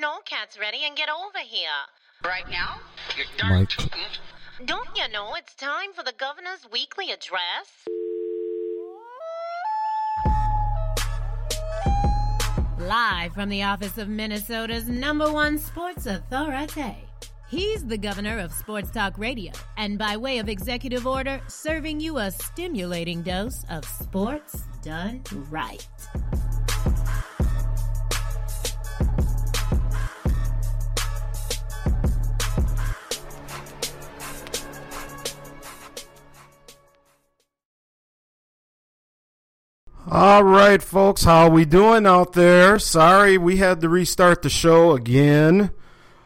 snowcats 0.00 0.58
ready 0.58 0.78
and 0.86 0.96
get 0.96 1.08
over 1.08 1.38
here. 1.44 1.68
Right 2.24 2.48
now? 2.50 2.80
You're 3.16 3.26
darn 3.36 3.60
Mike. 3.60 3.68
tootin'. 3.68 4.00
Don't 4.64 4.88
you 4.96 5.08
know 5.12 5.34
it's 5.36 5.54
time 5.54 5.92
for 5.94 6.02
the 6.02 6.12
governor's 6.18 6.66
weekly 6.72 7.10
address? 7.10 7.86
Live 12.78 13.34
from 13.34 13.50
the 13.50 13.62
office 13.62 13.98
of 13.98 14.08
Minnesota's 14.08 14.88
number 14.88 15.30
one 15.30 15.58
sports 15.58 16.06
authority. 16.06 16.96
He's 17.48 17.84
the 17.84 17.98
governor 17.98 18.38
of 18.38 18.52
Sports 18.52 18.90
Talk 18.90 19.18
Radio, 19.18 19.52
and 19.76 19.98
by 19.98 20.16
way 20.16 20.38
of 20.38 20.48
executive 20.48 21.06
order, 21.06 21.40
serving 21.48 22.00
you 22.00 22.18
a 22.18 22.30
stimulating 22.30 23.22
dose 23.22 23.64
of 23.68 23.84
sports 23.84 24.62
done 24.82 25.22
right. 25.50 25.86
All 40.12 40.42
right, 40.42 40.82
folks, 40.82 41.22
how 41.22 41.48
we 41.50 41.64
doing 41.64 42.04
out 42.04 42.32
there? 42.32 42.80
Sorry, 42.80 43.38
we 43.38 43.58
had 43.58 43.80
to 43.82 43.88
restart 43.88 44.42
the 44.42 44.50
show 44.50 44.90
again. 44.90 45.70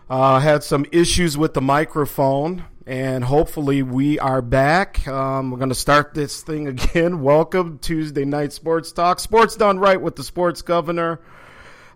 Uh, 0.09 0.41
had 0.41 0.65
some 0.65 0.87
issues 0.91 1.37
with 1.37 1.53
the 1.53 1.61
microphone, 1.61 2.65
and 2.87 3.23
hopefully 3.23 3.83
we 3.83 4.19
are 4.19 4.41
back. 4.41 5.07
Um, 5.07 5.51
we're 5.51 5.59
going 5.59 5.69
to 5.69 5.75
start 5.75 6.15
this 6.15 6.41
thing 6.41 6.67
again. 6.69 7.21
Welcome 7.21 7.79
Tuesday 7.79 8.25
night 8.25 8.55
sports 8.55 8.91
talk. 8.91 9.21
Sports 9.21 9.55
done 9.55 9.79
right 9.79 10.01
with 10.01 10.17
the 10.17 10.25
sports 10.25 10.63
governor, 10.63 11.21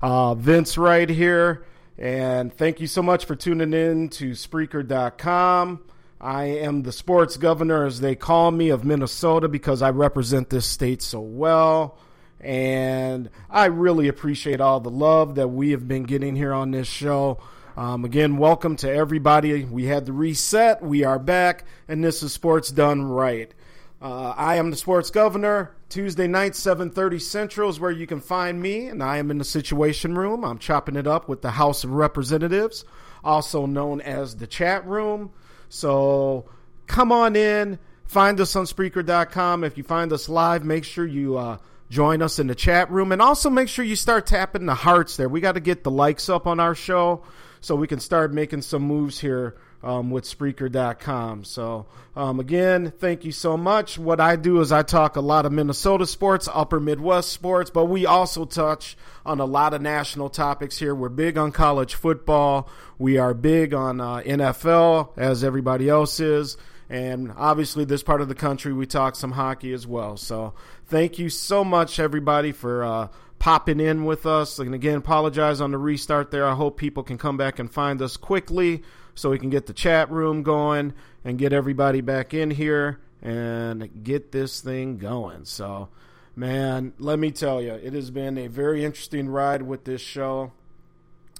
uh, 0.02 0.34
Vince, 0.34 0.76
right 0.76 1.08
here. 1.08 1.64
And 1.96 2.52
thank 2.52 2.80
you 2.82 2.86
so 2.86 3.00
much 3.02 3.24
for 3.24 3.34
tuning 3.34 3.72
in 3.72 4.10
to 4.10 4.32
Spreaker.com. 4.32 5.80
I 6.20 6.44
am 6.46 6.82
the 6.82 6.90
sports 6.90 7.36
governor, 7.36 7.86
as 7.86 8.00
they 8.00 8.16
call 8.16 8.50
me, 8.50 8.70
of 8.70 8.84
Minnesota 8.84 9.48
because 9.48 9.82
I 9.82 9.90
represent 9.90 10.50
this 10.50 10.66
state 10.66 11.00
so 11.00 11.20
well. 11.20 11.98
And 12.40 13.30
I 13.48 13.66
really 13.66 14.08
appreciate 14.08 14.60
all 14.60 14.80
the 14.80 14.90
love 14.90 15.36
that 15.36 15.48
we 15.48 15.70
have 15.70 15.86
been 15.86 16.04
getting 16.04 16.34
here 16.34 16.52
on 16.52 16.72
this 16.72 16.88
show. 16.88 17.38
Um, 17.76 18.04
again, 18.04 18.36
welcome 18.36 18.74
to 18.76 18.92
everybody. 18.92 19.64
We 19.64 19.84
had 19.84 20.06
the 20.06 20.12
reset. 20.12 20.82
We 20.82 21.04
are 21.04 21.20
back, 21.20 21.64
and 21.86 22.02
this 22.02 22.24
is 22.24 22.32
Sports 22.32 22.70
Done 22.70 23.04
Right. 23.04 23.54
Uh, 24.02 24.34
I 24.36 24.56
am 24.56 24.70
the 24.70 24.76
sports 24.76 25.10
governor. 25.10 25.76
Tuesday 25.88 26.26
night, 26.26 26.54
7:30 26.54 27.20
Central 27.20 27.70
is 27.70 27.78
where 27.78 27.90
you 27.90 28.06
can 28.06 28.20
find 28.20 28.60
me, 28.60 28.88
and 28.88 29.02
I 29.02 29.18
am 29.18 29.30
in 29.30 29.38
the 29.38 29.44
Situation 29.44 30.16
Room. 30.16 30.44
I'm 30.44 30.58
chopping 30.58 30.96
it 30.96 31.06
up 31.06 31.28
with 31.28 31.42
the 31.42 31.52
House 31.52 31.84
of 31.84 31.92
Representatives, 31.92 32.84
also 33.22 33.66
known 33.66 34.00
as 34.00 34.36
the 34.36 34.46
Chat 34.46 34.84
Room. 34.86 35.30
So 35.68 36.46
come 36.86 37.12
on 37.12 37.36
in, 37.36 37.78
find 38.04 38.40
us 38.40 38.56
on 38.56 38.64
Spreaker.com. 38.64 39.64
If 39.64 39.76
you 39.76 39.84
find 39.84 40.12
us 40.12 40.28
live, 40.28 40.64
make 40.64 40.84
sure 40.84 41.06
you 41.06 41.36
uh, 41.36 41.58
join 41.90 42.22
us 42.22 42.38
in 42.38 42.46
the 42.46 42.54
chat 42.54 42.90
room, 42.90 43.12
and 43.12 43.22
also 43.22 43.50
make 43.50 43.68
sure 43.68 43.84
you 43.84 43.96
start 43.96 44.26
tapping 44.26 44.66
the 44.66 44.74
hearts 44.74 45.16
there. 45.16 45.28
We 45.28 45.40
got 45.40 45.52
to 45.52 45.60
get 45.60 45.84
the 45.84 45.90
likes 45.90 46.28
up 46.28 46.46
on 46.46 46.60
our 46.60 46.74
show 46.74 47.22
so 47.60 47.76
we 47.76 47.86
can 47.86 48.00
start 48.00 48.32
making 48.32 48.62
some 48.62 48.82
moves 48.82 49.18
here 49.18 49.56
um, 49.82 50.10
with 50.10 50.24
Spreaker.com. 50.24 51.44
So, 51.44 51.86
um, 52.16 52.40
again, 52.40 52.92
thank 52.98 53.24
you 53.24 53.32
so 53.32 53.56
much. 53.56 53.98
What 53.98 54.20
I 54.20 54.36
do 54.36 54.60
is 54.60 54.72
I 54.72 54.82
talk 54.82 55.16
a 55.16 55.20
lot 55.20 55.46
of 55.46 55.52
Minnesota 55.52 56.06
sports, 56.06 56.48
upper 56.52 56.80
Midwest 56.80 57.30
sports, 57.30 57.70
but 57.70 57.86
we 57.86 58.04
also 58.04 58.44
touch 58.44 58.96
on 59.24 59.40
a 59.40 59.44
lot 59.44 59.74
of 59.74 59.82
national 59.82 60.30
topics 60.30 60.78
here. 60.78 60.94
We're 60.94 61.08
big 61.08 61.38
on 61.38 61.52
college 61.52 61.94
football. 61.94 62.68
We 62.98 63.18
are 63.18 63.34
big 63.34 63.72
on 63.72 64.00
uh, 64.00 64.20
NFL, 64.20 65.10
as 65.16 65.44
everybody 65.44 65.88
else 65.88 66.18
is. 66.18 66.56
And 66.90 67.32
obviously, 67.36 67.84
this 67.84 68.02
part 68.02 68.22
of 68.22 68.28
the 68.28 68.34
country, 68.34 68.72
we 68.72 68.86
talk 68.86 69.14
some 69.14 69.32
hockey 69.32 69.72
as 69.72 69.86
well. 69.86 70.16
So, 70.16 70.54
thank 70.86 71.18
you 71.18 71.28
so 71.28 71.62
much, 71.62 72.00
everybody, 72.00 72.50
for 72.50 72.82
uh, 72.82 73.08
popping 73.38 73.78
in 73.78 74.06
with 74.06 74.26
us. 74.26 74.58
And 74.58 74.74
again, 74.74 74.96
apologize 74.96 75.60
on 75.60 75.70
the 75.70 75.78
restart 75.78 76.30
there. 76.30 76.46
I 76.46 76.54
hope 76.54 76.78
people 76.78 77.02
can 77.02 77.18
come 77.18 77.36
back 77.36 77.58
and 77.58 77.70
find 77.70 78.00
us 78.02 78.16
quickly 78.16 78.82
so 79.18 79.30
we 79.30 79.38
can 79.38 79.50
get 79.50 79.66
the 79.66 79.72
chat 79.72 80.08
room 80.12 80.44
going 80.44 80.94
and 81.24 81.38
get 81.38 81.52
everybody 81.52 82.00
back 82.00 82.32
in 82.32 82.52
here 82.52 83.00
and 83.20 84.04
get 84.04 84.30
this 84.30 84.60
thing 84.60 84.96
going. 84.96 85.44
So, 85.44 85.88
man, 86.36 86.92
let 87.00 87.18
me 87.18 87.32
tell 87.32 87.60
you, 87.60 87.72
it 87.72 87.94
has 87.94 88.12
been 88.12 88.38
a 88.38 88.46
very 88.46 88.84
interesting 88.84 89.28
ride 89.28 89.62
with 89.62 89.82
this 89.82 90.00
show. 90.00 90.52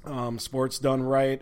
Um, 0.05 0.41
Sports 0.41 0.81
Done 0.81 1.05
Right. 1.05 1.41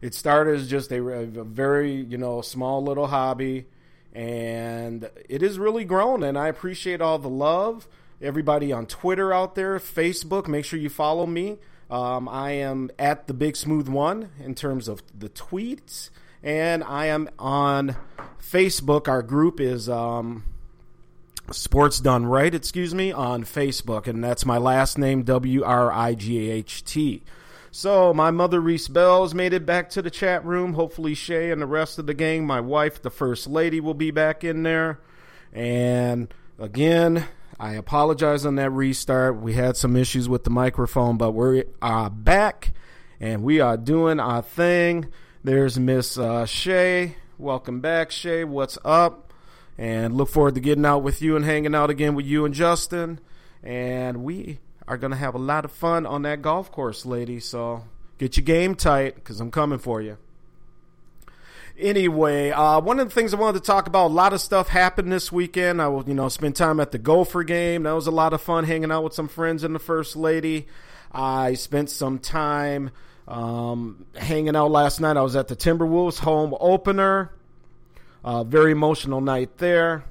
It 0.00 0.12
started 0.12 0.56
as 0.56 0.68
just 0.68 0.90
a, 0.90 1.00
a 1.06 1.44
very, 1.44 1.94
you 1.94 2.18
know, 2.18 2.40
small 2.40 2.82
little 2.82 3.06
hobby, 3.06 3.66
and 4.12 5.08
it 5.28 5.40
has 5.42 5.56
really 5.56 5.84
grown. 5.84 6.24
And 6.24 6.36
I 6.36 6.48
appreciate 6.48 7.00
all 7.00 7.20
the 7.20 7.28
love. 7.28 7.86
Everybody 8.20 8.72
on 8.72 8.86
Twitter 8.86 9.32
out 9.32 9.54
there, 9.54 9.78
Facebook, 9.78 10.48
make 10.48 10.64
sure 10.64 10.80
you 10.80 10.90
follow 10.90 11.26
me. 11.26 11.58
Um, 11.90 12.28
I 12.28 12.52
am 12.52 12.90
at 12.98 13.26
the 13.26 13.34
Big 13.34 13.56
Smooth 13.56 13.88
One 13.88 14.30
in 14.42 14.54
terms 14.54 14.88
of 14.88 15.02
the 15.16 15.28
tweets, 15.28 16.10
and 16.42 16.82
I 16.82 17.06
am 17.06 17.28
on 17.38 17.96
Facebook. 18.40 19.06
Our 19.06 19.22
group 19.22 19.60
is 19.60 19.88
um, 19.88 20.44
Sports 21.52 22.00
Done 22.00 22.26
Right, 22.26 22.52
excuse 22.52 22.94
me, 22.94 23.12
on 23.12 23.44
Facebook, 23.44 24.08
and 24.08 24.22
that's 24.22 24.44
my 24.44 24.58
last 24.58 24.98
name, 24.98 25.22
W 25.22 25.62
R 25.62 25.92
I 25.92 26.14
G 26.14 26.50
H 26.50 26.84
T. 26.84 27.22
So, 27.70 28.14
my 28.14 28.30
mother, 28.30 28.58
Reese 28.58 28.88
Bells, 28.88 29.34
made 29.34 29.52
it 29.52 29.66
back 29.66 29.90
to 29.90 30.02
the 30.02 30.10
chat 30.10 30.44
room. 30.44 30.72
Hopefully, 30.72 31.14
Shay 31.14 31.50
and 31.50 31.60
the 31.60 31.66
rest 31.66 31.98
of 31.98 32.06
the 32.06 32.14
gang, 32.14 32.46
my 32.46 32.58
wife, 32.58 33.02
the 33.02 33.10
First 33.10 33.46
Lady, 33.46 33.80
will 33.80 33.94
be 33.94 34.10
back 34.10 34.42
in 34.42 34.62
there. 34.62 34.98
And 35.52 36.32
again, 36.58 37.26
I 37.58 37.72
apologize 37.72 38.44
on 38.44 38.56
that 38.56 38.70
restart. 38.70 39.40
We 39.40 39.54
had 39.54 39.78
some 39.78 39.96
issues 39.96 40.28
with 40.28 40.44
the 40.44 40.50
microphone, 40.50 41.16
but 41.16 41.32
we 41.32 41.64
are 41.80 42.10
back 42.10 42.72
and 43.18 43.42
we 43.42 43.60
are 43.60 43.78
doing 43.78 44.20
our 44.20 44.42
thing. 44.42 45.06
There's 45.42 45.78
Miss 45.78 46.18
uh, 46.18 46.44
Shay. 46.44 47.16
Welcome 47.38 47.80
back, 47.80 48.10
Shay. 48.10 48.44
What's 48.44 48.76
up? 48.84 49.32
And 49.78 50.14
look 50.14 50.28
forward 50.28 50.54
to 50.56 50.60
getting 50.60 50.84
out 50.84 50.98
with 50.98 51.22
you 51.22 51.34
and 51.34 51.46
hanging 51.46 51.74
out 51.74 51.88
again 51.88 52.14
with 52.14 52.26
you 52.26 52.44
and 52.44 52.52
Justin. 52.52 53.20
And 53.62 54.22
we 54.22 54.58
are 54.86 54.98
going 54.98 55.12
to 55.12 55.16
have 55.16 55.34
a 55.34 55.38
lot 55.38 55.64
of 55.64 55.72
fun 55.72 56.04
on 56.04 56.22
that 56.22 56.42
golf 56.42 56.70
course, 56.70 57.06
lady. 57.06 57.40
So 57.40 57.84
get 58.18 58.36
your 58.36 58.44
game 58.44 58.74
tight 58.74 59.14
because 59.14 59.40
I'm 59.40 59.50
coming 59.50 59.78
for 59.78 60.02
you. 60.02 60.18
Anyway, 61.78 62.50
uh, 62.50 62.80
one 62.80 62.98
of 62.98 63.08
the 63.08 63.14
things 63.14 63.34
I 63.34 63.36
wanted 63.36 63.60
to 63.60 63.66
talk 63.66 63.86
about, 63.86 64.06
a 64.06 64.14
lot 64.14 64.32
of 64.32 64.40
stuff 64.40 64.68
happened 64.68 65.12
this 65.12 65.30
weekend. 65.30 65.82
I 65.82 65.88
will, 65.88 66.08
you 66.08 66.14
know, 66.14 66.28
spend 66.30 66.56
time 66.56 66.80
at 66.80 66.90
the 66.90 66.98
Gopher 66.98 67.44
game. 67.44 67.82
That 67.82 67.92
was 67.92 68.06
a 68.06 68.10
lot 68.10 68.32
of 68.32 68.40
fun 68.40 68.64
hanging 68.64 68.90
out 68.90 69.04
with 69.04 69.12
some 69.12 69.28
friends 69.28 69.62
and 69.62 69.74
the 69.74 69.78
First 69.78 70.16
Lady. 70.16 70.68
I 71.12 71.54
spent 71.54 71.90
some 71.90 72.18
time 72.18 72.90
um, 73.28 74.06
hanging 74.14 74.56
out 74.56 74.70
last 74.70 75.00
night. 75.00 75.18
I 75.18 75.22
was 75.22 75.36
at 75.36 75.48
the 75.48 75.56
Timberwolves 75.56 76.20
home 76.20 76.54
opener. 76.60 77.30
Uh, 78.24 78.42
very 78.42 78.72
emotional 78.72 79.20
night 79.20 79.58
there 79.58 80.04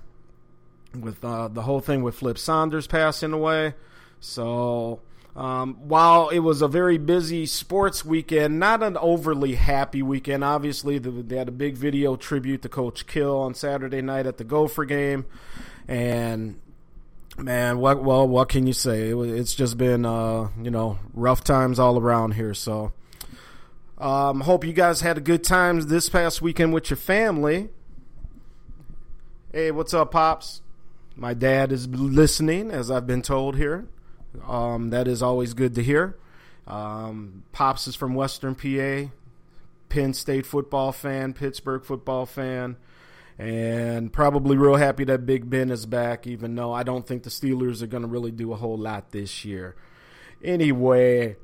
with 0.94 1.24
uh, 1.26 1.48
the 1.48 1.64
whole 1.64 1.80
thing 1.80 2.04
with 2.04 2.16
Flip 2.16 2.38
Saunders 2.38 2.88
passing 2.88 3.34
away. 3.34 3.74
So 4.20 5.02
um, 5.36 5.76
while 5.90 6.30
it 6.30 6.40
was 6.40 6.62
a 6.62 6.68
very 6.68 6.98
busy 6.98 7.46
sports 7.46 8.06
weekend, 8.06 8.58
not 8.58 8.82
an 8.82 8.96
overly 8.96 9.56
happy 9.56 10.02
weekend. 10.02 10.46
Obviously, 10.46 10.98
the, 10.98 11.12
they 11.12 11.36
had 11.36 11.50
a 11.50 11.52
big 11.54 11.76
video 11.76 12.16
tribute 12.16 12.62
to 12.62 12.70
Coach 12.70 13.06
Kill 13.06 13.38
on 13.40 13.54
Saturday 13.54 14.02
night 14.02 14.28
at 14.28 14.38
the 14.38 14.46
Gopher 14.46 14.86
game, 14.86 15.26
and 15.90 16.60
man, 17.38 17.80
what 17.80 18.02
well, 18.02 18.26
what 18.26 18.48
can 18.48 18.66
you 18.66 18.72
say? 18.72 19.10
It, 19.10 19.18
it's 19.18 19.54
just 19.54 19.78
been 19.78 20.06
uh, 20.06 20.50
you 20.62 20.72
know 20.72 21.00
rough 21.14 21.44
times 21.44 21.80
all 21.80 22.00
around 22.00 22.36
here. 22.36 22.54
So, 22.54 22.94
um, 23.98 24.40
hope 24.40 24.64
you 24.64 24.72
guys 24.74 25.02
had 25.02 25.18
a 25.18 25.22
good 25.22 25.44
time 25.44 25.82
this 25.82 26.08
past 26.08 26.42
weekend 26.42 26.74
with 26.74 26.90
your 26.90 26.98
family. 26.98 27.70
Hey, 29.52 29.72
what's 29.72 29.94
up, 29.94 30.12
pops? 30.12 30.62
My 31.18 31.34
dad 31.34 31.74
is 31.74 31.90
listening, 31.90 32.72
as 32.72 32.90
I've 32.90 33.08
been 33.08 33.22
told 33.22 33.58
here. 33.58 33.88
Um, 34.48 34.90
that 34.90 35.08
is 35.08 35.22
always 35.22 35.54
good 35.54 35.76
to 35.76 35.84
hear. 35.84 36.18
Um, 36.68 37.44
Pops 37.52 37.88
is 37.88 37.96
from 37.96 38.16
Western 38.16 38.56
PA, 38.56 39.12
Penn 39.90 40.14
State 40.14 40.46
football 40.46 40.92
fan, 40.92 41.34
Pittsburgh 41.34 41.84
football 41.84 42.26
fan, 42.26 42.78
and 43.38 44.12
probably 44.12 44.58
real 44.58 44.76
happy 44.76 45.04
that 45.06 45.26
Big 45.26 45.50
Ben 45.50 45.70
is 45.70 45.86
back, 45.86 46.26
even 46.26 46.56
though 46.56 46.74
I 46.74 46.84
don't 46.84 47.06
think 47.06 47.24
the 47.24 47.30
Steelers 47.30 47.82
are 47.82 47.88
going 47.88 48.04
to 48.04 48.10
really 48.10 48.32
do 48.32 48.52
a 48.52 48.56
whole 48.56 48.78
lot 48.78 49.12
this 49.12 49.46
year. 49.46 49.76
Anyway, 50.44 51.36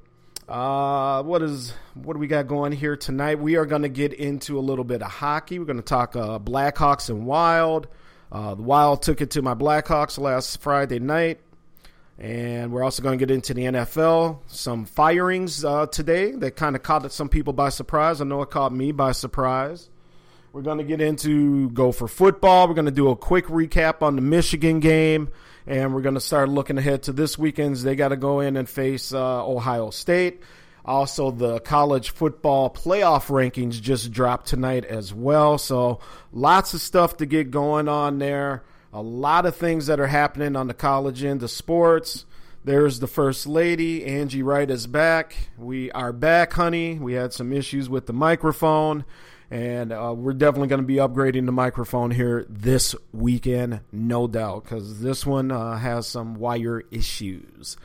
uh, 0.49 1.23
what 1.23 1.41
is 1.41 1.73
what 1.93 2.13
do 2.13 2.19
we 2.19 2.27
got 2.27 2.47
going 2.47 2.71
here 2.71 2.97
tonight? 2.97 3.39
We 3.39 3.55
are 3.55 3.65
going 3.65 3.83
to 3.83 3.89
get 3.89 4.13
into 4.13 4.57
a 4.57 4.61
little 4.61 4.83
bit 4.83 5.01
of 5.01 5.11
hockey. 5.11 5.59
We're 5.59 5.65
going 5.65 5.77
to 5.77 5.83
talk 5.83 6.15
uh, 6.15 6.39
Blackhawks 6.39 7.09
and 7.09 7.25
Wild. 7.25 7.87
Uh, 8.31 8.55
the 8.55 8.63
Wild 8.63 9.01
took 9.01 9.21
it 9.21 9.31
to 9.31 9.41
my 9.41 9.53
Blackhawks 9.53 10.17
last 10.17 10.61
Friday 10.61 10.99
night. 10.99 11.39
And 12.19 12.71
we're 12.71 12.83
also 12.83 13.01
going 13.01 13.17
to 13.17 13.25
get 13.25 13.33
into 13.33 13.53
the 13.53 13.63
NFL. 13.63 14.39
Some 14.47 14.85
firings 14.85 15.65
uh, 15.65 15.87
today 15.87 16.31
that 16.33 16.55
kind 16.55 16.75
of 16.75 16.83
caught 16.83 17.11
some 17.11 17.29
people 17.29 17.53
by 17.53 17.69
surprise. 17.69 18.21
I 18.21 18.25
know 18.25 18.41
it 18.41 18.51
caught 18.51 18.71
me 18.71 18.91
by 18.91 19.11
surprise. 19.11 19.89
We're 20.53 20.61
going 20.61 20.79
to 20.79 20.83
get 20.83 21.01
into 21.01 21.69
Gopher 21.69 22.07
football. 22.07 22.67
We're 22.67 22.73
going 22.73 22.85
to 22.85 22.91
do 22.91 23.09
a 23.09 23.15
quick 23.15 23.45
recap 23.47 24.01
on 24.01 24.15
the 24.15 24.21
Michigan 24.21 24.81
game. 24.81 25.29
And 25.65 25.93
we're 25.93 26.01
going 26.01 26.15
to 26.15 26.21
start 26.21 26.49
looking 26.49 26.77
ahead 26.77 27.03
to 27.03 27.13
this 27.13 27.37
weekend's. 27.37 27.83
They 27.83 27.95
got 27.95 28.09
to 28.09 28.17
go 28.17 28.41
in 28.41 28.57
and 28.57 28.67
face 28.67 29.13
uh, 29.13 29.47
Ohio 29.47 29.89
State. 29.91 30.41
Also, 30.83 31.31
the 31.31 31.59
college 31.59 32.09
football 32.09 32.69
playoff 32.69 33.27
rankings 33.27 33.79
just 33.79 34.11
dropped 34.11 34.47
tonight 34.47 34.83
as 34.83 35.13
well. 35.13 35.57
So, 35.57 35.99
lots 36.33 36.73
of 36.73 36.81
stuff 36.81 37.17
to 37.17 37.25
get 37.25 37.51
going 37.51 37.87
on 37.87 38.17
there 38.17 38.63
a 38.93 39.01
lot 39.01 39.45
of 39.45 39.55
things 39.55 39.87
that 39.87 39.99
are 39.99 40.07
happening 40.07 40.55
on 40.55 40.67
the 40.67 40.73
college 40.73 41.23
end 41.23 41.43
of 41.43 41.51
sports. 41.51 42.25
There's 42.63 42.99
the 42.99 43.07
first 43.07 43.47
lady, 43.47 44.05
Angie 44.05 44.43
Wright 44.43 44.69
is 44.69 44.85
back. 44.85 45.35
We 45.57 45.91
are 45.91 46.13
back, 46.13 46.53
honey. 46.53 46.99
We 46.99 47.13
had 47.13 47.33
some 47.33 47.53
issues 47.53 47.89
with 47.89 48.05
the 48.05 48.13
microphone, 48.13 49.03
and 49.49 49.91
uh, 49.91 50.13
we're 50.15 50.33
definitely 50.33 50.67
going 50.67 50.81
to 50.81 50.87
be 50.87 50.97
upgrading 50.97 51.47
the 51.47 51.51
microphone 51.51 52.11
here 52.11 52.45
this 52.47 52.93
weekend, 53.13 53.79
no 53.91 54.27
doubt, 54.27 54.65
because 54.65 55.01
this 55.01 55.25
one 55.25 55.51
uh, 55.51 55.77
has 55.77 56.05
some 56.05 56.35
wire 56.35 56.83
issues. 56.91 57.77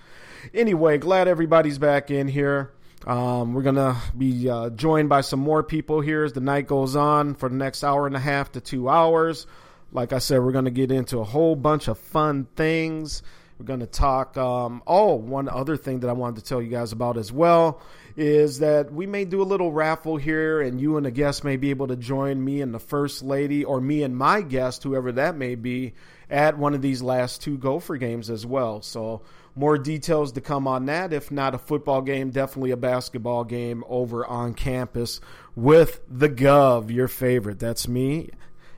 Anyway, 0.53 0.99
glad 0.99 1.27
everybody's 1.27 1.79
back 1.79 2.11
in 2.11 2.29
here. 2.29 2.73
Um, 3.07 3.55
we're 3.55 3.63
going 3.63 3.77
to 3.77 3.97
be 4.19 4.51
uh, 4.51 4.71
joined 4.71 5.09
by 5.09 5.21
some 5.23 5.41
more 5.41 5.63
people 5.63 6.01
here 6.01 6.25
as 6.25 6.35
the 6.35 6.41
night 6.41 6.67
goes 6.67 6.97
on 6.97 7.35
for 7.35 7.49
the 7.49 7.55
next 7.55 7.85
hour 7.85 8.07
and 8.07 8.17
a 8.17 8.21
half 8.21 8.53
to 8.53 8.61
two 8.61 8.89
hours. 8.89 9.47
Like 9.97 10.13
I 10.13 10.19
said, 10.19 10.43
we're 10.43 10.53
going 10.53 10.67
to 10.67 10.71
get 10.71 10.93
into 10.93 11.21
a 11.21 11.25
whole 11.25 11.57
bunch 11.57 11.89
of 11.89 11.99
fun 11.99 12.47
things. 12.55 13.23
We're 13.59 13.65
going 13.65 13.81
to 13.81 13.87
talk. 13.87 14.37
Um, 14.37 14.83
oh, 14.87 15.15
one 15.15 15.49
other 15.49 15.79
thing 15.79 16.01
that 16.01 16.11
I 16.11 16.13
wanted 16.13 16.37
to 16.37 16.47
tell 16.47 16.61
you 16.61 16.69
guys 16.69 16.93
about 16.93 17.17
as 17.17 17.33
well 17.33 17.81
is 18.15 18.59
that 18.59 18.93
we 18.93 19.07
may 19.07 19.25
do 19.25 19.41
a 19.41 19.45
little 19.45 19.73
raffle 19.73 20.19
here, 20.19 20.61
and 20.61 20.79
you 20.79 20.99
and 20.99 21.07
the 21.07 21.11
guest 21.11 21.45
may 21.45 21.57
be 21.57 21.71
able 21.71 21.87
to 21.87 21.97
join 21.97 22.45
me 22.45 22.61
and 22.61 22.75
the 22.75 22.79
first 22.79 23.23
lady, 23.23 23.65
or 23.65 23.81
me 23.81 24.03
and 24.03 24.15
my 24.15 24.43
guest, 24.43 24.83
whoever 24.83 25.13
that 25.13 25.35
may 25.35 25.55
be, 25.55 25.95
at 26.29 26.59
one 26.59 26.75
of 26.75 26.83
these 26.83 27.01
last 27.01 27.41
two 27.41 27.57
Gopher 27.57 27.97
games 27.97 28.29
as 28.29 28.45
well. 28.45 28.83
So, 28.83 29.23
more 29.55 29.79
details 29.79 30.33
to 30.33 30.43
come 30.43 30.69
on 30.69 30.85
that. 30.87 31.15
If 31.15 31.31
not 31.31 31.55
a 31.55 31.59
football 31.59 32.03
game, 32.03 32.29
definitely 32.29 32.73
a 32.73 32.77
basketball 32.77 33.45
game 33.45 33.83
over 33.89 34.27
on 34.27 34.53
campus 34.53 35.23
with 35.55 36.03
the 36.07 36.29
Gov, 36.29 36.91
your 36.91 37.09
favorite. 37.09 37.59
That's 37.59 37.89
me 37.89 38.29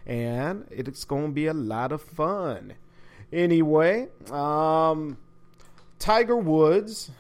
and 0.09 0.67
it's 0.71 1.05
going 1.05 1.27
to 1.27 1.33
be 1.33 1.47
a 1.47 1.55
lot 1.55 1.93
of 1.93 2.03
fun. 2.03 2.75
Anyway, 3.31 4.09
um, 4.31 5.19
Tiger 5.99 6.37
Woods, 6.37 7.11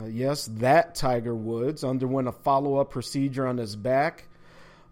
uh, 0.00 0.06
yes, 0.06 0.46
that 0.54 0.94
Tiger 0.94 1.34
Woods 1.34 1.84
underwent 1.84 2.26
a 2.26 2.32
follow 2.32 2.76
up 2.76 2.90
procedure 2.90 3.46
on 3.46 3.58
his 3.58 3.76
back 3.76 4.26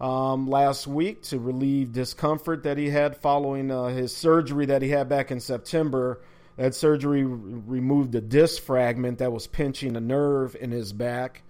um, 0.01 0.49
last 0.49 0.87
week 0.87 1.23
to 1.23 1.39
relieve 1.39 1.93
discomfort 1.93 2.65
that 2.65 2.77
he 2.77 2.91
had 2.91 3.17
following 3.17 3.71
uh, 3.71 3.87
his 3.87 4.15
surgery 4.15 4.67
that 4.67 4.83
he 4.83 4.91
had 4.91 5.09
back 5.09 5.31
in 5.31 5.41
September. 5.41 6.21
That 6.57 6.75
surgery 6.75 7.25
removed 7.25 8.15
a 8.15 8.21
disc 8.21 8.63
fragment 8.63 9.19
that 9.19 9.33
was 9.33 9.47
pinching 9.47 9.97
a 9.97 10.01
nerve 10.01 10.55
in 10.61 10.71
his 10.71 10.93
back. 10.93 11.43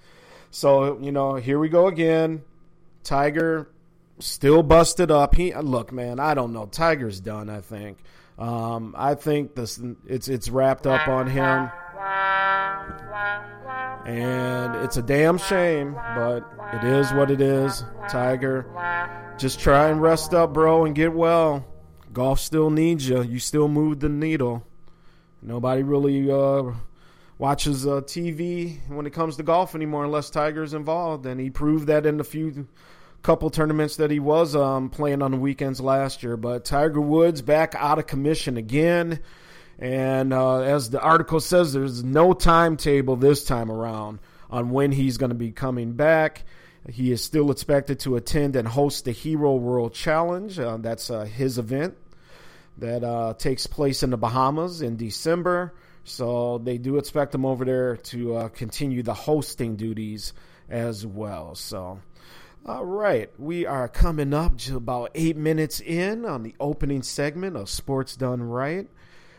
So, 0.52 1.00
you 1.00 1.10
know, 1.10 1.34
here 1.34 1.58
we 1.58 1.68
go 1.68 1.88
again. 1.88 2.42
Tiger 3.02 3.71
still 4.22 4.62
busted 4.62 5.10
up. 5.10 5.34
He 5.34 5.54
look, 5.54 5.92
man. 5.92 6.20
I 6.20 6.34
don't 6.34 6.52
know. 6.52 6.66
Tiger's 6.66 7.20
done. 7.20 7.50
I 7.50 7.60
think. 7.60 7.98
Um, 8.38 8.94
I 8.96 9.14
think 9.14 9.54
this 9.54 9.80
it's 10.06 10.28
it's 10.28 10.48
wrapped 10.48 10.86
up 10.86 11.06
on 11.06 11.26
him, 11.26 11.70
and 14.06 14.74
it's 14.76 14.96
a 14.96 15.02
damn 15.02 15.38
shame, 15.38 15.94
but 15.94 16.40
it 16.72 16.84
is 16.84 17.12
what 17.12 17.30
it 17.30 17.40
is. 17.40 17.84
Tiger, 18.08 18.66
just 19.38 19.60
try 19.60 19.88
and 19.88 20.00
rest 20.00 20.34
up, 20.34 20.54
bro, 20.54 20.86
and 20.86 20.94
get 20.94 21.12
well. 21.12 21.64
Golf 22.12 22.40
still 22.40 22.70
needs 22.70 23.08
you. 23.08 23.22
You 23.22 23.38
still 23.38 23.68
move 23.68 24.00
the 24.00 24.08
needle. 24.08 24.66
Nobody 25.40 25.82
really 25.82 26.30
uh, 26.30 26.72
watches 27.38 27.86
uh, 27.86 28.00
TV 28.02 28.78
when 28.88 29.06
it 29.06 29.12
comes 29.12 29.36
to 29.36 29.42
golf 29.42 29.74
anymore 29.74 30.04
unless 30.04 30.30
Tiger's 30.30 30.74
involved, 30.74 31.26
and 31.26 31.40
he 31.40 31.50
proved 31.50 31.86
that 31.88 32.06
in 32.06 32.20
a 32.20 32.24
few 32.24 32.66
couple 33.22 33.48
tournaments 33.50 33.96
that 33.96 34.10
he 34.10 34.18
was 34.18 34.56
um, 34.56 34.90
playing 34.90 35.22
on 35.22 35.30
the 35.30 35.36
weekends 35.36 35.80
last 35.80 36.22
year. 36.22 36.36
But 36.36 36.64
Tiger 36.64 37.00
Woods 37.00 37.40
back 37.42 37.74
out 37.76 37.98
of 37.98 38.06
commission 38.06 38.56
again. 38.56 39.20
And 39.78 40.32
uh, 40.32 40.60
as 40.60 40.90
the 40.90 41.00
article 41.00 41.40
says, 41.40 41.72
there's 41.72 42.04
no 42.04 42.32
timetable 42.32 43.16
this 43.16 43.44
time 43.44 43.70
around 43.70 44.18
on 44.50 44.70
when 44.70 44.92
he's 44.92 45.16
going 45.16 45.30
to 45.30 45.36
be 45.36 45.52
coming 45.52 45.92
back. 45.92 46.44
He 46.88 47.12
is 47.12 47.22
still 47.22 47.50
expected 47.50 48.00
to 48.00 48.16
attend 48.16 48.56
and 48.56 48.66
host 48.66 49.04
the 49.04 49.12
Hero 49.12 49.54
World 49.54 49.94
Challenge. 49.94 50.58
Uh, 50.58 50.76
that's 50.78 51.10
uh, 51.10 51.24
his 51.24 51.58
event 51.58 51.96
that 52.78 53.04
uh, 53.04 53.34
takes 53.34 53.66
place 53.66 54.02
in 54.02 54.10
the 54.10 54.16
Bahamas 54.16 54.82
in 54.82 54.96
December. 54.96 55.74
So 56.04 56.58
they 56.58 56.78
do 56.78 56.98
expect 56.98 57.34
him 57.34 57.46
over 57.46 57.64
there 57.64 57.96
to 57.96 58.34
uh, 58.34 58.48
continue 58.48 59.04
the 59.04 59.14
hosting 59.14 59.76
duties 59.76 60.32
as 60.68 61.06
well. 61.06 61.54
So 61.54 62.00
all 62.64 62.84
right, 62.84 63.28
we 63.40 63.66
are 63.66 63.88
coming 63.88 64.32
up 64.32 64.56
to 64.56 64.76
about 64.76 65.10
eight 65.16 65.36
minutes 65.36 65.80
in 65.80 66.24
on 66.24 66.44
the 66.44 66.54
opening 66.60 67.02
segment 67.02 67.56
of 67.56 67.68
Sports 67.68 68.14
Done 68.14 68.40
Right. 68.40 68.88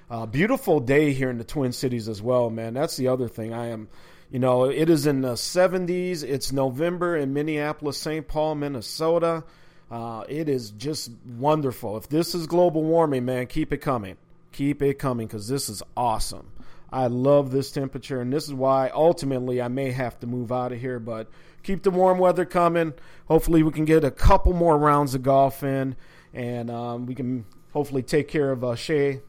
Uh, 0.10 0.26
beautiful 0.26 0.82
day 0.82 1.14
here 1.14 1.30
in 1.30 1.38
the 1.38 1.46
Twin 1.46 1.72
Cities 1.72 2.10
as 2.10 2.22
well, 2.22 2.50
man. 2.50 2.74
That's 2.74 2.98
the 2.98 3.08
other 3.08 3.30
thing. 3.30 3.54
I 3.54 3.68
am, 3.68 3.88
you 4.30 4.40
know, 4.40 4.66
it 4.66 4.90
is 4.90 5.08
in 5.08 5.22
the 5.22 5.34
70s. 5.34 6.24
It's 6.24 6.52
November 6.52 7.16
in 7.16 7.34
Minneapolis, 7.34 7.98
St. 7.98 8.28
Paul, 8.28 8.56
Minnesota. 8.56 9.46
Uh, 9.90 10.26
it 10.28 10.50
is 10.50 10.72
just 10.72 11.10
wonderful. 11.26 11.96
If 11.96 12.10
this 12.10 12.36
is 12.36 12.46
global 12.46 12.84
warming, 12.84 13.24
man, 13.24 13.48
keep 13.48 13.72
it 13.72 13.78
coming. 13.78 14.18
Keep 14.52 14.82
it 14.82 15.00
coming 15.00 15.28
because 15.28 15.48
this 15.48 15.70
is 15.70 15.82
awesome. 15.96 16.52
I 16.92 17.08
love 17.08 17.52
this 17.52 17.72
temperature, 17.72 18.22
and 18.22 18.32
this 18.32 18.46
is 18.46 18.54
why 18.54 18.92
ultimately 18.94 19.62
I 19.62 19.68
may 19.68 19.92
have 19.92 20.20
to 20.20 20.28
move 20.28 20.52
out 20.52 20.74
of 20.74 20.80
here, 20.80 21.00
but 21.00 21.28
keep 21.64 21.84
the 21.84 21.92
warm 21.92 22.20
weather 22.20 22.46
coming. 22.46 22.94
Hopefully, 23.28 23.64
we 23.64 23.72
can 23.72 23.86
get 23.86 24.04
a 24.04 24.12
couple 24.12 24.54
more 24.54 24.78
rounds 24.78 25.16
of 25.16 25.24
golf 25.24 25.64
in, 25.64 25.96
and 26.34 26.70
um, 26.70 27.06
we 27.06 27.16
can 27.16 27.46
hopefully 27.72 28.04
take 28.04 28.28
care 28.28 28.52
of 28.52 28.64
uh, 28.64 28.76
Shay 28.76 29.22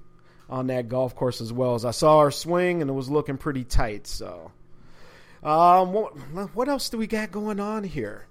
on 0.50 0.66
that 0.66 0.88
golf 0.88 1.14
course 1.14 1.40
as 1.40 1.52
well. 1.52 1.74
As 1.74 1.84
I 1.84 1.92
saw 1.92 2.22
her 2.22 2.30
swing, 2.30 2.82
and 2.82 2.90
it 2.90 2.94
was 2.94 3.08
looking 3.08 3.38
pretty 3.38 3.64
tight. 3.64 4.06
So, 4.06 4.52
um, 5.42 5.92
what, 5.92 6.14
what 6.54 6.68
else 6.68 6.88
do 6.88 6.98
we 6.98 7.06
got 7.06 7.30
going 7.30 7.60
on 7.60 7.84
here? 7.84 8.26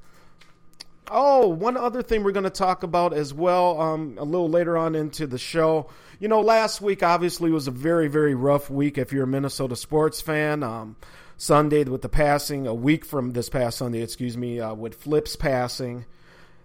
Oh, 1.11 1.47
one 1.49 1.75
other 1.75 2.01
thing 2.01 2.23
we're 2.23 2.31
going 2.31 2.45
to 2.45 2.49
talk 2.49 2.83
about 2.83 3.13
as 3.13 3.33
well 3.33 3.79
um, 3.79 4.17
a 4.17 4.23
little 4.23 4.49
later 4.49 4.77
on 4.77 4.95
into 4.95 5.27
the 5.27 5.37
show. 5.37 5.89
You 6.19 6.29
know, 6.29 6.41
last 6.41 6.79
week 6.79 7.03
obviously 7.03 7.51
was 7.51 7.67
a 7.67 7.71
very, 7.71 8.07
very 8.07 8.35
rough 8.35 8.69
week 8.69 8.97
if 8.97 9.11
you're 9.11 9.25
a 9.25 9.27
Minnesota 9.27 9.75
sports 9.75 10.21
fan. 10.21 10.63
Um, 10.63 10.95
Sunday 11.37 11.83
with 11.83 12.01
the 12.01 12.09
passing, 12.09 12.67
a 12.67 12.73
week 12.73 13.05
from 13.05 13.31
this 13.31 13.49
past 13.49 13.77
Sunday, 13.79 14.01
excuse 14.01 14.37
me, 14.37 14.59
uh, 14.59 14.73
with 14.73 14.95
Flip's 14.95 15.35
passing. 15.35 16.05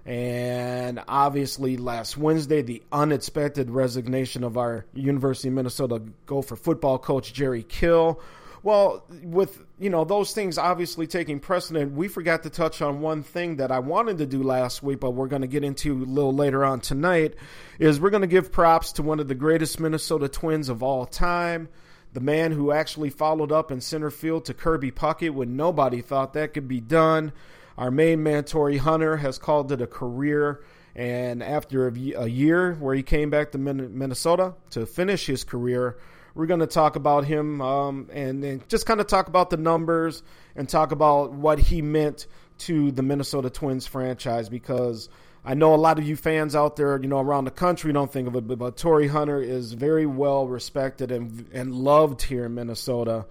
And 0.06 1.02
obviously, 1.06 1.76
last 1.76 2.16
Wednesday, 2.16 2.62
the 2.62 2.82
unexpected 2.90 3.70
resignation 3.70 4.42
of 4.42 4.56
our 4.56 4.86
University 4.94 5.48
of 5.48 5.54
Minnesota 5.54 6.00
Gopher 6.24 6.56
football 6.56 6.98
coach, 6.98 7.34
Jerry 7.34 7.62
Kill. 7.62 8.20
Well, 8.62 9.04
with 9.22 9.62
you 9.78 9.90
know 9.90 10.04
those 10.04 10.32
things 10.32 10.58
obviously 10.58 11.06
taking 11.06 11.40
precedent, 11.40 11.92
we 11.92 12.08
forgot 12.08 12.42
to 12.44 12.50
touch 12.50 12.82
on 12.82 13.00
one 13.00 13.22
thing 13.22 13.56
that 13.56 13.70
I 13.70 13.78
wanted 13.78 14.18
to 14.18 14.26
do 14.26 14.42
last 14.42 14.82
week, 14.82 15.00
but 15.00 15.10
we're 15.10 15.28
going 15.28 15.42
to 15.42 15.48
get 15.48 15.62
into 15.62 15.92
a 15.92 16.04
little 16.04 16.34
later 16.34 16.64
on 16.64 16.80
tonight. 16.80 17.34
Is 17.78 18.00
we're 18.00 18.10
going 18.10 18.22
to 18.22 18.26
give 18.26 18.50
props 18.50 18.92
to 18.92 19.02
one 19.02 19.20
of 19.20 19.28
the 19.28 19.34
greatest 19.34 19.78
Minnesota 19.78 20.28
Twins 20.28 20.68
of 20.68 20.82
all 20.82 21.06
time, 21.06 21.68
the 22.12 22.20
man 22.20 22.52
who 22.52 22.72
actually 22.72 23.10
followed 23.10 23.52
up 23.52 23.70
in 23.70 23.80
center 23.80 24.10
field 24.10 24.44
to 24.46 24.54
Kirby 24.54 24.90
Puckett 24.90 25.32
when 25.32 25.56
nobody 25.56 26.00
thought 26.00 26.32
that 26.34 26.54
could 26.54 26.68
be 26.68 26.80
done. 26.80 27.32
Our 27.76 27.90
main 27.90 28.22
man, 28.22 28.44
Torii 28.44 28.78
Hunter, 28.78 29.18
has 29.18 29.38
called 29.38 29.70
it 29.72 29.80
a 29.80 29.86
career. 29.86 30.62
And 30.94 31.42
after 31.42 31.86
a 31.86 32.26
year 32.26 32.74
where 32.74 32.94
he 32.94 33.04
came 33.04 33.30
back 33.30 33.52
to 33.52 33.58
Minnesota 33.58 34.54
to 34.70 34.84
finish 34.84 35.26
his 35.26 35.44
career, 35.44 35.96
we're 36.34 36.46
going 36.46 36.60
to 36.60 36.66
talk 36.66 36.96
about 36.96 37.24
him 37.24 37.60
um, 37.60 38.08
and, 38.12 38.42
and 38.44 38.68
just 38.68 38.86
kind 38.86 39.00
of 39.00 39.06
talk 39.06 39.28
about 39.28 39.50
the 39.50 39.56
numbers 39.56 40.22
and 40.56 40.68
talk 40.68 40.90
about 40.90 41.32
what 41.32 41.58
he 41.58 41.82
meant 41.82 42.26
to 42.58 42.90
the 42.90 43.02
Minnesota 43.02 43.50
Twins 43.50 43.86
franchise 43.86 44.48
because 44.48 45.08
I 45.48 45.54
know 45.54 45.74
a 45.74 45.76
lot 45.76 45.98
of 45.98 46.06
you 46.06 46.14
fans 46.14 46.54
out 46.54 46.76
there, 46.76 47.00
you 47.00 47.08
know, 47.08 47.20
around 47.20 47.46
the 47.46 47.50
country 47.50 47.90
don't 47.90 48.12
think 48.12 48.28
of 48.28 48.36
it, 48.36 48.46
but, 48.46 48.58
but 48.58 48.76
Torii 48.76 49.08
Hunter 49.08 49.40
is 49.40 49.72
very 49.72 50.04
well 50.04 50.46
respected 50.46 51.10
and 51.10 51.48
and 51.54 51.74
loved 51.74 52.20
here 52.20 52.44
in 52.44 52.54
Minnesota, 52.54 53.24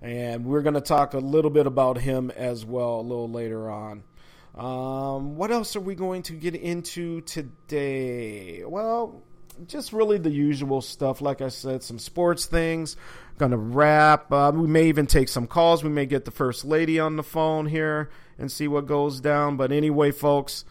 and 0.00 0.46
we're 0.46 0.62
going 0.62 0.76
to 0.76 0.80
talk 0.80 1.12
a 1.12 1.18
little 1.18 1.50
bit 1.50 1.66
about 1.66 1.98
him 1.98 2.30
as 2.30 2.64
well 2.64 3.00
a 3.00 3.02
little 3.02 3.30
later 3.30 3.70
on. 3.70 4.02
Um, 4.56 5.36
what 5.36 5.50
else 5.50 5.76
are 5.76 5.80
we 5.80 5.94
going 5.94 6.22
to 6.22 6.32
get 6.32 6.54
into 6.54 7.20
today? 7.20 8.64
Well, 8.64 9.22
just 9.66 9.92
really 9.92 10.16
the 10.16 10.30
usual 10.30 10.80
stuff. 10.80 11.20
Like 11.20 11.42
I 11.42 11.48
said, 11.48 11.82
some 11.82 11.98
sports 11.98 12.46
things. 12.46 12.96
Gonna 13.36 13.58
wrap. 13.58 14.32
Uh, 14.32 14.52
we 14.54 14.68
may 14.68 14.88
even 14.88 15.06
take 15.06 15.28
some 15.28 15.46
calls. 15.46 15.84
We 15.84 15.90
may 15.90 16.06
get 16.06 16.24
the 16.24 16.30
first 16.30 16.64
lady 16.64 16.98
on 16.98 17.16
the 17.16 17.22
phone 17.22 17.66
here 17.66 18.08
and 18.38 18.50
see 18.50 18.68
what 18.68 18.86
goes 18.86 19.20
down. 19.20 19.58
But 19.58 19.70
anyway, 19.70 20.12
folks, 20.12 20.64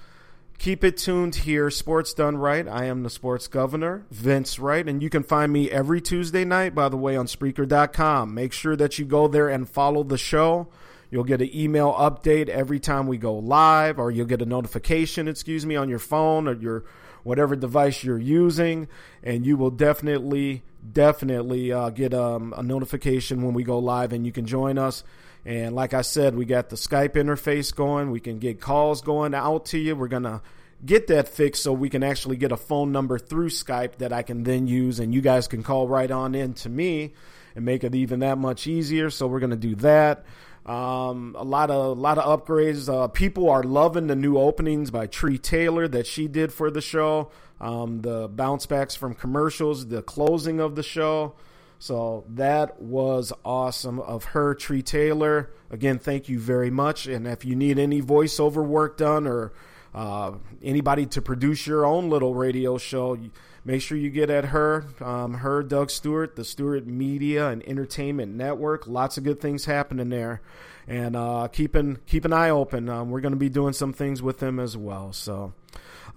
keep 0.58 0.84
it 0.84 0.98
tuned 0.98 1.36
here. 1.36 1.70
Sports 1.70 2.14
Done 2.14 2.38
Right. 2.38 2.68
I 2.68 2.86
am 2.86 3.04
the 3.04 3.10
sports 3.10 3.48
governor, 3.48 4.06
Vince 4.12 4.60
Wright, 4.60 4.88
and 4.88 5.02
you 5.02 5.10
can 5.10 5.24
find 5.24 5.52
me 5.52 5.70
every 5.70 6.02
Tuesday 6.02 6.46
night, 6.46 6.74
by 6.74 6.90
the 6.90 6.98
way, 6.98 7.16
on 7.16 7.28
Spreaker.com. 7.28 8.34
Make 8.34 8.54
sure 8.54 8.76
that 8.76 8.98
you 8.98 9.06
go 9.06 9.28
there 9.28 9.50
and 9.50 9.70
follow 9.70 10.04
the 10.04 10.18
show. 10.18 10.68
You'll 11.10 11.24
get 11.24 11.42
an 11.42 11.56
email 11.56 11.94
update 11.94 12.50
every 12.50 12.80
time 12.80 13.08
we 13.08 13.18
go 13.18 13.36
live, 13.36 13.98
or 13.98 14.12
you'll 14.12 14.26
get 14.26 14.42
a 14.42 14.46
notification, 14.46 15.28
excuse 15.28 15.66
me, 15.66 15.76
on 15.76 15.90
your 15.90 16.00
phone 16.00 16.48
or 16.48 16.54
your 16.54 16.84
whatever 17.24 17.56
device 17.56 18.04
you're 18.04 18.18
using, 18.18 18.88
and 19.24 19.46
you 19.46 19.58
will 19.58 19.72
definitely, 19.72 20.64
definitely 20.92 21.72
uh, 21.72 21.90
get 21.90 22.14
um, 22.14 22.54
a 22.58 22.64
notification 22.64 23.42
when 23.42 23.54
we 23.54 23.64
go 23.64 23.80
live, 23.80 24.14
and 24.14 24.26
you 24.26 24.32
can 24.32 24.46
join 24.46 24.78
us. 24.78 25.04
And 25.46 25.76
like 25.76 25.94
I 25.94 26.02
said, 26.02 26.36
we 26.36 26.46
got 26.46 26.70
the 26.70 26.76
Skype 26.76 27.14
interface 27.14 27.74
going. 27.74 28.12
We 28.12 28.20
can 28.20 28.40
get 28.40 28.60
calls 28.60 29.02
going 29.02 29.34
out 29.34 29.66
to 29.68 29.78
you. 29.78 29.96
We're 29.96 30.08
gonna 30.08 30.42
get 30.86 31.08
that 31.08 31.28
fixed 31.28 31.64
so 31.64 31.74
we 31.74 31.90
can 31.90 32.04
actually 32.04 32.38
get 32.38 32.52
a 32.52 32.58
phone 32.58 32.92
number 32.92 33.18
through 33.18 33.50
Skype 33.50 33.98
that 33.98 34.14
I 34.14 34.24
can 34.24 34.44
then 34.44 34.68
use, 34.68 35.00
and 35.00 35.14
you 35.14 35.22
guys 35.22 35.48
can 35.48 35.64
call 35.64 35.88
right 35.88 36.12
on 36.12 36.36
in 36.36 36.54
to 36.56 36.70
me 36.70 37.14
and 37.56 37.66
make 37.66 37.84
it 37.84 37.96
even 37.96 38.20
that 38.20 38.38
much 38.38 38.68
easier. 38.68 39.10
So 39.10 39.28
we're 39.28 39.40
gonna 39.40 39.56
do 39.56 39.76
that. 39.76 40.26
Um, 40.66 41.34
a 41.40 41.46
lot 41.46 41.72
of 41.72 41.98
a 41.98 42.00
lot 42.00 42.18
of 42.18 42.46
upgrades. 42.46 42.94
Uh, 42.94 43.08
people 43.08 43.50
are 43.50 43.64
loving 43.64 44.08
the 44.08 44.18
new 44.18 44.38
openings 44.38 44.92
by 44.92 45.08
Tree 45.08 45.38
Taylor 45.38 45.88
that 45.88 46.06
she 46.06 46.28
did 46.28 46.52
for 46.52 46.70
the 46.70 46.82
show. 46.82 47.32
Um, 47.62 48.02
the 48.02 48.28
bounce 48.28 48.66
backs 48.66 48.94
from 48.94 49.16
commercials, 49.16 49.88
the 49.88 50.02
closing 50.02 50.60
of 50.60 50.76
the 50.76 50.84
show. 50.84 51.36
So 51.80 52.26
that 52.30 52.82
was 52.82 53.32
awesome 53.46 54.00
of 54.00 54.26
her, 54.26 54.56
Tree 54.56 54.82
Taylor. 54.82 55.52
Again, 55.70 56.00
thank 56.00 56.28
you 56.28 56.40
very 56.40 56.72
much. 56.72 57.08
And 57.08 57.28
if 57.28 57.46
you 57.46 57.56
need 57.56 57.78
any 57.78 58.02
voiceover 58.02 58.66
work 58.66 58.98
done 58.98 59.28
or 59.28 59.54
uh, 59.94 60.34
anybody 60.64 61.06
to 61.08 61.22
produce 61.22 61.68
your 61.68 61.86
own 61.86 62.10
little 62.10 62.34
radio 62.34 62.78
show, 62.78 63.18
make 63.64 63.82
sure 63.82 63.98
you 63.98 64.10
get 64.10 64.30
at 64.30 64.46
her. 64.46 64.86
Um, 65.02 65.36
her, 65.36 65.62
Doug 65.62 65.92
Stewart, 65.92 66.36
the 66.36 66.46
Stewart 66.46 66.88
Media 66.88 67.50
and 67.50 67.68
Entertainment 67.68 68.34
Network. 68.34 68.88
Lots 68.88 69.18
of 69.18 69.24
good 69.24 69.40
things 69.40 69.66
happening 69.66 70.10
there, 70.10 70.42
and 70.88 71.16
uh, 71.16 71.48
keep 71.48 71.76
an 71.76 72.00
keep 72.08 72.26
an 72.26 72.34
eye 72.34 72.50
open. 72.50 72.90
Um, 72.90 73.10
we're 73.10 73.22
going 73.22 73.34
to 73.34 73.38
be 73.40 73.50
doing 73.50 73.74
some 73.74 73.94
things 73.94 74.22
with 74.22 74.40
them 74.40 74.60
as 74.60 74.76
well. 74.76 75.14
So. 75.14 75.54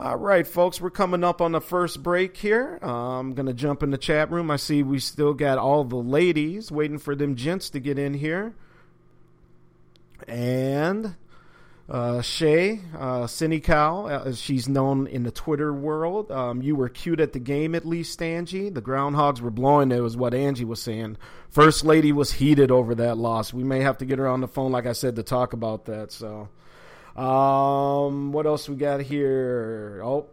All 0.02 0.16
right, 0.16 0.46
folks, 0.46 0.80
we're 0.80 0.88
coming 0.88 1.22
up 1.22 1.42
on 1.42 1.52
the 1.52 1.60
first 1.60 2.02
break 2.02 2.34
here. 2.34 2.78
Uh, 2.82 3.18
I'm 3.18 3.34
going 3.34 3.44
to 3.44 3.52
jump 3.52 3.82
in 3.82 3.90
the 3.90 3.98
chat 3.98 4.30
room. 4.30 4.50
I 4.50 4.56
see 4.56 4.82
we 4.82 4.98
still 4.98 5.34
got 5.34 5.58
all 5.58 5.84
the 5.84 5.96
ladies 5.96 6.72
waiting 6.72 6.96
for 6.96 7.14
them 7.14 7.36
gents 7.36 7.68
to 7.68 7.80
get 7.80 7.98
in 7.98 8.14
here. 8.14 8.54
And 10.26 11.16
uh, 11.86 12.22
Shay, 12.22 12.80
uh, 12.98 13.28
Cow, 13.62 14.06
uh, 14.06 14.32
she's 14.32 14.70
known 14.70 15.06
in 15.06 15.24
the 15.24 15.30
Twitter 15.30 15.70
world. 15.70 16.32
Um, 16.32 16.62
you 16.62 16.76
were 16.76 16.88
cute 16.88 17.20
at 17.20 17.34
the 17.34 17.38
game, 17.38 17.74
at 17.74 17.84
least, 17.84 18.22
Angie. 18.22 18.70
The 18.70 18.80
groundhogs 18.80 19.42
were 19.42 19.50
blowing. 19.50 19.92
It 19.92 20.00
was 20.00 20.16
what 20.16 20.32
Angie 20.32 20.64
was 20.64 20.80
saying. 20.80 21.18
First 21.50 21.84
lady 21.84 22.10
was 22.10 22.32
heated 22.32 22.70
over 22.70 22.94
that 22.94 23.18
loss. 23.18 23.52
We 23.52 23.64
may 23.64 23.80
have 23.80 23.98
to 23.98 24.06
get 24.06 24.18
her 24.18 24.28
on 24.28 24.40
the 24.40 24.48
phone, 24.48 24.72
like 24.72 24.86
I 24.86 24.92
said, 24.92 25.16
to 25.16 25.22
talk 25.22 25.52
about 25.52 25.84
that. 25.84 26.10
So, 26.10 26.48
um, 27.16 28.32
what 28.32 28.46
else 28.46 28.68
we 28.68 28.76
got 28.76 29.00
here? 29.00 30.00
Oh, 30.04 30.26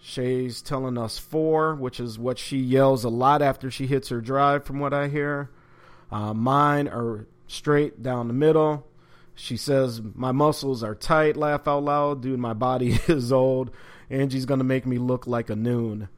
Shay's 0.00 0.60
telling 0.62 0.98
us 0.98 1.18
four, 1.18 1.74
which 1.74 1.98
is 1.98 2.18
what 2.18 2.38
she 2.38 2.58
yells 2.58 3.04
a 3.04 3.08
lot 3.08 3.42
after 3.42 3.70
she 3.70 3.86
hits 3.86 4.10
her 4.10 4.20
drive, 4.20 4.64
from 4.64 4.78
what 4.78 4.92
I 4.92 5.08
hear. 5.08 5.50
Uh, 6.10 6.34
mine 6.34 6.88
are 6.88 7.26
straight 7.46 8.02
down 8.02 8.28
the 8.28 8.34
middle. 8.34 8.86
She 9.34 9.56
says, 9.56 10.00
My 10.14 10.30
muscles 10.30 10.82
are 10.82 10.94
tight, 10.94 11.36
laugh 11.36 11.66
out 11.66 11.84
loud. 11.84 12.22
Dude, 12.22 12.38
my 12.38 12.52
body 12.52 12.98
is 13.08 13.32
old. 13.32 13.70
Angie's 14.10 14.46
going 14.46 14.58
to 14.58 14.64
make 14.64 14.86
me 14.86 14.98
look 14.98 15.26
like 15.26 15.50
a 15.50 15.56
noon. 15.56 16.08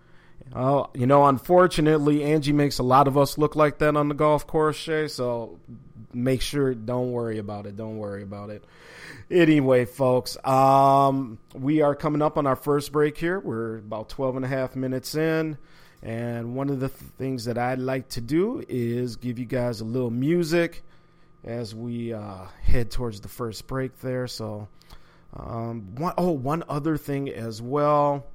Oh, 0.54 0.90
you 0.94 1.06
know, 1.06 1.26
unfortunately, 1.26 2.22
Angie 2.22 2.52
makes 2.52 2.78
a 2.78 2.82
lot 2.82 3.08
of 3.08 3.16
us 3.16 3.38
look 3.38 3.56
like 3.56 3.78
that 3.78 3.96
on 3.96 4.08
the 4.08 4.14
golf 4.14 4.46
course, 4.46 4.76
Shay. 4.76 5.08
So 5.08 5.58
make 6.16 6.40
sure, 6.40 6.74
don't 6.74 7.12
worry 7.12 7.38
about 7.38 7.66
it. 7.66 7.76
Don't 7.76 7.98
worry 7.98 8.22
about 8.22 8.50
it. 8.50 8.64
Anyway, 9.30 9.84
folks, 9.84 10.36
um, 10.44 11.38
we 11.54 11.82
are 11.82 11.94
coming 11.94 12.22
up 12.22 12.38
on 12.38 12.46
our 12.46 12.56
first 12.56 12.90
break 12.90 13.18
here. 13.18 13.38
We're 13.38 13.78
about 13.78 14.08
12 14.08 14.36
and 14.36 14.44
a 14.44 14.48
half 14.48 14.74
minutes 14.74 15.14
in. 15.14 15.58
And 16.02 16.54
one 16.54 16.70
of 16.70 16.80
the 16.80 16.88
th- 16.88 17.00
things 17.18 17.44
that 17.46 17.58
I'd 17.58 17.78
like 17.78 18.08
to 18.10 18.20
do 18.20 18.64
is 18.68 19.16
give 19.16 19.38
you 19.38 19.44
guys 19.44 19.80
a 19.80 19.84
little 19.84 20.10
music 20.10 20.82
as 21.44 21.74
we 21.74 22.12
uh, 22.12 22.46
head 22.62 22.90
towards 22.90 23.20
the 23.20 23.28
first 23.28 23.66
break 23.66 24.00
there. 24.00 24.26
So, 24.26 24.68
um, 25.34 25.94
one, 25.96 26.14
oh, 26.16 26.30
one 26.32 26.64
other 26.68 26.96
thing 26.96 27.28
as 27.28 27.60
well. 27.60 28.26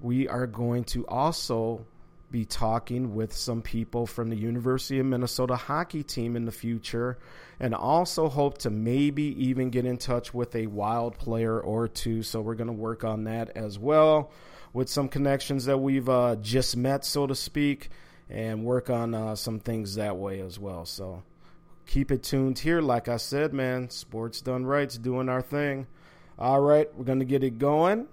We 0.00 0.28
are 0.28 0.46
going 0.46 0.84
to 0.84 1.06
also 1.06 1.86
be 2.32 2.44
talking 2.44 3.14
with 3.14 3.32
some 3.34 3.62
people 3.62 4.06
from 4.06 4.30
the 4.30 4.36
University 4.36 4.98
of 4.98 5.06
Minnesota 5.06 5.54
hockey 5.54 6.02
team 6.02 6.34
in 6.34 6.46
the 6.46 6.52
future 6.52 7.18
and 7.60 7.74
also 7.74 8.28
hope 8.28 8.58
to 8.58 8.70
maybe 8.70 9.22
even 9.46 9.70
get 9.70 9.84
in 9.84 9.98
touch 9.98 10.34
with 10.34 10.56
a 10.56 10.66
wild 10.66 11.18
player 11.18 11.60
or 11.60 11.86
two. 11.86 12.22
So 12.22 12.40
we're 12.40 12.56
going 12.56 12.66
to 12.66 12.72
work 12.72 13.04
on 13.04 13.24
that 13.24 13.50
as 13.56 13.78
well 13.78 14.32
with 14.72 14.88
some 14.88 15.08
connections 15.08 15.66
that 15.66 15.78
we've 15.78 16.08
uh, 16.08 16.36
just 16.36 16.76
met, 16.76 17.04
so 17.04 17.26
to 17.26 17.34
speak 17.34 17.90
and 18.30 18.64
work 18.64 18.88
on 18.88 19.14
uh, 19.14 19.34
some 19.36 19.60
things 19.60 19.96
that 19.96 20.16
way 20.16 20.40
as 20.40 20.58
well. 20.58 20.86
So 20.86 21.22
keep 21.86 22.10
it 22.10 22.22
tuned 22.22 22.58
here. 22.58 22.80
Like 22.80 23.08
I 23.08 23.18
said, 23.18 23.52
man, 23.52 23.90
sports 23.90 24.40
done 24.40 24.64
right's 24.64 24.96
doing 24.96 25.28
our 25.28 25.42
thing. 25.42 25.86
All 26.38 26.60
right, 26.60 26.88
we're 26.96 27.04
gonna 27.04 27.26
get 27.26 27.44
it 27.44 27.58
going, 27.58 28.08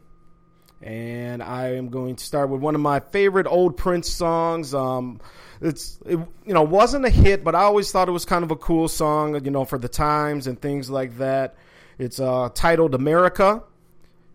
and 0.81 1.43
I 1.43 1.75
am 1.75 1.89
going 1.89 2.15
to 2.15 2.23
start 2.23 2.49
with 2.49 2.61
one 2.61 2.75
of 2.75 2.81
my 2.81 2.99
favorite 2.99 3.47
old 3.47 3.77
Prince 3.77 4.09
songs. 4.09 4.73
Um, 4.73 5.19
it's 5.61 5.99
it, 6.05 6.17
you 6.45 6.53
know 6.53 6.63
wasn't 6.63 7.05
a 7.05 7.09
hit, 7.09 7.43
but 7.43 7.55
I 7.55 7.61
always 7.63 7.91
thought 7.91 8.07
it 8.07 8.13
was 8.13 8.25
kind 8.25 8.43
of 8.43 8.51
a 8.51 8.55
cool 8.55 8.87
song, 8.87 9.43
you 9.43 9.51
know, 9.51 9.65
for 9.65 9.77
the 9.77 9.89
times 9.89 10.47
and 10.47 10.59
things 10.59 10.89
like 10.89 11.17
that. 11.17 11.55
It's 11.97 12.19
uh, 12.19 12.49
titled 12.53 12.95
"America," 12.95 13.63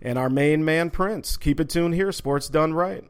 and 0.03 0.19
our 0.19 0.29
main 0.29 0.65
man 0.65 0.91
Prince. 0.91 1.37
Keep 1.37 1.61
it 1.61 1.71
tuned 1.71 1.95
here. 1.95 2.13
Sports 2.13 2.49
done 2.49 2.75
right. 2.75 3.05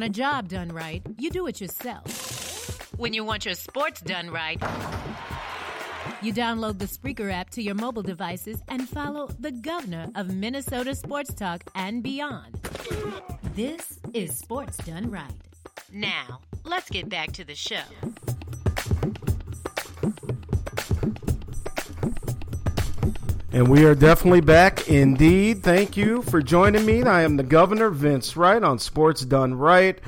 Want 0.00 0.16
a 0.16 0.18
job 0.18 0.48
done 0.48 0.72
right, 0.72 1.02
you 1.18 1.30
do 1.30 1.46
it 1.46 1.60
yourself. 1.60 2.90
When 2.96 3.12
you 3.12 3.22
want 3.22 3.44
your 3.44 3.54
sports 3.54 4.00
done 4.00 4.30
right, 4.30 4.58
you 6.22 6.32
download 6.32 6.78
the 6.78 6.86
Spreaker 6.86 7.30
app 7.30 7.50
to 7.50 7.62
your 7.62 7.74
mobile 7.74 8.02
devices 8.02 8.62
and 8.68 8.88
follow 8.88 9.28
the 9.38 9.52
governor 9.52 10.08
of 10.14 10.32
Minnesota 10.32 10.94
Sports 10.94 11.34
Talk 11.34 11.64
and 11.74 12.02
beyond. 12.02 12.58
This 13.54 13.98
is 14.14 14.38
Sports 14.38 14.78
Done 14.78 15.10
Right. 15.10 15.34
Now, 15.92 16.40
let's 16.64 16.88
get 16.88 17.10
back 17.10 17.32
to 17.32 17.44
the 17.44 17.54
show. 17.54 17.82
And 23.52 23.66
we 23.66 23.84
are 23.84 23.96
definitely 23.96 24.42
back 24.42 24.88
indeed. 24.88 25.64
Thank 25.64 25.96
you 25.96 26.22
for 26.22 26.40
joining 26.40 26.86
me. 26.86 27.02
I 27.02 27.22
am 27.22 27.36
the 27.36 27.42
governor, 27.42 27.90
Vince 27.90 28.36
Wright, 28.36 28.62
on 28.62 28.78
Sports 28.78 29.22
Done 29.22 29.54
Right. 29.54 29.98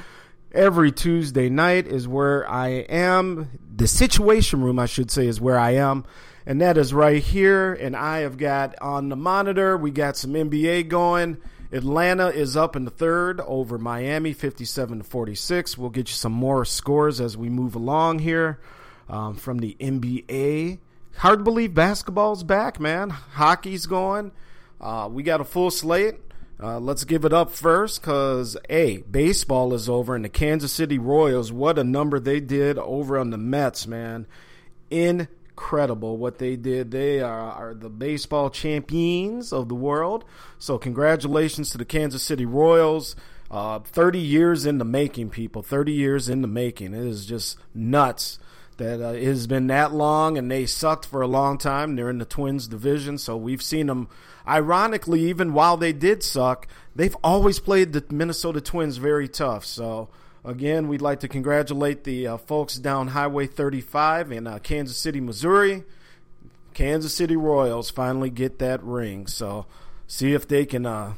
Every 0.52 0.92
Tuesday 0.92 1.48
night 1.48 1.88
is 1.88 2.07
where 2.07 2.48
I 2.48 2.68
am. 2.68 3.59
The 3.74 3.88
Situation 3.88 4.62
Room, 4.62 4.78
I 4.78 4.87
should 4.87 5.11
say, 5.11 5.26
is 5.26 5.40
where 5.40 5.59
I 5.59 5.72
am. 5.72 6.05
And 6.46 6.61
that 6.61 6.78
is 6.78 6.94
right 6.94 7.20
here. 7.20 7.72
And 7.72 7.96
I 7.96 8.18
have 8.18 8.38
got 8.38 8.81
on 8.81 9.09
the 9.09 9.16
monitor, 9.16 9.76
we 9.76 9.90
got 9.90 10.16
some 10.16 10.35
NBA 10.35 10.87
going. 10.88 11.38
Atlanta 11.72 12.28
is 12.28 12.57
up 12.57 12.76
in 12.76 12.85
the 12.85 12.92
third 12.92 13.40
over 13.40 13.76
Miami, 13.76 14.35
57 14.35 14.98
to 14.98 15.05
46. 15.05 15.76
We'll 15.76 15.90
get 15.90 16.09
you 16.09 16.14
some 16.14 16.33
more 16.33 16.64
scores 16.64 17.20
as 17.20 17.37
we 17.37 17.48
move 17.48 17.74
along 17.74 18.20
here 18.20 18.61
um, 19.09 19.35
from 19.35 19.59
the 19.59 19.76
NBA 19.81 20.78
hard 21.16 21.40
to 21.40 21.44
believe 21.44 21.75
basketball's 21.75 22.44
back, 22.44 22.81
man. 22.81 23.11
Hockey's 23.11 23.87
going. 23.87 24.33
Uh, 24.81 25.09
we 25.11 25.22
got 25.22 25.40
a 25.40 25.44
full 25.44 25.70
slate. 25.70 26.16
Uh, 26.62 26.79
let's 26.79 27.05
give 27.05 27.25
it 27.25 27.33
up 27.33 27.51
first 27.51 28.01
because, 28.01 28.57
A, 28.70 28.98
baseball 28.98 29.75
is 29.75 29.88
over 29.88 30.14
and 30.14 30.25
the 30.25 30.29
Kansas 30.29 30.72
City 30.72 30.98
Royals, 30.98 31.51
what 31.51 31.77
a 31.77 31.85
number 31.85 32.20
they 32.20 32.38
did 32.38 32.79
over 32.79 33.18
on 33.18 33.31
the 33.31 33.38
Mets, 33.38 33.87
man. 33.87 34.27
Incredible 34.88 36.18
what 36.18 36.38
they 36.38 36.55
did. 36.55 36.92
They 36.92 37.20
are, 37.20 37.53
are 37.53 37.75
the 37.75 37.90
baseball 37.90 38.48
champions 38.48 39.53
of 39.53 39.68
the 39.68 39.75
world. 39.75 40.25
So, 40.59 40.79
congratulations 40.79 41.70
to 41.70 41.79
the 41.79 41.85
Kansas 41.85 42.22
City 42.22 42.46
Royals. 42.46 43.16
Uh, 43.51 43.81
30 43.81 44.20
years 44.20 44.64
in 44.64 44.79
the 44.79 44.85
making, 44.85 45.31
people. 45.31 45.62
30 45.62 45.92
years 45.92 46.29
in 46.29 46.42
the 46.42 46.48
making. 46.48 46.94
It 46.94 47.05
is 47.05 47.27
just 47.27 47.59
nuts 47.75 48.38
that 48.76 49.00
uh, 49.00 49.12
it 49.12 49.24
has 49.24 49.46
been 49.46 49.66
that 49.68 49.92
long, 49.92 50.38
and 50.38 50.50
they 50.50 50.66
sucked 50.66 51.06
for 51.06 51.22
a 51.22 51.26
long 51.26 51.58
time. 51.58 51.96
They're 51.96 52.11
in 52.11 52.18
the 52.18 52.24
Twins 52.24 52.66
division, 52.68 53.18
so 53.18 53.37
we've 53.37 53.62
seen 53.62 53.87
them. 53.87 54.08
Ironically, 54.46 55.28
even 55.28 55.52
while 55.52 55.76
they 55.76 55.92
did 55.92 56.22
suck, 56.22 56.66
they've 56.96 57.16
always 57.22 57.58
played 57.58 57.92
the 57.92 58.04
Minnesota 58.11 58.61
Twins 58.61 58.96
very 58.96 59.28
tough. 59.28 59.64
So 59.64 60.08
again, 60.44 60.88
we'd 60.88 61.00
like 61.00 61.20
to 61.20 61.28
congratulate 61.28 62.04
the 62.04 62.26
uh, 62.26 62.37
folks 62.38 62.76
down 62.76 63.08
Highway 63.08 63.46
35 63.46 64.32
in 64.32 64.46
uh, 64.46 64.58
Kansas 64.58 64.96
City, 64.96 65.20
Missouri. 65.20 65.85
Kansas 66.74 67.14
City 67.14 67.37
Royals 67.37 67.90
finally 67.90 68.30
get 68.30 68.58
that 68.58 68.82
ring. 68.82 69.26
So 69.26 69.66
see 70.06 70.32
if 70.32 70.48
they 70.48 70.66
can 70.66 70.87
uh, 70.87 71.14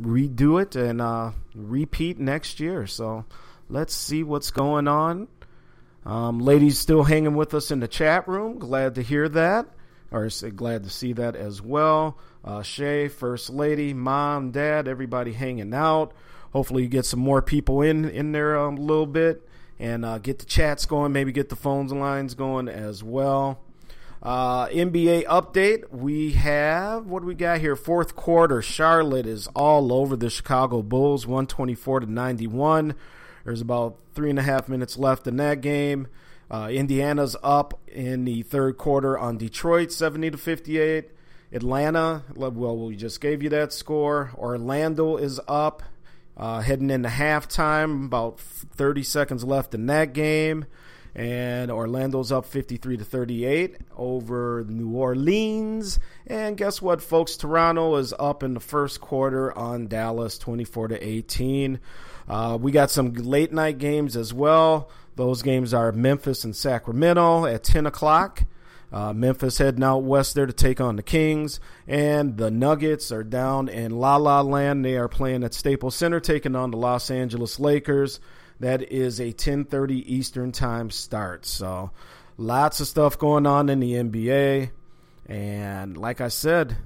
redo 0.00 0.60
it 0.60 0.76
and 0.76 1.00
uh, 1.00 1.32
repeat 1.54 2.18
next 2.18 2.60
year. 2.60 2.86
So 2.86 3.24
let's 3.68 3.94
see 3.94 4.22
what's 4.22 4.50
going 4.50 4.88
on. 4.88 5.28
Um, 6.08 6.38
ladies 6.38 6.78
still 6.78 7.02
hanging 7.02 7.34
with 7.34 7.52
us 7.52 7.70
in 7.70 7.80
the 7.80 7.86
chat 7.86 8.26
room. 8.26 8.58
Glad 8.58 8.94
to 8.94 9.02
hear 9.02 9.28
that, 9.28 9.66
or 10.10 10.30
glad 10.56 10.84
to 10.84 10.90
see 10.90 11.12
that 11.12 11.36
as 11.36 11.60
well. 11.60 12.16
Uh, 12.42 12.62
Shay, 12.62 13.08
First 13.08 13.50
Lady, 13.50 13.92
Mom, 13.92 14.50
Dad, 14.50 14.88
everybody 14.88 15.34
hanging 15.34 15.74
out. 15.74 16.14
Hopefully, 16.54 16.84
you 16.84 16.88
get 16.88 17.04
some 17.04 17.20
more 17.20 17.42
people 17.42 17.82
in 17.82 18.06
in 18.06 18.32
there 18.32 18.58
um, 18.58 18.78
a 18.78 18.80
little 18.80 19.04
bit 19.04 19.46
and 19.78 20.02
uh, 20.02 20.16
get 20.16 20.38
the 20.38 20.46
chats 20.46 20.86
going. 20.86 21.12
Maybe 21.12 21.30
get 21.30 21.50
the 21.50 21.56
phones 21.56 21.92
and 21.92 22.00
lines 22.00 22.32
going 22.34 22.68
as 22.68 23.04
well. 23.04 23.60
Uh, 24.22 24.66
NBA 24.68 25.26
update. 25.26 25.92
We 25.92 26.32
have 26.32 27.04
what 27.04 27.20
do 27.20 27.26
we 27.26 27.34
got 27.34 27.60
here? 27.60 27.76
Fourth 27.76 28.16
quarter. 28.16 28.62
Charlotte 28.62 29.26
is 29.26 29.46
all 29.48 29.92
over 29.92 30.16
the 30.16 30.30
Chicago 30.30 30.80
Bulls, 30.80 31.26
one 31.26 31.46
twenty 31.46 31.74
four 31.74 32.00
to 32.00 32.10
ninety 32.10 32.46
one. 32.46 32.94
There's 33.48 33.62
about 33.62 33.96
three 34.12 34.28
and 34.28 34.38
a 34.38 34.42
half 34.42 34.68
minutes 34.68 34.98
left 34.98 35.26
in 35.26 35.38
that 35.38 35.62
game. 35.62 36.08
Uh, 36.50 36.68
Indiana's 36.70 37.34
up 37.42 37.80
in 37.88 38.26
the 38.26 38.42
third 38.42 38.76
quarter 38.76 39.18
on 39.18 39.38
Detroit, 39.38 39.90
70 39.90 40.32
to 40.32 40.36
58. 40.36 41.08
Atlanta, 41.50 42.24
well, 42.36 42.76
we 42.76 42.94
just 42.94 43.22
gave 43.22 43.42
you 43.42 43.48
that 43.48 43.72
score. 43.72 44.32
Orlando 44.36 45.16
is 45.16 45.40
up, 45.48 45.82
uh, 46.36 46.60
heading 46.60 46.90
into 46.90 47.08
halftime. 47.08 48.04
About 48.04 48.38
30 48.38 49.02
seconds 49.02 49.44
left 49.44 49.74
in 49.74 49.86
that 49.86 50.12
game, 50.12 50.66
and 51.18 51.68
Orlando's 51.72 52.30
up 52.30 52.46
53 52.46 52.98
to 52.98 53.04
38 53.04 53.78
over 53.96 54.64
New 54.68 54.90
Orleans. 54.90 55.98
And 56.28 56.56
guess 56.56 56.80
what, 56.80 57.02
folks? 57.02 57.36
Toronto 57.36 57.96
is 57.96 58.14
up 58.20 58.44
in 58.44 58.54
the 58.54 58.60
first 58.60 59.00
quarter 59.00 59.56
on 59.58 59.88
Dallas, 59.88 60.38
24 60.38 60.88
to 60.88 61.04
18. 61.04 61.80
Uh, 62.28 62.56
we 62.60 62.70
got 62.70 62.92
some 62.92 63.14
late 63.14 63.52
night 63.52 63.78
games 63.78 64.16
as 64.16 64.32
well. 64.32 64.90
Those 65.16 65.42
games 65.42 65.74
are 65.74 65.90
Memphis 65.90 66.44
and 66.44 66.54
Sacramento 66.54 67.46
at 67.46 67.64
10 67.64 67.86
o'clock. 67.86 68.44
Uh, 68.92 69.12
Memphis 69.12 69.58
heading 69.58 69.82
out 69.82 70.04
west 70.04 70.36
there 70.36 70.46
to 70.46 70.52
take 70.52 70.80
on 70.80 70.94
the 70.94 71.02
Kings, 71.02 71.58
and 71.88 72.36
the 72.36 72.50
Nuggets 72.50 73.10
are 73.10 73.24
down 73.24 73.68
in 73.68 73.90
La 73.90 74.16
La 74.16 74.40
Land. 74.40 74.84
They 74.84 74.96
are 74.96 75.08
playing 75.08 75.42
at 75.42 75.52
Staples 75.52 75.96
Center, 75.96 76.20
taking 76.20 76.54
on 76.54 76.70
the 76.70 76.76
Los 76.76 77.10
Angeles 77.10 77.58
Lakers. 77.58 78.20
That 78.60 78.90
is 78.92 79.20
a 79.20 79.32
10:30 79.32 80.04
Eastern 80.12 80.52
time 80.52 80.90
start. 80.90 81.46
So, 81.46 81.90
lots 82.36 82.80
of 82.80 82.86
stuff 82.86 83.18
going 83.18 83.46
on 83.46 83.68
in 83.68 83.80
the 83.80 83.94
NBA, 83.94 84.70
and 85.26 85.96
like 85.96 86.20
I 86.20 86.28
said, 86.28 86.76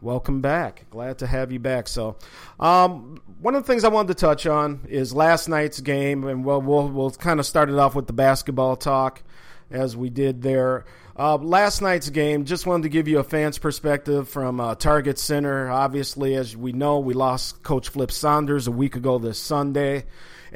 welcome 0.00 0.40
back. 0.40 0.86
Glad 0.90 1.18
to 1.18 1.26
have 1.26 1.50
you 1.50 1.58
back. 1.58 1.88
So, 1.88 2.16
um, 2.60 3.20
one 3.40 3.54
of 3.54 3.62
the 3.64 3.66
things 3.66 3.84
I 3.84 3.88
wanted 3.88 4.08
to 4.08 4.20
touch 4.20 4.46
on 4.46 4.80
is 4.88 5.12
last 5.14 5.48
night's 5.48 5.80
game, 5.80 6.24
and 6.24 6.44
we'll 6.44 6.62
we'll, 6.62 6.88
we'll 6.88 7.10
kind 7.10 7.40
of 7.40 7.46
start 7.46 7.70
it 7.70 7.78
off 7.78 7.94
with 7.94 8.06
the 8.06 8.12
basketball 8.12 8.76
talk 8.76 9.22
as 9.70 9.96
we 9.96 10.10
did 10.10 10.42
there. 10.42 10.84
Uh, 11.18 11.36
last 11.36 11.80
night's 11.80 12.10
game, 12.10 12.44
just 12.44 12.66
wanted 12.66 12.82
to 12.82 12.88
give 12.90 13.08
you 13.08 13.18
a 13.18 13.24
fan's 13.24 13.58
perspective 13.58 14.28
from 14.28 14.60
uh, 14.60 14.74
Target 14.74 15.18
Center. 15.18 15.70
Obviously, 15.70 16.34
as 16.34 16.54
we 16.56 16.72
know, 16.72 16.98
we 16.98 17.14
lost 17.14 17.62
Coach 17.62 17.88
Flip 17.88 18.12
Saunders 18.12 18.66
a 18.66 18.70
week 18.70 18.96
ago 18.96 19.18
this 19.18 19.38
Sunday, 19.38 20.04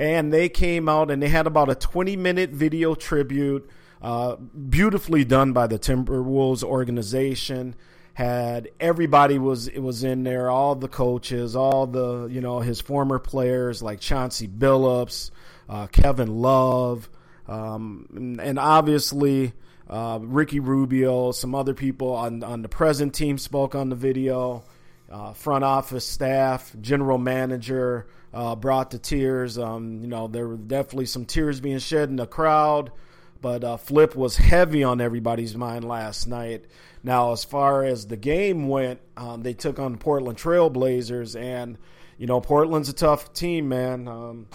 and 0.01 0.33
they 0.33 0.49
came 0.49 0.89
out 0.89 1.11
and 1.11 1.23
they 1.23 1.29
had 1.29 1.47
about 1.47 1.69
a 1.69 1.75
20 1.75 2.17
minute 2.17 2.51
video 2.51 2.95
tribute, 2.95 3.69
uh, 4.01 4.37
beautifully 4.37 5.27
done 5.27 5.53
by 5.53 5.67
the 5.67 5.79
Timberwolves 5.79 6.65
organization 6.65 7.77
had 8.15 8.71
everybody 8.81 9.39
was 9.39 9.69
it 9.69 9.81
was 9.81 10.03
in 10.03 10.23
there, 10.25 10.51
all 10.51 10.75
the 10.75 10.89
coaches, 10.89 11.55
all 11.55 11.87
the 11.87 12.29
you 12.31 12.41
know 12.41 12.61
his 12.61 12.81
former 12.81 13.19
players 13.19 13.83
like 13.83 14.01
Chauncey 14.01 14.49
Billups, 14.49 15.31
uh, 15.69 15.87
Kevin 15.89 16.41
Love, 16.41 17.11
um, 17.47 18.39
and, 18.41 18.59
obviously 18.59 19.53
uh, 19.89 20.19
Ricky 20.23 20.61
Rubio, 20.61 21.33
some 21.33 21.55
other 21.55 21.75
people 21.75 22.15
on 22.15 22.43
on 22.43 22.63
the 22.63 22.71
present 22.71 23.15
team 23.15 23.37
spoke 23.37 23.75
on 23.75 23.91
the 23.91 23.97
video. 23.97 24.65
Uh, 25.11 25.33
front 25.33 25.65
office 25.65 26.07
staff, 26.07 26.73
general 26.81 27.19
manager 27.19 28.07
uh, 28.33 28.57
brought 28.57 28.93
to 28.93 28.99
tears. 28.99 29.59
Um, 29.59 30.01
you 30.01 30.07
know, 30.07 30.29
there 30.29 30.47
were 30.47 30.57
definitely 30.57 31.07
some 31.07 31.25
tears 31.25 31.61
being 31.61 31.79
shed 31.79 32.09
in 32.09 32.17
the 32.17 32.27
crowd, 32.27 32.93
but 33.41 33.65
uh, 33.65 33.77
Flip 33.77 34.15
was 34.15 34.37
heavy 34.37 34.85
on 34.85 35.01
everybody's 35.01 35.57
mind 35.57 35.85
last 35.85 36.27
night. 36.27 36.67
Now, 37.03 37.33
as 37.33 37.45
far 37.45 37.85
as 37.85 38.07
the 38.07 38.17
game 38.17 38.69
went, 38.69 39.01
um, 39.17 39.43
they 39.43 39.55
took 39.55 39.79
on 39.79 39.93
the 39.93 39.99
Portland 39.99 40.39
Trailblazers, 40.39 41.39
and 41.39 41.79
you 42.19 42.27
know 42.27 42.41
Portland's 42.41 42.89
a 42.89 42.93
tough 42.93 43.33
team, 43.33 43.69
man. 43.69 44.07
Um, 44.07 44.47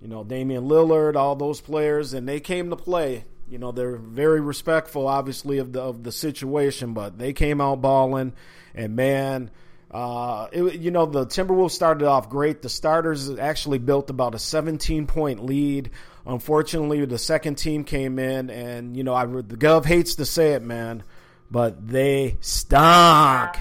you 0.00 0.08
know 0.08 0.24
Damian 0.24 0.64
Lillard, 0.64 1.16
all 1.16 1.36
those 1.36 1.60
players, 1.60 2.14
and 2.14 2.26
they 2.26 2.40
came 2.40 2.70
to 2.70 2.76
play. 2.76 3.24
You 3.48 3.58
know 3.58 3.70
they're 3.70 3.96
very 3.96 4.40
respectful, 4.40 5.06
obviously, 5.06 5.58
of 5.58 5.72
the 5.72 5.82
of 5.82 6.02
the 6.02 6.12
situation, 6.12 6.94
but 6.94 7.18
they 7.18 7.32
came 7.32 7.60
out 7.60 7.82
balling, 7.82 8.32
and 8.74 8.96
man. 8.96 9.50
Uh, 9.90 10.46
it, 10.52 10.80
you 10.80 10.90
know, 10.90 11.04
the 11.04 11.26
Timberwolves 11.26 11.72
started 11.72 12.06
off 12.06 12.28
great. 12.28 12.62
The 12.62 12.68
starters 12.68 13.30
actually 13.30 13.78
built 13.78 14.08
about 14.08 14.34
a 14.34 14.38
17 14.38 15.06
point 15.06 15.44
lead. 15.44 15.90
Unfortunately, 16.24 17.04
the 17.04 17.18
second 17.18 17.56
team 17.56 17.82
came 17.82 18.18
in, 18.18 18.50
and, 18.50 18.96
you 18.96 19.02
know, 19.02 19.14
I, 19.14 19.26
the 19.26 19.56
Gov 19.56 19.84
hates 19.84 20.16
to 20.16 20.26
say 20.26 20.52
it, 20.52 20.62
man, 20.62 21.02
but 21.50 21.88
they 21.88 22.36
stunk. 22.40 23.56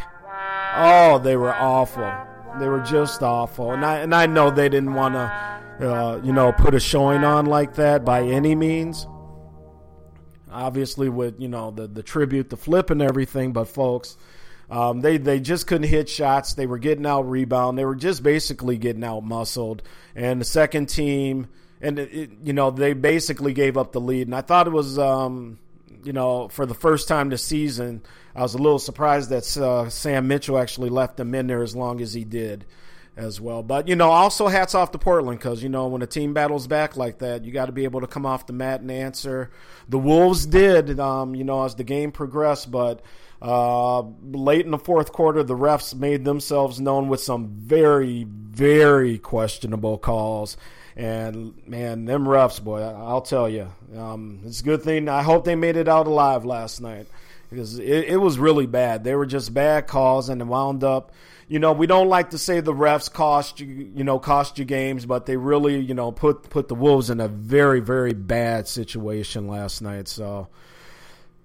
Oh, 0.75 1.19
they 1.23 1.35
were 1.35 1.53
awful. 1.53 2.11
They 2.59 2.67
were 2.67 2.81
just 2.81 3.21
awful, 3.21 3.71
and 3.71 3.85
I 3.85 3.97
and 3.97 4.13
I 4.13 4.25
know 4.25 4.49
they 4.49 4.69
didn't 4.69 4.93
want 4.93 5.13
to, 5.13 5.87
uh, 5.87 6.21
you 6.23 6.33
know, 6.33 6.51
put 6.51 6.73
a 6.73 6.79
showing 6.79 7.23
on 7.23 7.45
like 7.45 7.75
that 7.75 8.03
by 8.03 8.23
any 8.23 8.55
means. 8.55 9.07
Obviously, 10.51 11.09
with 11.09 11.39
you 11.39 11.47
know 11.47 11.71
the 11.71 11.87
the 11.87 12.01
tribute, 12.01 12.49
the 12.49 12.57
flip, 12.57 12.89
and 12.89 13.01
everything, 13.01 13.53
but 13.53 13.65
folks, 13.65 14.17
Um, 14.69 15.01
they 15.01 15.17
they 15.17 15.39
just 15.39 15.67
couldn't 15.67 15.87
hit 15.87 16.09
shots. 16.09 16.53
They 16.53 16.67
were 16.67 16.77
getting 16.77 17.05
out 17.05 17.29
rebound. 17.29 17.77
They 17.77 17.85
were 17.85 17.95
just 17.95 18.21
basically 18.21 18.77
getting 18.77 19.03
out 19.03 19.23
muscled. 19.23 19.81
And 20.15 20.39
the 20.39 20.45
second 20.45 20.87
team, 20.87 21.47
and 21.81 21.97
it, 21.97 22.13
it, 22.13 22.29
you 22.43 22.53
know, 22.53 22.69
they 22.69 22.93
basically 22.93 23.53
gave 23.53 23.77
up 23.77 23.91
the 23.91 24.01
lead. 24.01 24.27
And 24.27 24.35
I 24.35 24.41
thought 24.41 24.67
it 24.67 24.73
was, 24.73 24.99
um, 24.99 25.57
you 26.03 26.13
know, 26.13 26.49
for 26.49 26.65
the 26.65 26.75
first 26.75 27.07
time 27.07 27.29
this 27.29 27.43
season, 27.43 28.03
I 28.35 28.41
was 28.41 28.53
a 28.53 28.59
little 28.59 28.79
surprised 28.79 29.31
that 29.31 29.57
uh, 29.57 29.89
Sam 29.89 30.27
Mitchell 30.27 30.59
actually 30.59 30.89
left 30.89 31.17
them 31.17 31.33
in 31.33 31.47
there 31.47 31.63
as 31.63 31.75
long 31.75 31.99
as 31.99 32.13
he 32.13 32.23
did 32.23 32.65
as 33.17 33.41
well. 33.41 33.63
But 33.63 33.87
you 33.87 33.95
know, 33.95 34.11
also 34.11 34.47
hats 34.47 34.75
off 34.75 34.91
to 34.91 34.99
Portland 34.99 35.39
because 35.39 35.63
you 35.63 35.69
know 35.69 35.87
when 35.87 36.01
a 36.03 36.07
team 36.07 36.33
battles 36.33 36.67
back 36.67 36.95
like 36.95 37.19
that, 37.19 37.43
you 37.43 37.51
got 37.51 37.65
to 37.65 37.71
be 37.71 37.85
able 37.85 38.01
to 38.01 38.07
come 38.07 38.25
off 38.25 38.45
the 38.45 38.53
mat 38.53 38.81
and 38.81 38.91
answer. 38.91 39.49
The 39.89 39.99
Wolves 39.99 40.45
did, 40.45 40.99
um, 40.99 41.33
you 41.33 41.43
know, 41.43 41.63
as 41.63 41.75
the 41.75 41.83
game 41.83 42.11
progressed, 42.11 42.69
but. 42.69 43.01
Uh, 43.41 44.01
late 44.23 44.65
in 44.65 44.71
the 44.71 44.77
fourth 44.77 45.11
quarter, 45.11 45.43
the 45.43 45.55
refs 45.55 45.95
made 45.95 46.25
themselves 46.25 46.79
known 46.79 47.07
with 47.07 47.21
some 47.21 47.47
very, 47.47 48.25
very 48.25 49.17
questionable 49.17 49.97
calls. 49.97 50.57
And 50.95 51.55
man, 51.65 52.05
them 52.05 52.25
refs, 52.25 52.61
boy, 52.61 52.81
I'll 52.81 53.21
tell 53.21 53.47
you, 53.47 53.71
um, 53.95 54.41
it's 54.45 54.59
a 54.59 54.63
good 54.63 54.83
thing. 54.83 55.07
I 55.07 55.23
hope 55.23 55.45
they 55.45 55.55
made 55.55 55.77
it 55.77 55.87
out 55.87 56.07
alive 56.07 56.43
last 56.43 56.81
night 56.81 57.07
because 57.49 57.79
it, 57.79 58.05
it 58.05 58.17
was 58.17 58.37
really 58.37 58.65
bad. 58.65 59.05
They 59.05 59.15
were 59.15 59.25
just 59.25 59.53
bad 59.53 59.87
calls, 59.87 60.27
and 60.27 60.41
it 60.41 60.45
wound 60.45 60.83
up 60.83 61.13
you 61.49 61.57
know, 61.57 61.73
we 61.73 61.87
don't 61.87 62.07
like 62.07 62.29
to 62.29 62.37
say 62.37 62.59
the 62.59 62.73
refs 62.73 63.11
cost 63.11 63.59
you, 63.59 63.91
you 63.95 64.03
know, 64.03 64.19
cost 64.19 64.59
you 64.59 64.65
games, 64.65 65.07
but 65.07 65.25
they 65.25 65.35
really, 65.35 65.79
you 65.79 65.95
know, 65.95 66.11
put 66.11 66.49
put 66.51 66.67
the 66.67 66.75
Wolves 66.75 67.09
in 67.09 67.19
a 67.19 67.27
very 67.27 67.79
very 67.79 68.13
bad 68.13 68.67
situation 68.67 69.47
last 69.47 69.81
night. 69.81 70.07
So, 70.07 70.47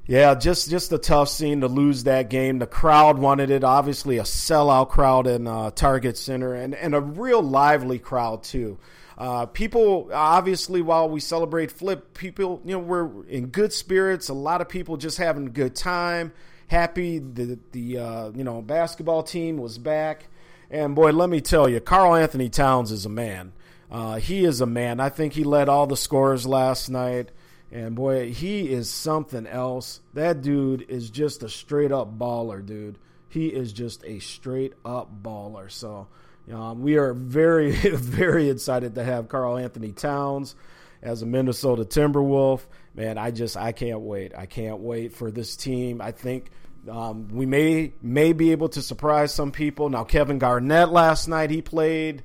yeah, 0.06 0.34
just 0.34 0.70
just 0.70 0.92
a 0.92 0.98
tough 0.98 1.28
scene 1.28 1.60
to 1.62 1.68
lose 1.68 2.04
that 2.04 2.30
game. 2.30 2.58
The 2.58 2.66
crowd 2.66 3.18
wanted 3.18 3.50
it. 3.50 3.64
Obviously, 3.64 4.18
a 4.18 4.22
sellout 4.22 4.90
crowd 4.90 5.26
in 5.26 5.46
uh, 5.46 5.70
Target 5.70 6.16
Center, 6.16 6.54
and 6.54 6.74
and 6.74 6.94
a 6.94 7.00
real 7.00 7.42
lively 7.42 7.98
crowd 7.98 8.42
too. 8.42 8.78
Uh, 9.16 9.46
people 9.46 10.10
obviously 10.12 10.82
while 10.82 11.08
we 11.08 11.20
celebrate 11.20 11.70
flip 11.70 12.14
people 12.14 12.60
you 12.64 12.72
know 12.72 12.80
we're 12.80 13.24
in 13.26 13.46
good 13.46 13.72
spirits 13.72 14.28
a 14.28 14.34
lot 14.34 14.60
of 14.60 14.68
people 14.68 14.96
just 14.96 15.18
having 15.18 15.46
a 15.46 15.50
good 15.50 15.76
time 15.76 16.32
happy 16.68 17.18
the 17.18 17.58
the 17.72 17.98
uh, 17.98 18.30
you 18.34 18.44
know 18.44 18.62
basketball 18.62 19.22
team 19.22 19.56
was 19.56 19.78
back. 19.78 20.26
And 20.70 20.94
boy, 20.94 21.12
let 21.12 21.28
me 21.28 21.40
tell 21.40 21.68
you, 21.68 21.78
Karl-Anthony 21.78 22.48
Towns 22.48 22.90
is 22.90 23.06
a 23.06 23.10
man. 23.10 23.52
Uh, 23.90 24.16
he 24.16 24.44
is 24.44 24.60
a 24.60 24.66
man. 24.66 24.98
I 24.98 25.08
think 25.08 25.34
he 25.34 25.44
led 25.44 25.68
all 25.68 25.86
the 25.86 25.96
scores 25.96 26.46
last 26.46 26.88
night. 26.88 27.30
And 27.74 27.96
boy, 27.96 28.30
he 28.32 28.70
is 28.70 28.88
something 28.88 29.48
else. 29.48 29.98
That 30.14 30.42
dude 30.42 30.82
is 30.88 31.10
just 31.10 31.42
a 31.42 31.48
straight 31.48 31.90
up 31.90 32.16
baller, 32.16 32.64
dude. 32.64 32.98
He 33.28 33.48
is 33.48 33.72
just 33.72 34.04
a 34.04 34.20
straight 34.20 34.74
up 34.84 35.10
baller. 35.24 35.68
So 35.68 36.06
um, 36.52 36.82
we 36.82 36.98
are 36.98 37.12
very, 37.12 37.72
very 37.72 38.48
excited 38.48 38.94
to 38.94 39.02
have 39.02 39.28
Karl-Anthony 39.28 39.90
Towns 39.90 40.54
as 41.02 41.22
a 41.22 41.26
Minnesota 41.26 41.84
Timberwolf. 41.84 42.60
Man, 42.94 43.18
I 43.18 43.32
just 43.32 43.56
I 43.56 43.72
can't 43.72 44.02
wait. 44.02 44.32
I 44.36 44.46
can't 44.46 44.78
wait 44.78 45.12
for 45.12 45.32
this 45.32 45.56
team. 45.56 46.00
I 46.00 46.12
think 46.12 46.50
um, 46.88 47.26
we 47.32 47.44
may 47.44 47.92
may 48.00 48.32
be 48.32 48.52
able 48.52 48.68
to 48.68 48.82
surprise 48.82 49.34
some 49.34 49.50
people. 49.50 49.88
Now, 49.88 50.04
Kevin 50.04 50.38
Garnett 50.38 50.90
last 50.90 51.26
night 51.26 51.50
he 51.50 51.60
played 51.60 52.22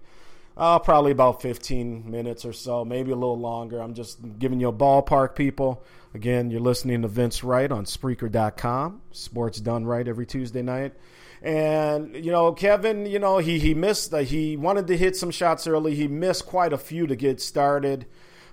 uh, 0.57 0.79
probably 0.79 1.11
about 1.11 1.41
15 1.41 2.09
minutes 2.09 2.45
or 2.45 2.53
so, 2.53 2.83
maybe 2.83 3.11
a 3.11 3.15
little 3.15 3.39
longer. 3.39 3.79
I'm 3.79 3.93
just 3.93 4.19
giving 4.39 4.59
you 4.59 4.69
a 4.69 4.73
ballpark, 4.73 5.35
people. 5.35 5.83
Again, 6.13 6.49
you're 6.49 6.59
listening 6.59 7.01
to 7.03 7.07
Vince 7.07 7.43
Wright 7.43 7.71
on 7.71 7.85
Spreaker.com. 7.85 9.01
Sports 9.11 9.59
done 9.59 9.85
right 9.85 10.07
every 10.07 10.25
Tuesday 10.25 10.61
night. 10.61 10.93
And 11.41 12.15
you 12.15 12.31
know, 12.31 12.51
Kevin, 12.51 13.05
you 13.05 13.19
know 13.19 13.37
he 13.37 13.59
he 13.59 13.73
missed. 13.73 14.13
Uh, 14.13 14.17
he 14.17 14.57
wanted 14.57 14.87
to 14.87 14.97
hit 14.97 15.15
some 15.15 15.31
shots 15.31 15.67
early. 15.67 15.95
He 15.95 16.07
missed 16.07 16.45
quite 16.45 16.73
a 16.73 16.77
few 16.77 17.07
to 17.07 17.15
get 17.15 17.39
started. 17.39 18.05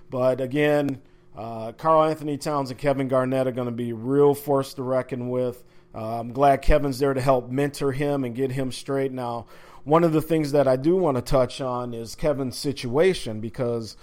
But 0.09 0.39
again, 0.39 1.01
uh, 1.35 1.73
Karl-Anthony 1.73 2.37
Towns 2.37 2.71
and 2.71 2.79
Kevin 2.79 3.07
Garnett 3.09 3.45
are 3.45 3.51
going 3.51 3.67
to 3.67 3.73
be 3.73 3.91
real 3.91 4.33
force 4.33 4.73
to 4.75 4.83
reckon 4.83 5.29
with. 5.29 5.63
Uh, 5.93 6.19
I'm 6.19 6.31
glad 6.31 6.61
Kevin's 6.61 6.99
there 6.99 7.13
to 7.13 7.21
help 7.21 7.49
mentor 7.49 7.91
him 7.91 8.23
and 8.23 8.33
get 8.33 8.51
him 8.51 8.71
straight. 8.71 9.11
Now, 9.11 9.47
one 9.87 10.03
of 10.03 10.11
the 10.11 10.21
things 10.21 10.51
that 10.51 10.67
I 10.67 10.75
do 10.75 10.97
want 10.97 11.15
to 11.15 11.21
touch 11.21 11.61
on 11.61 11.93
is 11.93 12.13
Kevin's 12.13 12.57
situation 12.57 13.39
because 13.39 13.95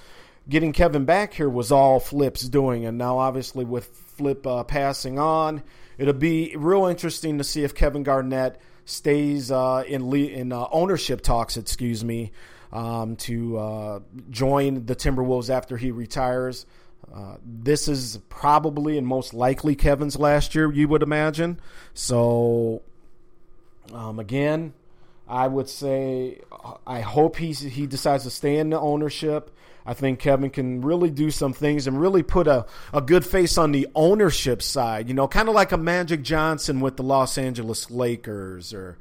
getting 0.48 0.72
Kevin 0.72 1.04
back 1.04 1.34
here 1.34 1.48
was 1.48 1.70
all 1.70 2.00
Flip's 2.00 2.48
doing. 2.48 2.86
And 2.86 2.96
now, 2.96 3.18
obviously, 3.18 3.66
with 3.66 3.84
Flip 4.16 4.46
uh, 4.46 4.64
passing 4.64 5.18
on, 5.18 5.62
it'll 5.98 6.14
be 6.14 6.56
real 6.56 6.86
interesting 6.86 7.36
to 7.36 7.44
see 7.44 7.64
if 7.64 7.74
Kevin 7.74 8.02
Garnett 8.02 8.58
stays 8.86 9.52
uh, 9.52 9.84
in, 9.86 10.08
le- 10.08 10.16
in 10.16 10.52
uh, 10.52 10.66
ownership 10.72 11.20
talks, 11.20 11.58
excuse 11.58 12.02
me, 12.02 12.32
um, 12.72 13.16
to 13.16 13.58
uh, 13.58 14.00
join 14.30 14.86
the 14.86 14.96
Timberwolves 14.96 15.50
after 15.50 15.76
he 15.76 15.90
retires. 15.90 16.64
Uh, 17.14 17.36
this 17.44 17.88
is 17.88 18.18
probably 18.30 18.96
and 18.96 19.06
most 19.06 19.34
likely 19.34 19.74
Kevin's 19.74 20.18
last 20.18 20.54
year, 20.54 20.72
you 20.72 20.88
would 20.88 21.02
imagine. 21.02 21.60
So, 21.92 22.80
um, 23.92 24.18
again, 24.18 24.72
I 25.26 25.48
would 25.48 25.68
say 25.68 26.40
I 26.86 27.00
hope 27.00 27.36
he 27.36 27.52
he 27.52 27.86
decides 27.86 28.24
to 28.24 28.30
stay 28.30 28.58
in 28.58 28.70
the 28.70 28.80
ownership. 28.80 29.50
I 29.86 29.92
think 29.92 30.18
Kevin 30.18 30.48
can 30.50 30.80
really 30.80 31.10
do 31.10 31.30
some 31.30 31.52
things 31.52 31.86
and 31.86 32.00
really 32.00 32.22
put 32.22 32.46
a, 32.46 32.64
a 32.92 33.02
good 33.02 33.24
face 33.24 33.58
on 33.58 33.72
the 33.72 33.86
ownership 33.94 34.62
side. 34.62 35.08
You 35.08 35.14
know, 35.14 35.28
kind 35.28 35.48
of 35.48 35.54
like 35.54 35.72
a 35.72 35.76
Magic 35.76 36.22
Johnson 36.22 36.80
with 36.80 36.96
the 36.96 37.02
Los 37.02 37.36
Angeles 37.36 37.90
Lakers 37.90 38.72
or 38.72 38.96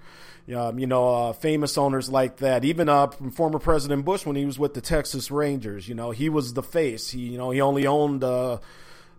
um, 0.53 0.77
you 0.77 0.88
know, 0.88 1.29
uh, 1.29 1.33
famous 1.33 1.77
owners 1.77 2.09
like 2.09 2.38
that. 2.38 2.65
Even 2.65 2.89
uh, 2.89 3.07
former 3.07 3.59
President 3.59 4.03
Bush, 4.03 4.25
when 4.25 4.36
he 4.36 4.45
was 4.45 4.59
with 4.59 4.73
the 4.73 4.81
Texas 4.81 5.31
Rangers, 5.31 5.88
you 5.88 5.95
know, 5.95 6.12
he 6.12 6.27
was 6.27 6.53
the 6.53 6.63
face. 6.63 7.09
He, 7.09 7.21
you 7.21 7.38
know, 7.38 7.51
he 7.51 7.62
only 7.62 7.88
owned 7.88 8.23
uh, 8.23 8.57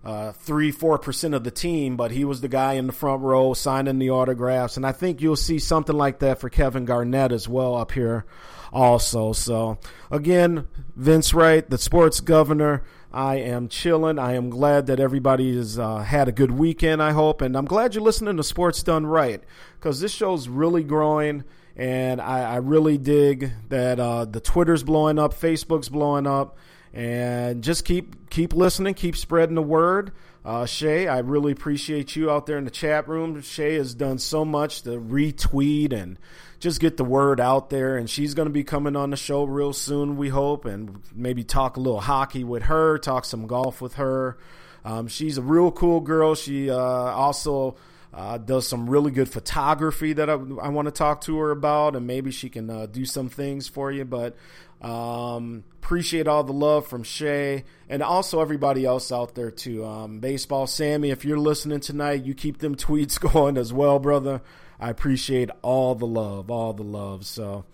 uh, 0.04 0.32
three, 0.32 0.70
four 0.70 0.98
percent 0.98 1.34
of 1.34 1.44
the 1.44 1.50
team, 1.50 1.96
but 1.96 2.10
he 2.10 2.24
was 2.24 2.40
the 2.40 2.48
guy 2.48 2.74
in 2.74 2.86
the 2.86 2.92
front 2.92 3.22
row 3.22 3.54
signing 3.54 3.98
the 3.98 4.10
autographs. 4.10 4.76
And 4.76 4.86
I 4.86 4.92
think 4.92 5.22
you'll 5.22 5.36
see 5.36 5.58
something 5.58 5.96
like 5.96 6.18
that 6.18 6.40
for 6.40 6.50
Kevin 6.50 6.84
Garnett 6.84 7.32
as 7.32 7.48
well 7.48 7.74
up 7.74 7.92
here, 7.92 8.26
also. 8.72 9.32
So 9.32 9.78
again, 10.10 10.68
Vince 10.94 11.32
Wright, 11.32 11.68
the 11.68 11.78
sports 11.78 12.20
governor. 12.20 12.84
I 13.12 13.36
am 13.36 13.68
chilling. 13.68 14.18
I 14.18 14.32
am 14.32 14.50
glad 14.50 14.86
that 14.86 14.98
everybody 14.98 15.56
has 15.56 15.78
uh, 15.78 15.98
had 15.98 16.26
a 16.26 16.32
good 16.32 16.50
weekend, 16.50 17.00
I 17.00 17.12
hope. 17.12 17.42
And 17.42 17.56
I'm 17.56 17.64
glad 17.64 17.94
you're 17.94 18.02
listening 18.02 18.36
to 18.38 18.42
Sports 18.42 18.82
Done 18.82 19.06
Right 19.06 19.40
because 19.78 20.00
this 20.00 20.10
show's 20.10 20.48
really 20.48 20.82
growing. 20.82 21.44
And 21.76 22.20
I, 22.20 22.54
I 22.54 22.56
really 22.56 22.98
dig 22.98 23.52
that 23.68 24.00
uh, 24.00 24.24
the 24.24 24.40
Twitter's 24.40 24.82
blowing 24.82 25.20
up, 25.20 25.32
Facebook's 25.32 25.88
blowing 25.88 26.26
up. 26.26 26.58
And 26.94 27.64
just 27.64 27.84
keep 27.84 28.30
keep 28.30 28.54
listening, 28.54 28.94
keep 28.94 29.16
spreading 29.16 29.56
the 29.56 29.62
word. 29.62 30.12
Uh, 30.44 30.64
Shay, 30.64 31.08
I 31.08 31.18
really 31.18 31.50
appreciate 31.50 32.14
you 32.14 32.30
out 32.30 32.46
there 32.46 32.56
in 32.56 32.64
the 32.64 32.70
chat 32.70 33.08
room. 33.08 33.42
Shay 33.42 33.74
has 33.74 33.94
done 33.94 34.18
so 34.18 34.44
much 34.44 34.82
to 34.82 34.90
retweet 34.90 35.92
and 35.92 36.18
just 36.60 36.80
get 36.80 36.96
the 36.96 37.04
word 37.04 37.40
out 37.40 37.68
there. 37.68 37.96
And 37.96 38.08
she's 38.08 38.34
going 38.34 38.46
to 38.46 38.52
be 38.52 38.62
coming 38.62 38.94
on 38.94 39.10
the 39.10 39.16
show 39.16 39.42
real 39.42 39.72
soon, 39.72 40.16
we 40.16 40.28
hope, 40.28 40.66
and 40.66 41.00
maybe 41.12 41.42
talk 41.42 41.76
a 41.76 41.80
little 41.80 42.00
hockey 42.00 42.44
with 42.44 42.64
her, 42.64 42.98
talk 42.98 43.24
some 43.24 43.48
golf 43.48 43.80
with 43.80 43.94
her. 43.94 44.38
Um, 44.84 45.08
she's 45.08 45.36
a 45.38 45.42
real 45.42 45.72
cool 45.72 46.00
girl. 46.00 46.34
She 46.34 46.70
uh, 46.70 46.76
also 46.76 47.76
uh, 48.12 48.38
does 48.38 48.68
some 48.68 48.88
really 48.88 49.10
good 49.10 49.28
photography 49.28 50.12
that 50.12 50.30
I, 50.30 50.34
I 50.34 50.68
want 50.68 50.86
to 50.86 50.92
talk 50.92 51.22
to 51.22 51.38
her 51.38 51.50
about, 51.50 51.96
and 51.96 52.06
maybe 52.06 52.30
she 52.30 52.48
can 52.48 52.70
uh, 52.70 52.86
do 52.86 53.04
some 53.04 53.28
things 53.28 53.66
for 53.66 53.90
you. 53.90 54.04
But 54.04 54.36
um, 54.84 55.64
appreciate 55.82 56.28
all 56.28 56.44
the 56.44 56.52
love 56.52 56.86
from 56.86 57.04
Shay 57.04 57.64
and 57.88 58.02
also 58.02 58.42
everybody 58.42 58.84
else 58.84 59.10
out 59.10 59.34
there 59.34 59.50
too. 59.50 59.82
Um, 59.84 60.20
Baseball 60.20 60.66
Sammy, 60.66 61.10
if 61.10 61.24
you're 61.24 61.38
listening 61.38 61.80
tonight, 61.80 62.24
you 62.24 62.34
keep 62.34 62.58
them 62.58 62.76
tweets 62.76 63.18
going 63.18 63.56
as 63.56 63.72
well, 63.72 63.98
brother. 63.98 64.42
I 64.78 64.90
appreciate 64.90 65.48
all 65.62 65.94
the 65.94 66.06
love, 66.06 66.50
all 66.50 66.74
the 66.74 66.82
love. 66.82 67.24
So, 67.24 67.64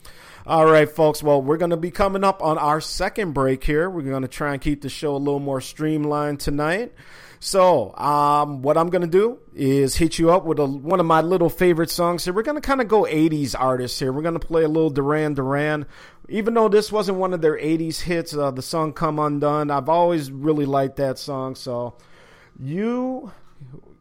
all 0.46 0.66
right, 0.66 0.88
folks. 0.88 1.20
Well, 1.20 1.42
we're 1.42 1.56
going 1.56 1.70
to 1.70 1.76
be 1.76 1.90
coming 1.90 2.22
up 2.22 2.42
on 2.42 2.58
our 2.58 2.80
second 2.80 3.32
break 3.32 3.64
here. 3.64 3.90
We're 3.90 4.02
going 4.02 4.22
to 4.22 4.28
try 4.28 4.52
and 4.52 4.62
keep 4.62 4.82
the 4.82 4.88
show 4.88 5.16
a 5.16 5.18
little 5.18 5.40
more 5.40 5.60
streamlined 5.60 6.38
tonight. 6.38 6.92
So, 7.42 7.96
um, 7.96 8.60
what 8.60 8.76
I'm 8.76 8.90
going 8.90 9.02
to 9.02 9.08
do 9.08 9.38
is 9.54 9.96
hit 9.96 10.18
you 10.18 10.30
up 10.30 10.44
with 10.44 10.58
a, 10.58 10.66
one 10.66 11.00
of 11.00 11.06
my 11.06 11.22
little 11.22 11.48
favorite 11.48 11.88
songs 11.88 12.24
here. 12.24 12.34
We're 12.34 12.42
going 12.42 12.60
to 12.60 12.66
kind 12.66 12.82
of 12.82 12.88
go 12.88 13.04
80s 13.04 13.54
artists 13.58 13.98
here. 13.98 14.12
We're 14.12 14.20
going 14.20 14.38
to 14.38 14.46
play 14.46 14.62
a 14.62 14.68
little 14.68 14.90
Duran 14.90 15.32
Duran. 15.32 15.86
Even 16.28 16.52
though 16.52 16.68
this 16.68 16.92
wasn't 16.92 17.16
one 17.16 17.32
of 17.32 17.40
their 17.40 17.56
80s 17.56 18.02
hits, 18.02 18.36
uh, 18.36 18.50
the 18.50 18.60
song 18.60 18.92
Come 18.92 19.18
Undone, 19.18 19.70
I've 19.70 19.88
always 19.88 20.30
really 20.30 20.66
liked 20.66 20.96
that 20.96 21.18
song. 21.18 21.54
So, 21.54 21.96
you 22.58 23.32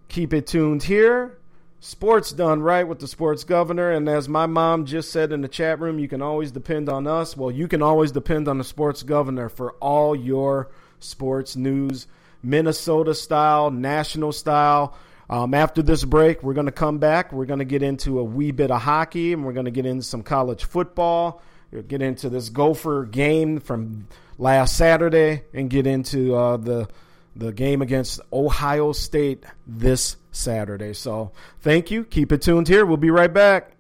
keep 0.10 0.34
it 0.34 0.45
tuned 0.45 0.84
here 0.84 1.39
sports 1.80 2.32
done 2.32 2.62
right 2.62 2.88
with 2.88 2.99
the 2.99 3.08
sports 3.08 3.43
governor. 3.43 3.91
And 3.91 4.08
as 4.10 4.28
my 4.28 4.45
mom 4.45 4.86
just 4.86 5.12
said 5.12 5.32
in 5.32 5.41
the 5.41 5.47
chat 5.47 5.80
room, 5.80 5.99
you 5.99 6.08
can 6.08 6.21
always 6.21 6.52
depend 6.52 6.89
on 6.89 7.08
us. 7.08 7.38
Well, 7.38 7.52
you 7.52 7.67
can 7.67 7.82
always 7.82 8.12
depend 8.12 8.47
on 8.47 8.58
the 8.58 8.63
sports 8.63 9.04
governor 9.04 9.49
for 9.49 9.71
all 9.73 10.15
your 10.15 10.69
sports 10.99 11.56
news, 11.56 12.08
Minnesota 12.43 13.13
style, 13.13 13.71
national 13.71 14.32
style. 14.32 14.95
Um, 15.30 15.54
after 15.54 15.82
this 15.84 16.04
break, 16.04 16.41
we're 16.41 16.56
going 16.56 16.65
to 16.65 16.71
come 16.71 16.97
back. 16.97 17.32
We're 17.32 17.45
going 17.45 17.60
to 17.60 17.65
get 17.65 17.84
into 17.84 18.19
a 18.19 18.23
wee 18.23 18.52
bit 18.52 18.71
of 18.71 18.82
hockey, 18.82 19.34
and 19.34 19.45
we're 19.45 19.54
going 19.54 19.65
to 19.65 19.71
get 19.71 19.86
into 19.86 20.04
some 20.04 20.23
college 20.23 20.65
football. 20.65 21.41
We'll 21.71 21.84
get 21.84 22.02
into 22.02 22.30
this 22.30 22.49
Gopher 22.49 23.06
game 23.06 23.60
from 23.60 24.08
last 24.39 24.75
Saturday, 24.75 25.43
and 25.54 25.69
get 25.69 25.86
into 25.86 26.36
uh, 26.36 26.58
the 26.58 26.88
the 27.36 27.52
game 27.52 27.82
against 27.82 28.19
Ohio 28.34 28.91
State 28.91 29.43
this 29.67 30.17
Saturday. 30.32 30.93
So, 30.93 31.32
thank 31.62 31.91
you. 31.91 32.04
Keep 32.04 32.32
it 32.32 32.41
tuned 32.41 32.67
here. 32.67 32.86
We'll 32.86 32.97
be 32.97 33.12
right 33.12 33.32
back. 33.32 33.73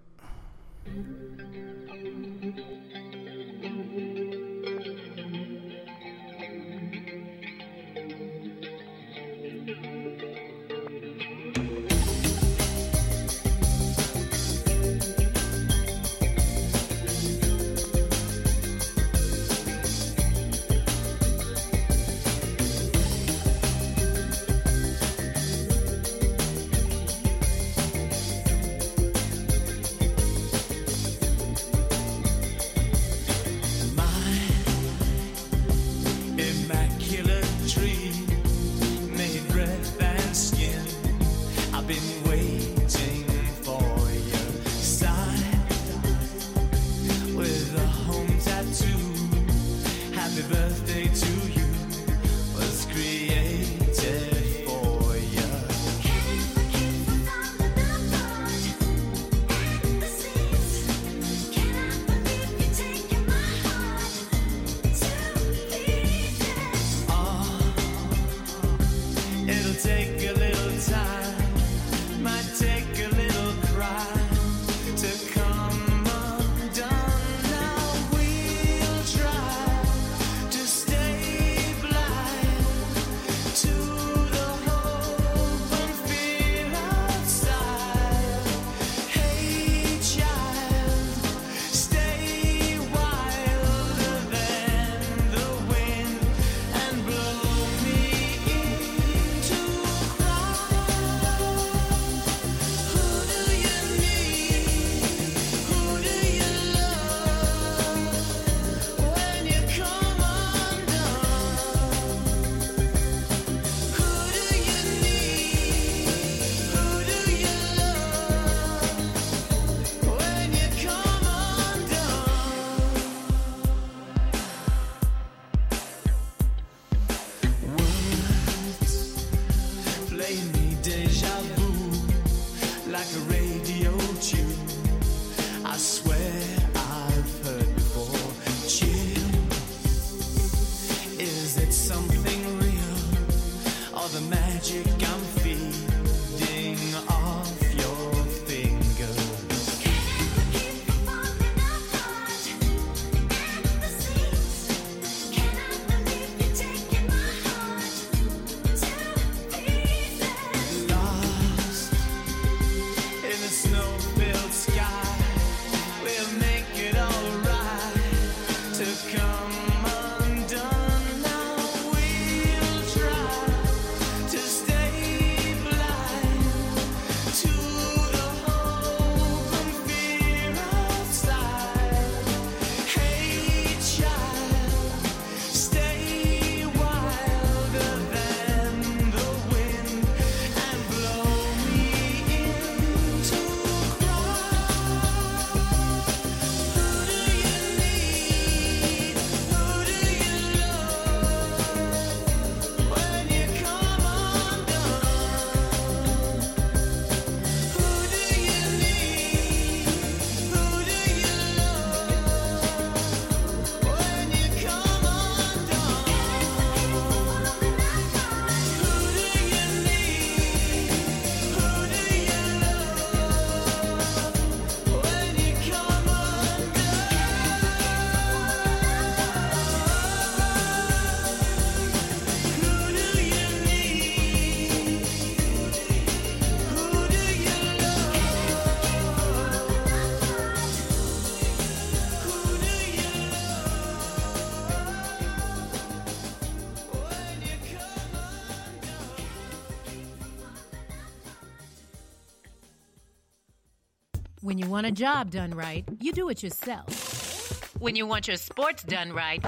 Want 254.69 254.85
a 254.85 254.91
job 254.91 255.31
done 255.31 255.51
right, 255.51 255.83
you 255.99 256.13
do 256.13 256.29
it 256.29 256.43
yourself. 256.43 257.75
When 257.79 257.95
you 257.95 258.05
want 258.05 258.27
your 258.27 258.37
sports 258.37 258.83
done 258.83 259.11
right, 259.11 259.43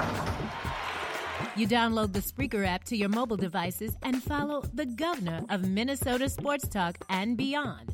you 1.56 1.68
download 1.68 2.14
the 2.14 2.20
Spreaker 2.20 2.66
app 2.66 2.84
to 2.86 2.98
your 2.98 3.10
mobile 3.10 3.38
devices 3.38 3.96
and 4.02 4.22
follow 4.24 4.64
the 4.74 4.86
governor 4.86 5.44
of 5.50 5.68
Minnesota 5.68 6.28
Sports 6.28 6.68
Talk 6.68 6.98
and 7.10 7.38
beyond. 7.38 7.94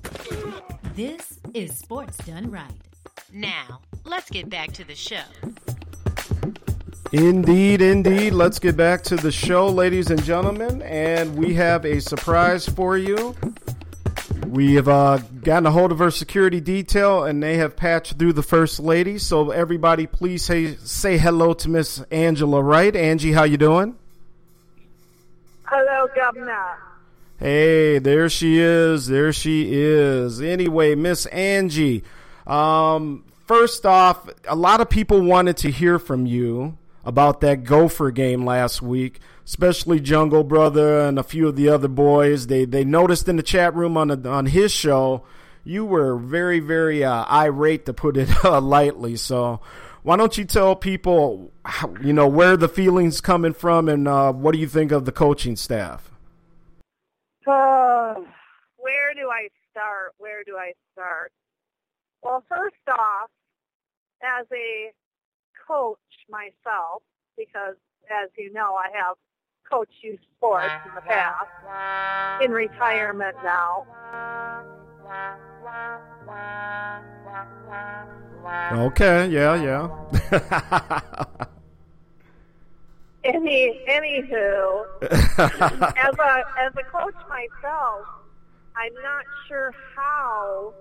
This 0.96 1.40
is 1.54 1.78
Sports 1.78 2.18
Done 2.20 2.50
Right. 2.50 2.72
Now, 3.34 3.82
let's 4.06 4.30
get 4.30 4.50
back 4.50 4.72
to 4.74 4.86
the 4.86 4.96
show. 4.96 5.24
Indeed, 7.12 7.82
indeed. 7.82 8.34
Let's 8.34 8.60
get 8.60 8.78
back 8.78 9.02
to 9.04 9.16
the 9.16 9.32
show, 9.32 9.68
ladies 9.68 10.12
and 10.12 10.24
gentlemen. 10.24 10.82
And 10.82 11.36
we 11.36 11.54
have 11.56 11.86
a 11.86 12.00
surprise 12.00 12.68
for 12.68 12.98
you. 12.98 13.36
We 14.48 14.76
have 14.76 14.88
uh, 14.88 15.18
gotten 15.44 15.66
a 15.66 15.72
hold 15.72 15.92
of 15.92 16.00
our 16.00 16.10
security 16.10 16.62
detail, 16.62 17.26
and 17.26 17.44
they 17.44 17.58
have 17.58 17.76
patched 17.76 18.18
through 18.18 18.34
the 18.34 18.44
first 18.44 18.80
lady. 18.80 19.18
So 19.18 19.52
everybody, 19.52 20.08
please 20.08 20.44
say 20.44 20.76
say 20.76 21.18
hello 21.18 21.54
to 21.56 21.70
Miss 21.70 22.02
Angela 22.12 22.62
Wright. 22.62 22.96
Angie, 22.96 23.34
how 23.34 23.44
you 23.44 23.58
doing? 23.58 23.96
Hello, 25.64 26.08
Governor. 26.16 26.78
Hey, 27.40 28.00
there 28.00 28.30
she 28.30 28.58
is. 28.60 29.08
There 29.08 29.34
she 29.34 29.68
is. 29.74 30.42
Anyway, 30.42 30.96
Miss 30.96 31.26
Angie, 31.28 32.04
um, 32.48 33.26
first 33.46 33.86
off, 33.86 34.30
a 34.48 34.56
lot 34.56 34.82
of 34.82 34.90
people 34.90 35.22
wanted 35.22 35.58
to 35.58 35.70
hear 35.70 36.00
from 36.00 36.26
you 36.26 36.78
about 37.08 37.40
that 37.42 37.64
Gopher 37.64 38.12
game 38.12 38.46
last 38.46 38.82
week, 38.82 39.22
especially 39.46 40.02
Jungle 40.02 40.44
Brother 40.44 41.00
and 41.00 41.18
a 41.18 41.24
few 41.24 41.48
of 41.48 41.56
the 41.56 41.70
other 41.70 41.88
boys. 41.88 42.48
They 42.48 42.66
they 42.66 42.84
noticed 42.84 43.30
in 43.30 43.38
the 43.38 43.44
chat 43.44 43.74
room 43.74 43.96
on 43.96 44.28
on 44.28 44.48
his 44.48 44.72
show 44.72 45.24
you 45.64 45.86
were 45.86 46.18
very 46.18 46.60
very 46.60 47.04
uh, 47.04 47.26
irate 47.26 47.86
to 47.86 47.94
put 47.94 48.18
it 48.18 48.30
uh, 48.46 48.60
lightly. 48.60 49.16
So 49.16 49.62
why 50.04 50.16
don't 50.16 50.38
you 50.38 50.46
tell 50.46 50.76
people, 50.76 51.52
how, 51.66 51.94
you 52.02 52.14
know, 52.14 52.28
where 52.28 52.56
the 52.56 52.70
feelings 52.70 53.20
coming 53.20 53.54
from 53.54 53.90
and 53.90 54.08
uh, 54.08 54.32
what 54.32 54.54
do 54.54 54.60
you 54.60 54.68
think 54.68 54.92
of 54.92 55.06
the 55.06 55.12
coaching 55.12 55.56
staff? 55.56 56.12
Uh, 57.46 58.16
where 58.78 59.14
do 59.14 59.30
I 59.30 59.50
start? 59.72 60.14
Where 60.18 60.44
do 60.46 60.56
I 60.58 60.74
start? 60.94 61.32
Well, 62.22 62.44
first 62.50 62.76
off, 62.90 63.30
as 64.24 64.46
a 64.54 64.92
coach 65.68 65.98
myself, 66.30 67.04
because 67.38 67.76
as 68.10 68.30
you 68.38 68.52
know, 68.54 68.76
I 68.76 68.90
have 68.98 69.16
coached 69.70 69.92
youth 70.02 70.20
sports 70.38 70.72
in 70.86 70.96
the 70.96 71.02
past, 71.02 72.42
in 72.42 72.52
retirement 72.52 73.36
now. 73.44 73.86
Okay, 78.72 79.30
yeah, 79.30 79.56
yeah. 79.56 79.90
Any, 83.24 83.82
anywho, 83.90 84.86
as 85.02 86.16
a 86.18 86.44
as 86.58 86.74
a 86.78 86.84
coach 86.90 87.16
myself, 87.28 88.06
I'm 88.76 88.94
not 89.04 89.26
sure 89.48 89.74
how 89.96 90.74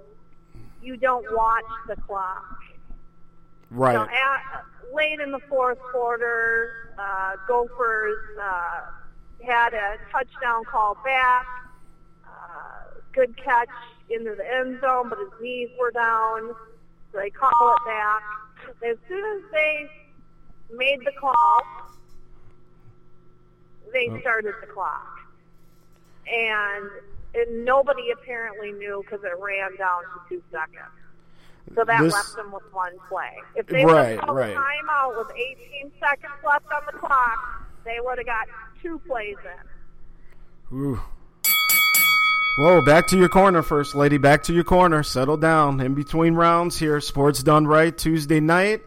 you 0.80 0.96
don't 0.96 1.26
watch 1.34 1.64
the 1.88 1.96
clock. 1.96 2.44
right. 3.70 3.94
So 3.94 4.02
at, 4.02 4.64
late 4.94 5.20
in 5.20 5.32
the 5.32 5.40
fourth 5.48 5.78
quarter, 5.92 6.92
uh, 6.98 7.32
Gophers 7.46 8.18
uh, 8.40 8.80
had 9.44 9.74
a 9.74 9.96
touchdown 10.10 10.64
call 10.64 10.96
back. 11.04 11.46
Uh, 12.26 13.00
good 13.12 13.36
catch 13.36 13.68
into 14.10 14.34
the 14.34 14.54
end 14.54 14.80
zone, 14.80 15.08
but 15.08 15.18
his 15.18 15.40
knees 15.40 15.68
were 15.78 15.90
down. 15.90 16.54
So 17.12 17.18
they 17.18 17.30
call 17.30 17.50
it 17.74 17.86
back. 17.86 18.22
As 18.84 18.96
soon 19.08 19.36
as 19.36 19.42
they 19.52 19.90
made 20.74 21.00
the 21.04 21.12
call, 21.18 21.62
they 23.92 24.20
started 24.20 24.54
the 24.60 24.66
clock. 24.66 25.18
And, 26.26 26.90
and 27.34 27.64
nobody 27.64 28.10
apparently 28.10 28.72
knew 28.72 29.02
because 29.04 29.24
it 29.24 29.32
ran 29.40 29.76
down 29.76 30.02
to 30.02 30.28
two 30.28 30.42
seconds. 30.50 31.05
So 31.74 31.84
that 31.84 32.00
This- 32.00 32.12
left 32.12 32.36
them 32.36 32.52
with 32.52 32.62
one 32.72 32.92
play. 33.08 33.36
If 33.54 33.66
they 33.66 33.84
would 33.84 33.92
Right, 33.92 34.10
have 34.16 34.20
called 34.20 34.36
right. 34.38 34.56
a 34.56 34.58
timeout 34.58 35.18
with 35.18 35.30
18 35.36 35.92
seconds 36.00 36.32
left 36.44 36.66
on 36.72 36.82
the 36.90 36.98
clock, 36.98 37.38
they 37.84 37.98
would 38.00 38.18
have 38.18 38.26
got 38.26 38.46
two 38.82 38.98
plays 39.06 39.36
in. 40.72 40.76
Ooh. 40.78 41.00
Whoa, 42.58 42.80
back 42.80 43.06
to 43.08 43.18
your 43.18 43.28
corner, 43.28 43.62
First 43.62 43.94
Lady. 43.94 44.16
Back 44.16 44.44
to 44.44 44.54
your 44.54 44.64
corner. 44.64 45.02
Settle 45.02 45.36
down. 45.36 45.80
In 45.80 45.94
between 45.94 46.34
rounds 46.34 46.78
here, 46.78 47.00
Sports 47.02 47.42
Done 47.42 47.66
Right 47.66 47.96
Tuesday 47.96 48.40
night. 48.40 48.80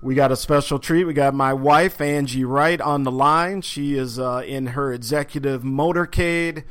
We 0.00 0.16
got 0.16 0.32
a 0.32 0.36
special 0.36 0.80
treat. 0.80 1.04
We 1.04 1.14
got 1.14 1.32
my 1.32 1.52
wife, 1.52 2.00
Angie 2.00 2.44
Wright, 2.44 2.80
on 2.80 3.04
the 3.04 3.12
line. 3.12 3.60
She 3.62 3.94
is 3.96 4.18
uh, 4.18 4.42
in 4.44 4.66
her 4.68 4.92
executive 4.92 5.62
motorcade 5.62 6.64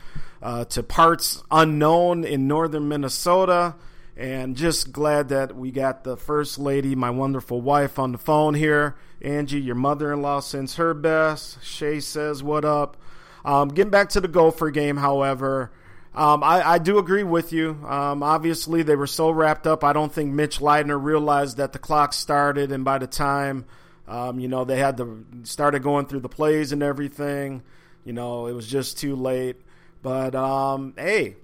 uh, 0.44 0.66
to 0.66 0.84
parts 0.84 1.42
unknown 1.50 2.26
in 2.26 2.50
northern 2.50 2.90
Minnesota. 2.90 3.76
And 4.18 4.56
just 4.56 4.92
glad 4.92 5.30
that 5.30 5.56
we 5.56 5.72
got 5.72 6.04
the 6.04 6.18
First 6.18 6.60
Lady, 6.60 6.96
my 6.96 7.10
wonderful 7.10 7.62
wife, 7.62 7.98
on 7.98 8.12
the 8.12 8.18
phone 8.18 8.54
here. 8.54 8.96
Angie, 9.22 9.62
your 9.62 9.76
mother 9.76 10.12
in 10.12 10.22
law 10.22 10.40
sends 10.40 10.76
her 10.76 10.94
best. 10.94 11.64
Shay 11.64 12.00
says, 12.00 12.44
What 12.44 12.66
up? 12.66 12.98
Um, 13.46 13.70
getting 13.70 13.92
back 13.92 14.10
to 14.10 14.22
the 14.22 14.28
Gopher 14.28 14.70
game, 14.70 14.98
however, 14.98 15.72
um, 16.14 16.44
I, 16.44 16.74
I 16.74 16.78
do 16.78 16.98
agree 16.98 17.24
with 17.24 17.54
you. 17.54 17.72
Um, 17.88 18.22
obviously, 18.22 18.84
they 18.84 18.96
were 18.96 19.08
so 19.08 19.32
wrapped 19.32 19.66
up. 19.66 19.84
I 19.84 19.94
don't 19.94 20.12
think 20.12 20.34
Mitch 20.34 20.60
Leidner 20.60 21.02
realized 21.02 21.58
that 21.58 21.72
the 21.72 21.80
clock 21.80 22.14
started, 22.14 22.72
and 22.72 22.84
by 22.84 22.98
the 22.98 23.08
time 23.08 23.66
um, 24.08 24.40
you 24.40 24.50
know 24.50 24.66
they 24.66 24.78
had 24.78 24.98
to 24.98 25.26
started 25.44 25.84
going 25.84 26.06
through 26.06 26.20
the 26.20 26.30
plays 26.30 26.74
and 26.74 26.84
everything, 26.84 27.64
you 28.04 28.12
know, 28.12 28.48
it 28.48 28.54
was 28.54 28.68
just 28.68 28.98
too 29.00 29.16
late. 29.16 29.56
But 30.02 30.36
um, 30.36 30.94
hey, 30.98 31.38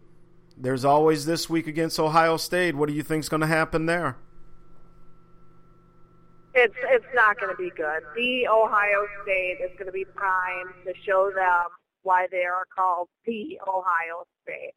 there's 0.60 0.84
always 0.84 1.26
this 1.26 1.50
week 1.50 1.68
against 1.68 2.00
Ohio 2.00 2.38
State. 2.38 2.76
What 2.76 2.90
do 2.90 2.96
you 2.96 3.04
think's 3.04 3.30
going 3.30 3.42
to 3.42 3.48
happen 3.48 3.86
there? 3.86 4.18
It's 6.54 6.76
it's 6.86 7.06
not 7.14 7.40
going 7.40 7.56
to 7.56 7.62
be 7.62 7.70
good. 7.70 8.02
The 8.16 8.48
Ohio 8.48 9.06
State 9.24 9.60
is 9.64 9.70
going 9.78 9.86
to 9.86 9.92
be 9.92 10.06
primed 10.06 10.74
to 10.86 10.94
show 11.06 11.30
them 11.34 11.70
why 12.02 12.28
they 12.32 12.46
are 12.46 12.66
called 12.76 13.10
the 13.26 13.60
Ohio 13.68 14.26
State. 14.44 14.74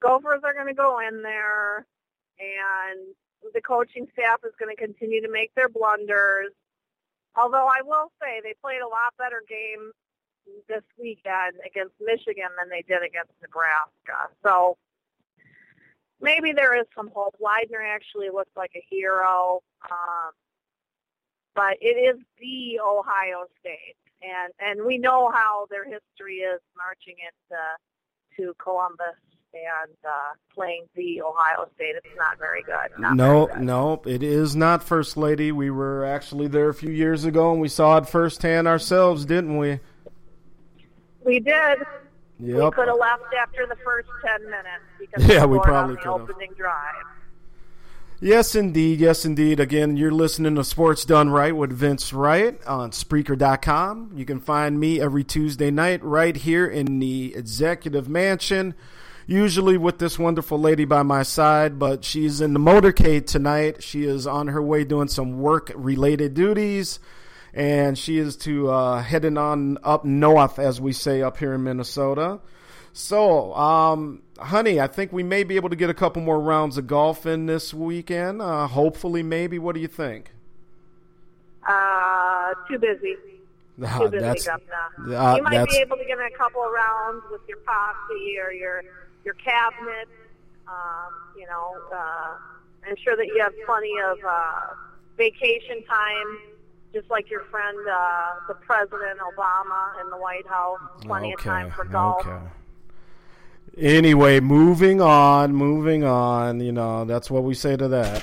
Gophers 0.00 0.40
are 0.44 0.54
going 0.54 0.68
to 0.68 0.74
go 0.74 1.00
in 1.00 1.22
there, 1.22 1.86
and 2.38 3.14
the 3.52 3.60
coaching 3.60 4.06
staff 4.14 4.40
is 4.46 4.52
going 4.58 4.74
to 4.74 4.80
continue 4.80 5.20
to 5.20 5.30
make 5.30 5.54
their 5.54 5.68
blunders. 5.68 6.52
Although 7.36 7.66
I 7.66 7.82
will 7.84 8.10
say 8.22 8.40
they 8.42 8.54
played 8.62 8.80
a 8.80 8.88
lot 8.88 9.12
better 9.18 9.42
game 9.46 9.92
this 10.68 10.84
weekend 10.98 11.60
against 11.66 11.94
Michigan 12.00 12.48
than 12.58 12.70
they 12.70 12.82
did 12.82 13.02
against 13.02 13.32
Nebraska. 13.42 14.32
So 14.42 14.78
maybe 16.20 16.52
there 16.52 16.78
is 16.78 16.86
some 16.94 17.10
hope. 17.14 17.36
Leidner 17.40 17.84
actually 17.84 18.30
looks 18.30 18.50
like 18.56 18.72
a 18.74 18.84
hero. 18.88 19.62
Um, 19.90 20.32
but 21.54 21.76
it 21.80 21.96
is 21.96 22.20
the 22.40 22.80
Ohio 22.80 23.46
State, 23.60 23.96
and 24.22 24.52
and 24.58 24.84
we 24.84 24.98
know 24.98 25.30
how 25.30 25.66
their 25.70 25.84
history 25.84 26.36
is 26.38 26.60
marching 26.76 27.14
into 27.18 27.60
to 28.36 28.54
Columbus 28.62 29.14
and 29.52 29.96
uh, 30.04 30.34
playing 30.52 30.86
the 30.96 31.22
Ohio 31.22 31.68
State. 31.76 31.94
It's 31.94 32.16
not 32.18 32.38
very 32.38 32.62
good. 32.62 32.98
Not 32.98 33.14
no, 33.14 33.46
very 33.46 33.58
good. 33.58 33.66
no, 33.66 34.02
it 34.04 34.22
is 34.24 34.56
not 34.56 34.82
First 34.82 35.16
Lady. 35.16 35.52
We 35.52 35.70
were 35.70 36.04
actually 36.04 36.48
there 36.48 36.68
a 36.68 36.74
few 36.74 36.90
years 36.90 37.24
ago, 37.24 37.52
and 37.52 37.60
we 37.60 37.68
saw 37.68 37.98
it 37.98 38.08
firsthand 38.08 38.66
ourselves, 38.66 39.24
didn't 39.24 39.56
we? 39.56 39.78
we 41.24 41.40
did. 41.40 41.78
We 42.40 42.54
Yep. 42.54 42.74
could 42.74 42.88
have 42.88 42.96
left 42.98 43.22
after 43.40 43.66
the 43.66 43.76
first 43.84 44.08
ten 44.24 44.44
minutes 44.44 44.84
because 44.98 45.24
Yeah, 45.26 45.44
we 45.46 45.58
probably 45.60 45.94
the 45.96 46.02
could've. 46.02 46.28
opening 46.30 46.52
drive. 46.56 47.04
Yes, 48.20 48.54
indeed. 48.54 49.00
Yes, 49.00 49.24
indeed. 49.24 49.60
Again, 49.60 49.96
you're 49.96 50.10
listening 50.10 50.54
to 50.54 50.64
Sports 50.64 51.04
Done 51.04 51.30
Right 51.30 51.54
with 51.54 51.72
Vince 51.72 52.12
Wright 52.12 52.58
on 52.66 52.90
Spreaker.com. 52.90 54.12
You 54.14 54.24
can 54.24 54.40
find 54.40 54.80
me 54.80 55.00
every 55.00 55.24
Tuesday 55.24 55.70
night 55.70 56.02
right 56.02 56.34
here 56.34 56.66
in 56.66 57.00
the 57.00 57.34
Executive 57.36 58.08
Mansion, 58.08 58.74
usually 59.26 59.76
with 59.76 59.98
this 59.98 60.18
wonderful 60.18 60.58
lady 60.58 60.84
by 60.84 61.02
my 61.02 61.22
side, 61.22 61.78
but 61.78 62.04
she's 62.04 62.40
in 62.40 62.54
the 62.54 62.60
motorcade 62.60 63.26
tonight. 63.26 63.82
She 63.82 64.04
is 64.04 64.26
on 64.26 64.48
her 64.48 64.62
way 64.62 64.84
doing 64.84 65.08
some 65.08 65.40
work 65.40 65.70
related 65.74 66.32
duties, 66.34 67.00
and 67.54 67.96
she 67.96 68.18
is 68.18 68.36
to 68.38 68.70
uh, 68.70 69.02
heading 69.02 69.38
on 69.38 69.78
up 69.82 70.04
north, 70.04 70.58
as 70.58 70.80
we 70.80 70.92
say 70.92 71.22
up 71.22 71.36
here 71.38 71.54
in 71.54 71.62
Minnesota. 71.62 72.40
So, 72.92 73.54
um, 73.54 74.22
honey, 74.38 74.80
I 74.80 74.86
think 74.86 75.12
we 75.12 75.22
may 75.22 75.42
be 75.44 75.56
able 75.56 75.70
to 75.70 75.76
get 75.76 75.90
a 75.90 75.94
couple 75.94 76.22
more 76.22 76.38
rounds 76.40 76.78
of 76.78 76.86
golf 76.86 77.26
in 77.26 77.46
this 77.46 77.72
weekend. 77.74 78.40
Uh, 78.42 78.66
hopefully, 78.68 79.22
maybe. 79.22 79.58
What 79.58 79.74
do 79.74 79.80
you 79.80 79.88
think? 79.88 80.30
Uh, 81.66 82.52
too 82.68 82.78
busy. 82.78 83.16
Ah, 83.84 83.98
Too 83.98 84.08
busy, 84.08 84.20
that's 84.22 84.46
Governor. 84.46 85.16
uh, 85.18 85.36
you 85.36 85.42
might 85.42 85.50
that's 85.54 85.74
be 85.74 85.80
able 85.80 85.96
to 85.96 86.04
get 86.04 86.18
in 86.18 86.24
a 86.26 86.36
couple 86.38 86.62
of 86.62 86.70
rounds 86.70 87.24
with 87.32 87.40
your 87.48 87.58
posse 87.58 88.38
or 88.38 88.52
your 88.52 88.82
your 89.24 89.34
cabinet. 89.34 90.06
Um, 90.68 91.12
you 91.36 91.46
know, 91.46 91.74
uh, 91.92 92.36
I'm 92.88 92.96
sure 93.02 93.16
that 93.16 93.26
you 93.26 93.40
have 93.42 93.52
plenty 93.66 93.92
of 94.06 94.18
uh, 94.24 94.60
vacation 95.16 95.82
time, 95.88 96.38
just 96.94 97.10
like 97.10 97.28
your 97.30 97.42
friend, 97.50 97.76
uh, 97.86 98.30
the 98.48 98.54
President 98.54 99.18
Obama 99.20 100.00
in 100.02 100.08
the 100.10 100.16
White 100.16 100.46
House. 100.46 100.78
Plenty 101.02 101.34
of 101.34 101.40
time 101.40 101.70
for 101.72 101.84
golf. 101.84 102.26
Okay. 102.26 102.38
Anyway, 103.76 104.40
moving 104.40 105.00
on, 105.02 105.52
moving 105.54 106.04
on. 106.04 106.60
You 106.60 106.72
know, 106.72 107.04
that's 107.04 107.30
what 107.30 107.42
we 107.44 107.54
say 107.54 107.76
to 107.76 107.88
that. 107.88 108.22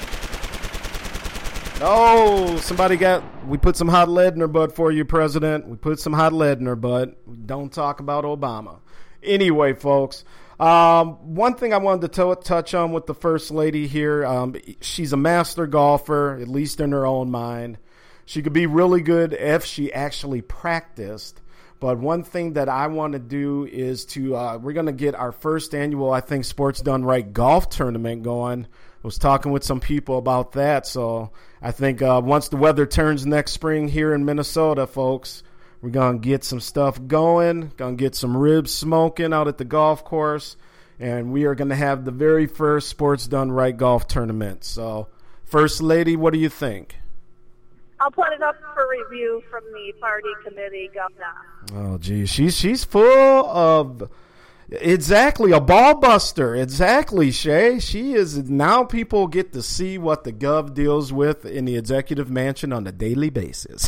Oh, 1.83 2.57
somebody 2.57 2.95
got. 2.95 3.23
We 3.47 3.57
put 3.57 3.75
some 3.75 3.87
hot 3.87 4.07
lead 4.07 4.33
in 4.35 4.39
her 4.39 4.47
butt 4.47 4.73
for 4.75 4.91
you, 4.91 5.03
President. 5.03 5.67
We 5.67 5.75
put 5.75 5.99
some 5.99 6.13
hot 6.13 6.31
lead 6.31 6.59
in 6.59 6.67
her 6.67 6.75
butt. 6.75 7.47
Don't 7.47 7.71
talk 7.73 7.99
about 7.99 8.23
Obama. 8.23 8.79
Anyway, 9.23 9.73
folks, 9.73 10.23
Um, 10.59 11.35
one 11.35 11.55
thing 11.55 11.73
I 11.73 11.77
wanted 11.77 12.13
to 12.13 12.35
t- 12.35 12.41
touch 12.43 12.75
on 12.75 12.91
with 12.91 13.07
the 13.07 13.15
first 13.15 13.49
lady 13.49 13.87
here, 13.87 14.23
um, 14.23 14.55
she's 14.79 15.11
a 15.11 15.17
master 15.17 15.65
golfer, 15.65 16.37
at 16.39 16.47
least 16.47 16.79
in 16.79 16.91
her 16.91 17.03
own 17.03 17.31
mind. 17.31 17.79
She 18.31 18.41
could 18.41 18.53
be 18.53 18.65
really 18.65 19.01
good 19.01 19.33
if 19.33 19.65
she 19.65 19.91
actually 19.91 20.41
practiced. 20.41 21.41
But 21.81 21.97
one 21.97 22.23
thing 22.23 22.53
that 22.53 22.69
I 22.69 22.87
want 22.87 23.11
to 23.11 23.19
do 23.19 23.65
is 23.65 24.05
to 24.05 24.37
uh, 24.37 24.57
we're 24.57 24.71
going 24.71 24.85
to 24.85 24.93
get 24.93 25.15
our 25.15 25.33
first 25.33 25.75
annual, 25.75 26.13
I 26.13 26.21
think, 26.21 26.45
Sports 26.45 26.79
Done 26.79 27.03
Right 27.03 27.33
golf 27.33 27.67
tournament 27.67 28.23
going. 28.23 28.67
I 28.67 28.67
was 29.03 29.17
talking 29.17 29.51
with 29.51 29.65
some 29.65 29.81
people 29.81 30.17
about 30.17 30.53
that, 30.53 30.87
so 30.87 31.31
I 31.61 31.71
think 31.71 32.01
uh, 32.01 32.21
once 32.23 32.47
the 32.47 32.55
weather 32.55 32.85
turns 32.85 33.25
next 33.25 33.51
spring 33.51 33.89
here 33.89 34.13
in 34.13 34.23
Minnesota, 34.23 34.87
folks, 34.87 35.43
we're 35.81 35.89
gonna 35.89 36.19
get 36.19 36.45
some 36.45 36.61
stuff 36.61 37.05
going. 37.05 37.73
Gonna 37.75 37.97
get 37.97 38.15
some 38.15 38.37
ribs 38.37 38.73
smoking 38.73 39.33
out 39.33 39.49
at 39.49 39.57
the 39.57 39.65
golf 39.65 40.05
course, 40.05 40.55
and 41.01 41.33
we 41.33 41.43
are 41.43 41.55
gonna 41.55 41.75
have 41.75 42.05
the 42.05 42.11
very 42.11 42.47
first 42.47 42.87
Sports 42.87 43.27
Done 43.27 43.51
Right 43.51 43.75
golf 43.75 44.07
tournament. 44.07 44.63
So, 44.63 45.09
First 45.43 45.81
Lady, 45.81 46.15
what 46.15 46.31
do 46.31 46.39
you 46.39 46.47
think? 46.47 47.00
I'll 48.01 48.09
put 48.09 48.33
it 48.33 48.41
up 48.41 48.55
for 48.73 48.87
review 48.89 49.43
from 49.51 49.63
the 49.71 49.93
party 49.99 50.29
committee, 50.43 50.89
Governor. 50.91 51.91
Oh, 51.91 51.99
geez, 51.99 52.31
she's 52.31 52.57
she's 52.57 52.83
full 52.83 53.45
of 53.47 54.09
exactly 54.71 55.51
a 55.51 55.59
ball 55.59 55.99
buster. 55.99 56.55
Exactly, 56.55 57.29
Shay. 57.31 57.77
She 57.79 58.13
is 58.13 58.49
now. 58.49 58.83
People 58.83 59.27
get 59.27 59.53
to 59.53 59.61
see 59.61 59.99
what 59.99 60.23
the 60.23 60.33
gov 60.33 60.73
deals 60.73 61.13
with 61.13 61.45
in 61.45 61.65
the 61.65 61.77
executive 61.77 62.31
mansion 62.31 62.73
on 62.73 62.87
a 62.87 62.91
daily 62.91 63.29
basis. 63.29 63.87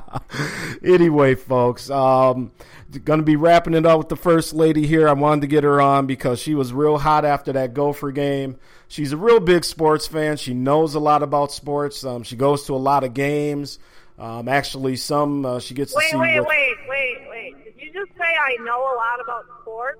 anyway, 0.82 1.36
folks, 1.36 1.88
um, 1.88 2.50
going 2.98 3.20
to 3.20 3.24
be 3.24 3.36
wrapping 3.36 3.74
it 3.74 3.86
up 3.86 3.98
with 3.98 4.08
the 4.08 4.16
first 4.16 4.52
lady 4.52 4.86
here. 4.86 5.08
I 5.08 5.12
wanted 5.12 5.42
to 5.42 5.46
get 5.46 5.64
her 5.64 5.80
on 5.80 6.06
because 6.06 6.40
she 6.40 6.54
was 6.54 6.72
real 6.72 6.98
hot 6.98 7.24
after 7.24 7.52
that 7.52 7.72
Gopher 7.74 8.10
game. 8.12 8.56
She's 8.88 9.12
a 9.12 9.16
real 9.16 9.38
big 9.40 9.64
sports 9.64 10.06
fan. 10.06 10.36
She 10.36 10.54
knows 10.54 10.94
a 10.94 11.00
lot 11.00 11.22
about 11.22 11.52
sports. 11.52 12.02
Um, 12.04 12.22
she 12.24 12.36
goes 12.36 12.64
to 12.66 12.74
a 12.74 12.76
lot 12.76 13.04
of 13.04 13.14
games. 13.14 13.78
Um, 14.18 14.48
actually, 14.48 14.96
some 14.96 15.46
uh, 15.46 15.60
she 15.60 15.74
gets 15.74 15.94
Wait, 15.94 16.02
to 16.04 16.10
see. 16.10 16.16
wait, 16.18 16.40
what- 16.40 16.48
wait, 16.48 16.76
wait, 16.88 17.18
wait. 17.30 17.64
Did 17.64 17.74
you 17.78 17.92
just 17.92 18.10
say 18.18 18.24
I 18.24 18.56
know 18.64 18.80
a 18.80 18.94
lot 18.96 19.20
about 19.22 19.44
sports? 19.62 19.98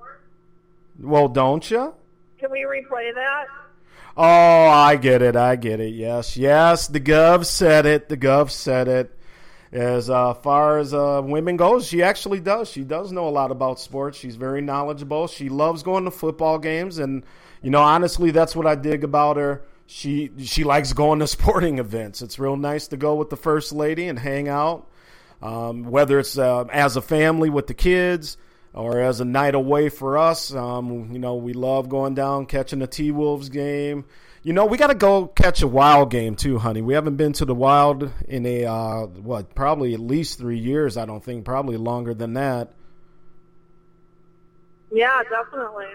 Well, 1.01 1.29
don't 1.29 1.71
you? 1.71 1.95
Can 2.39 2.51
we 2.51 2.61
replay 2.61 3.15
that? 3.15 3.47
Oh, 4.17 4.23
I 4.69 4.97
get 4.97 5.23
it. 5.23 5.37
I 5.37 5.57
get 5.57 5.81
it. 5.81 5.95
Yes, 5.95 6.37
yes. 6.37 6.89
The 6.89 7.01
Gov 7.01 7.47
said 7.47 7.87
it. 7.87 8.09
The 8.09 8.17
Gov 8.17 8.51
said 8.51 8.89
it. 8.89 9.17
As 9.73 10.11
uh, 10.11 10.35
far 10.35 10.79
as 10.79 10.93
uh, 10.93 11.23
women 11.25 11.57
goes, 11.57 11.87
she 11.87 12.03
actually 12.03 12.41
does. 12.41 12.69
She 12.69 12.83
does 12.83 13.13
know 13.13 13.29
a 13.29 13.31
lot 13.31 13.53
about 13.53 13.79
sports. 13.79 14.19
She's 14.19 14.35
very 14.35 14.61
knowledgeable. 14.61 15.29
She 15.29 15.49
loves 15.49 15.85
going 15.85 16.05
to 16.05 16.11
football 16.11 16.59
games, 16.59 16.99
and 16.99 17.25
you 17.63 17.71
know, 17.71 17.81
honestly, 17.81 18.33
that's 18.33 18.57
what 18.57 18.67
I 18.67 18.75
dig 18.75 19.05
about 19.05 19.37
her. 19.37 19.63
She 19.87 20.33
she 20.39 20.65
likes 20.65 20.93
going 20.93 21.21
to 21.21 21.27
sporting 21.29 21.79
events. 21.79 22.21
It's 22.21 22.39
real 22.39 22.57
nice 22.57 22.89
to 22.89 22.97
go 22.97 23.15
with 23.15 23.31
the 23.31 23.37
first 23.37 23.73
lady 23.73 24.09
and 24.09 24.19
hang 24.19 24.49
out. 24.49 24.89
Um, 25.41 25.85
whether 25.85 26.19
it's 26.19 26.37
uh, 26.37 26.65
as 26.65 26.97
a 26.97 27.01
family 27.01 27.49
with 27.49 27.67
the 27.67 27.75
kids 27.75 28.37
or 28.73 29.01
as 29.01 29.21
a 29.21 29.25
night 29.25 29.55
away 29.55 29.89
for 29.89 30.19
us. 30.19 30.53
Um, 30.53 31.13
you 31.13 31.19
know, 31.19 31.37
we 31.37 31.53
love 31.53 31.89
going 31.89 32.15
down 32.15 32.47
catching 32.47 32.83
a 32.83 32.87
T 32.87 33.11
Wolves 33.11 33.49
game. 33.49 34.05
You 34.43 34.55
know, 34.55 34.65
we 34.65 34.79
got 34.79 34.87
to 34.87 34.95
go 34.95 35.27
catch 35.27 35.61
a 35.61 35.69
Wild 35.69 36.11
game 36.11 36.35
too, 36.35 36.59
honey. 36.59 36.81
We 36.81 36.95
haven't 36.95 37.17
been 37.17 37.35
to 37.35 37.45
the 37.45 37.55
Wild 37.55 38.11
in 38.27 38.47
a 38.47 38.65
uh, 38.65 39.07
what, 39.07 39.55
probably 39.55 39.93
at 39.93 40.01
least 40.01 40.39
three 40.39 40.59
years. 40.59 40.97
I 40.97 41.05
don't 41.05 41.23
think, 41.23 41.45
probably 41.45 41.77
longer 41.77 42.15
than 42.15 42.35
that. 42.35 42.73
Yeah, 44.91 45.23
definitely. 45.29 45.87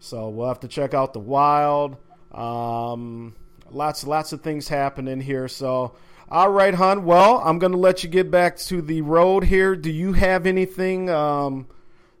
So 0.00 0.30
we'll 0.30 0.48
have 0.48 0.60
to 0.60 0.68
check 0.68 0.94
out 0.94 1.12
the 1.12 1.20
Wild. 1.20 1.98
Um, 2.32 3.34
lots, 3.70 4.04
lots 4.04 4.32
of 4.32 4.40
things 4.40 4.66
happening 4.66 5.20
here. 5.20 5.46
So, 5.46 5.94
all 6.30 6.50
right, 6.50 6.72
hon. 6.72 7.04
Well, 7.04 7.42
I'm 7.44 7.58
going 7.58 7.72
to 7.72 7.78
let 7.78 8.02
you 8.02 8.08
get 8.08 8.30
back 8.30 8.56
to 8.58 8.80
the 8.80 9.02
road 9.02 9.44
here. 9.44 9.76
Do 9.76 9.90
you 9.90 10.14
have 10.14 10.46
anything 10.46 11.10
um, 11.10 11.66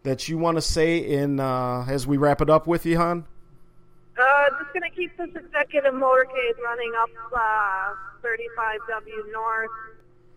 that 0.02 0.28
you 0.28 0.36
want 0.36 0.58
to 0.58 0.62
say 0.62 0.98
in 0.98 1.40
uh, 1.40 1.86
as 1.88 2.06
we 2.06 2.18
wrap 2.18 2.42
it 2.42 2.50
up 2.50 2.66
with 2.66 2.84
you, 2.84 2.98
hon? 2.98 3.24
Uh, 4.18 4.50
just 4.58 4.72
gonna 4.74 4.90
keep 4.90 5.16
this 5.16 5.30
executive 5.34 5.94
motorcade 5.94 6.58
running 6.62 6.92
up 6.98 7.10
uh, 7.32 7.94
35W 8.22 9.32
North. 9.32 9.70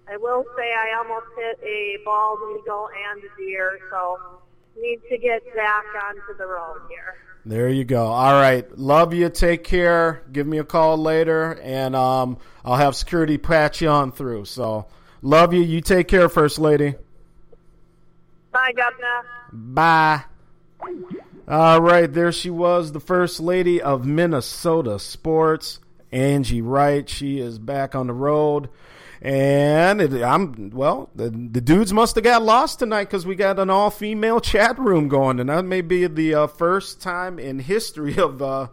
I 0.08 0.18
will 0.18 0.46
say 0.58 0.74
I 0.74 0.98
almost 0.98 1.28
hit 1.36 1.60
a 1.64 1.98
bald 2.04 2.40
eagle 2.60 2.90
and 3.12 3.24
a 3.24 3.38
deer, 3.38 3.80
so 3.90 4.20
need 4.80 5.00
to 5.10 5.18
get 5.18 5.44
back 5.56 5.86
onto 6.04 6.38
the 6.38 6.46
road 6.46 6.82
here. 6.90 7.16
There 7.46 7.70
you 7.70 7.84
go. 7.84 8.06
All 8.06 8.34
right. 8.34 8.70
Love 8.78 9.14
you. 9.14 9.30
Take 9.30 9.64
care. 9.64 10.22
Give 10.32 10.46
me 10.46 10.60
a 10.60 10.64
call 10.64 10.98
later, 10.98 11.60
and 11.64 11.96
um, 11.96 12.38
I'll 12.64 12.76
have 12.76 12.96
security 12.96 13.38
patch 13.38 13.82
you 13.82 13.90
on 13.90 14.12
through. 14.12 14.46
So, 14.46 14.86
love 15.24 15.54
you. 15.54 15.62
You 15.62 15.82
take 15.82 16.08
care, 16.08 16.30
First 16.30 16.60
Lady. 16.60 16.96
Bye, 18.52 18.74
Governor. 18.76 19.24
Bye. 19.52 20.24
All 21.52 21.82
right, 21.82 22.10
there 22.10 22.32
she 22.32 22.50
was, 22.50 22.94
the 22.94 23.02
first 23.02 23.42
lady 23.42 23.82
of 23.82 24.06
Minnesota 24.06 24.98
sports, 25.00 25.82
Angie 26.10 26.62
Wright. 26.62 27.10
She 27.10 27.40
is 27.40 27.60
back 27.60 27.94
on 27.94 28.08
the 28.08 28.14
road, 28.14 28.70
and 29.22 30.00
it, 30.00 30.24
I'm 30.24 30.70
well. 30.70 31.10
The, 31.14 31.30
the 31.30 31.60
dudes 31.60 31.92
must 31.92 32.16
have 32.16 32.24
got 32.24 32.42
lost 32.42 32.80
tonight 32.80 33.04
because 33.04 33.26
we 33.26 33.36
got 33.36 33.60
an 33.60 33.70
all-female 33.70 34.40
chat 34.40 34.80
room 34.80 35.10
going, 35.10 35.42
and 35.42 35.50
that 35.50 35.66
may 35.66 35.82
be 35.82 36.08
the 36.08 36.36
uh, 36.36 36.48
first 36.48 37.02
time 37.02 37.38
in 37.38 37.60
history 37.60 38.18
of 38.18 38.42
uh, 38.42 38.68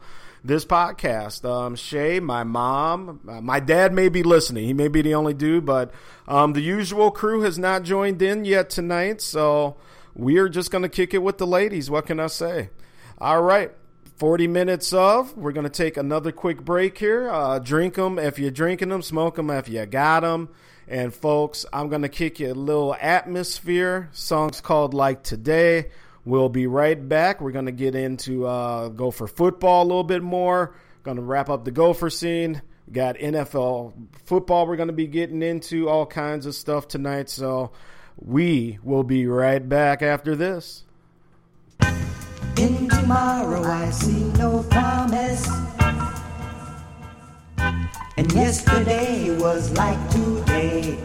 this 0.45 0.65
podcast. 0.65 1.45
Um, 1.45 1.75
Shay, 1.75 2.21
my 2.21 2.45
mom, 2.45 3.19
uh, 3.29 3.41
my 3.41 3.59
dad 3.59 3.93
may 3.93 4.09
be 4.09 4.23
listening. 4.23 4.67
He 4.67 4.73
may 4.73 4.87
be 4.87 5.03
the 5.03 5.17
only 5.17 5.35
dude, 5.35 5.67
but 5.67 5.91
um, 6.29 6.53
the 6.53 6.63
usual 6.63 7.11
crew 7.11 7.41
has 7.41 7.59
not 7.59 7.83
joined 7.83 8.23
in 8.23 8.45
yet 8.45 8.71
tonight, 8.71 9.21
so 9.21 9.79
we 10.19 10.39
are 10.39 10.49
just 10.49 10.71
going 10.71 10.83
to 10.83 10.89
kick 10.89 11.15
it 11.15 11.23
with 11.23 11.39
the 11.39 11.47
ladies. 11.47 11.91
What 11.91 12.07
can 12.07 12.19
I 12.21 12.27
say? 12.27 12.71
All 13.19 13.41
right. 13.41 13.71
40 14.17 14.49
minutes 14.49 14.93
of. 14.93 15.37
We're 15.37 15.53
going 15.53 15.65
to 15.65 15.71
take 15.71 15.97
another 15.97 16.33
quick 16.33 16.65
break 16.65 16.99
here. 16.99 17.31
Uh, 17.31 17.61
drink 17.61 17.95
them 17.95 18.19
if 18.19 18.37
you're 18.37 18.51
drinking 18.51 18.89
them, 18.89 19.01
smoke 19.01 19.37
them 19.37 19.49
if 19.49 19.69
you 19.69 19.87
got 19.87 20.21
them. 20.21 20.49
And 20.89 21.15
folks, 21.15 21.65
I'm 21.73 21.89
going 21.89 22.03
to 22.03 22.09
kick 22.09 22.41
you 22.41 22.53
a 22.53 22.55
little 22.55 22.97
atmosphere. 23.01 24.09
Songs 24.11 24.61
called 24.61 24.93
Like 24.93 25.23
Today. 25.23 25.93
We'll 26.25 26.49
be 26.49 26.67
right 26.67 27.09
back. 27.09 27.41
We're 27.41 27.53
going 27.53 27.67
to 27.67 27.73
get 27.73 27.95
into 27.95 28.45
uh, 28.45 28.89
Gopher 28.89 29.29
football 29.29 29.85
a 29.85 29.87
little 29.87 30.03
bit 30.03 30.23
more. 30.23 30.75
Going 31.05 31.17
to 31.17 31.23
wrap 31.23 31.49
up 31.49 31.65
the 31.65 31.71
gopher 31.71 32.11
scene. 32.11 32.61
Got 32.91 33.19
NFL 33.19 33.93
football 34.25 34.67
we're 34.67 34.77
going 34.77 34.89
to 34.89 34.95
be 34.95 35.07
getting 35.07 35.43
into, 35.43 35.89
all 35.89 36.07
kinds 36.07 36.47
of 36.47 36.55
stuff 36.55 36.89
tonight. 36.89 37.31
So 37.31 37.73
we 38.25 38.79
will 38.83 39.05
be 39.05 39.27
right 39.27 39.69
back 39.69 40.03
after 40.03 40.35
this. 40.35 40.85
In 42.57 42.89
tomorrow 42.89 43.63
I 43.63 43.91
see 43.91 44.25
no 44.39 44.65
promise. 44.65 45.49
And 48.17 48.33
yesterday 48.33 49.37
was 49.39 49.71
like 49.73 50.11
today. 50.11 50.99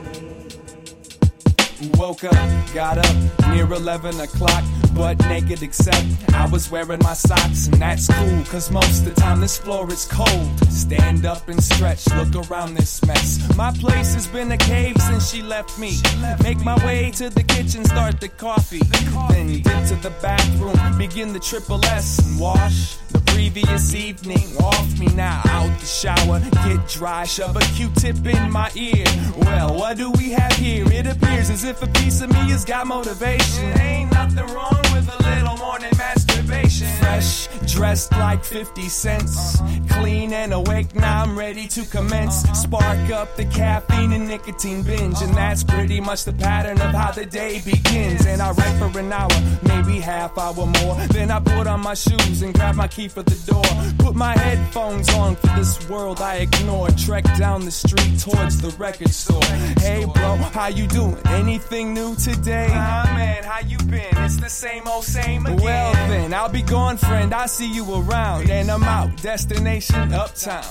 Woke 1.95 2.23
up, 2.23 2.73
got 2.73 2.97
up 2.97 3.15
near 3.49 3.71
11 3.71 4.19
o'clock, 4.19 4.63
but 4.95 5.19
naked 5.27 5.63
except 5.63 6.05
I 6.33 6.47
was 6.47 6.69
wearing 6.71 6.99
my 7.01 7.13
socks, 7.13 7.67
and 7.67 7.81
that's 7.81 8.07
cool, 8.07 8.43
cause 8.45 8.71
most 8.71 9.05
the 9.05 9.11
time 9.11 9.41
this 9.41 9.57
floor 9.57 9.91
is 9.91 10.05
cold. 10.05 10.59
Stand 10.69 11.25
up 11.25 11.47
and 11.49 11.63
stretch, 11.63 12.07
look 12.13 12.49
around 12.49 12.75
this 12.75 13.03
mess. 13.05 13.39
My 13.55 13.71
place 13.71 14.13
has 14.13 14.27
been 14.27 14.51
a 14.51 14.57
cave 14.57 14.95
since 15.01 15.31
she 15.31 15.41
left 15.41 15.77
me. 15.79 15.97
Make 16.43 16.63
my 16.63 16.75
way 16.85 17.11
to 17.11 17.29
the 17.29 17.43
kitchen, 17.43 17.85
start 17.85 18.19
the 18.19 18.29
coffee. 18.29 18.83
Then 19.29 19.61
dip 19.61 19.87
to 19.87 19.95
the 19.95 20.13
bathroom, 20.21 20.97
begin 20.97 21.33
the 21.33 21.39
triple 21.39 21.83
S 21.85 22.19
and 22.19 22.39
wash 22.39 22.97
the 23.11 23.22
previous 23.33 23.95
evening 23.95 24.45
off 24.63 24.99
me 24.99 25.07
now. 25.15 25.41
Out 25.45 25.79
the 25.79 25.85
shower, 25.85 26.39
get 26.65 26.87
dry, 26.87 27.25
shove 27.25 27.55
a 27.55 27.61
Q-tip 27.75 28.25
in 28.25 28.51
my 28.51 28.71
ear. 28.75 29.05
Well, 29.37 29.75
what 29.75 29.97
do 29.97 30.11
we 30.11 30.31
have 30.31 30.53
here? 30.53 30.85
It 30.91 31.07
appears 31.07 31.49
as 31.49 31.63
if 31.63 31.81
a 31.81 31.87
piece 31.87 32.21
of 32.21 32.29
me 32.29 32.51
has 32.51 32.63
got 32.63 32.85
motivation. 32.85 33.65
Ain't 33.79 34.11
nothing 34.11 34.45
wrong 34.53 34.79
with 34.93 35.09
a 35.09 35.23
little 35.29 35.57
morning 35.57 35.91
masturbation. 35.97 36.87
Fresh 36.99 37.47
dressed 37.73 38.11
like 38.13 38.43
50 38.43 38.87
cents. 38.89 39.59
Clean 39.89 40.31
and 40.33 40.53
awake, 40.53 40.93
now 40.95 41.23
I'm 41.23 41.37
ready 41.37 41.67
to 41.67 41.85
commence. 41.85 42.43
Spark 42.53 43.09
up 43.11 43.35
the 43.35 43.45
caffeine 43.45 44.13
and 44.13 44.27
nicotine 44.27 44.83
binge, 44.83 45.21
and 45.21 45.33
that's 45.33 45.63
pretty 45.63 45.99
much 45.99 46.23
the 46.25 46.33
pattern 46.33 46.79
of 46.81 46.93
how 46.93 47.11
the 47.11 47.25
day 47.25 47.61
begins. 47.65 48.25
And 48.25 48.41
I 48.41 48.51
write 48.51 48.77
for 48.77 48.99
an 48.99 49.11
hour, 49.11 49.29
maybe 49.63 49.99
half 49.99 50.37
hour 50.37 50.65
more. 50.65 50.95
Then 51.09 51.31
I 51.31 51.39
put 51.39 51.67
on 51.67 51.81
my 51.81 51.93
shoes 51.95 52.41
and 52.41 52.53
grab 52.53 52.75
my 52.75 52.87
key 52.87 53.07
for 53.07 53.22
the 53.25 53.51
door. 53.51 53.63
Put 54.05 54.15
my 54.15 54.37
headphones 54.37 55.13
on 55.15 55.35
for 55.35 55.47
this 55.55 55.89
world 55.89 56.19
I 56.21 56.35
ignore. 56.37 56.89
Trek 56.89 57.23
down 57.37 57.65
the 57.65 57.71
street 57.71 58.19
towards 58.19 58.61
the 58.61 58.69
record 58.77 59.09
store. 59.09 59.43
Hey 59.79 60.05
bro, 60.05 60.35
how 60.37 60.67
you 60.67 60.87
doing? 60.87 61.17
Anything 61.27 61.93
new 61.93 62.15
today? 62.15 62.67
Ah 62.71 63.11
man, 63.15 63.43
how 63.43 63.59
you 63.67 63.77
been? 63.77 64.17
It's 64.17 64.37
the 64.37 64.49
same 64.49 64.87
old 64.87 65.03
same 65.03 65.45
again. 65.45 65.61
Well 65.61 65.93
then, 65.93 66.33
I'll 66.33 66.49
be 66.49 66.61
gone, 66.61 66.97
friend. 66.97 67.33
I 67.33 67.45
see 67.47 67.71
you 67.71 67.85
around, 67.93 68.49
and 68.49 68.69
I'm 68.69 68.83
out. 68.83 69.15
Destination 69.21 70.13
uptown. 70.13 70.63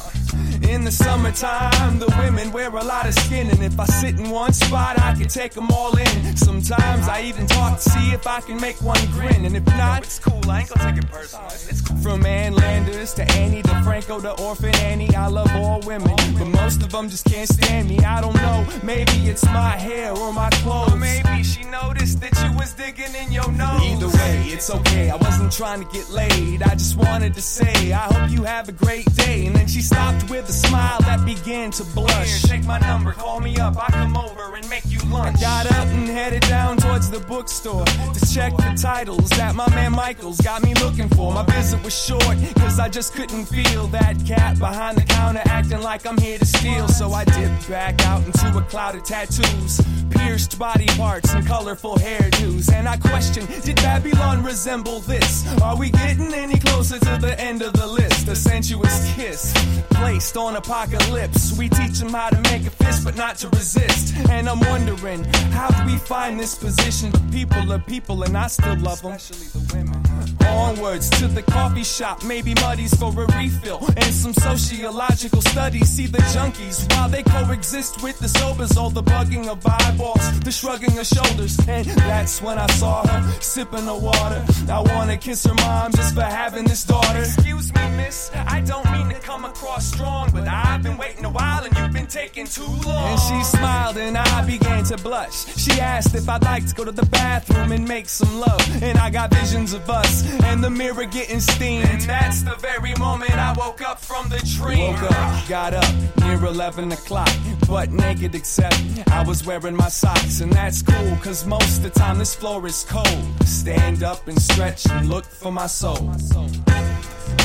In 0.68 0.84
the 0.84 0.92
summertime, 0.92 1.98
the 1.98 2.06
women 2.18 2.52
wear 2.52 2.68
a 2.68 2.84
lot 2.84 3.06
of 3.06 3.14
skin, 3.14 3.50
and 3.50 3.62
if 3.62 3.78
I 3.78 3.84
sit 3.86 4.18
in 4.18 4.30
one 4.30 4.52
spot, 4.52 4.98
I 5.00 5.12
can 5.14 5.28
take 5.28 5.52
them 5.52 5.70
all 5.70 5.96
in. 5.96 6.36
Sometimes 6.36 7.08
I 7.08 7.22
even 7.22 7.46
talk 7.46 7.80
to 7.80 7.90
see 7.90 8.12
if 8.12 8.26
I 8.26 8.40
can 8.40 8.60
make 8.60 8.80
one 8.80 9.04
grin, 9.12 9.44
and 9.44 9.56
if 9.56 9.66
not, 9.66 10.04
it's 10.04 10.18
cool. 10.18 10.40
I 10.48 10.60
ain't 10.60 10.68
gonna 10.70 10.92
take 10.92 11.02
it 11.02 11.10
personal. 11.10 11.46
It's 11.46 11.80
cool. 11.80 11.96
From 11.98 12.24
Ann 12.42 12.54
Landers 12.56 13.14
to 13.14 13.22
Ani 13.32 13.62
DiFranco 13.62 14.20
to 14.22 14.32
Orphan 14.42 14.74
Annie, 14.76 15.14
I 15.14 15.28
love 15.28 15.50
all 15.54 15.80
women, 15.86 16.16
but 16.36 16.46
most 16.46 16.82
of 16.82 16.90
them 16.90 17.08
just 17.08 17.24
can't 17.26 17.48
stand 17.48 17.88
me. 17.88 17.98
I 18.00 18.20
don't 18.20 18.34
know, 18.34 18.66
maybe 18.82 19.12
it's 19.30 19.44
my 19.44 19.76
hair 19.76 20.12
or 20.12 20.32
my 20.32 20.50
clothes. 20.62 20.92
Or 20.92 20.96
maybe 20.96 21.44
she 21.44 21.62
noticed 21.64 22.20
that 22.20 22.34
you 22.42 22.56
was 22.58 22.72
digging 22.74 23.14
in 23.14 23.30
your 23.30 23.50
nose. 23.52 23.82
Either 23.82 24.08
way, 24.08 24.42
it's 24.48 24.70
okay. 24.70 25.10
I 25.10 25.16
wasn't 25.16 25.52
trying 25.52 25.84
to 25.84 25.92
get 25.92 26.10
laid. 26.10 26.62
I 26.62 26.74
just 26.74 26.96
wanted 26.96 27.34
to 27.34 27.42
say, 27.42 27.92
I 27.92 28.12
hope 28.12 28.30
you 28.30 28.42
have 28.42 28.68
a 28.68 28.72
great 28.72 29.06
day. 29.14 29.46
And 29.46 29.54
then 29.54 29.68
she 29.68 29.80
stopped 29.80 30.28
with 30.28 30.48
a 30.48 30.52
smile 30.52 30.98
that 31.02 31.24
began 31.24 31.70
to 31.72 31.84
blush. 31.94 32.42
Here, 32.42 32.56
take 32.56 32.66
my 32.66 32.80
number, 32.80 33.12
call 33.12 33.38
me 33.38 33.56
up. 33.58 33.76
I 33.76 33.86
come 33.92 34.16
over 34.16 34.56
and 34.56 34.68
make 34.68 34.86
you 34.86 34.98
lunch. 35.10 35.38
I 35.38 35.40
got 35.40 35.66
up 35.66 35.86
and 35.86 36.08
headed 36.08 36.42
down 36.42 36.78
towards 36.78 37.08
the 37.08 37.20
bookstore 37.20 37.84
to 37.84 38.34
check 38.34 38.56
the 38.56 38.76
titles 38.80 39.30
that 39.30 39.54
my 39.54 39.68
man 39.70 39.92
Michaels 39.92 40.40
got 40.40 40.64
me 40.64 40.74
looking 40.74 41.08
for. 41.10 41.32
My 41.32 41.44
visit 41.44 41.82
was 41.84 41.94
short, 41.94 42.31
cause 42.54 42.78
I 42.78 42.88
just 42.88 43.14
couldn't 43.14 43.46
feel 43.46 43.86
that 43.88 44.16
cat 44.26 44.58
behind 44.58 44.96
the 44.96 45.02
counter 45.02 45.42
acting 45.46 45.80
like 45.80 46.06
I'm 46.06 46.18
here 46.18 46.38
to 46.38 46.46
steal. 46.46 46.88
So 46.88 47.12
I 47.12 47.24
dipped 47.24 47.68
back 47.68 48.04
out 48.06 48.24
into 48.24 48.58
a 48.58 48.62
cloud 48.62 48.94
of 48.94 49.04
tattoos, 49.04 49.80
pierced 50.10 50.58
body 50.58 50.86
parts, 50.96 51.32
and 51.34 51.46
colorful 51.46 51.96
hairdos. 51.96 52.72
And 52.72 52.88
I 52.88 52.96
question, 52.96 53.46
did 53.62 53.76
Babylon 53.76 54.42
resemble 54.44 55.00
this? 55.00 55.46
Are 55.60 55.76
we 55.76 55.90
getting 55.90 56.32
any 56.34 56.58
closer 56.58 56.98
to 56.98 57.18
the 57.20 57.38
end 57.40 57.62
of 57.62 57.72
the 57.74 57.86
list? 57.86 58.28
A 58.28 58.36
sensuous 58.36 59.14
kiss 59.14 59.52
placed 59.90 60.36
on 60.36 60.56
apocalypse. 60.56 61.56
We 61.56 61.68
teach 61.68 61.98
them 61.98 62.10
how 62.10 62.30
to 62.30 62.40
make 62.50 62.66
a 62.66 62.70
fist, 62.70 63.04
but 63.04 63.16
not 63.16 63.36
to 63.38 63.48
resist. 63.50 64.14
And 64.30 64.48
I'm 64.48 64.60
wondering, 64.60 65.24
how 65.52 65.68
do 65.68 65.92
we 65.92 65.98
find 65.98 66.38
this 66.38 66.54
position? 66.54 67.10
But 67.10 67.30
people 67.30 67.72
are 67.72 67.78
people, 67.78 68.22
and 68.22 68.36
I 68.36 68.46
still 68.46 68.76
love 68.78 69.02
them. 69.02 69.12
Especially 69.12 69.60
the 69.60 69.74
women. 69.74 70.02
Onwards 70.48 71.08
to 71.18 71.28
the 71.28 71.42
coffee 71.42 71.84
shop, 71.84 72.21
maybe 72.24 72.54
muddies 72.54 72.94
for 72.94 73.10
a 73.10 73.26
refill. 73.38 73.84
And 73.96 74.14
some 74.14 74.34
sociological 74.34 75.40
studies 75.42 75.88
see 75.88 76.06
the 76.06 76.18
junkies 76.34 76.90
while 76.94 77.08
they 77.08 77.22
coexist 77.22 78.02
with 78.02 78.18
the 78.18 78.28
sobers. 78.28 78.76
All 78.76 78.90
the 78.90 79.02
bugging 79.02 79.48
of 79.48 79.64
eyeballs, 79.66 80.40
the 80.40 80.52
shrugging 80.52 80.98
of 80.98 81.06
shoulders. 81.06 81.58
And 81.68 81.86
that's 81.86 82.40
when 82.42 82.58
I 82.58 82.66
saw 82.72 83.06
her 83.06 83.40
sipping 83.40 83.86
the 83.86 83.94
water. 83.94 84.44
I 84.68 84.80
wanna 84.80 85.16
kiss 85.16 85.44
her 85.44 85.54
mom 85.54 85.92
just 85.92 86.14
for 86.14 86.22
having 86.22 86.64
this 86.64 86.84
daughter. 86.84 87.18
Excuse 87.18 87.72
me, 87.74 87.82
miss, 87.96 88.30
I 88.34 88.60
don't 88.60 88.90
mean 88.92 89.08
to 89.08 89.20
come 89.20 89.44
across 89.44 89.86
strong, 89.86 90.30
but 90.32 90.46
I've 90.48 90.82
been 90.82 90.96
waiting 90.96 91.24
a 91.24 91.30
while 91.30 91.64
and 91.64 91.76
you've 91.76 91.92
been 91.92 92.06
taking 92.06 92.46
too 92.46 92.72
long. 92.86 93.04
And 93.10 93.20
she 93.20 93.44
smiled 93.56 93.96
and 93.96 94.16
I 94.16 94.44
began 94.46 94.84
to 94.84 94.96
blush. 94.98 95.46
She 95.56 95.80
asked 95.80 96.14
if 96.14 96.28
I'd 96.28 96.44
like 96.44 96.66
to 96.66 96.74
go 96.74 96.84
to 96.84 96.92
the 96.92 97.06
bathroom 97.06 97.72
and 97.72 97.86
make 97.86 98.08
some 98.08 98.40
love. 98.40 98.82
And 98.82 98.98
I 98.98 99.10
got 99.10 99.32
visions 99.32 99.72
of 99.72 99.88
us 99.88 100.24
and 100.44 100.62
the 100.62 100.70
mirror 100.70 101.04
getting 101.04 101.40
steamed. 101.40 102.08
And 102.12 102.20
that's 102.20 102.42
the 102.42 102.56
very 102.56 102.94
moment 102.96 103.32
I 103.32 103.54
woke 103.56 103.80
up 103.80 103.98
from 103.98 104.28
the 104.28 104.38
dream. 104.58 104.92
Woke 104.92 105.10
up, 105.12 105.48
got 105.48 105.72
up 105.72 105.94
near 106.20 106.44
11 106.44 106.92
o'clock, 106.92 107.30
but 107.66 107.90
naked 107.90 108.34
except 108.34 108.76
I 109.10 109.22
was 109.22 109.46
wearing 109.46 109.74
my 109.74 109.88
socks. 109.88 110.40
And 110.40 110.52
that's 110.52 110.82
cool, 110.82 111.16
cause 111.22 111.46
most 111.46 111.78
of 111.78 111.84
the 111.84 111.90
time 111.90 112.18
this 112.18 112.34
floor 112.34 112.66
is 112.66 112.84
cold. 112.84 113.46
Stand 113.46 114.02
up 114.02 114.28
and 114.28 114.40
stretch 114.40 114.86
and 114.90 115.08
look 115.08 115.24
for 115.24 115.50
my 115.50 115.66
soul. 115.66 116.10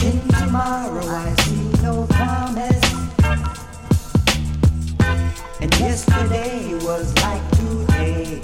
In 0.03 0.19
tomorrow 0.27 1.05
I 1.05 1.33
see 1.35 1.83
no 1.83 2.05
promise. 2.09 2.93
And 5.61 5.79
yesterday 5.79 6.73
was 6.73 7.15
like 7.23 7.51
today. 7.51 8.41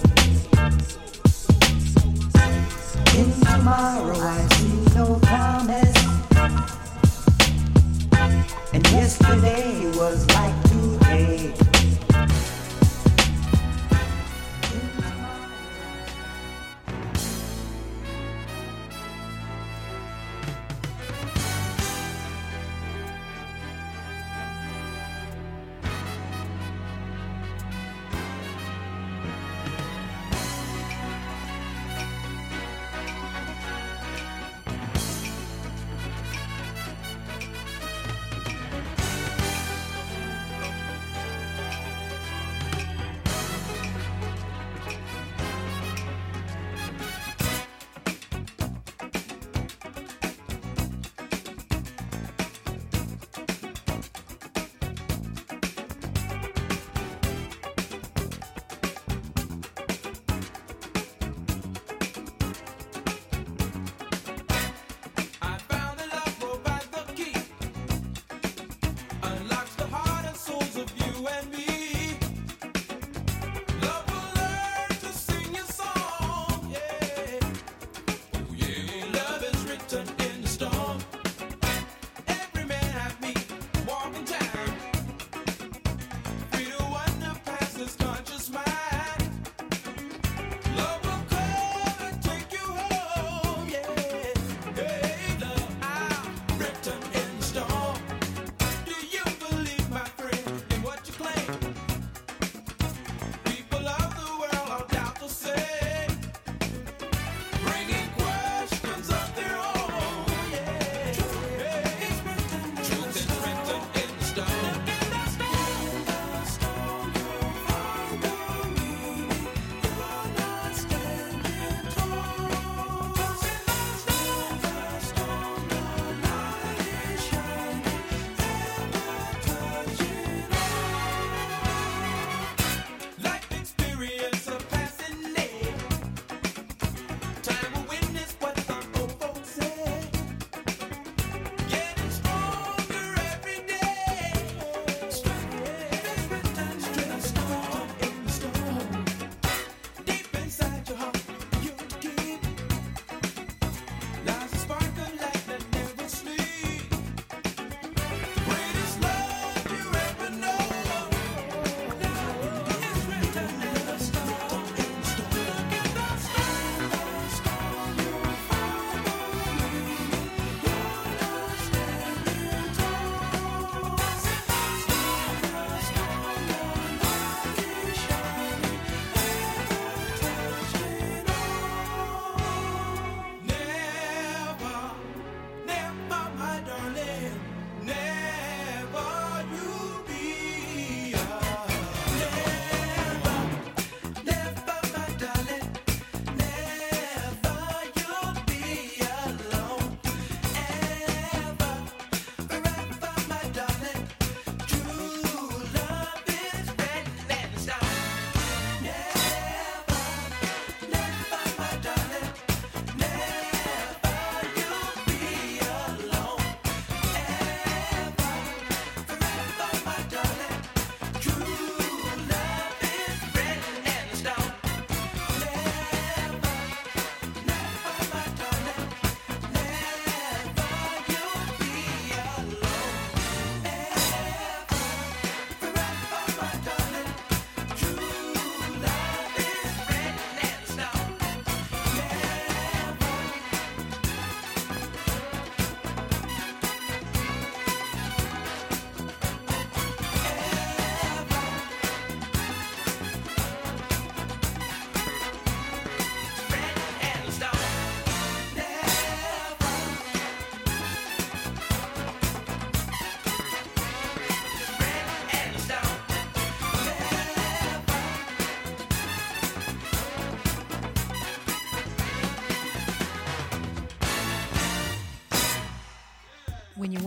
In 3.18 3.32
tomorrow 3.42 4.18
I 4.18 4.48
see 4.54 4.96
no 4.96 5.20
promise. 5.22 5.93
Yesterday 8.94 9.88
was 9.98 10.28
like 10.36 10.64
today. 10.70 11.73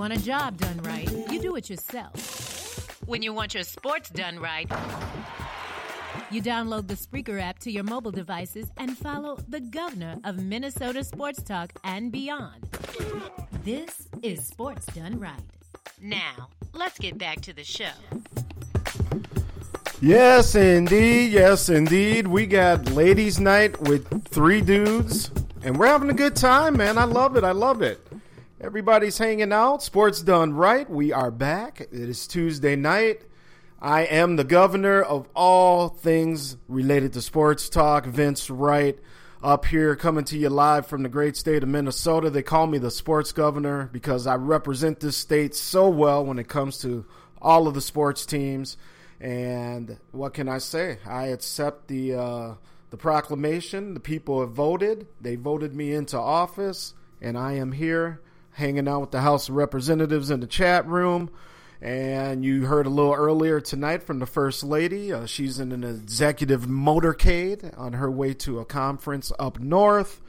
Want 0.09 0.21
a 0.21 0.25
job 0.25 0.57
done 0.57 0.79
right, 0.85 1.11
you 1.33 1.41
do 1.41 1.57
it 1.57 1.69
yourself. 1.69 3.03
When 3.07 3.23
you 3.23 3.33
want 3.33 3.55
your 3.55 3.65
sports 3.65 4.09
done 4.09 4.39
right, 4.39 4.71
you 6.31 6.41
download 6.41 6.87
the 6.87 6.95
Spreaker 6.95 7.41
app 7.41 7.59
to 7.61 7.73
your 7.73 7.83
mobile 7.83 8.13
devices 8.13 8.71
and 8.77 8.97
follow 8.97 9.37
the 9.49 9.59
governor 9.59 10.19
of 10.23 10.41
Minnesota 10.41 11.03
Sports 11.03 11.43
Talk 11.43 11.73
and 11.83 12.13
beyond. 12.13 12.69
This 13.65 14.07
is 14.23 14.47
Sports 14.47 14.87
Done 14.95 15.19
Right. 15.19 15.43
Now, 16.01 16.51
let's 16.73 17.01
get 17.01 17.19
back 17.19 17.41
to 17.41 17.53
the 17.53 17.65
show. 17.65 17.91
Yes, 20.01 20.55
indeed. 20.55 21.33
Yes, 21.33 21.69
indeed. 21.69 22.29
We 22.29 22.47
got 22.47 22.93
ladies' 22.93 23.41
night 23.41 23.81
with 23.81 24.29
three 24.29 24.61
dudes, 24.61 25.33
and 25.65 25.77
we're 25.77 25.89
having 25.89 26.11
a 26.11 26.15
good 26.15 26.37
time, 26.37 26.77
man. 26.77 26.97
I 26.97 27.05
love 27.05 27.37
it. 27.37 27.43
I 27.43 27.51
love 27.51 27.83
it. 27.83 28.06
Everybody's 28.59 29.19
hanging 29.19 29.53
out. 29.53 29.83
Sports 29.83 30.23
done 30.23 30.55
right. 30.55 30.89
We 30.89 31.13
are 31.13 31.31
back. 31.31 31.83
It 31.83 31.93
is 31.93 32.27
Tuesday 32.27 32.75
night. 32.75 33.21
I 33.83 34.05
am 34.05 34.37
the 34.37 34.45
governor 34.45 35.03
of 35.03 35.29
all 35.37 35.91
things 35.91 36.57
related 36.67 37.13
to 37.13 37.21
sports 37.21 37.69
talk. 37.69 38.07
Vince 38.07 38.49
Wright 38.49 38.99
up 39.43 39.67
here 39.67 39.95
coming 39.95 40.25
to 40.25 40.39
you 40.39 40.49
live 40.49 40.87
from 40.87 41.03
the 41.03 41.11
great 41.11 41.37
state 41.37 41.63
of 41.63 41.69
Minnesota. 41.69 42.31
They 42.31 42.43
call 42.43 42.67
me 42.67 42.79
the 42.79 42.91
sports 42.91 43.31
governor 43.31 43.91
because 43.93 44.27
I 44.27 44.37
represent 44.37 45.01
this 45.01 45.19
state 45.19 45.55
so 45.55 45.91
well 45.91 46.25
when 46.25 46.39
it 46.39 46.49
comes 46.49 46.79
to 46.79 47.05
all 47.43 47.69
of 47.69 47.75
the 47.75 47.83
sports 47.83 48.25
teams. 48.25 48.79
And 49.21 49.99
what 50.13 50.33
can 50.33 50.49
I 50.49 50.59
say? 50.59 50.97
I 51.05 51.27
accept 51.27 51.89
the 51.89 52.15
uh, 52.15 52.55
the 52.89 52.97
proclamation. 52.97 53.93
The 53.93 54.01
people 54.01 54.41
have 54.41 54.53
voted. 54.53 55.09
They 55.21 55.37
voted 55.37 55.75
me 55.75 55.93
into 55.93 56.19
office, 56.19 56.95
and 57.21 57.37
I 57.37 57.53
am 57.53 57.73
here 57.73 58.23
hanging 58.57 58.89
out 58.89 59.01
with 59.03 59.11
the 59.11 59.21
House 59.21 59.51
of 59.51 59.55
Representatives 59.55 60.31
in 60.31 60.41
the 60.41 60.47
chat 60.47 60.87
room. 60.87 61.31
And 61.83 62.43
you 62.43 62.65
heard 62.65 62.87
a 62.87 62.91
little 62.91 63.13
earlier 63.13 63.61
tonight 63.61 64.03
from 64.03 64.19
the 64.19 64.25
First 64.25 64.65
Lady. 64.65 65.13
Uh, 65.13 65.27
she's 65.27 65.61
in 65.61 65.73
an 65.73 65.85
executive 65.85 66.63
motorcade 66.63 67.79
on 67.79 67.93
her 67.93 68.11
way 68.11 68.33
to 68.33 68.61
a 68.61 68.65
conference 68.65 69.31
up 69.39 69.61
north. 69.61 70.23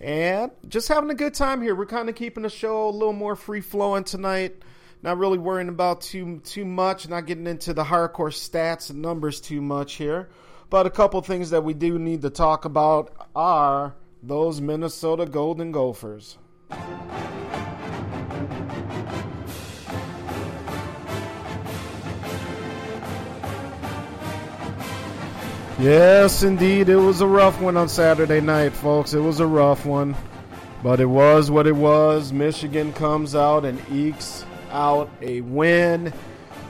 And 0.00 0.50
just 0.66 0.88
having 0.88 1.10
a 1.10 1.14
good 1.14 1.34
time 1.34 1.62
here. 1.62 1.76
We're 1.76 1.86
kind 1.86 2.08
of 2.08 2.16
keeping 2.16 2.42
the 2.42 2.50
show 2.50 2.88
a 2.88 2.90
little 2.90 3.12
more 3.12 3.36
free 3.36 3.60
flowing 3.60 4.02
tonight. 4.02 4.56
Not 5.00 5.18
really 5.18 5.38
worrying 5.38 5.68
about 5.68 6.00
too 6.00 6.40
too 6.40 6.64
much, 6.64 7.08
not 7.08 7.26
getting 7.26 7.46
into 7.46 7.72
the 7.74 7.84
hardcore 7.84 8.32
stats 8.32 8.90
and 8.90 9.00
numbers 9.00 9.40
too 9.40 9.62
much 9.62 9.94
here. 9.94 10.30
But 10.68 10.86
a 10.86 10.90
couple 10.90 11.20
things 11.20 11.50
that 11.50 11.62
we 11.62 11.74
do 11.74 11.96
need 11.96 12.22
to 12.22 12.30
talk 12.30 12.64
about 12.64 13.14
are 13.36 13.94
those 14.20 14.60
Minnesota 14.60 15.26
Golden 15.26 15.70
Gophers. 15.70 16.38
Yes, 25.82 26.44
indeed. 26.44 26.88
It 26.88 26.96
was 26.96 27.22
a 27.22 27.26
rough 27.26 27.60
one 27.60 27.76
on 27.76 27.88
Saturday 27.88 28.40
night, 28.40 28.72
folks. 28.72 29.14
It 29.14 29.18
was 29.18 29.40
a 29.40 29.46
rough 29.46 29.84
one. 29.84 30.14
But 30.80 31.00
it 31.00 31.06
was 31.06 31.50
what 31.50 31.66
it 31.66 31.74
was. 31.74 32.32
Michigan 32.32 32.92
comes 32.92 33.34
out 33.34 33.64
and 33.64 33.80
ekes 33.90 34.44
out 34.70 35.10
a 35.20 35.40
win. 35.40 36.12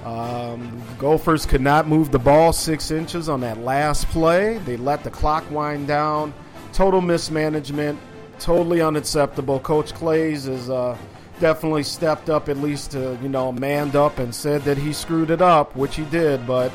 Um, 0.06 0.82
Gophers 0.98 1.44
could 1.44 1.60
not 1.60 1.86
move 1.86 2.10
the 2.10 2.18
ball 2.18 2.54
six 2.54 2.90
inches 2.90 3.28
on 3.28 3.40
that 3.40 3.58
last 3.58 4.08
play. 4.08 4.56
They 4.58 4.78
let 4.78 5.04
the 5.04 5.10
clock 5.10 5.50
wind 5.50 5.86
down. 5.86 6.32
Total 6.72 7.02
mismanagement. 7.02 7.98
Totally 8.42 8.80
unacceptable. 8.82 9.60
Coach 9.60 9.94
Claeys 9.94 10.48
has 10.48 10.68
uh, 10.68 10.98
definitely 11.38 11.84
stepped 11.84 12.28
up, 12.28 12.48
at 12.48 12.56
least 12.56 12.90
to, 12.90 13.16
you 13.22 13.28
know, 13.28 13.52
manned 13.52 13.94
up 13.94 14.18
and 14.18 14.34
said 14.34 14.62
that 14.62 14.76
he 14.76 14.92
screwed 14.92 15.30
it 15.30 15.40
up, 15.40 15.76
which 15.76 15.94
he 15.94 16.04
did. 16.06 16.44
But 16.44 16.72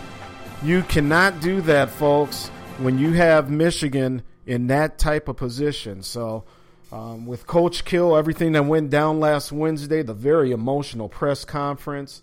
you 0.63 0.83
cannot 0.83 1.41
do 1.41 1.59
that, 1.61 1.89
folks, 1.89 2.47
when 2.77 2.97
you 2.97 3.11
have 3.11 3.49
Michigan 3.49 4.21
in 4.45 4.67
that 4.67 4.97
type 4.97 5.27
of 5.27 5.35
position. 5.35 6.03
So, 6.03 6.45
um, 6.89 7.25
with 7.25 7.45
Coach 7.45 7.83
Kill, 7.83 8.15
everything 8.15 8.53
that 8.53 8.63
went 8.63 8.89
down 8.89 9.19
last 9.19 9.51
Wednesday, 9.51 10.01
the 10.03 10.13
very 10.13 10.51
emotional 10.53 11.09
press 11.09 11.43
conference, 11.43 12.21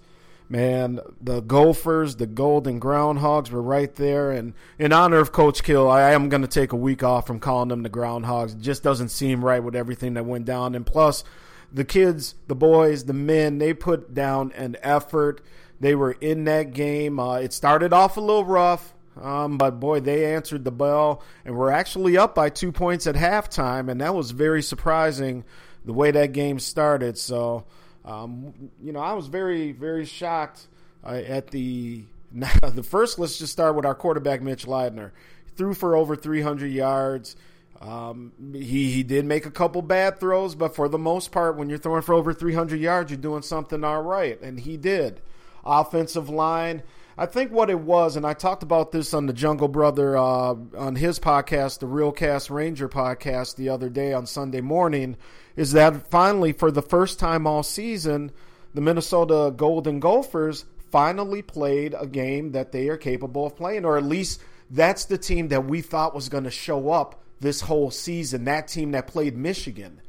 man, 0.49 1.01
the 1.21 1.41
Gophers, 1.41 2.17
the 2.17 2.27
Golden 2.27 2.81
Groundhogs 2.81 3.51
were 3.51 3.63
right 3.63 3.95
there. 3.95 4.31
And 4.31 4.55
in 4.79 4.93
honor 4.93 5.19
of 5.19 5.33
Coach 5.33 5.63
Kill, 5.63 5.91
I 5.91 6.13
am 6.13 6.29
going 6.29 6.43
to 6.43 6.49
take 6.49 6.73
a 6.73 6.77
week 6.77 7.03
off 7.03 7.27
from 7.27 7.41
calling 7.41 7.69
them 7.69 7.83
the 7.83 7.91
Groundhogs. 7.91 8.53
It 8.53 8.61
just 8.61 8.83
doesn't 8.83 9.09
seem 9.09 9.45
right 9.45 9.63
with 9.63 9.75
everything 9.75 10.15
that 10.15 10.27
went 10.27 10.45
down. 10.45 10.75
And 10.75 10.85
plus, 10.85 11.25
the 11.73 11.85
kids, 11.85 12.37
the 12.47 12.55
boys, 12.55 13.05
the 13.05 13.13
men, 13.13 13.59
they 13.59 13.75
put 13.75 14.15
down 14.15 14.53
an 14.53 14.77
effort. 14.83 15.41
They 15.81 15.95
were 15.95 16.13
in 16.13 16.45
that 16.45 16.73
game. 16.73 17.19
Uh, 17.19 17.37
it 17.39 17.53
started 17.53 17.93
off 17.93 18.17
a 18.17 18.21
little 18.21 18.45
rough, 18.45 18.95
um, 19.21 19.59
but 19.59 19.81
boy, 19.81 20.01
they 20.01 20.35
answered 20.35 20.65
the 20.65 20.71
bell 20.71 21.23
and 21.45 21.57
were 21.57 21.73
actually 21.73 22.17
up 22.17 22.35
by 22.35 22.49
two 22.49 22.71
points 22.71 23.07
at 23.07 23.17
halftime, 23.17 23.91
and 23.91 24.01
that 24.01 24.15
was 24.15 24.31
very 24.31 24.63
surprising 24.63 25.45
the 25.85 25.93
way 25.93 26.13
that 26.13 26.33
game 26.33 26.61
started. 26.61 27.19
So, 27.19 27.65
um, 28.05 28.71
you 28.83 28.93
know, 28.93 29.01
I 29.01 29.13
was 29.15 29.27
very, 29.27 29.73
very 29.73 30.05
shocked 30.05 30.67
uh, 31.05 31.23
at 31.27 31.49
the 31.49 32.05
the 32.33 32.83
first. 32.83 33.19
Let's 33.19 33.39
just 33.39 33.53
start 33.53 33.77
with 33.77 33.87
our 33.87 33.95
quarterback, 33.95 34.43
Mitch 34.43 34.67
Leidner. 34.67 35.13
Threw 35.57 35.73
for 35.73 35.97
over 35.97 36.17
300 36.17 36.67
yards. 36.67 37.37
Um, 37.81 38.33
he 38.53 38.91
he 38.91 39.03
did 39.03 39.25
make 39.25 39.47
a 39.47 39.51
couple 39.51 39.83
bad 39.83 40.19
throws, 40.19 40.55
but 40.55 40.75
for 40.75 40.89
the 40.89 40.99
most 40.99 41.33
part, 41.33 41.57
when 41.57 41.69
you're 41.69 41.79
throwing 41.79 42.03
for 42.03 42.15
over 42.15 42.33
300 42.33 42.81
yards, 42.81 43.11
you're 43.11 43.19
doing 43.19 43.43
something 43.43 43.85
all 43.85 44.03
right, 44.03 44.41
and 44.41 44.61
he 44.61 44.77
did 44.77 45.21
offensive 45.65 46.29
line. 46.29 46.83
I 47.17 47.27
think 47.27 47.53
what 47.53 47.71
it 47.71 47.79
was, 47.79 48.17
and 48.17 48.27
I 48.27 48.35
talked 48.35 48.65
about 48.65 48.91
this 48.91 49.15
on 49.15 49.27
the 49.27 49.33
Jungle 49.33 49.69
Brother 49.69 50.17
uh, 50.17 50.55
on 50.77 50.97
his 50.97 51.21
podcast, 51.21 51.79
the 51.79 51.87
Real 51.87 52.11
Cast 52.11 52.51
Ranger 52.51 52.89
podcast, 52.89 53.55
the 53.55 53.69
other 53.69 53.89
day 53.89 54.13
on 54.13 54.27
Sunday 54.27 54.61
morning, 54.61 55.17
is 55.57 55.73
that 55.73 56.09
finally, 56.11 56.53
for 56.53 56.71
the 56.71 56.83
first 56.83 57.19
time 57.19 57.47
all 57.47 57.63
season, 57.63 58.33
the 58.75 58.81
Minnesota 58.81 59.53
Golden 59.57 60.01
Gophers 60.01 60.65
finally 60.91 61.43
played 61.43 61.95
a 61.99 62.07
game 62.07 62.53
that 62.53 62.73
they 62.73 62.89
are 62.89 62.97
capable 62.97 63.47
of 63.47 63.57
playing, 63.57 63.85
or 63.85 63.97
at 63.97 64.05
least 64.05 64.41
that's 64.71 65.05
the 65.05 65.19
team 65.19 65.49
that 65.49 65.65
we 65.65 65.81
thought 65.81 66.15
was 66.15 66.29
going 66.29 66.45
to 66.45 66.51
show 66.51 66.91
up 66.91 67.23
this 67.41 67.61
whole 67.61 67.91
season. 67.91 68.45
That 68.45 68.69
team 68.69 68.93
that 68.93 69.07
played 69.07 69.37
Michigan. 69.37 70.01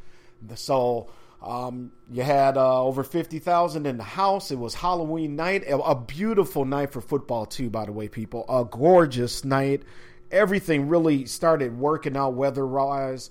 So 0.56 1.10
um, 1.42 1.92
you 2.12 2.24
had 2.24 2.58
uh, 2.58 2.84
over 2.84 3.04
50,000 3.04 3.86
in 3.86 3.98
the 3.98 4.04
house. 4.04 4.52
It 4.52 4.58
was 4.58 4.74
Halloween 4.74 5.36
night. 5.36 5.64
A 5.68 5.96
beautiful 5.96 6.66
night 6.66 6.92
for 6.92 7.02
football, 7.02 7.46
too, 7.46 7.70
by 7.70 7.86
the 7.86 7.92
way, 7.92 8.08
people. 8.08 8.46
A 8.50 8.66
gorgeous 8.66 9.46
night. 9.46 9.84
Everything 10.32 10.88
really 10.88 11.26
started 11.26 11.78
working 11.78 12.18
out 12.18 12.34
weather 12.34 12.66
wise. 12.66 13.30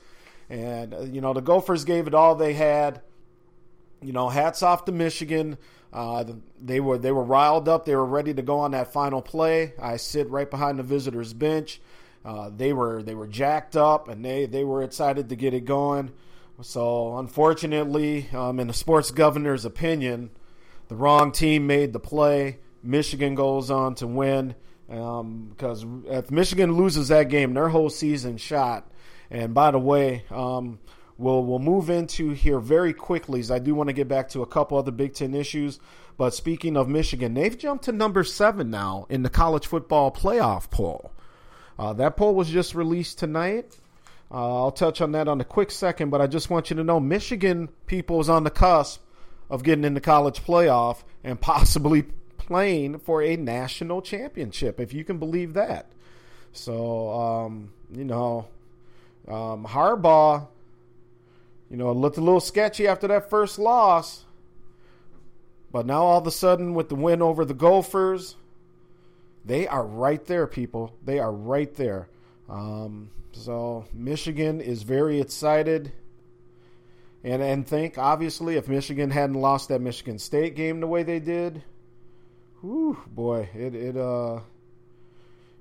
And, 0.51 0.95
uh, 0.95 1.01
you 1.01 1.21
know, 1.21 1.33
the 1.33 1.41
Gophers 1.41 1.85
gave 1.85 2.07
it 2.07 2.15
all 2.15 2.35
they 2.35 2.55
had. 2.55 3.01
You 4.03 4.13
know, 4.13 4.29
hats 4.29 4.63
off 4.63 4.85
to 4.85 4.93
Michigan. 4.93 5.57
Uh, 5.93 6.25
they 6.61 6.81
were 6.81 6.99
they 6.99 7.13
were 7.13 7.23
riled 7.23 7.69
up. 7.69 7.87
They 7.87 7.97
were 7.97 8.05
ready 8.05 8.35
to 8.35 8.43
go 8.43 8.59
on 8.59 8.73
that 8.73 8.93
final 8.93 9.23
play. 9.23 9.73
I 9.81 9.97
sit 9.97 10.29
right 10.29 10.51
behind 10.51 10.79
the 10.79 10.83
visitors' 10.83 11.33
bench. 11.33 11.81
Uh, 12.25 12.51
they 12.55 12.73
were 12.73 13.03
they 13.03 13.15
were 13.15 13.27
jacked 13.27 13.77
up 13.77 14.09
and 14.09 14.25
they, 14.25 14.47
they 14.47 14.65
were 14.65 14.83
excited 14.83 15.29
to 15.29 15.37
get 15.37 15.55
it 15.55 15.65
going. 15.65 16.11
So, 16.63 17.19
unfortunately, 17.19 18.29
um, 18.33 18.61
in 18.61 18.69
the 18.69 18.73
sports 18.73 19.11
governor's 19.11 19.65
opinion, 19.65 20.31
the 20.89 20.95
wrong 20.95 21.33
team 21.33 21.67
made 21.67 21.93
the 21.93 22.01
play. 22.01 22.59
Michigan 22.83 23.35
goes 23.35 23.71
on 23.71 23.95
to 23.97 24.07
win 24.07 24.55
um, 24.89 25.49
because 25.51 25.85
if 26.07 26.31
Michigan 26.31 26.73
loses 26.73 27.09
that 27.09 27.29
game, 27.29 27.55
their 27.55 27.69
whole 27.69 27.91
season 27.91 28.37
shot. 28.37 28.89
And 29.31 29.55
by 29.55 29.71
the 29.71 29.79
way, 29.79 30.25
um, 30.31 30.79
we'll 31.19 31.45
we'll 31.45 31.59
move 31.59 31.91
into 31.91 32.31
here 32.31 32.61
very 32.61 32.93
quickly. 32.93 33.41
As 33.41 33.51
I 33.51 33.59
do 33.59 33.75
want 33.75 33.89
to 33.89 33.95
get 33.95 34.09
back 34.09 34.29
to 34.31 34.43
a 34.43 34.47
couple 34.47 34.79
other 34.79 34.91
Big 34.91 35.15
Ten 35.15 35.35
issues. 35.35 35.81
But 36.17 36.35
speaking 36.35 36.77
of 36.77 36.89
Michigan, 36.89 37.35
they've 37.35 37.59
jumped 37.59 37.85
to 37.85 37.93
number 37.93 38.23
seven 38.23 38.71
now 38.71 39.07
in 39.09 39.23
the 39.23 39.31
college 39.31 39.67
football 39.67 40.13
playoff 40.13 40.71
poll. 40.71 41.11
Uh, 41.79 41.93
that 41.95 42.17
poll 42.17 42.35
was 42.35 42.51
just 42.51 42.75
released 42.75 43.19
tonight. 43.19 43.79
Uh, 44.31 44.63
I'll 44.65 44.73
touch 44.73 45.01
on 45.01 45.13
that 45.13 45.29
on 45.29 45.41
a 45.41 45.45
quick 45.45 45.71
second, 45.71 46.11
but 46.11 46.21
I 46.21 46.27
just 46.27 46.51
want 46.51 46.71
you 46.71 46.77
to 46.77 46.85
know 46.85 47.01
Michigan 47.01 47.69
people 47.87 48.21
is 48.21 48.29
on 48.29 48.45
the 48.45 48.51
cusp 48.51 49.03
of 49.51 49.63
getting 49.63 49.85
in 49.85 49.95
the 49.95 50.01
college 50.01 50.41
playoff 50.43 51.03
and 51.23 51.41
possibly 51.41 52.03
playing 52.39 52.99
for 52.99 53.23
a 53.23 53.37
national 53.37 54.03
championship, 54.03 54.81
if 54.81 54.93
you 54.93 55.05
can 55.05 55.19
believe 55.19 55.55
that. 55.55 55.91
So, 56.53 57.13
um, 57.13 57.73
you 57.93 58.05
know, 58.05 58.47
um, 59.29 59.65
Harbaugh, 59.65 60.49
you 61.71 61.77
know, 61.77 61.93
looked 61.93 62.19
a 62.19 62.21
little 62.21 62.41
sketchy 62.41 62.87
after 62.87 63.09
that 63.09 63.31
first 63.31 63.59
loss. 63.59 64.25
But 65.73 65.87
now 65.87 66.03
all 66.05 66.19
of 66.19 66.27
a 66.27 66.31
sudden, 66.31 66.75
with 66.75 66.89
the 66.89 66.95
win 66.95 67.21
over 67.21 67.45
the 67.45 67.55
Gophers, 67.55 68.37
they 69.45 69.67
are 69.67 69.85
right 69.85 70.25
there, 70.27 70.47
people. 70.47 70.95
They 71.05 71.19
are 71.19 71.33
right 71.33 71.75
there. 71.75 72.09
Um, 72.49 73.11
so 73.33 73.85
Michigan 73.93 74.61
is 74.61 74.83
very 74.83 75.21
excited. 75.21 75.93
and 77.25 77.43
and 77.43 77.67
think 77.67 77.99
obviously 77.99 78.57
if 78.57 78.69
Michigan 78.69 79.11
hadn't 79.11 79.41
lost 79.41 79.71
that 79.71 79.81
Michigan 79.81 80.19
State 80.19 80.55
game 80.55 80.81
the 80.81 80.87
way 80.87 81.03
they 81.03 81.19
did, 81.21 81.63
whew, 82.61 82.99
boy, 83.07 83.49
it 83.55 83.75
it 83.75 83.97
uh 83.97 84.41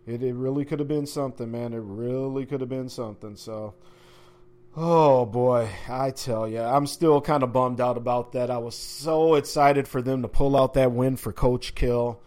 it 0.06 0.24
it 0.24 0.34
really 0.34 0.66
could 0.66 0.80
have 0.80 0.88
been 0.88 1.08
something, 1.08 1.50
man. 1.50 1.74
It 1.74 1.82
really 1.84 2.46
could 2.46 2.62
have 2.62 2.70
been 2.70 2.90
something. 2.90 3.36
So, 3.36 3.74
oh 4.76 5.26
boy, 5.26 5.70
I 5.90 6.12
tell 6.12 6.48
you, 6.48 6.62
I'm 6.62 6.88
still 6.88 7.22
kind 7.22 7.44
of 7.44 7.54
bummed 7.54 7.82
out 7.82 7.98
about 7.98 8.34
that. 8.34 8.52
I 8.52 8.58
was 8.58 8.76
so 8.76 9.36
excited 9.36 9.88
for 9.88 10.02
them 10.02 10.22
to 10.22 10.28
pull 10.28 10.58
out 10.58 10.74
that 10.74 10.92
win 10.92 11.16
for 11.16 11.32
Coach 11.32 11.76
Kill. 11.76 12.20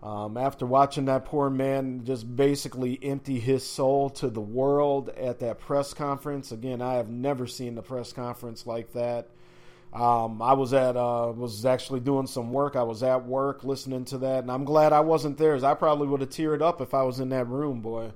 Um, 0.00 0.36
after 0.36 0.64
watching 0.64 1.06
that 1.06 1.24
poor 1.24 1.50
man 1.50 2.04
just 2.04 2.36
basically 2.36 3.00
empty 3.02 3.40
his 3.40 3.66
soul 3.66 4.10
to 4.10 4.30
the 4.30 4.40
world 4.40 5.08
at 5.10 5.40
that 5.40 5.58
press 5.58 5.92
conference, 5.92 6.52
again, 6.52 6.80
I 6.80 6.94
have 6.94 7.08
never 7.08 7.48
seen 7.48 7.76
a 7.78 7.82
press 7.82 8.12
conference 8.12 8.64
like 8.64 8.92
that. 8.92 9.28
Um, 9.92 10.42
I 10.42 10.52
was 10.52 10.74
at 10.74 10.96
uh, 10.96 11.32
was 11.34 11.64
actually 11.64 12.00
doing 12.00 12.26
some 12.26 12.52
work. 12.52 12.76
I 12.76 12.82
was 12.82 13.02
at 13.02 13.24
work 13.24 13.64
listening 13.64 14.04
to 14.06 14.18
that, 14.18 14.40
and 14.40 14.52
I'm 14.52 14.64
glad 14.64 14.92
I 14.92 15.00
wasn't 15.00 15.38
there. 15.38 15.54
As 15.54 15.64
I 15.64 15.74
probably 15.74 16.06
would 16.06 16.20
have 16.20 16.30
teared 16.30 16.60
up 16.60 16.80
if 16.80 16.92
I 16.92 17.02
was 17.02 17.20
in 17.20 17.30
that 17.30 17.48
room, 17.48 17.80
boy. 17.80 18.12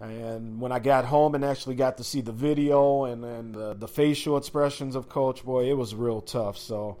And 0.00 0.60
when 0.60 0.70
I 0.70 0.78
got 0.78 1.04
home 1.04 1.34
and 1.34 1.44
actually 1.44 1.74
got 1.74 1.96
to 1.96 2.04
see 2.04 2.20
the 2.20 2.32
video 2.32 3.04
and, 3.04 3.24
and 3.24 3.54
the, 3.54 3.74
the 3.74 3.88
facial 3.88 4.36
expressions 4.36 4.94
of 4.94 5.08
Coach, 5.08 5.44
boy, 5.44 5.68
it 5.68 5.76
was 5.76 5.94
real 5.94 6.20
tough. 6.20 6.56
So 6.56 6.98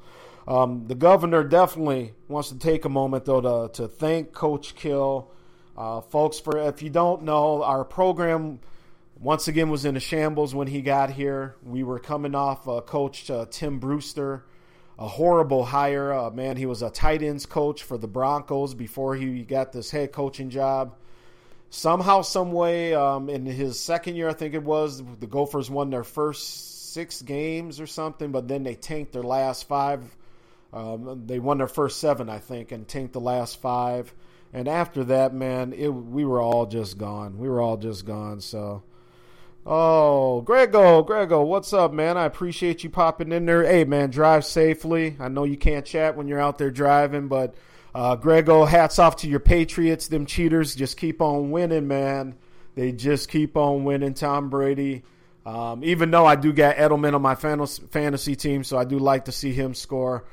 um, 0.48 0.86
the 0.88 0.96
governor 0.96 1.44
definitely 1.44 2.12
wants 2.26 2.48
to 2.48 2.58
take 2.58 2.84
a 2.84 2.88
moment, 2.88 3.24
though, 3.24 3.68
to, 3.68 3.72
to 3.74 3.88
thank 3.88 4.32
Coach 4.32 4.74
Kill. 4.74 5.30
Uh, 5.76 6.00
folks, 6.00 6.40
for 6.40 6.58
if 6.58 6.82
you 6.82 6.90
don't 6.90 7.22
know, 7.22 7.62
our 7.62 7.84
program 7.84 8.58
once 9.20 9.48
again 9.48 9.70
was 9.70 9.84
in 9.84 9.96
a 9.96 10.00
shambles 10.00 10.54
when 10.54 10.66
he 10.66 10.80
got 10.80 11.10
here. 11.10 11.56
We 11.62 11.82
were 11.82 11.98
coming 11.98 12.34
off 12.34 12.68
uh, 12.68 12.80
Coach 12.80 13.30
uh, 13.30 13.46
Tim 13.50 13.78
Brewster, 13.78 14.44
a 14.98 15.06
horrible 15.06 15.64
hire. 15.64 16.12
Uh, 16.12 16.30
man, 16.30 16.56
he 16.56 16.66
was 16.66 16.82
a 16.82 16.90
tight 16.90 17.22
ends 17.22 17.46
coach 17.46 17.82
for 17.82 17.98
the 17.98 18.08
Broncos 18.08 18.74
before 18.74 19.16
he 19.16 19.42
got 19.42 19.72
this 19.72 19.90
head 19.90 20.12
coaching 20.12 20.50
job. 20.50 20.94
Somehow, 21.70 22.22
some 22.22 22.52
way, 22.52 22.94
um, 22.94 23.28
in 23.28 23.44
his 23.44 23.78
second 23.78 24.16
year, 24.16 24.28
I 24.28 24.32
think 24.32 24.54
it 24.54 24.62
was, 24.62 25.02
the 25.20 25.26
Gophers 25.26 25.70
won 25.70 25.90
their 25.90 26.04
first 26.04 26.92
six 26.94 27.20
games 27.20 27.78
or 27.78 27.86
something, 27.86 28.32
but 28.32 28.48
then 28.48 28.62
they 28.62 28.74
tanked 28.74 29.12
their 29.12 29.22
last 29.22 29.68
five 29.68 30.02
um, 30.72 31.24
they 31.26 31.38
won 31.38 31.58
their 31.58 31.66
first 31.66 31.98
seven, 31.98 32.28
I 32.28 32.38
think, 32.38 32.72
and 32.72 32.86
tanked 32.86 33.14
the 33.14 33.20
last 33.20 33.60
five. 33.60 34.12
And 34.52 34.68
after 34.68 35.04
that, 35.04 35.34
man, 35.34 35.72
it, 35.72 35.88
we 35.88 36.24
were 36.24 36.40
all 36.40 36.66
just 36.66 36.98
gone. 36.98 37.38
We 37.38 37.48
were 37.48 37.60
all 37.60 37.76
just 37.76 38.04
gone. 38.04 38.40
So, 38.40 38.82
oh, 39.68 40.40
Grego, 40.40 41.02
Grego, 41.02 41.42
what's 41.42 41.72
up, 41.72 41.92
man? 41.92 42.16
I 42.16 42.24
appreciate 42.24 42.82
you 42.82 42.90
popping 42.90 43.30
in 43.32 43.44
there. 43.44 43.62
Hey, 43.62 43.84
man, 43.84 44.10
drive 44.10 44.44
safely. 44.44 45.16
I 45.20 45.28
know 45.28 45.44
you 45.44 45.58
can't 45.58 45.84
chat 45.84 46.16
when 46.16 46.26
you're 46.26 46.40
out 46.40 46.56
there 46.56 46.70
driving, 46.70 47.28
but 47.28 47.54
uh, 47.94 48.16
Grego, 48.16 48.64
hats 48.64 48.98
off 48.98 49.16
to 49.16 49.28
your 49.28 49.40
Patriots. 49.40 50.08
Them 50.08 50.24
cheaters 50.24 50.74
just 50.74 50.96
keep 50.96 51.20
on 51.20 51.50
winning, 51.50 51.86
man. 51.86 52.34
They 52.74 52.92
just 52.92 53.28
keep 53.28 53.56
on 53.56 53.84
winning. 53.84 54.14
Tom 54.14 54.48
Brady. 54.48 55.02
Um, 55.44 55.84
even 55.84 56.10
though 56.10 56.26
I 56.26 56.36
do 56.36 56.52
get 56.52 56.76
Edelman 56.76 57.14
on 57.14 57.22
my 57.22 57.34
fantasy 57.34 58.36
team, 58.36 58.64
so 58.64 58.78
I 58.78 58.84
do 58.84 58.98
like 58.98 59.26
to 59.26 59.32
see 59.32 59.52
him 59.52 59.74
score. 59.74 60.24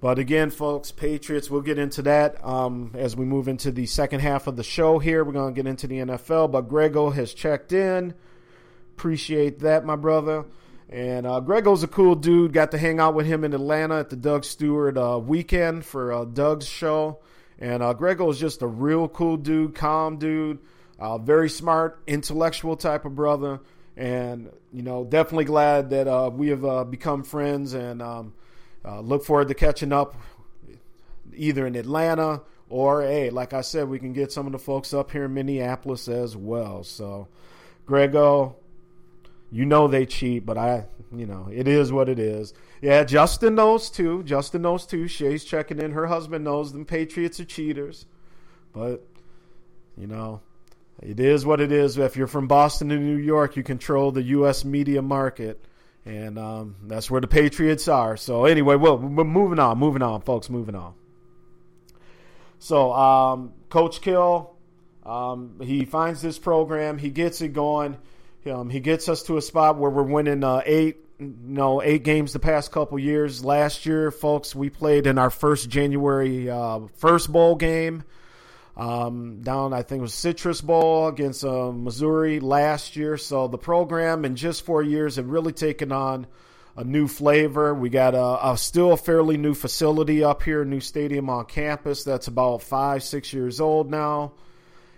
But 0.00 0.18
again, 0.18 0.50
folks, 0.50 0.92
Patriots, 0.92 1.50
we'll 1.50 1.62
get 1.62 1.78
into 1.78 2.02
that 2.02 2.44
um, 2.44 2.92
as 2.94 3.16
we 3.16 3.24
move 3.24 3.48
into 3.48 3.72
the 3.72 3.86
second 3.86 4.20
half 4.20 4.46
of 4.46 4.56
the 4.56 4.62
show 4.62 4.98
here. 4.98 5.24
We're 5.24 5.32
going 5.32 5.54
to 5.54 5.62
get 5.62 5.68
into 5.68 5.86
the 5.86 5.98
NFL, 5.98 6.52
but 6.52 6.68
Grego 6.68 7.10
has 7.10 7.32
checked 7.32 7.72
in. 7.72 8.14
Appreciate 8.96 9.58
that, 9.60 9.84
my 9.84 9.96
brother. 9.96 10.44
And 10.88 11.26
uh, 11.26 11.40
Grego's 11.40 11.82
a 11.82 11.88
cool 11.88 12.14
dude. 12.14 12.52
Got 12.52 12.70
to 12.70 12.78
hang 12.78 13.00
out 13.00 13.14
with 13.14 13.26
him 13.26 13.42
in 13.42 13.52
Atlanta 13.52 13.98
at 13.98 14.10
the 14.10 14.16
Doug 14.16 14.44
Stewart 14.44 14.96
uh, 14.96 15.18
weekend 15.18 15.84
for 15.84 16.12
uh, 16.12 16.24
Doug's 16.24 16.68
show. 16.68 17.18
And 17.58 17.82
uh, 17.82 17.92
Grego 17.92 18.30
is 18.30 18.38
just 18.38 18.62
a 18.62 18.66
real 18.66 19.08
cool 19.08 19.36
dude, 19.36 19.74
calm 19.74 20.18
dude, 20.18 20.60
uh, 21.00 21.18
very 21.18 21.50
smart, 21.50 22.02
intellectual 22.06 22.76
type 22.76 23.04
of 23.04 23.16
brother. 23.16 23.60
And, 23.96 24.50
you 24.72 24.82
know, 24.82 25.04
definitely 25.04 25.46
glad 25.46 25.90
that 25.90 26.06
uh, 26.06 26.30
we 26.32 26.48
have 26.48 26.64
uh, 26.64 26.84
become 26.84 27.24
friends 27.24 27.74
and 27.74 28.00
um, 28.00 28.34
look 28.84 29.24
forward 29.24 29.48
to 29.48 29.54
catching 29.54 29.92
up 29.92 30.14
either 31.34 31.66
in 31.66 31.74
Atlanta 31.74 32.42
or, 32.68 33.02
hey, 33.02 33.30
like 33.30 33.52
I 33.52 33.60
said, 33.62 33.88
we 33.88 33.98
can 33.98 34.12
get 34.12 34.32
some 34.32 34.46
of 34.46 34.52
the 34.52 34.58
folks 34.58 34.94
up 34.94 35.10
here 35.10 35.24
in 35.24 35.34
Minneapolis 35.34 36.08
as 36.08 36.36
well. 36.36 36.84
So, 36.84 37.28
Grego, 37.86 38.56
you 39.54 39.64
know 39.64 39.86
they 39.86 40.04
cheat, 40.04 40.44
but 40.44 40.58
I, 40.58 40.86
you 41.14 41.26
know, 41.26 41.48
it 41.50 41.68
is 41.68 41.92
what 41.92 42.08
it 42.08 42.18
is. 42.18 42.52
Yeah, 42.82 43.04
Justin 43.04 43.54
knows 43.54 43.88
too. 43.88 44.24
Justin 44.24 44.62
knows 44.62 44.84
too. 44.84 45.06
Shay's 45.06 45.44
checking 45.44 45.78
in. 45.78 45.92
Her 45.92 46.06
husband 46.06 46.44
knows 46.44 46.72
them 46.72 46.84
Patriots 46.84 47.38
are 47.38 47.44
cheaters. 47.44 48.04
But, 48.72 49.06
you 49.96 50.08
know, 50.08 50.40
it 51.00 51.20
is 51.20 51.46
what 51.46 51.60
it 51.60 51.70
is. 51.70 51.96
If 51.98 52.16
you're 52.16 52.26
from 52.26 52.48
Boston 52.48 52.88
to 52.88 52.98
New 52.98 53.16
York, 53.16 53.56
you 53.56 53.62
control 53.62 54.10
the 54.10 54.22
U.S. 54.22 54.64
media 54.64 55.00
market 55.00 55.64
and 56.04 56.36
um, 56.36 56.74
that's 56.82 57.08
where 57.08 57.20
the 57.20 57.28
Patriots 57.28 57.86
are. 57.86 58.16
So 58.16 58.46
anyway, 58.46 58.74
well, 58.74 58.98
we're 58.98 59.22
moving 59.22 59.60
on, 59.60 59.78
moving 59.78 60.02
on, 60.02 60.20
folks, 60.22 60.50
moving 60.50 60.74
on. 60.74 60.94
So 62.58 62.92
um, 62.92 63.52
Coach 63.68 64.00
Kill, 64.00 64.56
um, 65.06 65.60
he 65.62 65.84
finds 65.84 66.22
this 66.22 66.40
program, 66.40 66.98
he 66.98 67.10
gets 67.10 67.40
it 67.40 67.52
going, 67.52 67.98
um, 68.46 68.70
he 68.70 68.80
gets 68.80 69.08
us 69.08 69.22
to 69.24 69.36
a 69.36 69.42
spot 69.42 69.78
where 69.78 69.90
we're 69.90 70.02
winning 70.02 70.44
uh, 70.44 70.62
eight, 70.64 70.98
no, 71.18 71.82
eight 71.82 72.04
games 72.04 72.32
the 72.32 72.38
past 72.38 72.72
couple 72.72 72.98
years. 72.98 73.44
Last 73.44 73.86
year, 73.86 74.10
folks, 74.10 74.54
we 74.54 74.70
played 74.70 75.06
in 75.06 75.18
our 75.18 75.30
first 75.30 75.68
January 75.68 76.50
uh, 76.50 76.80
first 76.96 77.32
bowl 77.32 77.54
game 77.54 78.04
um, 78.76 79.40
down, 79.42 79.72
I 79.72 79.82
think 79.82 80.00
it 80.00 80.02
was 80.02 80.14
Citrus 80.14 80.60
Bowl 80.60 81.06
against 81.06 81.44
uh, 81.44 81.70
Missouri 81.70 82.40
last 82.40 82.96
year. 82.96 83.16
So 83.16 83.46
the 83.46 83.58
program 83.58 84.24
in 84.24 84.34
just 84.34 84.64
four 84.64 84.82
years 84.82 85.16
have 85.16 85.28
really 85.28 85.52
taken 85.52 85.92
on 85.92 86.26
a 86.76 86.82
new 86.82 87.06
flavor. 87.06 87.72
We 87.72 87.88
got 87.88 88.16
a, 88.16 88.50
a 88.50 88.58
still 88.58 88.92
a 88.92 88.96
fairly 88.96 89.36
new 89.36 89.54
facility 89.54 90.24
up 90.24 90.42
here, 90.42 90.64
new 90.64 90.80
stadium 90.80 91.30
on 91.30 91.44
campus 91.44 92.02
that's 92.02 92.26
about 92.26 92.62
five, 92.62 93.04
six 93.04 93.32
years 93.32 93.60
old 93.60 93.90
now. 93.90 94.32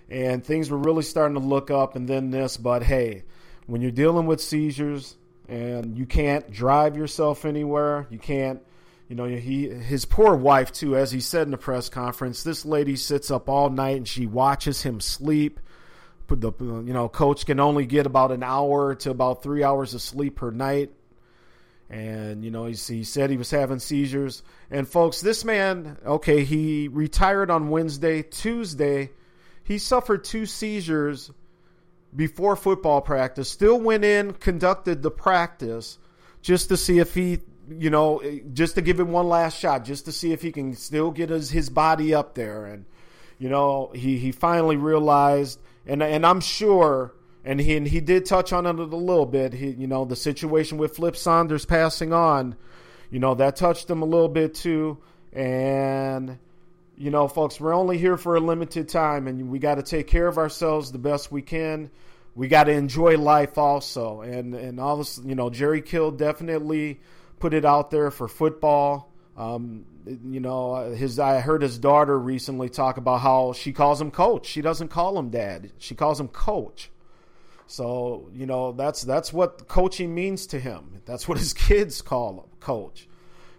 And 0.08 0.42
things 0.42 0.70
were 0.70 0.78
really 0.78 1.02
starting 1.02 1.38
to 1.38 1.46
look 1.46 1.70
up. 1.70 1.96
And 1.96 2.08
then 2.08 2.30
this, 2.30 2.56
but 2.56 2.82
hey, 2.82 3.24
when 3.66 3.82
you're 3.82 3.90
dealing 3.90 4.26
with 4.26 4.40
seizures 4.40 5.16
and 5.48 5.96
you 5.96 6.06
can't 6.06 6.50
drive 6.50 6.96
yourself 6.96 7.44
anywhere, 7.44 8.06
you 8.10 8.18
can't 8.18 8.60
you 9.08 9.14
know, 9.14 9.24
he 9.24 9.68
his 9.68 10.04
poor 10.04 10.34
wife 10.34 10.72
too, 10.72 10.96
as 10.96 11.12
he 11.12 11.20
said 11.20 11.42
in 11.42 11.52
the 11.52 11.58
press 11.58 11.88
conference. 11.88 12.42
This 12.42 12.64
lady 12.64 12.96
sits 12.96 13.30
up 13.30 13.48
all 13.48 13.70
night 13.70 13.98
and 13.98 14.08
she 14.08 14.26
watches 14.26 14.82
him 14.82 15.00
sleep. 15.00 15.60
The 16.28 16.52
you 16.58 16.92
know, 16.92 17.08
coach 17.08 17.46
can 17.46 17.60
only 17.60 17.86
get 17.86 18.06
about 18.06 18.32
an 18.32 18.42
hour 18.42 18.96
to 18.96 19.10
about 19.10 19.44
three 19.44 19.62
hours 19.62 19.94
of 19.94 20.02
sleep 20.02 20.36
per 20.36 20.50
night. 20.50 20.90
And 21.88 22.44
you 22.44 22.50
know, 22.50 22.66
he, 22.66 22.74
he 22.74 23.04
said 23.04 23.30
he 23.30 23.36
was 23.36 23.52
having 23.52 23.78
seizures. 23.78 24.42
And 24.72 24.88
folks, 24.88 25.20
this 25.20 25.44
man, 25.44 25.98
okay, 26.04 26.42
he 26.42 26.88
retired 26.88 27.48
on 27.48 27.68
Wednesday. 27.68 28.22
Tuesday, 28.22 29.10
he 29.62 29.78
suffered 29.78 30.24
two 30.24 30.46
seizures 30.46 31.30
before 32.16 32.56
football 32.56 33.02
practice. 33.02 33.48
Still 33.48 33.78
went 33.78 34.04
in, 34.04 34.32
conducted 34.32 35.02
the 35.02 35.10
practice 35.10 35.98
just 36.42 36.70
to 36.70 36.76
see 36.76 36.98
if 36.98 37.14
he 37.14 37.40
you 37.68 37.90
know, 37.90 38.22
just 38.52 38.76
to 38.76 38.82
give 38.82 38.98
him 38.98 39.12
one 39.12 39.28
last 39.28 39.58
shot, 39.58 39.84
just 39.84 40.04
to 40.04 40.12
see 40.12 40.32
if 40.32 40.42
he 40.42 40.52
can 40.52 40.74
still 40.74 41.10
get 41.10 41.30
his, 41.30 41.50
his 41.50 41.68
body 41.68 42.14
up 42.14 42.34
there. 42.34 42.66
And, 42.66 42.84
you 43.38 43.48
know, 43.48 43.90
he, 43.94 44.18
he 44.18 44.32
finally 44.32 44.76
realized, 44.76 45.58
and, 45.86 46.02
and 46.02 46.24
I'm 46.24 46.40
sure, 46.40 47.12
and 47.44 47.60
he, 47.60 47.76
and 47.76 47.86
he 47.86 48.00
did 48.00 48.26
touch 48.26 48.52
on 48.52 48.66
it 48.66 48.78
a 48.78 48.84
little 48.84 49.26
bit, 49.26 49.52
he, 49.52 49.70
you 49.70 49.86
know, 49.86 50.04
the 50.04 50.16
situation 50.16 50.78
with 50.78 50.96
Flip 50.96 51.16
Saunders 51.16 51.64
passing 51.64 52.12
on, 52.12 52.56
you 53.10 53.18
know, 53.18 53.34
that 53.34 53.56
touched 53.56 53.90
him 53.90 54.02
a 54.02 54.06
little 54.06 54.28
bit 54.28 54.54
too. 54.54 54.98
And, 55.32 56.38
you 56.96 57.10
know, 57.10 57.28
folks, 57.28 57.60
we're 57.60 57.74
only 57.74 57.98
here 57.98 58.16
for 58.16 58.36
a 58.36 58.40
limited 58.40 58.88
time, 58.88 59.26
and 59.26 59.50
we 59.50 59.58
got 59.58 59.74
to 59.74 59.82
take 59.82 60.06
care 60.06 60.26
of 60.26 60.38
ourselves 60.38 60.92
the 60.92 60.98
best 60.98 61.30
we 61.30 61.42
can. 61.42 61.90
We 62.36 62.48
got 62.48 62.64
to 62.64 62.72
enjoy 62.72 63.16
life 63.16 63.56
also, 63.56 64.20
and 64.20 64.54
and 64.54 64.78
all 64.78 64.98
this, 64.98 65.18
you 65.24 65.34
know, 65.34 65.50
Jerry 65.50 65.80
Kill 65.80 66.10
definitely 66.10 67.00
put 67.40 67.54
it 67.54 67.64
out 67.64 67.90
there 67.90 68.10
for 68.10 68.28
football. 68.28 69.10
Um, 69.36 69.86
you 70.06 70.40
know, 70.40 70.92
his 70.94 71.18
I 71.18 71.40
heard 71.40 71.62
his 71.62 71.78
daughter 71.78 72.18
recently 72.18 72.68
talk 72.68 72.98
about 72.98 73.22
how 73.22 73.54
she 73.54 73.72
calls 73.72 74.00
him 74.00 74.10
coach. 74.10 74.46
She 74.46 74.60
doesn't 74.60 74.88
call 74.88 75.18
him 75.18 75.30
dad. 75.30 75.72
She 75.78 75.94
calls 75.94 76.20
him 76.20 76.28
coach. 76.28 76.90
So 77.66 78.30
you 78.34 78.46
know 78.46 78.72
that's 78.72 79.02
that's 79.02 79.32
what 79.32 79.66
coaching 79.66 80.14
means 80.14 80.46
to 80.48 80.60
him. 80.60 81.00
That's 81.06 81.26
what 81.26 81.38
his 81.38 81.52
kids 81.54 82.02
call 82.02 82.40
him, 82.40 82.50
coach. 82.60 83.08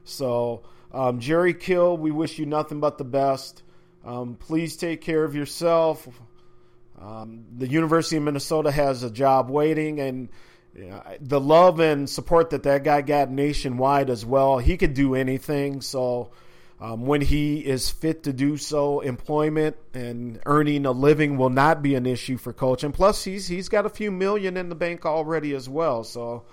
So 0.03 0.63
um, 0.93 1.19
Jerry 1.19 1.53
Kill, 1.53 1.97
we 1.97 2.11
wish 2.11 2.39
you 2.39 2.45
nothing 2.45 2.80
but 2.80 2.97
the 2.97 3.03
best. 3.03 3.63
Um, 4.05 4.36
please 4.36 4.78
take 4.78 5.01
care 5.01 5.23
of 5.23 5.36
yourself. 5.36 6.07
Um, 6.99 7.45
the 7.55 7.67
University 7.67 8.17
of 8.17 8.23
Minnesota 8.23 8.71
has 8.71 9.03
a 9.03 9.11
job 9.11 9.49
waiting, 9.49 9.99
and 9.99 10.29
yeah, 10.75 11.15
the 11.19 11.39
love 11.39 11.79
and 11.79 12.09
support 12.09 12.51
that 12.51 12.63
that 12.63 12.83
guy 12.83 13.01
got 13.01 13.29
nationwide 13.29 14.09
as 14.09 14.25
well. 14.25 14.57
He 14.57 14.77
could 14.77 14.93
do 14.93 15.15
anything. 15.15 15.81
So 15.81 16.31
um, 16.79 17.07
when 17.07 17.21
he 17.21 17.59
is 17.59 17.89
fit 17.89 18.23
to 18.23 18.33
do 18.33 18.57
so, 18.57 18.99
employment 18.99 19.77
and 19.93 20.39
earning 20.45 20.85
a 20.85 20.91
living 20.91 21.37
will 21.37 21.49
not 21.49 21.81
be 21.81 21.95
an 21.95 22.05
issue 22.05 22.37
for 22.37 22.53
coach. 22.53 22.83
And 22.83 22.93
plus, 22.93 23.23
he's 23.23 23.47
he's 23.47 23.69
got 23.69 23.85
a 23.85 23.89
few 23.89 24.11
million 24.11 24.57
in 24.57 24.69
the 24.69 24.75
bank 24.75 25.05
already 25.05 25.55
as 25.55 25.67
well. 25.67 26.03
So 26.03 26.43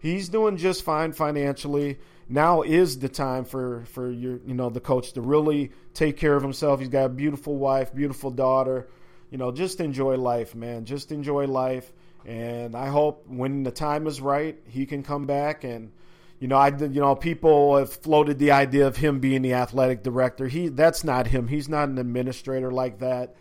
he's 0.00 0.28
doing 0.28 0.56
just 0.56 0.82
fine 0.82 1.12
financially. 1.12 1.98
Now 2.28 2.62
is 2.62 2.98
the 2.98 3.08
time 3.08 3.44
for 3.44 3.84
for 3.86 4.10
your 4.10 4.40
you 4.44 4.54
know 4.54 4.68
the 4.68 4.80
coach 4.80 5.12
to 5.12 5.20
really 5.20 5.70
take 5.94 6.16
care 6.16 6.34
of 6.34 6.42
himself. 6.42 6.80
He's 6.80 6.88
got 6.88 7.04
a 7.04 7.08
beautiful 7.08 7.56
wife, 7.56 7.94
beautiful 7.94 8.30
daughter. 8.32 8.88
You 9.30 9.38
know, 9.38 9.52
just 9.52 9.80
enjoy 9.80 10.16
life, 10.16 10.54
man. 10.54 10.84
Just 10.84 11.12
enjoy 11.12 11.46
life. 11.46 11.92
And 12.26 12.74
I 12.74 12.88
hope 12.88 13.26
when 13.26 13.62
the 13.62 13.70
time 13.70 14.06
is 14.06 14.20
right, 14.20 14.58
he 14.66 14.86
can 14.86 15.02
come 15.02 15.26
back 15.26 15.64
and 15.64 15.92
you 16.40 16.46
know, 16.46 16.56
I 16.56 16.68
you 16.68 17.00
know 17.00 17.16
people 17.16 17.76
have 17.76 17.92
floated 17.92 18.38
the 18.38 18.52
idea 18.52 18.86
of 18.86 18.96
him 18.96 19.18
being 19.18 19.42
the 19.42 19.54
athletic 19.54 20.02
director. 20.04 20.46
He 20.46 20.68
that's 20.68 21.02
not 21.02 21.26
him. 21.26 21.48
He's 21.48 21.68
not 21.68 21.88
an 21.88 21.98
administrator 21.98 22.70
like 22.70 23.00
that. 23.00 23.34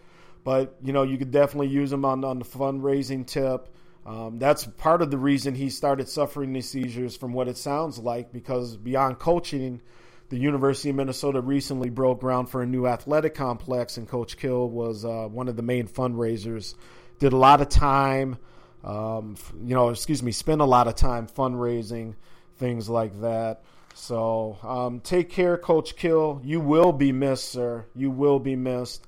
But 0.43 0.75
you 0.83 0.93
know, 0.93 1.03
you 1.03 1.17
could 1.17 1.31
definitely 1.31 1.67
use 1.67 1.91
him 1.91 2.05
on 2.05 2.23
on 2.23 2.39
the 2.39 2.45
fundraising 2.45 3.27
tip. 3.27 3.69
Um, 4.05 4.39
that's 4.39 4.65
part 4.65 5.01
of 5.01 5.11
the 5.11 5.17
reason 5.17 5.53
he 5.53 5.69
started 5.69 6.07
suffering 6.07 6.53
these 6.53 6.69
seizures, 6.69 7.17
from 7.17 7.33
what 7.33 7.49
it 7.49 7.57
sounds 7.57 7.99
like, 7.99 8.31
because 8.31 8.77
beyond 8.77 9.19
coaching, 9.19 9.81
the 10.29 10.37
University 10.37 10.89
of 10.89 10.95
Minnesota 10.95 11.41
recently 11.41 11.89
broke 11.89 12.19
ground 12.19 12.49
for 12.49 12.61
a 12.61 12.65
new 12.65 12.85
athletic 12.85 13.33
complex, 13.33 13.97
and 13.97 14.07
Coach 14.07 14.37
Kill 14.37 14.69
was 14.69 15.05
uh, 15.05 15.27
one 15.29 15.47
of 15.47 15.55
the 15.55 15.61
main 15.61 15.87
fundraisers. 15.87 16.75
Did 17.19 17.33
a 17.33 17.37
lot 17.37 17.61
of 17.61 17.69
time, 17.69 18.37
um, 18.83 19.37
you 19.63 19.73
know, 19.73 19.89
excuse 19.89 20.21
me, 20.21 20.31
spent 20.31 20.61
a 20.61 20.65
lot 20.65 20.87
of 20.87 20.95
time 20.95 21.27
fundraising, 21.27 22.15
things 22.57 22.89
like 22.89 23.21
that. 23.21 23.63
So 23.95 24.57
um, 24.61 24.99
take 24.99 25.29
care, 25.29 25.57
Coach 25.57 25.95
Kill. 25.95 26.41
You 26.43 26.59
will 26.59 26.91
be 26.91 27.11
missed, 27.11 27.49
sir. 27.49 27.85
You 27.95 28.11
will 28.11 28.39
be 28.39 28.55
missed. 28.55 29.07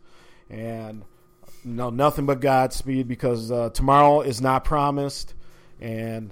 And 0.49 1.03
no, 1.63 1.89
nothing 1.91 2.25
but 2.25 2.39
Godspeed 2.39 3.07
because 3.07 3.51
uh, 3.51 3.69
tomorrow 3.69 4.21
is 4.21 4.41
not 4.41 4.63
promised. 4.63 5.35
And, 5.79 6.31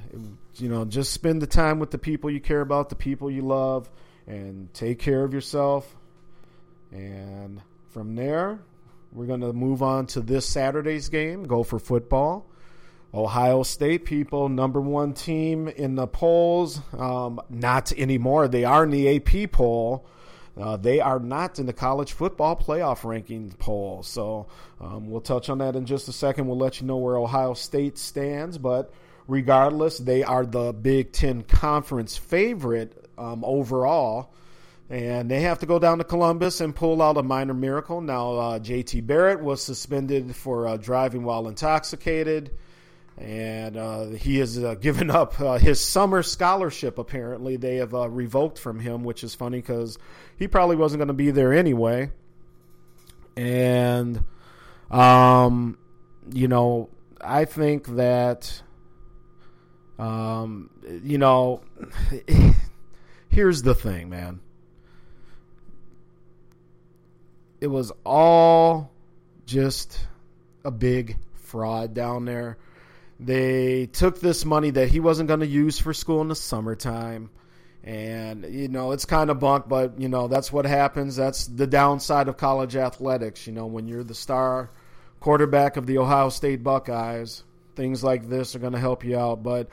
you 0.56 0.70
know, 0.70 0.86
just 0.86 1.14
spend 1.14 1.42
the 1.42 1.48
time 1.48 1.80
with 1.80 1.92
the 1.92 1.98
people 1.98 2.32
you 2.32 2.40
care 2.40 2.62
about, 2.62 2.90
the 2.90 2.96
people 2.96 3.30
you 3.30 3.44
love, 3.44 3.90
and 4.28 4.74
take 4.74 5.00
care 5.00 5.24
of 5.24 5.34
yourself. 5.34 5.96
And 6.92 7.62
from 7.90 8.16
there, 8.16 8.60
we're 9.12 9.26
going 9.26 9.42
to 9.42 9.54
move 9.54 9.82
on 9.82 10.08
to 10.08 10.22
this 10.22 10.46
Saturday's 10.46 11.10
game, 11.10 11.44
Gopher 11.44 11.80
football. 11.80 12.46
Ohio 13.14 13.64
State 13.64 14.06
people, 14.06 14.50
number 14.50 14.82
one 14.82 15.14
team 15.14 15.68
in 15.68 15.96
the 15.96 16.08
polls. 16.08 16.82
Um, 16.98 17.42
not 17.50 17.92
anymore. 17.94 18.48
They 18.48 18.66
are 18.66 18.84
in 18.84 18.92
the 18.92 19.16
AP 19.16 19.52
poll. 19.52 20.06
Uh, 20.60 20.76
they 20.76 21.00
are 21.00 21.20
not 21.20 21.60
in 21.60 21.68
the 21.68 21.74
college 21.74 22.14
football 22.14 22.56
playoff 22.56 23.02
rankings 23.02 23.58
poll. 23.58 24.04
So 24.04 24.48
um, 24.82 25.10
we'll 25.10 25.22
touch 25.22 25.50
on 25.50 25.60
that 25.60 25.76
in 25.76 25.86
just 25.86 26.08
a 26.08 26.14
second. 26.14 26.48
We'll 26.48 26.58
let 26.58 26.82
you 26.82 26.88
know 26.88 26.98
where 26.98 27.18
Ohio 27.18 27.54
State 27.54 27.98
stands. 27.98 28.58
But 28.58 28.92
regardless, 29.28 30.00
they 30.00 30.24
are 30.24 30.46
the 30.46 30.74
Big 30.74 31.12
Ten 31.12 31.44
Conference 31.44 32.18
favorite 32.18 33.07
um, 33.18 33.43
overall. 33.45 34.34
And 34.89 35.30
they 35.30 35.41
have 35.41 35.59
to 35.59 35.65
go 35.65 35.80
down 35.80 35.97
to 35.97 36.05
Columbus 36.05 36.61
and 36.61 36.74
pull 36.74 37.01
out 37.01 37.18
a 37.18 37.24
minor 37.24 37.53
miracle. 37.53 37.99
Now, 37.99 38.34
uh, 38.36 38.59
JT 38.59 39.05
Barrett 39.05 39.41
was 39.41 39.61
suspended 39.61 40.34
for 40.36 40.68
uh, 40.68 40.78
driving 40.78 41.24
while 41.24 41.47
intoxicated 41.47 42.51
and 43.18 43.78
uh, 43.78 44.05
he 44.09 44.38
has 44.38 44.63
uh, 44.63 44.76
given 44.80 45.09
up 45.09 45.39
uh, 45.39 45.57
his 45.57 45.80
summer 45.80 46.24
scholarship. 46.24 46.97
Apparently, 46.97 47.57
they 47.57 47.78
have 47.78 47.93
uh, 47.93 48.09
revoked 48.09 48.59
from 48.59 48.80
him, 48.80 49.03
which 49.03 49.24
is 49.24 49.34
funny 49.36 49.59
because 49.59 49.97
he 50.38 50.47
probably 50.47 50.76
wasn't 50.76 50.99
going 50.99 51.07
to 51.07 51.13
be 51.13 51.32
there 51.32 51.53
anyway. 51.53 52.11
And, 53.36 54.24
um, 54.89 55.78
you 56.32 56.47
know, 56.47 56.89
I 57.22 57.45
think 57.45 57.88
that, 57.95 58.61
um, 59.99 60.70
you 61.03 61.18
know, 61.18 61.61
here's 63.30 63.62
the 63.62 63.76
thing, 63.76 64.10
man. 64.10 64.40
It 67.60 67.68
was 67.68 67.92
all 68.06 68.92
just 69.46 70.06
a 70.64 70.72
big 70.72 71.18
fraud 71.34 71.94
down 71.94 72.26
there 72.26 72.58
they 73.20 73.88
took 73.88 74.20
this 74.20 74.46
money 74.46 74.70
that 74.72 74.90
he 74.90 75.00
wasn't 75.00 75.28
going 75.28 75.40
to 75.40 75.48
use 75.48 75.80
for 75.80 75.94
school 75.94 76.22
in 76.22 76.28
the 76.28 76.36
summertime. 76.36 77.30
And, 77.84 78.46
you 78.54 78.68
know, 78.68 78.92
it's 78.92 79.06
kind 79.06 79.30
of 79.30 79.40
bunk, 79.40 79.68
but, 79.68 80.00
you 80.00 80.10
know, 80.10 80.28
that's 80.28 80.52
what 80.52 80.66
happens. 80.66 81.16
That's 81.16 81.48
the 81.48 81.68
downside 81.68 82.28
of 82.28 82.38
college 82.38 82.76
athletics. 82.76 83.48
You 83.48 83.54
know, 83.54 83.66
when 83.66 83.88
you're 83.88 84.04
the 84.04 84.14
star 84.14 84.70
quarterback 85.20 85.78
of 85.78 85.88
the 85.88 85.98
Ohio 85.98 86.30
State 86.30 86.64
Buckeyes, 86.64 87.44
things 87.76 88.04
like 88.04 88.28
this 88.28 88.56
are 88.56 88.60
going 88.60 88.74
to 88.74 88.80
help 88.80 89.06
you 89.06 89.18
out. 89.18 89.42
But 89.42 89.70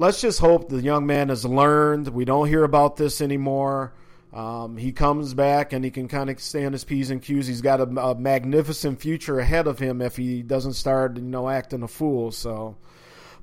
let's 0.00 0.22
just 0.22 0.40
hope 0.40 0.70
the 0.70 0.80
young 0.80 1.06
man 1.06 1.28
has 1.28 1.44
learned. 1.44 2.08
We 2.08 2.24
don't 2.24 2.48
hear 2.48 2.64
about 2.64 2.96
this 2.96 3.20
anymore. 3.20 3.92
Um, 4.32 4.78
he 4.78 4.92
comes 4.92 5.34
back 5.34 5.74
and 5.74 5.84
he 5.84 5.90
can 5.90 6.08
kind 6.08 6.30
of 6.30 6.40
stay 6.40 6.64
on 6.64 6.72
his 6.72 6.84
P's 6.84 7.10
and 7.10 7.20
Q's. 7.20 7.46
He's 7.46 7.60
got 7.60 7.80
a, 7.80 7.82
a, 7.82 8.14
magnificent 8.14 8.98
future 8.98 9.38
ahead 9.38 9.66
of 9.66 9.78
him 9.78 10.00
if 10.00 10.16
he 10.16 10.40
doesn't 10.42 10.72
start, 10.72 11.16
you 11.16 11.22
know, 11.22 11.50
acting 11.50 11.82
a 11.82 11.88
fool. 11.88 12.30
So, 12.30 12.76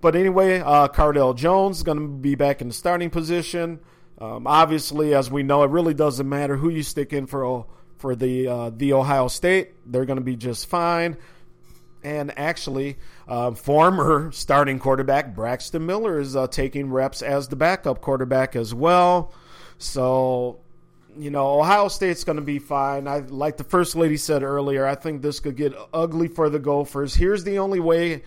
but 0.02 0.16
anyway, 0.16 0.60
uh, 0.60 0.88
Cardale 0.88 1.36
Jones 1.36 1.78
is 1.78 1.84
going 1.84 2.00
to 2.00 2.08
be 2.08 2.34
back 2.34 2.62
in 2.62 2.70
the 2.70 2.74
starting 2.74 3.12
position. 3.12 3.80
Um, 4.18 4.48
obviously, 4.48 5.14
as 5.14 5.30
we 5.30 5.44
know, 5.44 5.62
it 5.62 5.70
really 5.70 5.94
doesn't 5.94 6.28
matter 6.28 6.58
who 6.58 6.70
you 6.70 6.82
stick 6.82 7.14
in 7.14 7.28
for 7.28 7.68
for 8.00 8.16
the 8.16 8.48
uh, 8.48 8.72
the 8.72 8.94
Ohio 8.94 9.28
State. 9.28 9.74
They're 9.86 10.06
going 10.06 10.18
to 10.18 10.26
be 10.26 10.36
just 10.36 10.68
fine. 10.68 11.18
And 12.04 12.36
actually, 12.40 12.98
uh, 13.28 13.52
former 13.52 14.32
starting 14.32 14.80
quarterback 14.80 15.36
Braxton 15.36 15.86
Miller 15.86 16.20
is 16.20 16.36
uh, 16.36 16.48
taking 16.48 16.92
reps 16.92 17.22
as 17.22 17.48
the 17.48 17.56
backup 17.56 18.02
quarterback 18.02 18.56
as 18.56 18.74
well. 18.74 19.34
So 19.78 20.60
you 21.20 21.32
know, 21.32 21.60
Ohio 21.60 21.88
State's 21.88 22.24
going 22.24 22.38
to 22.38 22.44
be 22.44 22.60
fine. 22.60 23.08
I 23.08 23.20
like 23.20 23.58
the 23.58 23.64
first 23.64 23.96
lady 23.96 24.18
said 24.18 24.44
earlier. 24.44 24.86
I 24.86 24.96
think 24.96 25.22
this 25.22 25.40
could 25.40 25.56
get 25.56 25.74
ugly 25.94 26.28
for 26.28 26.50
the 26.50 26.60
Gophers. 26.60 27.16
Here's 27.16 27.44
the 27.44 27.60
only 27.60 27.80
way 27.80 28.24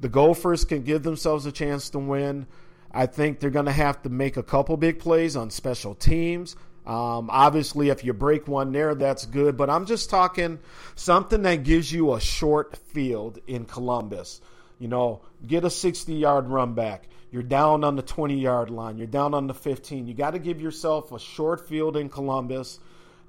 the 0.00 0.08
Gophers 0.08 0.64
can 0.64 0.82
give 0.82 1.02
themselves 1.02 1.46
a 1.46 1.52
chance 1.52 1.90
to 1.90 1.98
win. 1.98 2.46
I 2.92 3.06
think 3.06 3.40
they're 3.40 3.50
going 3.50 3.66
to 3.66 3.72
have 3.72 4.02
to 4.02 4.08
make 4.08 4.36
a 4.36 4.42
couple 4.42 4.76
big 4.76 4.98
plays 4.98 5.36
on 5.36 5.50
special 5.50 5.94
teams. 5.94 6.54
Um, 6.86 7.30
obviously, 7.30 7.88
if 7.88 8.04
you 8.04 8.12
break 8.12 8.46
one 8.46 8.72
there, 8.72 8.94
that's 8.94 9.24
good. 9.26 9.56
But 9.56 9.70
I'm 9.70 9.86
just 9.86 10.10
talking 10.10 10.58
something 10.94 11.42
that 11.42 11.64
gives 11.64 11.90
you 11.90 12.14
a 12.14 12.20
short 12.20 12.76
field 12.76 13.38
in 13.46 13.64
Columbus. 13.64 14.40
You 14.78 14.88
know, 14.88 15.22
get 15.46 15.64
a 15.64 15.70
60 15.70 16.14
yard 16.14 16.48
run 16.48 16.74
back. 16.74 17.08
You're 17.30 17.42
down 17.42 17.84
on 17.84 17.96
the 17.96 18.02
20 18.02 18.38
yard 18.38 18.70
line. 18.70 18.98
You're 18.98 19.06
down 19.06 19.34
on 19.34 19.46
the 19.46 19.54
15. 19.54 20.06
You 20.06 20.14
got 20.14 20.32
to 20.32 20.38
give 20.38 20.60
yourself 20.60 21.10
a 21.10 21.18
short 21.18 21.68
field 21.68 21.96
in 21.96 22.08
Columbus, 22.08 22.78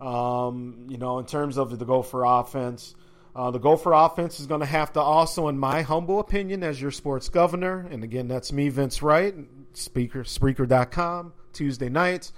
um, 0.02 0.86
you 0.90 0.98
know, 0.98 1.20
in 1.20 1.26
terms 1.26 1.58
of 1.58 1.78
the 1.78 1.86
Gopher 1.86 2.24
offense. 2.24 2.94
Uh, 3.36 3.52
the 3.52 3.60
Gopher 3.60 3.92
offense 3.92 4.40
is 4.40 4.48
going 4.48 4.62
to 4.62 4.66
have 4.66 4.94
to 4.94 5.02
also, 5.02 5.50
in 5.50 5.58
my 5.58 5.82
humble 5.82 6.20
opinion, 6.20 6.64
as 6.64 6.82
your 6.82 6.92
sports 6.92 7.28
governor, 7.28 7.86
and 7.92 8.02
again, 8.04 8.30
that's 8.30 8.54
me, 8.54 8.70
Vince 8.70 9.02
Wright, 9.02 9.36
speaker, 9.74 10.24
Spreaker.com, 10.24 11.34
Tuesday 11.52 11.90
nights. 11.90 12.32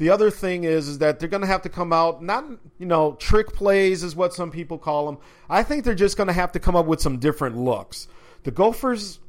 The 0.00 0.08
other 0.08 0.30
thing 0.30 0.64
is, 0.64 0.88
is 0.88 0.98
that 0.98 1.20
they're 1.20 1.28
going 1.28 1.42
to 1.42 1.46
have 1.46 1.62
to 1.62 1.68
come 1.68 1.92
out, 1.92 2.22
not, 2.22 2.44
you 2.78 2.86
know, 2.86 3.16
trick 3.20 3.52
plays 3.52 4.02
is 4.02 4.16
what 4.16 4.32
some 4.32 4.50
people 4.50 4.78
call 4.78 5.04
them. 5.04 5.18
I 5.48 5.62
think 5.62 5.84
they're 5.84 5.94
just 5.94 6.16
going 6.16 6.28
to 6.28 6.32
have 6.32 6.52
to 6.52 6.58
come 6.58 6.74
up 6.74 6.86
with 6.86 7.00
some 7.02 7.18
different 7.18 7.58
looks. 7.58 8.08
The 8.44 8.50
Gophers 8.50 9.20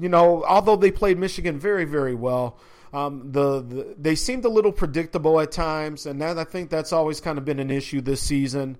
you 0.00 0.08
know, 0.08 0.44
although 0.44 0.76
they 0.76 0.90
played 0.90 1.18
Michigan 1.18 1.58
very, 1.58 1.84
very 1.84 2.14
well, 2.14 2.58
um, 2.92 3.32
the, 3.32 3.62
the, 3.62 3.94
they 3.98 4.14
seemed 4.14 4.44
a 4.44 4.48
little 4.48 4.72
predictable 4.72 5.40
at 5.40 5.52
times, 5.52 6.06
and 6.06 6.20
that 6.20 6.38
I 6.38 6.44
think 6.44 6.70
that's 6.70 6.92
always 6.92 7.20
kind 7.20 7.38
of 7.38 7.44
been 7.44 7.58
an 7.58 7.70
issue 7.70 8.00
this 8.00 8.20
season. 8.20 8.78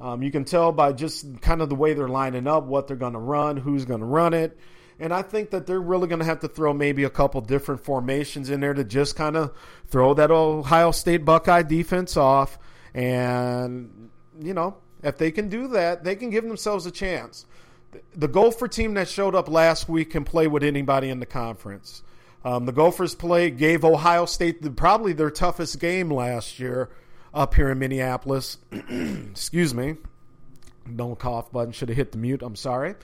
Um, 0.00 0.22
you 0.22 0.30
can 0.30 0.44
tell 0.44 0.72
by 0.72 0.92
just 0.92 1.40
kind 1.40 1.62
of 1.62 1.68
the 1.68 1.74
way 1.74 1.94
they're 1.94 2.08
lining 2.08 2.46
up, 2.46 2.64
what 2.64 2.88
they're 2.88 2.96
going 2.96 3.12
to 3.12 3.18
run, 3.18 3.56
who's 3.56 3.84
going 3.84 4.00
to 4.00 4.06
run 4.06 4.34
it. 4.34 4.58
And 5.00 5.12
I 5.12 5.22
think 5.22 5.50
that 5.50 5.66
they're 5.66 5.80
really 5.80 6.08
going 6.08 6.20
to 6.20 6.24
have 6.24 6.40
to 6.40 6.48
throw 6.48 6.72
maybe 6.72 7.04
a 7.04 7.10
couple 7.10 7.40
different 7.40 7.84
formations 7.84 8.50
in 8.50 8.60
there 8.60 8.74
to 8.74 8.84
just 8.84 9.16
kind 9.16 9.36
of 9.36 9.52
throw 9.88 10.14
that 10.14 10.30
Ohio 10.30 10.92
State 10.92 11.24
Buckeye 11.24 11.62
defense 11.62 12.16
off. 12.16 12.58
And, 12.94 14.10
you 14.40 14.54
know, 14.54 14.76
if 15.02 15.18
they 15.18 15.32
can 15.32 15.48
do 15.48 15.68
that, 15.68 16.04
they 16.04 16.14
can 16.14 16.30
give 16.30 16.44
themselves 16.44 16.86
a 16.86 16.90
chance 16.90 17.44
the 18.14 18.28
Gopher 18.28 18.68
team 18.68 18.94
that 18.94 19.08
showed 19.08 19.34
up 19.34 19.48
last 19.48 19.88
week 19.88 20.10
can 20.10 20.24
play 20.24 20.46
with 20.46 20.62
anybody 20.62 21.10
in 21.10 21.20
the 21.20 21.26
conference. 21.26 22.02
Um, 22.44 22.66
the 22.66 22.72
Gophers 22.72 23.14
play 23.14 23.50
gave 23.50 23.84
Ohio 23.84 24.26
State 24.26 24.62
the, 24.62 24.70
probably 24.70 25.12
their 25.12 25.30
toughest 25.30 25.80
game 25.80 26.10
last 26.10 26.58
year 26.58 26.90
up 27.32 27.54
here 27.54 27.70
in 27.70 27.78
Minneapolis. 27.78 28.58
Excuse 28.72 29.74
me. 29.74 29.96
Don't 30.94 31.18
cough 31.18 31.50
button 31.50 31.72
should 31.72 31.88
have 31.88 31.96
hit 31.96 32.12
the 32.12 32.18
mute. 32.18 32.42
I'm 32.42 32.56
sorry, 32.56 32.94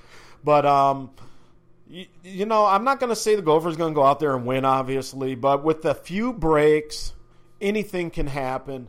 but 0.45 0.67
um, 0.67 1.11
you, 1.91 2.07
you 2.23 2.47
know, 2.47 2.65
I'm 2.65 2.85
not 2.85 3.01
going 3.01 3.11
to 3.11 3.17
say 3.17 3.35
the 3.35 3.43
Gophers 3.43 3.75
are 3.75 3.79
going 3.79 3.93
to 3.93 3.95
go 3.95 4.05
out 4.05 4.21
there 4.21 4.37
and 4.37 4.47
win, 4.47 4.65
obviously, 4.65 5.35
but 5.35 5.65
with 5.65 5.85
a 5.85 5.95
few 5.95 6.33
breaks, 6.33 7.13
anything 7.61 8.11
can 8.11 8.29
happen. 8.29 8.89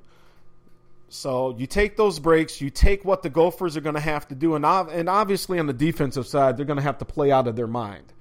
So 1.09 1.55
you 1.57 1.65
take 1.65 1.97
those 1.97 2.19
breaks, 2.19 2.61
you 2.61 2.69
take 2.69 3.03
what 3.03 3.23
the 3.23 3.29
Gophers 3.29 3.75
are 3.75 3.81
going 3.81 3.95
to 3.95 4.01
have 4.01 4.27
to 4.29 4.35
do, 4.35 4.55
and 4.55 4.63
and 4.63 5.09
obviously 5.09 5.59
on 5.59 5.65
the 5.65 5.73
defensive 5.73 6.27
side, 6.27 6.55
they're 6.55 6.65
going 6.65 6.77
to 6.77 6.83
have 6.83 6.99
to 6.99 7.05
play 7.05 7.31
out 7.31 7.47
of 7.47 7.55
their 7.55 7.67
mind. 7.67 8.13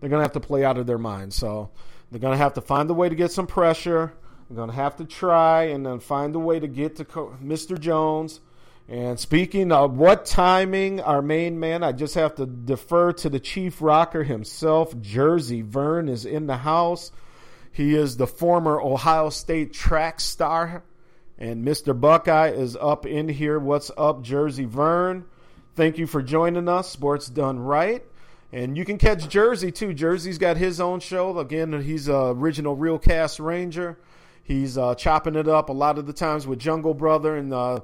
They're 0.00 0.08
going 0.08 0.20
to 0.20 0.24
have 0.24 0.32
to 0.32 0.40
play 0.40 0.64
out 0.64 0.78
of 0.78 0.86
their 0.86 0.96
mind. 0.96 1.34
So 1.34 1.70
they're 2.10 2.20
going 2.20 2.32
to 2.32 2.42
have 2.42 2.54
to 2.54 2.60
find 2.60 2.88
a 2.88 2.94
way 2.94 3.08
to 3.08 3.14
get 3.14 3.32
some 3.32 3.46
pressure. 3.46 4.14
They're 4.48 4.56
going 4.56 4.70
to 4.70 4.76
have 4.76 4.96
to 4.96 5.04
try 5.04 5.64
and 5.64 5.84
then 5.84 6.00
find 6.00 6.34
a 6.34 6.38
way 6.38 6.60
to 6.60 6.68
get 6.68 6.96
to 6.96 7.04
Mr. 7.04 7.78
Jones. 7.78 8.40
And 8.90 9.20
speaking 9.20 9.70
of 9.70 9.96
what 9.96 10.26
timing, 10.26 11.00
our 11.00 11.22
main 11.22 11.60
man, 11.60 11.84
I 11.84 11.92
just 11.92 12.16
have 12.16 12.34
to 12.34 12.44
defer 12.44 13.12
to 13.12 13.30
the 13.30 13.38
chief 13.38 13.80
rocker 13.80 14.24
himself. 14.24 15.00
Jersey 15.00 15.62
Vern 15.62 16.08
is 16.08 16.26
in 16.26 16.48
the 16.48 16.56
house. 16.56 17.12
He 17.72 17.94
is 17.94 18.16
the 18.16 18.26
former 18.26 18.80
Ohio 18.80 19.30
State 19.30 19.72
track 19.72 20.20
star 20.20 20.82
and 21.40 21.66
Mr. 21.66 21.98
Buckeye 21.98 22.50
is 22.50 22.76
up 22.76 23.06
in 23.06 23.26
here. 23.26 23.58
What's 23.58 23.90
up, 23.96 24.22
Jersey 24.22 24.66
Vern? 24.66 25.24
Thank 25.74 25.96
you 25.96 26.06
for 26.06 26.20
joining 26.20 26.68
us. 26.68 26.90
Sports 26.90 27.28
Done 27.28 27.58
Right. 27.58 28.04
And 28.52 28.76
you 28.76 28.84
can 28.84 28.98
catch 28.98 29.28
Jersey 29.28 29.72
too. 29.72 29.94
Jersey's 29.94 30.36
got 30.36 30.58
his 30.58 30.80
own 30.80 31.00
show. 31.00 31.38
Again, 31.38 31.80
he's 31.80 32.08
a 32.08 32.34
original 32.34 32.76
Real 32.76 32.98
Cast 32.98 33.40
Ranger. 33.40 33.98
He's 34.42 34.76
uh, 34.76 34.96
chopping 34.96 35.36
it 35.36 35.48
up 35.48 35.68
a 35.68 35.72
lot 35.72 35.96
of 35.96 36.06
the 36.06 36.12
times 36.12 36.46
with 36.46 36.58
Jungle 36.58 36.92
Brother. 36.92 37.36
And 37.36 37.54
uh, 37.54 37.80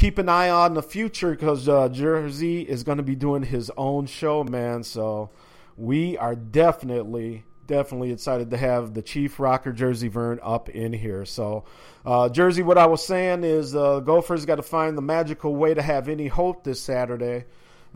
keep 0.00 0.16
an 0.16 0.30
eye 0.30 0.48
on 0.48 0.72
the 0.72 0.82
future 0.82 1.32
because 1.32 1.68
uh, 1.68 1.86
Jersey 1.90 2.62
is 2.62 2.84
going 2.84 2.96
to 2.96 3.04
be 3.04 3.14
doing 3.14 3.42
his 3.42 3.70
own 3.76 4.06
show, 4.06 4.42
man. 4.42 4.82
So 4.82 5.28
we 5.76 6.16
are 6.16 6.34
definitely 6.34 7.44
definitely 7.66 8.10
excited 8.10 8.50
to 8.50 8.56
have 8.56 8.94
the 8.94 9.02
Chief 9.02 9.38
Rocker 9.38 9.72
Jersey 9.72 10.08
Vern 10.08 10.40
up 10.42 10.68
in 10.70 10.92
here. 10.92 11.24
So, 11.24 11.66
uh, 12.04 12.28
Jersey, 12.28 12.64
what 12.64 12.78
I 12.78 12.86
was 12.86 13.04
saying 13.04 13.44
is 13.44 13.76
uh, 13.76 14.00
Gophers 14.00 14.44
got 14.44 14.56
to 14.56 14.62
find 14.62 14.98
the 14.98 15.02
magical 15.02 15.54
way 15.54 15.74
to 15.74 15.82
have 15.82 16.08
any 16.08 16.26
hope 16.26 16.64
this 16.64 16.80
Saturday. 16.80 17.44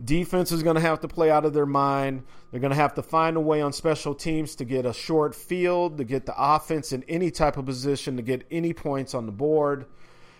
Defense 0.01 0.53
is 0.53 0.63
going 0.63 0.75
to 0.75 0.81
have 0.81 1.01
to 1.01 1.09
play 1.09 1.29
out 1.29 1.43
of 1.43 1.53
their 1.53 1.65
mind. 1.65 2.23
They're 2.51 2.61
going 2.61 2.71
to 2.71 2.77
have 2.77 2.93
to 2.93 3.03
find 3.03 3.35
a 3.35 3.41
way 3.41 3.61
on 3.61 3.73
special 3.73 4.15
teams 4.15 4.55
to 4.57 4.65
get 4.65 4.85
a 4.85 4.93
short 4.93 5.35
field, 5.35 5.97
to 5.97 6.05
get 6.05 6.25
the 6.25 6.35
offense 6.37 6.93
in 6.93 7.03
any 7.09 7.29
type 7.29 7.57
of 7.57 7.65
position, 7.65 8.15
to 8.15 8.23
get 8.23 8.45
any 8.49 8.71
points 8.73 9.13
on 9.13 9.25
the 9.25 9.33
board. 9.33 9.87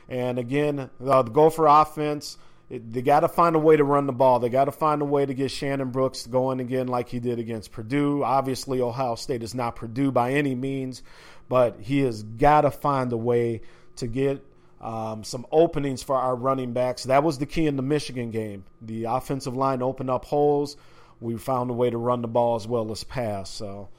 And 0.08 0.38
again, 0.38 0.90
uh, 1.06 1.22
the 1.24 1.32
Gopher 1.32 1.66
offense 1.66 2.38
they 2.70 3.02
got 3.02 3.20
to 3.20 3.28
find 3.28 3.56
a 3.56 3.60
way 3.60 3.78
to 3.78 3.84
run 3.84 4.08
the 4.08 4.14
ball. 4.14 4.40
They 4.40 4.50
got 4.50 4.66
to 4.66 4.72
find 4.72 5.02
a 5.02 5.06
way 5.06 5.26
to 5.26 5.34
get 5.34 5.52
Shannon 5.52 5.92
Brooks 5.92 6.26
going 6.26 6.60
again, 6.60 6.88
like 6.88 7.10
he 7.10 7.20
did 7.20 7.38
against 7.38 7.72
Purdue. 7.72 8.24
Obviously, 8.24 8.82
Ohio 8.82 9.16
State 9.16 9.44
is 9.44 9.54
not 9.54 9.76
Purdue 9.76 10.12
by 10.12 10.34
any 10.34 10.56
means, 10.56 11.04
but 11.48 11.80
he 11.80 12.00
has 12.00 12.24
got 12.24 12.62
to 12.62 12.72
find 12.72 13.14
a 13.14 13.18
way 13.18 13.62
to 13.98 14.08
get 14.08 14.44
um, 14.82 15.24
some 15.24 15.46
openings 15.52 16.02
for 16.02 16.16
our 16.16 16.36
running 16.36 16.74
backs. 16.74 17.04
That 17.04 17.24
was 17.24 17.38
the 17.38 17.46
key 17.46 17.68
in 17.68 17.76
the 17.76 17.84
Michigan 17.84 18.32
game. 18.32 18.66
The 18.82 19.06
offensive 19.06 19.56
line 19.56 19.84
opened 19.84 20.10
up 20.10 20.26
holes. 20.26 20.76
We 21.22 21.38
found 21.38 21.70
a 21.70 21.74
way 21.74 21.92
to 21.92 21.98
run 21.98 22.24
the 22.24 22.28
ball 22.28 22.56
as 22.56 22.68
well 22.68 22.92
as 22.92 23.04
pass. 23.04 23.52
So, 23.52 23.90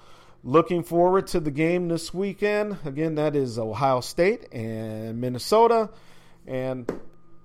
looking 0.47 0.85
forward 0.85 1.27
to 1.27 1.41
the 1.41 1.51
game 1.51 1.89
this 1.89 2.15
weekend. 2.15 2.79
Again, 2.85 3.17
that 3.17 3.35
is 3.35 3.59
Ohio 3.59 4.01
State 4.01 4.47
and 4.53 5.21
Minnesota. 5.21 5.91
And 6.47 6.91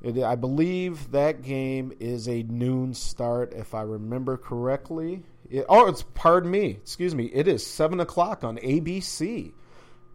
it, 0.03 0.23
I 0.23 0.35
believe 0.35 1.09
that 1.11 1.41
game 1.41 1.93
is 1.99 2.29
a 2.29 2.43
noon 2.43 2.93
start, 2.93 3.53
if 3.53 3.73
I 3.73 3.81
remember 3.81 4.37
correctly. 4.37 5.23
It, 5.49 5.65
oh, 5.67 5.87
it's 5.87 6.03
pardon 6.13 6.51
me, 6.51 6.77
excuse 6.81 7.15
me. 7.15 7.25
It 7.25 7.47
is 7.47 7.65
seven 7.65 7.99
o'clock 7.99 8.43
on 8.43 8.57
ABC. 8.57 9.51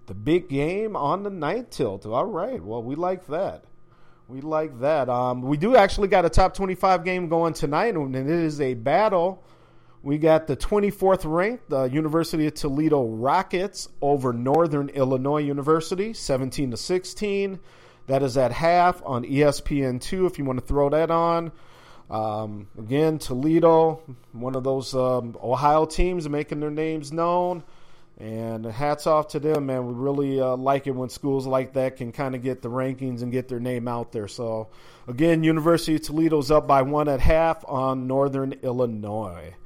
The 0.07 0.14
big 0.14 0.49
game 0.49 0.95
on 0.95 1.24
the 1.24 1.30
night 1.30 1.72
tilt. 1.72 2.07
All 2.07 2.24
right, 2.24 2.62
well, 2.62 2.84
we 2.84 2.95
like 2.95 3.26
that. 3.26 3.64
We 4.28 4.41
like 4.41 4.78
that. 4.80 5.09
Um, 5.09 5.43
we 5.43 5.57
do 5.57 5.74
actually 5.74 6.07
got 6.07 6.24
a 6.24 6.30
top 6.30 6.55
twenty-five 6.55 7.05
game 7.05 7.28
going 7.28 7.53
tonight, 7.53 7.97
and 7.97 8.14
it 8.14 8.28
is 8.28 8.61
a 8.61 8.74
battle. 8.74 9.43
We 10.07 10.18
got 10.18 10.46
the 10.46 10.57
24th 10.57 11.22
ranked 11.24 11.68
the 11.68 11.86
University 11.86 12.46
of 12.46 12.54
Toledo 12.54 13.04
Rockets 13.04 13.88
over 14.00 14.32
Northern 14.32 14.88
Illinois 14.90 15.40
University, 15.40 16.12
17 16.12 16.70
to 16.70 16.76
16. 16.76 17.59
That 18.07 18.22
is 18.22 18.36
at 18.36 18.52
half 18.52 19.02
on 19.04 19.24
ESPN2 19.24 20.28
if 20.28 20.38
you 20.38 20.44
want 20.44 20.61
to 20.61 20.64
throw 20.64 20.90
that 20.90 21.11
on. 21.11 21.50
Um, 22.09 22.68
again, 22.78 23.18
Toledo, 23.18 24.00
one 24.30 24.54
of 24.54 24.62
those 24.62 24.94
um, 24.94 25.36
Ohio 25.42 25.86
teams 25.86 26.28
making 26.28 26.61
their 26.61 26.70
names 26.70 27.11
known. 27.11 27.64
And 28.16 28.64
hats 28.64 29.09
off 29.09 29.26
to 29.30 29.40
them, 29.40 29.66
man. 29.66 29.88
We 29.88 29.94
really 29.94 30.40
uh, 30.40 30.57
like 30.57 30.86
it 30.86 30.92
when 30.92 31.09
schools 31.09 31.48
like 31.48 31.72
that 31.72 31.96
can 31.96 32.12
kind 32.12 32.36
of 32.36 32.44
get 32.44 32.62
the 32.62 32.70
rankings 32.70 33.22
and 33.22 33.32
get 33.32 33.48
their 33.48 33.59
name 33.59 33.88
out 33.88 34.12
there. 34.12 34.28
So, 34.28 34.68
again, 35.09 35.42
University 35.42 35.96
of 35.96 36.02
Toledo's 36.02 36.52
up 36.52 36.68
by 36.68 36.82
one 36.82 37.09
at 37.09 37.18
half 37.18 37.64
on 37.66 38.07
Northern 38.07 38.52
Illinois. 38.62 39.57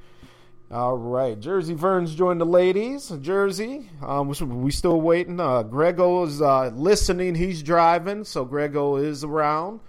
All 0.71 0.95
right, 0.95 1.37
Jersey 1.37 1.73
Vern's 1.73 2.15
joined 2.15 2.39
the 2.39 2.45
ladies. 2.45 3.09
Jersey, 3.19 3.89
um, 4.01 4.29
we 4.29 4.71
still 4.71 5.01
waiting. 5.01 5.37
Uh, 5.37 5.63
Grego 5.63 6.23
is 6.23 6.41
uh, 6.41 6.67
listening. 6.67 7.35
He's 7.35 7.61
driving, 7.61 8.23
so 8.23 8.45
Grego 8.45 8.95
is 8.95 9.25
around. 9.25 9.81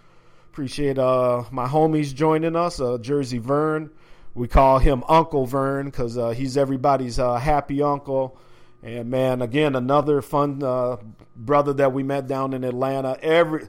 Appreciate 0.51 0.99
uh, 0.99 1.45
my 1.53 1.68
homies 1.68 2.12
joining 2.12 2.57
us. 2.57 2.80
Uh, 2.80 2.99
Jersey 2.99 3.39
Vern, 3.39 3.91
we 4.35 4.49
call 4.49 4.80
him 4.80 5.05
Uncle 5.09 5.47
Vern 5.47 5.87
because 5.87 6.18
uh, 6.18 6.30
he's 6.30 6.57
everybody's 6.57 7.16
uh, 7.16 7.37
happy 7.37 7.80
uncle. 7.80 8.37
And 8.83 9.09
man, 9.09 9.41
again, 9.41 9.76
another 9.76 10.20
fun 10.20 10.64
uh, 10.64 10.97
brother 11.37 11.74
that 11.74 11.93
we 11.93 12.03
met 12.03 12.26
down 12.26 12.55
in 12.55 12.64
Atlanta. 12.64 13.16
Every 13.22 13.68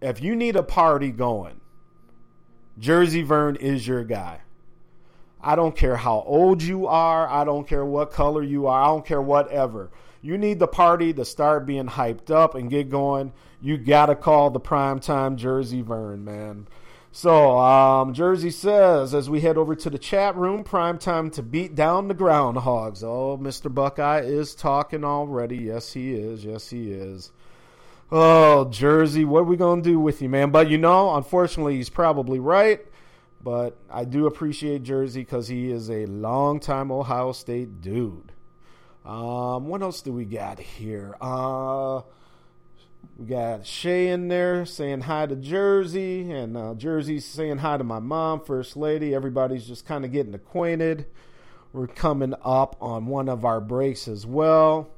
if 0.00 0.22
you 0.22 0.36
need 0.36 0.54
a 0.54 0.62
party 0.62 1.10
going, 1.10 1.60
Jersey 2.78 3.22
Vern 3.22 3.56
is 3.56 3.88
your 3.88 4.04
guy. 4.04 4.42
I 5.40 5.54
don't 5.56 5.76
care 5.76 5.96
how 5.96 6.22
old 6.26 6.62
you 6.62 6.86
are. 6.86 7.28
I 7.28 7.44
don't 7.44 7.66
care 7.66 7.84
what 7.84 8.12
color 8.12 8.42
you 8.42 8.66
are. 8.66 8.82
I 8.82 8.86
don't 8.88 9.06
care 9.06 9.22
whatever. 9.22 9.90
You 10.20 10.36
need 10.36 10.58
the 10.58 10.66
party 10.66 11.12
to 11.12 11.24
start 11.24 11.66
being 11.66 11.86
hyped 11.86 12.30
up 12.30 12.54
and 12.54 12.68
get 12.68 12.90
going. 12.90 13.32
You 13.60 13.78
got 13.78 14.06
to 14.06 14.14
call 14.14 14.50
the 14.50 14.60
primetime 14.60 15.36
Jersey 15.36 15.80
Vern, 15.82 16.24
man. 16.24 16.66
So, 17.12 17.58
um, 17.58 18.12
Jersey 18.14 18.50
says, 18.50 19.14
as 19.14 19.30
we 19.30 19.40
head 19.40 19.56
over 19.56 19.74
to 19.74 19.90
the 19.90 19.98
chat 19.98 20.36
room, 20.36 20.62
prime 20.62 20.98
time 20.98 21.30
to 21.30 21.42
beat 21.42 21.74
down 21.74 22.08
the 22.08 22.14
groundhogs. 22.14 23.02
Oh, 23.02 23.38
Mr. 23.38 23.72
Buckeye 23.72 24.20
is 24.20 24.54
talking 24.54 25.04
already. 25.04 25.56
Yes, 25.56 25.92
he 25.92 26.14
is. 26.14 26.44
Yes, 26.44 26.68
he 26.70 26.92
is. 26.92 27.32
Oh, 28.10 28.66
Jersey, 28.66 29.24
what 29.24 29.40
are 29.40 29.44
we 29.44 29.56
going 29.56 29.82
to 29.82 29.90
do 29.90 29.98
with 29.98 30.20
you, 30.22 30.28
man? 30.28 30.50
But 30.50 30.68
you 30.68 30.78
know, 30.78 31.14
unfortunately, 31.14 31.76
he's 31.76 31.90
probably 31.90 32.38
right. 32.38 32.80
But 33.42 33.76
I 33.90 34.04
do 34.04 34.26
appreciate 34.26 34.82
Jersey 34.82 35.20
because 35.20 35.48
he 35.48 35.70
is 35.70 35.90
a 35.90 36.06
long-time 36.06 36.90
Ohio 36.90 37.32
State 37.32 37.80
dude. 37.80 38.32
Um, 39.04 39.68
what 39.68 39.80
else 39.80 40.02
do 40.02 40.12
we 40.12 40.24
got 40.24 40.58
here? 40.58 41.16
Uh, 41.20 42.02
we 43.16 43.26
got 43.26 43.64
Shay 43.64 44.08
in 44.08 44.28
there 44.28 44.66
saying 44.66 45.02
hi 45.02 45.26
to 45.26 45.36
Jersey, 45.36 46.30
and 46.30 46.56
uh, 46.56 46.74
Jersey's 46.74 47.24
saying 47.24 47.58
hi 47.58 47.76
to 47.76 47.84
my 47.84 48.00
mom, 48.00 48.44
First 48.44 48.76
Lady. 48.76 49.14
Everybody's 49.14 49.66
just 49.66 49.86
kind 49.86 50.04
of 50.04 50.12
getting 50.12 50.34
acquainted. 50.34 51.06
We're 51.72 51.86
coming 51.86 52.34
up 52.44 52.76
on 52.80 53.06
one 53.06 53.28
of 53.28 53.44
our 53.44 53.60
breaks 53.60 54.08
as 54.08 54.26
well. 54.26 54.90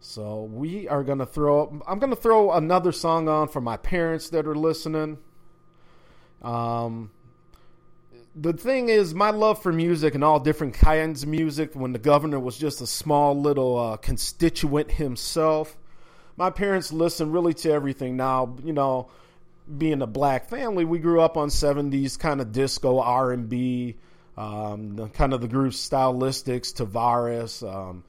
So 0.00 0.44
we 0.44 0.88
are 0.88 1.02
gonna 1.02 1.26
throw. 1.26 1.82
I'm 1.86 1.98
gonna 1.98 2.16
throw 2.16 2.52
another 2.52 2.92
song 2.92 3.28
on 3.28 3.48
for 3.48 3.60
my 3.60 3.76
parents 3.76 4.30
that 4.30 4.46
are 4.46 4.54
listening. 4.54 5.18
Um, 6.42 7.10
the 8.34 8.52
thing 8.52 8.88
is, 8.88 9.14
my 9.14 9.30
love 9.30 9.62
for 9.62 9.72
music 9.72 10.14
and 10.14 10.22
all 10.22 10.38
different 10.38 10.74
kinds 10.74 11.24
of 11.24 11.28
music, 11.28 11.74
when 11.74 11.92
the 11.92 11.98
governor 11.98 12.38
was 12.38 12.56
just 12.56 12.80
a 12.80 12.86
small 12.86 13.38
little 13.38 13.78
uh, 13.78 13.96
constituent 13.96 14.92
himself, 14.92 15.76
my 16.36 16.50
parents 16.50 16.92
listened 16.92 17.32
really 17.32 17.54
to 17.54 17.70
everything. 17.70 18.16
Now, 18.16 18.56
you 18.62 18.72
know, 18.72 19.10
being 19.76 20.02
a 20.02 20.06
black 20.06 20.48
family, 20.48 20.84
we 20.84 20.98
grew 20.98 21.20
up 21.20 21.36
on 21.36 21.48
'70s 21.48 22.18
kind 22.18 22.40
of 22.40 22.52
disco, 22.52 23.00
R 23.00 23.32
and 23.32 23.48
B, 23.48 23.96
um, 24.36 25.10
kind 25.14 25.32
of 25.34 25.40
the 25.40 25.48
group 25.48 25.72
Stylistics, 25.72 26.72
Tavares. 26.72 27.68
Um, 27.68 28.04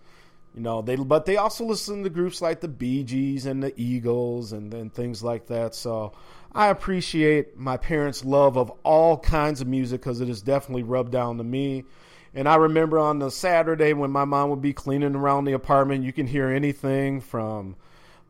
you 0.53 0.61
know, 0.61 0.81
they 0.81 0.95
but 0.95 1.25
they 1.25 1.37
also 1.37 1.65
listen 1.65 2.03
to 2.03 2.09
groups 2.09 2.41
like 2.41 2.59
the 2.59 2.67
Bee 2.67 3.03
Gees 3.03 3.45
and 3.45 3.63
the 3.63 3.73
Eagles 3.79 4.53
and, 4.53 4.73
and 4.73 4.93
things 4.93 5.23
like 5.23 5.47
that. 5.47 5.73
So 5.73 6.13
I 6.51 6.67
appreciate 6.67 7.57
my 7.57 7.77
parents' 7.77 8.25
love 8.25 8.57
of 8.57 8.71
all 8.83 9.17
kinds 9.17 9.61
of 9.61 9.67
music 9.67 10.01
because 10.01 10.19
it 10.19 10.27
has 10.27 10.41
definitely 10.41 10.83
rubbed 10.83 11.11
down 11.11 11.37
to 11.37 11.43
me. 11.43 11.85
And 12.33 12.47
I 12.47 12.55
remember 12.55 12.99
on 12.99 13.19
the 13.19 13.31
Saturday 13.31 13.93
when 13.93 14.11
my 14.11 14.25
mom 14.25 14.49
would 14.49 14.61
be 14.61 14.73
cleaning 14.73 15.15
around 15.15 15.45
the 15.45 15.53
apartment, 15.53 16.03
you 16.03 16.13
can 16.13 16.27
hear 16.27 16.49
anything 16.49 17.21
from, 17.21 17.75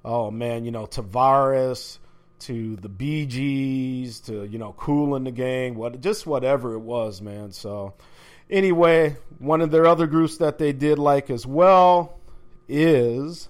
oh 0.04 0.32
man, 0.32 0.66
you 0.66 0.72
know, 0.72 0.86
Tavares 0.86 1.98
to 2.40 2.76
the 2.78 2.90
Bee 2.90 3.26
Gees 3.26 4.22
to, 4.22 4.46
you 4.46 4.58
know, 4.58 4.74
Kool 4.74 5.20
& 5.20 5.24
the 5.24 5.32
Gang, 5.32 5.76
what, 5.76 6.00
just 6.02 6.26
whatever 6.26 6.74
it 6.74 6.80
was, 6.80 7.22
man. 7.22 7.52
So, 7.52 7.94
anyway, 8.50 9.18
one 9.40 9.62
of 9.62 9.72
their 9.72 9.86
other 9.86 10.08
groups 10.08 10.38
that 10.38 10.58
they 10.58 10.72
did 10.72 11.00
like 11.00 11.30
as 11.30 11.46
well 11.46 12.18
is 12.70 13.50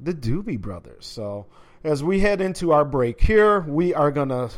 the 0.00 0.12
Doobie 0.12 0.60
Brothers. 0.60 1.06
So, 1.06 1.46
as 1.88 2.04
we 2.04 2.20
head 2.20 2.42
into 2.42 2.70
our 2.72 2.84
break 2.84 3.18
here, 3.18 3.60
we 3.60 3.94
are 3.94 4.10
going 4.10 4.28
to 4.28 4.50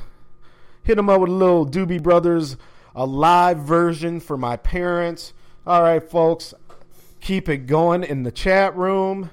hit 0.83 0.97
them 0.97 1.09
up 1.09 1.21
with 1.21 1.31
a 1.31 1.33
little 1.33 1.65
Doobie 1.65 2.03
Brothers, 2.03 2.57
a 2.93 3.07
live 3.07 3.59
version 3.59 4.19
for 4.19 4.37
my 4.37 4.57
parents. 4.57 5.33
All 5.65 5.81
right, 5.81 6.03
folks, 6.03 6.55
keep 7.21 7.49
it 7.49 7.69
going 7.69 8.03
in 8.03 8.25
the 8.25 8.33
chat 8.33 8.77
room. 8.77 9.31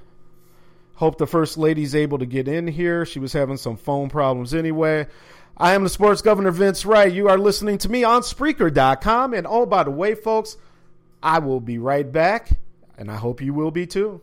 Hope 0.93 1.17
the 1.17 1.25
first 1.25 1.57
lady's 1.57 1.95
able 1.95 2.19
to 2.19 2.27
get 2.27 2.47
in 2.47 2.67
here. 2.67 3.03
She 3.03 3.17
was 3.17 3.33
having 3.33 3.57
some 3.57 3.77
phone 3.77 4.09
problems 4.09 4.53
anyway. 4.53 5.07
I 5.57 5.73
am 5.73 5.83
the 5.83 5.89
sports 5.89 6.21
governor, 6.21 6.51
Vince 6.51 6.85
Wright. 6.85 7.11
You 7.11 7.29
are 7.29 7.37
listening 7.39 7.79
to 7.79 7.89
me 7.89 8.03
on 8.03 8.21
Spreaker.com. 8.21 9.33
And 9.33 9.47
oh, 9.47 9.65
by 9.65 9.83
the 9.83 9.91
way, 9.91 10.13
folks, 10.13 10.55
I 11.23 11.39
will 11.39 11.59
be 11.59 11.79
right 11.79 12.11
back, 12.11 12.49
and 12.95 13.09
I 13.09 13.15
hope 13.15 13.41
you 13.41 13.55
will 13.55 13.71
be 13.71 13.87
too. 13.87 14.21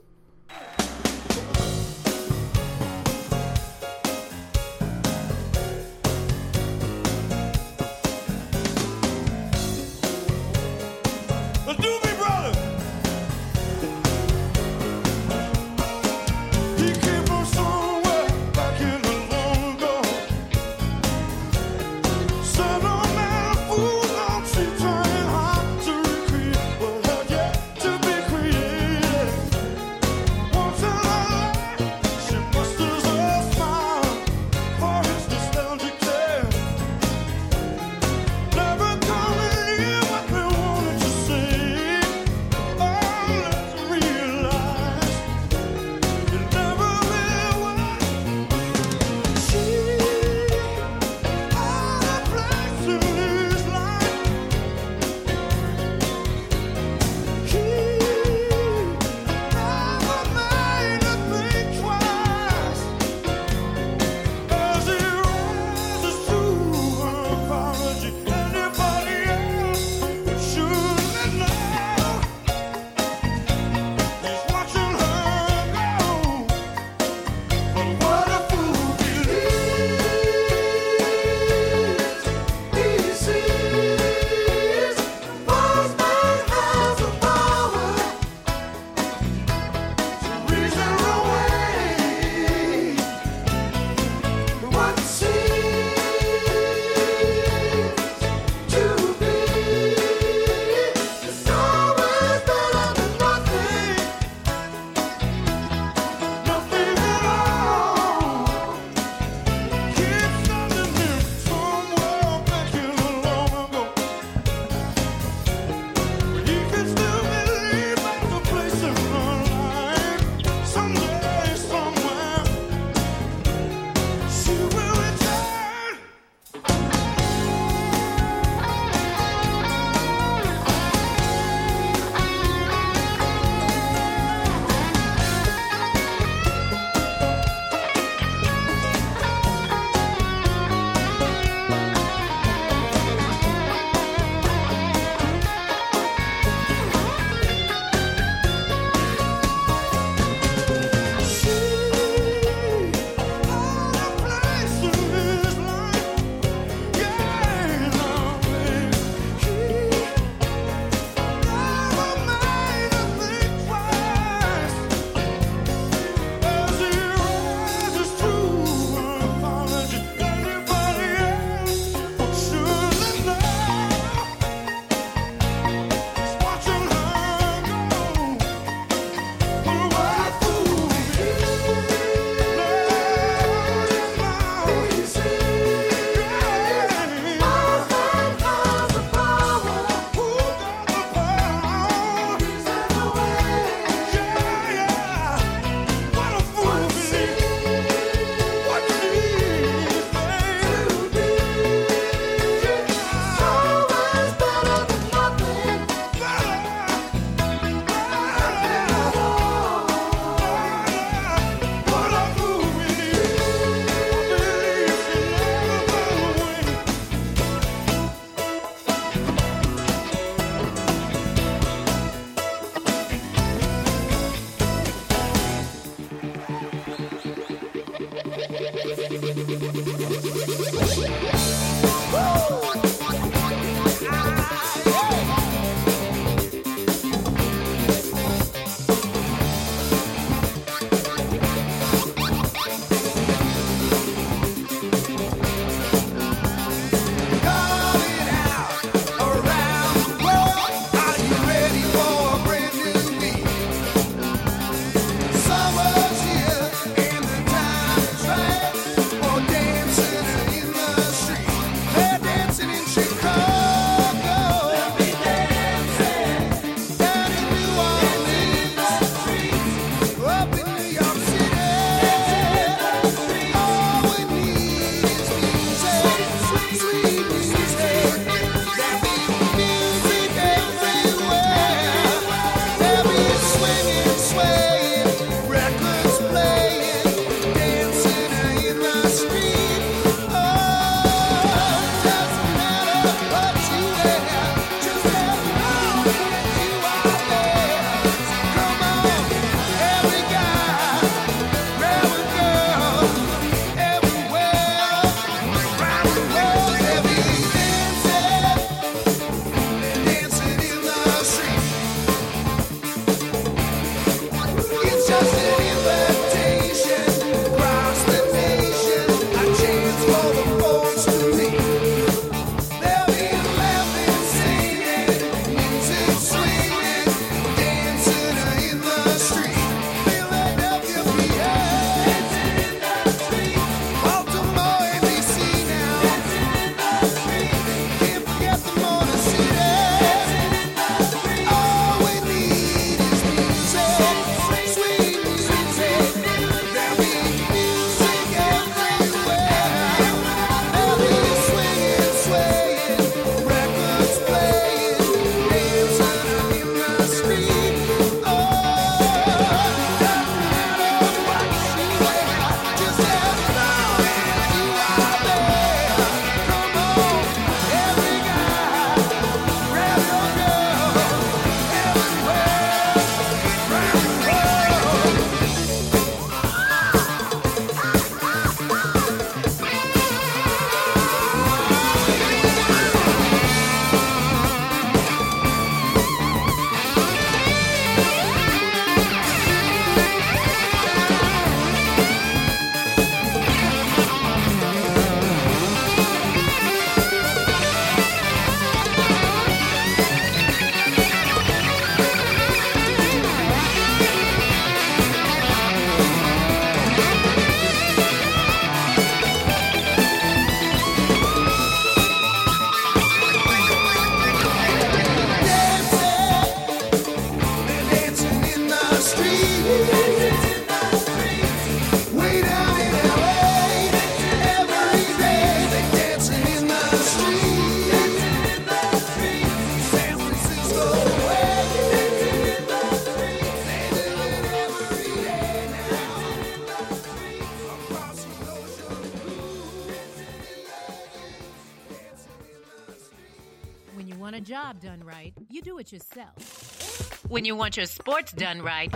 When 447.35 447.45
you 447.45 447.57
want 447.57 447.77
your 447.77 447.87
sports 447.87 448.31
done 448.31 448.63
right, 448.63 448.95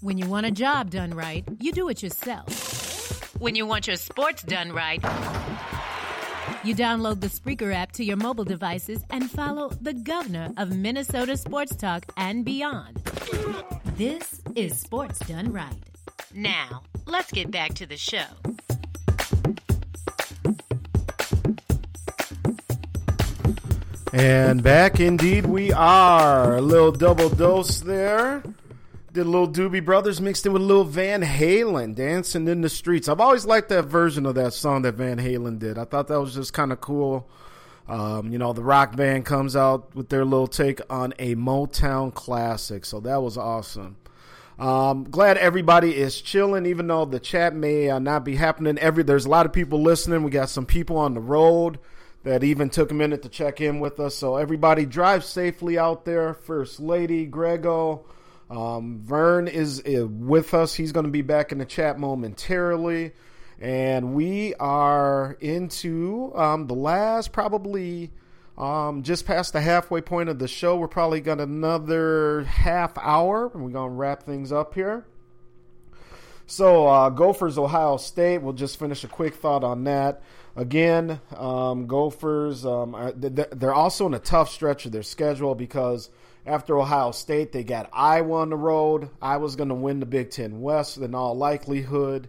when 0.00 0.16
you 0.16 0.28
want 0.28 0.46
a 0.46 0.52
job 0.52 0.90
done 0.90 1.12
right, 1.12 1.44
you 1.58 1.72
do 1.72 1.88
it 1.88 2.04
yourself. 2.04 3.34
When 3.40 3.56
you 3.56 3.66
want 3.66 3.88
your 3.88 3.96
sports 3.96 4.44
done 4.44 4.70
right, 4.70 5.04
you 6.64 6.74
download 6.74 7.20
the 7.20 7.26
Spreaker 7.26 7.74
app 7.74 7.92
to 7.92 8.04
your 8.04 8.16
mobile 8.16 8.44
devices 8.44 9.02
and 9.10 9.30
follow 9.30 9.68
the 9.80 9.92
governor 9.92 10.50
of 10.56 10.74
Minnesota 10.74 11.36
Sports 11.36 11.76
Talk 11.76 12.06
and 12.16 12.44
beyond. 12.44 12.96
This 13.96 14.40
is 14.56 14.78
Sports 14.78 15.18
Done 15.20 15.52
Right. 15.52 15.76
Now, 16.34 16.82
let's 17.06 17.30
get 17.30 17.50
back 17.50 17.74
to 17.74 17.86
the 17.86 17.96
show. 17.96 18.24
And 24.14 24.62
back 24.62 25.00
indeed 25.00 25.46
we 25.46 25.72
are. 25.72 26.56
A 26.56 26.60
little 26.60 26.92
double 26.92 27.28
dose 27.28 27.80
there. 27.80 28.42
A 29.16 29.22
little 29.22 29.46
Doobie 29.48 29.84
Brothers 29.84 30.20
mixed 30.20 30.44
in 30.44 30.52
with 30.52 30.62
a 30.62 30.64
little 30.64 30.82
Van 30.82 31.22
Halen 31.22 31.94
dancing 31.94 32.48
in 32.48 32.62
the 32.62 32.68
streets. 32.68 33.08
I've 33.08 33.20
always 33.20 33.46
liked 33.46 33.68
that 33.68 33.84
version 33.84 34.26
of 34.26 34.34
that 34.34 34.54
song 34.54 34.82
that 34.82 34.96
Van 34.96 35.18
Halen 35.18 35.60
did. 35.60 35.78
I 35.78 35.84
thought 35.84 36.08
that 36.08 36.20
was 36.20 36.34
just 36.34 36.52
kind 36.52 36.72
of 36.72 36.80
cool. 36.80 37.28
Um, 37.86 38.32
you 38.32 38.38
know, 38.38 38.52
the 38.52 38.64
rock 38.64 38.96
band 38.96 39.24
comes 39.24 39.54
out 39.54 39.94
with 39.94 40.08
their 40.08 40.24
little 40.24 40.48
take 40.48 40.80
on 40.90 41.14
a 41.20 41.36
Motown 41.36 42.12
classic. 42.12 42.84
So 42.84 42.98
that 43.00 43.22
was 43.22 43.38
awesome. 43.38 43.96
Um, 44.58 45.04
glad 45.04 45.38
everybody 45.38 45.94
is 45.94 46.20
chilling, 46.20 46.66
even 46.66 46.88
though 46.88 47.04
the 47.04 47.20
chat 47.20 47.54
may 47.54 47.90
uh, 47.90 48.00
not 48.00 48.24
be 48.24 48.34
happening. 48.34 48.78
Every 48.78 49.04
there's 49.04 49.26
a 49.26 49.30
lot 49.30 49.46
of 49.46 49.52
people 49.52 49.80
listening. 49.80 50.24
We 50.24 50.32
got 50.32 50.50
some 50.50 50.66
people 50.66 50.96
on 50.96 51.14
the 51.14 51.20
road 51.20 51.78
that 52.24 52.42
even 52.42 52.68
took 52.68 52.90
a 52.90 52.94
minute 52.94 53.22
to 53.22 53.28
check 53.28 53.60
in 53.60 53.78
with 53.78 54.00
us. 54.00 54.16
So 54.16 54.36
everybody 54.36 54.86
drive 54.86 55.24
safely 55.24 55.78
out 55.78 56.04
there. 56.04 56.34
First 56.34 56.80
Lady 56.80 57.26
Grego, 57.26 58.06
um, 58.54 59.00
Vern 59.02 59.48
is 59.48 59.82
with 59.84 60.54
us. 60.54 60.74
He's 60.74 60.92
going 60.92 61.06
to 61.06 61.12
be 61.12 61.22
back 61.22 61.52
in 61.52 61.58
the 61.58 61.64
chat 61.64 61.98
momentarily, 61.98 63.12
and 63.60 64.14
we 64.14 64.54
are 64.54 65.36
into 65.40 66.32
um, 66.34 66.66
the 66.66 66.74
last 66.74 67.32
probably. 67.32 68.10
Um, 68.56 69.02
just 69.02 69.26
past 69.26 69.52
the 69.52 69.60
halfway 69.60 70.00
point 70.00 70.28
of 70.28 70.38
the 70.38 70.46
show, 70.46 70.76
we're 70.76 70.86
probably 70.86 71.20
got 71.20 71.40
another 71.40 72.44
half 72.44 72.96
hour, 72.98 73.50
and 73.52 73.64
we're 73.64 73.70
gonna 73.70 73.90
wrap 73.90 74.22
things 74.22 74.52
up 74.52 74.74
here. 74.74 75.04
So, 76.46 76.86
uh, 76.86 77.10
Gophers, 77.10 77.58
Ohio 77.58 77.96
State. 77.96 78.38
We'll 78.42 78.52
just 78.52 78.78
finish 78.78 79.02
a 79.02 79.08
quick 79.08 79.34
thought 79.34 79.64
on 79.64 79.84
that. 79.84 80.22
Again, 80.54 81.20
um, 81.36 81.88
Gophers, 81.88 82.64
um, 82.64 82.94
are- 82.94 83.10
they're 83.10 83.74
also 83.74 84.06
in 84.06 84.14
a 84.14 84.20
tough 84.20 84.50
stretch 84.50 84.86
of 84.86 84.92
their 84.92 85.02
schedule 85.02 85.56
because 85.56 86.10
after 86.46 86.78
Ohio 86.78 87.10
State, 87.12 87.52
they 87.52 87.64
got 87.64 87.88
Iowa 87.92 88.40
on 88.40 88.50
the 88.50 88.56
road. 88.56 89.08
Iowa's 89.20 89.56
going 89.56 89.70
to 89.70 89.74
win 89.74 90.00
the 90.00 90.06
Big 90.06 90.30
Ten 90.30 90.60
West 90.60 90.98
in 90.98 91.14
all 91.14 91.36
likelihood. 91.36 92.28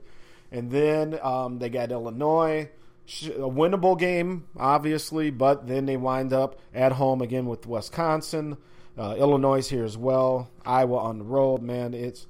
And 0.51 0.71
then 0.71 1.19
um, 1.21 1.59
they 1.59 1.69
got 1.69 1.91
Illinois. 1.91 2.69
A 3.07 3.49
winnable 3.49 3.99
game, 3.99 4.45
obviously, 4.57 5.29
but 5.29 5.67
then 5.67 5.85
they 5.85 5.97
wind 5.97 6.33
up 6.33 6.59
at 6.73 6.91
home 6.91 7.21
again 7.21 7.45
with 7.45 7.67
Wisconsin. 7.67 8.57
Uh, 8.97 9.15
Illinois 9.19 9.59
is 9.59 9.69
here 9.69 9.83
as 9.83 9.97
well. 9.97 10.49
Iowa 10.65 10.97
on 10.97 11.19
the 11.19 11.25
road, 11.25 11.61
man. 11.61 11.93
It's 11.93 12.25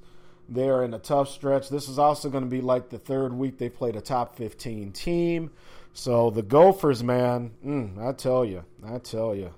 they're 0.48 0.84
in 0.84 0.92
a 0.94 0.98
tough 0.98 1.28
stretch. 1.28 1.68
This 1.68 1.88
is 1.88 1.98
also 1.98 2.28
going 2.28 2.44
to 2.44 2.50
be 2.50 2.60
like 2.60 2.90
the 2.90 2.98
third 2.98 3.32
week 3.32 3.58
they 3.58 3.68
played 3.68 3.96
a 3.96 4.00
top 4.00 4.36
15 4.36 4.92
team. 4.92 5.50
So 5.92 6.30
the 6.30 6.42
Gophers, 6.42 7.02
man, 7.02 7.52
mm, 7.64 7.98
I 7.98 8.12
tell 8.12 8.44
you, 8.44 8.64
I 8.86 8.98
tell 8.98 9.34
you, 9.34 9.54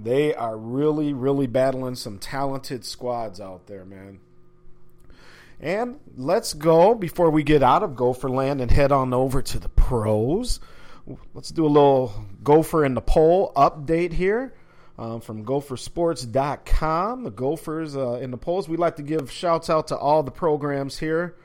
they 0.00 0.34
are 0.34 0.56
really, 0.56 1.12
really 1.12 1.46
battling 1.46 1.96
some 1.96 2.18
talented 2.18 2.84
squads 2.84 3.40
out 3.40 3.66
there, 3.66 3.84
man. 3.84 4.20
And 5.60 5.98
let's 6.16 6.54
go 6.54 6.94
before 6.94 7.30
we 7.30 7.42
get 7.42 7.62
out 7.62 7.82
of 7.82 7.96
Gopherland 7.96 8.60
and 8.60 8.70
head 8.70 8.92
on 8.92 9.12
over 9.12 9.42
to 9.42 9.58
the 9.58 9.68
pros. 9.68 10.60
Let's 11.34 11.50
do 11.50 11.66
a 11.66 11.68
little 11.68 12.12
Gopher 12.44 12.84
in 12.84 12.94
the 12.94 13.00
poll 13.00 13.52
update 13.56 14.12
here 14.12 14.54
um, 14.98 15.20
from 15.20 15.44
gophersports.com. 15.44 17.24
The 17.24 17.30
Gophers 17.30 17.96
uh, 17.96 18.14
in 18.14 18.30
the 18.30 18.36
polls. 18.36 18.68
We'd 18.68 18.78
like 18.78 18.96
to 18.96 19.02
give 19.02 19.32
shouts 19.32 19.68
out 19.68 19.88
to 19.88 19.96
all 19.96 20.22
the 20.22 20.30
programs 20.30 20.98
here. 20.98 21.36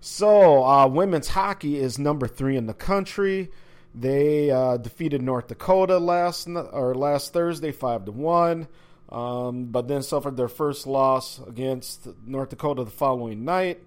So, 0.00 0.62
uh, 0.64 0.86
women's 0.86 1.28
hockey 1.28 1.78
is 1.78 1.98
number 1.98 2.28
three 2.28 2.56
in 2.58 2.66
the 2.66 2.74
country. 2.74 3.50
They 3.94 4.50
uh, 4.50 4.76
defeated 4.76 5.22
North 5.22 5.46
Dakota 5.46 5.98
last 5.98 6.48
or 6.48 6.94
last 6.94 7.32
Thursday, 7.32 7.70
five 7.70 8.04
to 8.06 8.12
one, 8.12 8.66
um, 9.08 9.66
but 9.66 9.86
then 9.86 10.02
suffered 10.02 10.36
their 10.36 10.48
first 10.48 10.86
loss 10.86 11.40
against 11.46 12.08
North 12.26 12.50
Dakota 12.50 12.84
the 12.84 12.90
following 12.90 13.44
night. 13.44 13.80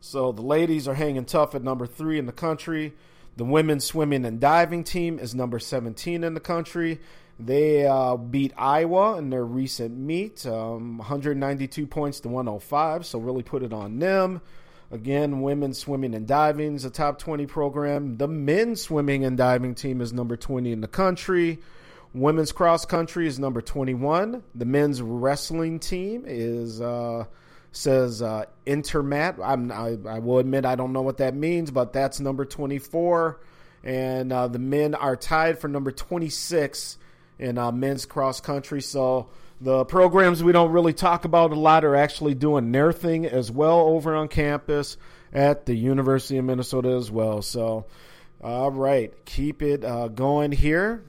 So 0.00 0.32
the 0.32 0.42
ladies 0.42 0.86
are 0.86 0.94
hanging 0.94 1.24
tough 1.24 1.54
at 1.54 1.62
number 1.62 1.86
three 1.86 2.18
in 2.18 2.26
the 2.26 2.32
country. 2.32 2.92
The 3.36 3.44
women's 3.44 3.86
swimming 3.86 4.26
and 4.26 4.38
diving 4.38 4.84
team 4.84 5.18
is 5.18 5.34
number 5.34 5.58
17 5.58 6.22
in 6.22 6.34
the 6.34 6.40
country. 6.40 7.00
They 7.40 7.86
uh, 7.86 8.16
beat 8.16 8.52
Iowa 8.56 9.16
in 9.16 9.30
their 9.30 9.44
recent 9.44 9.96
meet, 9.96 10.46
um, 10.46 10.98
192 10.98 11.86
points 11.86 12.20
to 12.20 12.28
105. 12.28 13.06
So 13.06 13.18
really 13.18 13.42
put 13.42 13.62
it 13.62 13.72
on 13.72 13.98
them. 13.98 14.42
Again, 14.94 15.42
women's 15.42 15.78
swimming 15.78 16.14
and 16.14 16.24
diving 16.24 16.76
is 16.76 16.84
a 16.84 16.90
top 16.90 17.18
20 17.18 17.46
program. 17.46 18.16
The 18.16 18.28
men's 18.28 18.80
swimming 18.80 19.24
and 19.24 19.36
diving 19.36 19.74
team 19.74 20.00
is 20.00 20.12
number 20.12 20.36
20 20.36 20.70
in 20.70 20.82
the 20.82 20.86
country. 20.86 21.58
Women's 22.12 22.52
cross 22.52 22.84
country 22.84 23.26
is 23.26 23.40
number 23.40 23.60
21. 23.60 24.44
The 24.54 24.64
men's 24.64 25.02
wrestling 25.02 25.80
team 25.80 26.22
is 26.28 26.80
uh, 26.80 27.24
says 27.72 28.22
uh, 28.22 28.44
InterMat. 28.68 29.40
I'm, 29.44 29.72
I, 29.72 29.96
I 30.08 30.20
will 30.20 30.38
admit 30.38 30.64
I 30.64 30.76
don't 30.76 30.92
know 30.92 31.02
what 31.02 31.18
that 31.18 31.34
means, 31.34 31.72
but 31.72 31.92
that's 31.92 32.20
number 32.20 32.44
24. 32.44 33.40
And 33.82 34.32
uh, 34.32 34.46
the 34.46 34.60
men 34.60 34.94
are 34.94 35.16
tied 35.16 35.58
for 35.58 35.66
number 35.66 35.90
26 35.90 36.98
in 37.40 37.58
uh, 37.58 37.72
men's 37.72 38.06
cross 38.06 38.40
country. 38.40 38.80
So 38.80 39.28
the 39.64 39.86
programs 39.86 40.44
we 40.44 40.52
don't 40.52 40.72
really 40.72 40.92
talk 40.92 41.24
about 41.24 41.50
a 41.50 41.54
lot 41.54 41.86
are 41.86 41.96
actually 41.96 42.34
doing 42.34 42.70
their 42.70 42.92
thing 42.92 43.24
as 43.24 43.50
well 43.50 43.80
over 43.80 44.14
on 44.14 44.28
campus 44.28 44.98
at 45.32 45.64
the 45.64 45.74
University 45.74 46.36
of 46.36 46.44
Minnesota 46.44 46.90
as 46.90 47.10
well. 47.10 47.40
So, 47.40 47.86
all 48.42 48.70
right, 48.70 49.12
keep 49.24 49.62
it 49.62 49.82
uh, 49.82 50.08
going 50.08 50.52
here. 50.52 51.04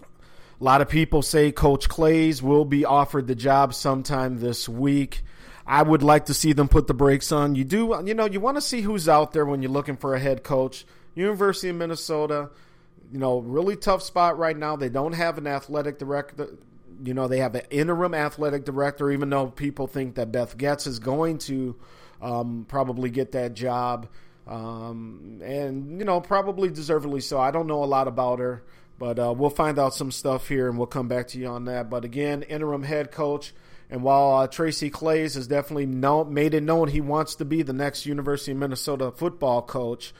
A 0.00 0.64
lot 0.64 0.80
of 0.80 0.88
people 0.88 1.22
say 1.22 1.52
Coach 1.52 1.88
Claeys 1.88 2.42
will 2.42 2.64
be 2.64 2.84
offered 2.84 3.28
the 3.28 3.36
job 3.36 3.72
sometime 3.72 4.40
this 4.40 4.68
week. 4.68 5.22
I 5.64 5.82
would 5.82 6.02
like 6.02 6.26
to 6.26 6.34
see 6.34 6.52
them 6.52 6.68
put 6.68 6.88
the 6.88 6.94
brakes 6.94 7.30
on. 7.30 7.54
You 7.54 7.62
do, 7.62 8.02
you 8.04 8.14
know, 8.14 8.26
you 8.26 8.40
want 8.40 8.56
to 8.56 8.60
see 8.60 8.80
who's 8.80 9.08
out 9.08 9.32
there 9.32 9.46
when 9.46 9.62
you're 9.62 9.70
looking 9.70 9.96
for 9.96 10.16
a 10.16 10.18
head 10.18 10.42
coach. 10.42 10.84
University 11.14 11.68
of 11.68 11.76
Minnesota, 11.76 12.50
you 13.12 13.20
know, 13.20 13.38
really 13.38 13.76
tough 13.76 14.02
spot 14.02 14.38
right 14.38 14.56
now. 14.56 14.74
They 14.74 14.88
don't 14.88 15.12
have 15.12 15.38
an 15.38 15.46
athletic 15.46 16.00
director. 16.00 16.48
You 17.02 17.14
know, 17.14 17.28
they 17.28 17.38
have 17.38 17.54
an 17.54 17.62
interim 17.70 18.14
athletic 18.14 18.64
director, 18.64 19.10
even 19.10 19.30
though 19.30 19.46
people 19.46 19.86
think 19.86 20.16
that 20.16 20.30
Beth 20.32 20.56
Goetz 20.58 20.86
is 20.86 20.98
going 20.98 21.38
to 21.38 21.76
um, 22.20 22.66
probably 22.68 23.10
get 23.10 23.32
that 23.32 23.54
job. 23.54 24.08
Um, 24.46 25.40
and, 25.42 25.98
you 25.98 26.04
know, 26.04 26.20
probably 26.20 26.70
deservedly 26.70 27.20
so. 27.20 27.38
I 27.38 27.50
don't 27.50 27.66
know 27.66 27.84
a 27.84 27.86
lot 27.86 28.08
about 28.08 28.38
her, 28.40 28.64
but 28.98 29.18
uh, 29.18 29.32
we'll 29.36 29.50
find 29.50 29.78
out 29.78 29.94
some 29.94 30.10
stuff 30.10 30.48
here 30.48 30.68
and 30.68 30.76
we'll 30.76 30.86
come 30.86 31.08
back 31.08 31.28
to 31.28 31.38
you 31.38 31.46
on 31.46 31.66
that. 31.66 31.88
But 31.88 32.04
again, 32.04 32.42
interim 32.42 32.82
head 32.82 33.12
coach. 33.12 33.54
And 33.88 34.02
while 34.02 34.36
uh, 34.36 34.46
Tracy 34.46 34.90
Claeys 34.90 35.34
has 35.34 35.46
definitely 35.46 35.86
know, 35.86 36.24
made 36.24 36.54
it 36.54 36.62
known 36.62 36.88
he 36.88 37.00
wants 37.00 37.36
to 37.36 37.44
be 37.44 37.62
the 37.62 37.72
next 37.72 38.06
University 38.06 38.52
of 38.52 38.58
Minnesota 38.58 39.10
football 39.10 39.62
coach, 39.62 40.12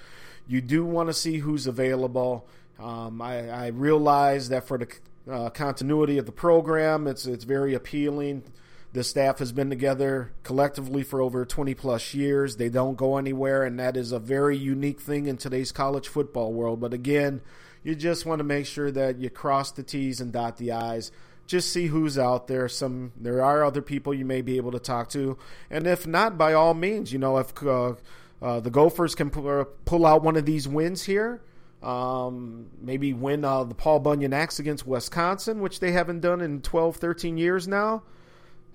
you 0.46 0.60
do 0.60 0.84
want 0.84 1.08
to 1.08 1.14
see 1.14 1.38
who's 1.38 1.66
available. 1.66 2.48
Um, 2.78 3.20
I, 3.20 3.48
I 3.48 3.66
realize 3.68 4.48
that 4.48 4.66
for 4.66 4.78
the 4.78 4.88
uh, 5.28 5.50
continuity 5.50 6.18
of 6.18 6.26
the 6.26 6.32
program. 6.32 7.06
It's 7.06 7.26
it's 7.26 7.44
very 7.44 7.74
appealing. 7.74 8.44
The 8.92 9.04
staff 9.04 9.38
has 9.38 9.52
been 9.52 9.70
together 9.70 10.32
collectively 10.42 11.04
for 11.04 11.20
over 11.20 11.44
20 11.44 11.74
plus 11.74 12.12
years. 12.12 12.56
They 12.56 12.68
don't 12.68 12.96
go 12.96 13.18
anywhere, 13.18 13.62
and 13.62 13.78
that 13.78 13.96
is 13.96 14.10
a 14.10 14.18
very 14.18 14.56
unique 14.56 15.00
thing 15.00 15.26
in 15.26 15.36
today's 15.36 15.70
college 15.70 16.08
football 16.08 16.52
world. 16.52 16.80
But 16.80 16.92
again, 16.92 17.40
you 17.84 17.94
just 17.94 18.26
want 18.26 18.40
to 18.40 18.44
make 18.44 18.66
sure 18.66 18.90
that 18.90 19.18
you 19.18 19.30
cross 19.30 19.70
the 19.70 19.84
T's 19.84 20.20
and 20.20 20.32
dot 20.32 20.56
the 20.56 20.72
I's. 20.72 21.12
Just 21.46 21.72
see 21.72 21.86
who's 21.86 22.18
out 22.18 22.48
there. 22.48 22.68
Some 22.68 23.12
there 23.16 23.44
are 23.44 23.64
other 23.64 23.82
people 23.82 24.12
you 24.12 24.24
may 24.24 24.42
be 24.42 24.56
able 24.56 24.72
to 24.72 24.80
talk 24.80 25.08
to, 25.10 25.38
and 25.70 25.86
if 25.86 26.06
not, 26.06 26.36
by 26.36 26.52
all 26.52 26.74
means, 26.74 27.12
you 27.12 27.18
know 27.18 27.38
if 27.38 27.62
uh, 27.62 27.94
uh, 28.42 28.60
the 28.60 28.70
Gophers 28.70 29.14
can 29.14 29.30
pull 29.30 30.06
out 30.06 30.22
one 30.22 30.36
of 30.36 30.46
these 30.46 30.66
wins 30.66 31.04
here, 31.04 31.40
um, 31.82 32.66
maybe 32.80 33.12
win 33.12 33.44
uh, 33.44 33.64
the 33.64 33.74
Paul 33.74 34.00
Bunyan 34.00 34.32
Axe 34.32 34.58
against 34.58 34.86
Wisconsin, 34.86 35.60
which 35.60 35.80
they 35.80 35.92
haven't 35.92 36.20
done 36.20 36.40
in 36.40 36.60
12, 36.60 36.96
13 36.96 37.38
years 37.38 37.66
now. 37.66 38.02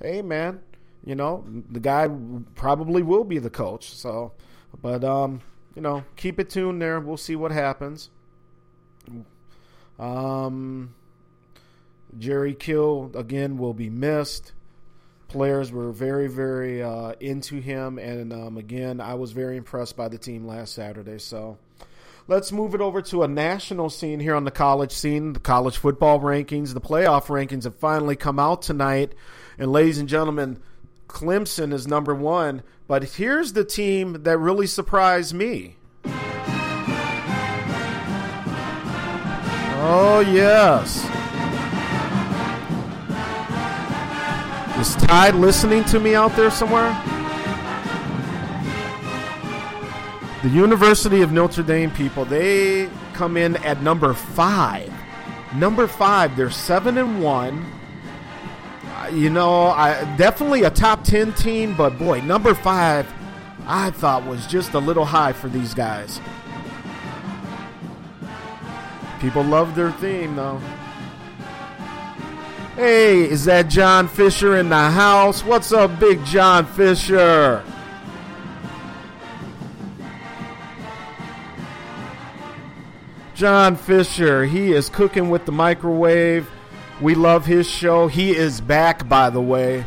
Hey, 0.01 0.21
man, 0.21 0.61
you 1.05 1.15
know, 1.15 1.45
the 1.69 1.79
guy 1.79 2.09
probably 2.55 3.03
will 3.03 3.23
be 3.23 3.37
the 3.37 3.49
coach. 3.49 3.93
So, 3.93 4.33
but, 4.81 5.03
um, 5.03 5.41
you 5.75 5.81
know, 5.81 6.03
keep 6.15 6.39
it 6.39 6.49
tuned 6.49 6.81
there. 6.81 6.99
We'll 6.99 7.17
see 7.17 7.35
what 7.35 7.51
happens. 7.51 8.09
Um, 9.99 10.95
Jerry 12.17 12.55
Kill, 12.55 13.11
again, 13.13 13.57
will 13.57 13.73
be 13.73 13.89
missed. 13.89 14.53
Players 15.27 15.71
were 15.71 15.91
very, 15.91 16.27
very 16.27 16.81
uh, 16.81 17.13
into 17.19 17.59
him. 17.59 17.99
And 17.99 18.33
um, 18.33 18.57
again, 18.57 18.99
I 18.99 19.13
was 19.13 19.31
very 19.31 19.57
impressed 19.57 19.95
by 19.95 20.07
the 20.07 20.17
team 20.17 20.47
last 20.47 20.73
Saturday. 20.73 21.19
So, 21.19 21.57
Let's 22.27 22.51
move 22.51 22.73
it 22.73 22.81
over 22.81 23.03
to 23.03 23.21
a 23.21 23.27
national 23.27 23.91
scene 23.91 24.19
here 24.19 24.33
on 24.33 24.45
the 24.45 24.51
college 24.51 24.91
scene. 24.91 25.33
The 25.33 25.39
college 25.39 25.77
football 25.77 26.19
rankings, 26.19 26.73
the 26.73 26.81
playoff 26.81 27.27
rankings 27.27 27.65
have 27.65 27.75
finally 27.75 28.15
come 28.15 28.39
out 28.39 28.63
tonight. 28.63 29.13
And 29.59 29.71
ladies 29.71 29.99
and 29.99 30.09
gentlemen, 30.09 30.59
Clemson 31.07 31.71
is 31.71 31.85
number 31.85 32.15
one. 32.15 32.63
But 32.87 33.03
here's 33.03 33.53
the 33.53 33.63
team 33.63 34.23
that 34.23 34.39
really 34.39 34.65
surprised 34.65 35.35
me. 35.35 35.75
Oh, 39.87 40.25
yes. 40.27 41.05
Is 44.79 44.95
Tide 44.95 45.35
listening 45.35 45.83
to 45.85 45.99
me 45.99 46.15
out 46.15 46.35
there 46.35 46.49
somewhere? 46.49 47.14
The 50.45 50.51
University 50.51 51.23
of 51.23 51.31
Notre 51.31 51.63
Dame 51.63 51.89
people, 51.89 52.23
they 52.23 52.87
come 53.15 53.35
in 53.35 53.55
at 53.65 53.81
number 53.81 54.13
five. 54.13 54.93
Number 55.55 55.87
five, 55.87 56.37
they're 56.37 56.51
seven 56.51 56.99
and 56.99 57.23
one. 57.23 57.65
Uh, 58.85 59.07
You 59.11 59.31
know, 59.31 59.69
I 59.69 60.03
definitely 60.17 60.61
a 60.61 60.69
top 60.69 61.03
ten 61.03 61.33
team, 61.33 61.75
but 61.75 61.97
boy, 61.97 62.21
number 62.21 62.53
five, 62.53 63.11
I 63.65 63.89
thought 63.89 64.23
was 64.27 64.45
just 64.45 64.75
a 64.75 64.79
little 64.79 65.03
high 65.03 65.33
for 65.33 65.49
these 65.49 65.73
guys. 65.73 66.21
People 69.19 69.43
love 69.43 69.73
their 69.73 69.93
theme, 69.93 70.35
though. 70.35 70.61
Hey, 72.75 73.27
is 73.27 73.45
that 73.45 73.67
John 73.67 74.07
Fisher 74.07 74.57
in 74.57 74.69
the 74.69 74.91
house? 74.91 75.43
What's 75.43 75.73
up, 75.73 75.99
Big 75.99 76.23
John 76.23 76.67
Fisher? 76.67 77.63
John 83.35 83.75
Fisher, 83.75 84.45
he 84.45 84.71
is 84.71 84.87
cooking 84.87 85.29
with 85.29 85.45
the 85.45 85.51
microwave. 85.51 86.49
We 87.01 87.15
love 87.15 87.45
his 87.45 87.69
show. 87.69 88.07
He 88.07 88.33
is 88.33 88.61
back, 88.61 89.09
by 89.09 89.29
the 89.29 89.41
way. 89.41 89.83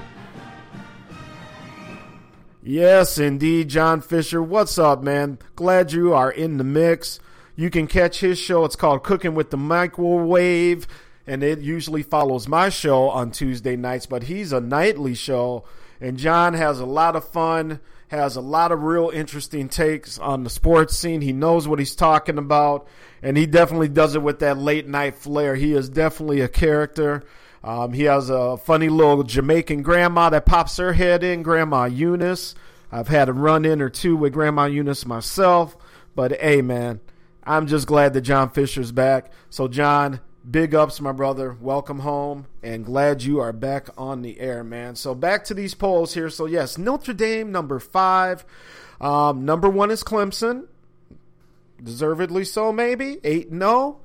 Yes, 2.62 3.16
indeed, 3.16 3.70
John 3.70 4.02
Fisher. 4.02 4.42
What's 4.42 4.78
up, 4.78 5.02
man? 5.02 5.38
Glad 5.56 5.92
you 5.92 6.12
are 6.12 6.30
in 6.30 6.58
the 6.58 6.64
mix. 6.64 7.20
You 7.56 7.70
can 7.70 7.86
catch 7.86 8.20
his 8.20 8.38
show. 8.38 8.66
It's 8.66 8.76
called 8.76 9.02
Cooking 9.02 9.34
with 9.34 9.48
the 9.48 9.56
Microwave, 9.56 10.86
and 11.26 11.42
it 11.42 11.60
usually 11.60 12.02
follows 12.02 12.48
my 12.48 12.68
show 12.68 13.08
on 13.08 13.30
Tuesday 13.30 13.76
nights, 13.76 14.04
but 14.04 14.24
he's 14.24 14.52
a 14.52 14.60
nightly 14.60 15.14
show. 15.14 15.64
And 16.02 16.18
John 16.18 16.52
has 16.52 16.80
a 16.80 16.86
lot 16.86 17.16
of 17.16 17.26
fun, 17.26 17.80
has 18.08 18.36
a 18.36 18.40
lot 18.40 18.72
of 18.72 18.82
real 18.82 19.10
interesting 19.10 19.68
takes 19.68 20.18
on 20.18 20.44
the 20.44 20.50
sports 20.50 20.96
scene. 20.96 21.20
He 21.20 21.32
knows 21.32 21.68
what 21.68 21.78
he's 21.78 21.94
talking 21.94 22.38
about, 22.38 22.88
and 23.22 23.36
he 23.36 23.46
definitely 23.46 23.88
does 23.88 24.14
it 24.14 24.22
with 24.22 24.40
that 24.40 24.58
late 24.58 24.88
night 24.88 25.14
flair. 25.14 25.54
He 25.54 25.74
is 25.74 25.88
definitely 25.88 26.40
a 26.40 26.48
character. 26.48 27.24
Um, 27.62 27.92
he 27.92 28.04
has 28.04 28.30
a 28.30 28.56
funny 28.56 28.88
little 28.88 29.22
Jamaican 29.22 29.82
grandma 29.82 30.30
that 30.30 30.46
pops 30.46 30.76
her 30.78 30.92
head 30.92 31.22
in, 31.22 31.42
Grandma 31.42 31.84
Eunice. 31.84 32.54
I've 32.90 33.08
had 33.08 33.28
a 33.28 33.32
run 33.32 33.64
in 33.64 33.82
or 33.82 33.90
two 33.90 34.16
with 34.16 34.32
Grandma 34.32 34.64
Eunice 34.64 35.04
myself, 35.04 35.76
but 36.14 36.40
hey, 36.40 36.62
man, 36.62 37.00
I'm 37.44 37.66
just 37.66 37.86
glad 37.86 38.14
that 38.14 38.22
John 38.22 38.50
Fisher's 38.50 38.92
back. 38.92 39.32
So, 39.50 39.68
John, 39.68 40.20
big 40.48 40.74
ups, 40.74 41.00
my 41.00 41.12
brother. 41.12 41.56
Welcome 41.60 42.00
home, 42.00 42.46
and 42.62 42.84
glad 42.84 43.22
you 43.22 43.40
are 43.40 43.52
back 43.52 43.88
on 43.98 44.22
the 44.22 44.40
air, 44.40 44.64
man. 44.64 44.96
So, 44.96 45.14
back 45.14 45.44
to 45.44 45.54
these 45.54 45.74
polls 45.74 46.14
here. 46.14 46.30
So, 46.30 46.46
yes, 46.46 46.78
Notre 46.78 47.12
Dame, 47.12 47.52
number 47.52 47.78
five. 47.78 48.44
Um, 49.00 49.44
number 49.44 49.68
one 49.68 49.90
is 49.90 50.02
Clemson. 50.02 50.66
Deservedly 51.82 52.44
so, 52.44 52.72
maybe. 52.72 53.18
8 53.22 53.50
0. 53.50 54.00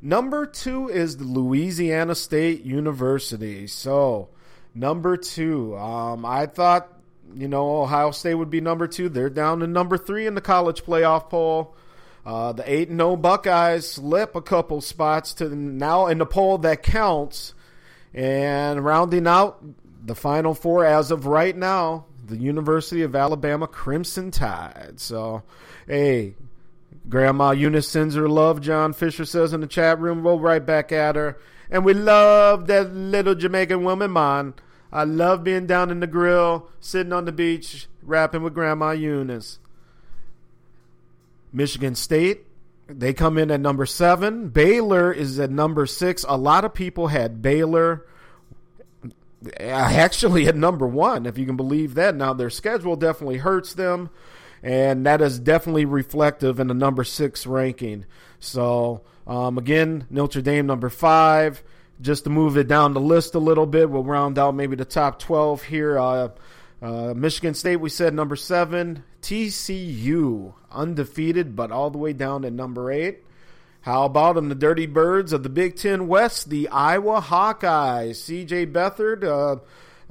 Number 0.00 0.46
two 0.46 0.88
is 0.88 1.18
the 1.18 1.24
Louisiana 1.24 2.14
State 2.14 2.64
University. 2.64 3.68
So, 3.68 4.30
number 4.74 5.16
two. 5.16 5.76
Um, 5.76 6.24
I 6.24 6.46
thought, 6.46 6.88
you 7.34 7.46
know, 7.46 7.82
Ohio 7.82 8.10
State 8.10 8.34
would 8.34 8.50
be 8.50 8.60
number 8.60 8.88
two. 8.88 9.08
They're 9.08 9.30
down 9.30 9.60
to 9.60 9.66
number 9.68 9.96
three 9.96 10.26
in 10.26 10.34
the 10.34 10.40
college 10.40 10.82
playoff 10.82 11.30
poll. 11.30 11.76
Uh, 12.24 12.52
the 12.52 12.72
8 12.72 12.88
0 12.88 13.16
Buckeyes 13.16 13.88
slip 13.88 14.36
a 14.36 14.42
couple 14.42 14.80
spots 14.80 15.34
to 15.34 15.48
now 15.54 16.06
in 16.06 16.18
the 16.18 16.26
poll 16.26 16.58
that 16.58 16.82
counts. 16.82 17.54
And 18.14 18.84
rounding 18.84 19.26
out 19.26 19.64
the 20.04 20.14
final 20.14 20.54
four 20.54 20.84
as 20.84 21.10
of 21.10 21.26
right 21.26 21.56
now, 21.56 22.04
the 22.26 22.36
University 22.36 23.02
of 23.02 23.16
Alabama 23.16 23.66
Crimson 23.66 24.30
Tide. 24.30 24.94
So, 24.96 25.42
hey, 25.86 26.34
Grandma 27.08 27.52
Eunice 27.52 27.88
sends 27.88 28.14
her 28.14 28.28
love, 28.28 28.60
John 28.60 28.92
Fisher 28.92 29.24
says 29.24 29.52
in 29.52 29.60
the 29.60 29.66
chat 29.66 29.98
room. 29.98 30.22
We'll 30.22 30.38
right 30.38 30.64
back 30.64 30.92
at 30.92 31.16
her. 31.16 31.38
And 31.70 31.84
we 31.84 31.94
love 31.94 32.66
that 32.66 32.92
little 32.94 33.34
Jamaican 33.34 33.82
woman, 33.82 34.12
man. 34.12 34.54
I 34.92 35.04
love 35.04 35.42
being 35.42 35.66
down 35.66 35.90
in 35.90 36.00
the 36.00 36.06
grill, 36.06 36.68
sitting 36.80 37.14
on 37.14 37.24
the 37.24 37.32
beach, 37.32 37.86
rapping 38.02 38.42
with 38.42 38.52
Grandma 38.52 38.90
Eunice. 38.90 39.58
Michigan 41.52 41.94
State, 41.94 42.46
they 42.86 43.12
come 43.12 43.38
in 43.38 43.50
at 43.50 43.60
number 43.60 43.86
seven. 43.86 44.48
Baylor 44.48 45.12
is 45.12 45.38
at 45.38 45.50
number 45.50 45.86
six. 45.86 46.24
A 46.28 46.36
lot 46.36 46.64
of 46.64 46.74
people 46.74 47.08
had 47.08 47.42
Baylor 47.42 48.06
actually 49.60 50.46
at 50.46 50.56
number 50.56 50.86
one, 50.86 51.26
if 51.26 51.38
you 51.38 51.46
can 51.46 51.56
believe 51.56 51.94
that. 51.94 52.14
Now, 52.14 52.32
their 52.32 52.50
schedule 52.50 52.96
definitely 52.96 53.38
hurts 53.38 53.74
them, 53.74 54.10
and 54.62 55.06
that 55.06 55.20
is 55.20 55.38
definitely 55.38 55.84
reflective 55.84 56.60
in 56.60 56.68
the 56.68 56.74
number 56.74 57.04
six 57.04 57.46
ranking. 57.46 58.04
So, 58.38 59.02
um, 59.26 59.58
again, 59.58 60.06
Notre 60.10 60.42
Dame 60.42 60.66
number 60.66 60.88
five. 60.88 61.62
Just 62.00 62.24
to 62.24 62.30
move 62.30 62.56
it 62.56 62.66
down 62.66 62.94
the 62.94 63.00
list 63.00 63.36
a 63.36 63.38
little 63.38 63.66
bit, 63.66 63.88
we'll 63.88 64.02
round 64.02 64.36
out 64.36 64.56
maybe 64.56 64.74
the 64.74 64.84
top 64.84 65.20
12 65.20 65.62
here. 65.62 65.98
Uh, 65.98 66.30
uh, 66.82 67.14
Michigan 67.14 67.54
State, 67.54 67.76
we 67.76 67.88
said 67.88 68.12
number 68.12 68.34
seven. 68.34 69.04
TCU, 69.22 70.52
undefeated, 70.72 71.54
but 71.54 71.70
all 71.70 71.90
the 71.90 71.98
way 71.98 72.12
down 72.12 72.42
to 72.42 72.50
number 72.50 72.90
eight. 72.90 73.20
How 73.82 74.04
about 74.04 74.34
them, 74.34 74.48
the 74.48 74.54
Dirty 74.56 74.86
Birds 74.86 75.32
of 75.32 75.44
the 75.44 75.48
Big 75.48 75.76
Ten 75.76 76.08
West, 76.08 76.50
the 76.50 76.68
Iowa 76.68 77.20
Hawkeyes? 77.20 78.16
CJ 78.16 78.72
Beathard, 78.72 79.24
uh, 79.24 79.60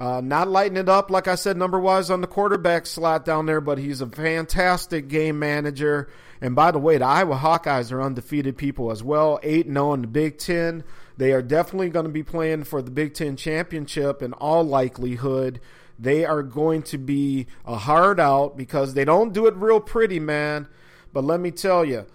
uh, 0.01 0.21
not 0.21 0.47
lighting 0.47 0.77
it 0.77 0.89
up, 0.89 1.11
like 1.11 1.27
I 1.27 1.35
said, 1.35 1.57
number 1.57 1.79
wise 1.79 2.09
on 2.09 2.21
the 2.21 2.27
quarterback 2.27 2.85
slot 2.85 3.25
down 3.25 3.45
there, 3.45 3.61
but 3.61 3.77
he's 3.77 4.01
a 4.01 4.07
fantastic 4.07 5.09
game 5.09 5.39
manager. 5.39 6.09
And 6.41 6.55
by 6.55 6.71
the 6.71 6.79
way, 6.79 6.97
the 6.97 7.05
Iowa 7.05 7.35
Hawkeyes 7.35 7.91
are 7.91 8.01
undefeated 8.01 8.57
people 8.57 8.91
as 8.91 9.03
well, 9.03 9.39
8 9.43 9.67
0 9.67 9.93
in 9.93 10.01
the 10.01 10.07
Big 10.07 10.37
Ten. 10.37 10.83
They 11.17 11.33
are 11.33 11.41
definitely 11.41 11.89
going 11.89 12.05
to 12.05 12.11
be 12.11 12.23
playing 12.23 12.63
for 12.63 12.81
the 12.81 12.91
Big 12.91 13.13
Ten 13.13 13.35
championship 13.35 14.21
in 14.21 14.33
all 14.33 14.63
likelihood. 14.63 15.59
They 16.01 16.25
are 16.25 16.41
going 16.41 16.81
to 16.83 16.97
be 16.97 17.45
a 17.63 17.77
hard 17.77 18.19
out 18.19 18.57
because 18.57 18.95
they 18.95 19.05
don't 19.05 19.33
do 19.33 19.45
it 19.45 19.55
real 19.55 19.79
pretty, 19.79 20.19
man. 20.19 20.67
But 21.13 21.23
let 21.23 21.39
me 21.39 21.51
tell 21.51 21.85
you, 21.85 22.07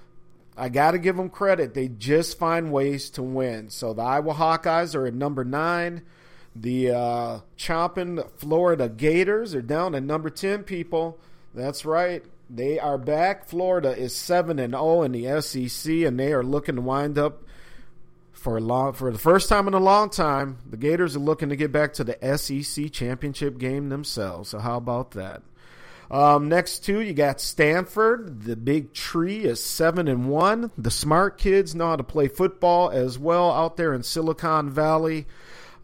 I 0.56 0.70
got 0.70 0.90
to 0.90 0.98
give 0.98 1.16
them 1.16 1.30
credit. 1.30 1.72
They 1.72 1.86
just 1.86 2.36
find 2.36 2.72
ways 2.72 3.10
to 3.10 3.22
win. 3.22 3.70
So 3.70 3.94
the 3.94 4.02
Iowa 4.02 4.34
Hawkeyes 4.34 4.96
are 4.96 5.06
at 5.06 5.14
number 5.14 5.44
nine. 5.44 6.02
The 6.56 6.90
uh, 6.90 7.40
chomping 7.56 8.28
Florida 8.32 8.88
Gators 8.88 9.54
are 9.54 9.62
down 9.62 9.94
at 9.94 10.02
number 10.02 10.30
10, 10.30 10.64
people. 10.64 11.20
That's 11.54 11.84
right. 11.84 12.24
They 12.50 12.80
are 12.80 12.98
back. 12.98 13.46
Florida 13.46 13.96
is 13.96 14.16
7 14.16 14.58
and 14.58 14.72
0 14.72 15.02
in 15.02 15.12
the 15.12 15.40
SEC, 15.40 15.92
and 15.92 16.18
they 16.18 16.32
are 16.32 16.42
looking 16.42 16.74
to 16.74 16.80
wind 16.80 17.18
up 17.18 17.44
for 18.47 18.59
a 18.59 18.60
long 18.60 18.93
for 18.93 19.10
the 19.10 19.18
first 19.18 19.48
time 19.48 19.66
in 19.66 19.74
a 19.74 19.81
long 19.81 20.09
time, 20.09 20.59
the 20.70 20.77
Gators 20.77 21.16
are 21.16 21.18
looking 21.18 21.48
to 21.48 21.56
get 21.56 21.73
back 21.73 21.93
to 21.94 22.05
the 22.05 22.16
SEC 22.39 22.93
championship 22.93 23.59
game 23.59 23.89
themselves. 23.89 24.51
So 24.51 24.60
how 24.60 24.77
about 24.77 25.10
that? 25.10 25.43
Um, 26.12 26.48
next 26.48 26.85
two, 26.85 27.01
you 27.01 27.12
got 27.12 27.40
Stanford. 27.40 28.44
The 28.44 28.55
big 28.55 28.93
tree 28.93 29.40
is 29.40 29.60
seven 29.60 30.06
and 30.06 30.28
one. 30.28 30.70
The 30.78 30.93
smart 30.93 31.39
kids 31.39 31.74
know 31.74 31.89
how 31.89 31.97
to 31.97 32.05
play 32.05 32.28
football 32.28 32.89
as 32.90 33.18
well 33.18 33.51
out 33.51 33.77
there 33.77 33.93
in 33.93 34.05
Silicon 34.05 34.70
Valley. 34.70 35.27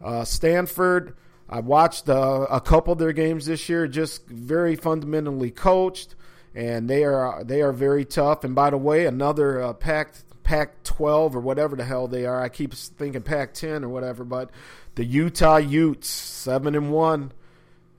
Uh, 0.01 0.23
Stanford, 0.23 1.17
I 1.49 1.59
watched 1.59 2.07
uh, 2.07 2.47
a 2.49 2.61
couple 2.61 2.93
of 2.93 2.99
their 2.99 3.11
games 3.11 3.45
this 3.45 3.67
year. 3.67 3.89
Just 3.89 4.25
very 4.29 4.77
fundamentally 4.77 5.51
coached, 5.51 6.15
and 6.55 6.89
they 6.89 7.03
are 7.03 7.43
they 7.43 7.61
are 7.61 7.73
very 7.73 8.05
tough. 8.05 8.45
And 8.45 8.55
by 8.55 8.69
the 8.69 8.77
way, 8.77 9.05
another 9.05 9.61
uh, 9.61 9.73
Pac 9.73 10.13
Pac 10.43 10.83
twelve 10.83 11.35
or 11.35 11.39
whatever 11.39 11.75
the 11.75 11.83
hell 11.85 12.07
they 12.07 12.25
are. 12.25 12.41
I 12.41 12.49
keep 12.49 12.73
thinking 12.73 13.21
Pac 13.21 13.53
ten 13.53 13.83
or 13.83 13.89
whatever, 13.89 14.23
but 14.23 14.49
the 14.95 15.05
Utah 15.05 15.57
Utes 15.57 16.07
seven 16.07 16.75
and 16.75 16.91
one 16.91 17.31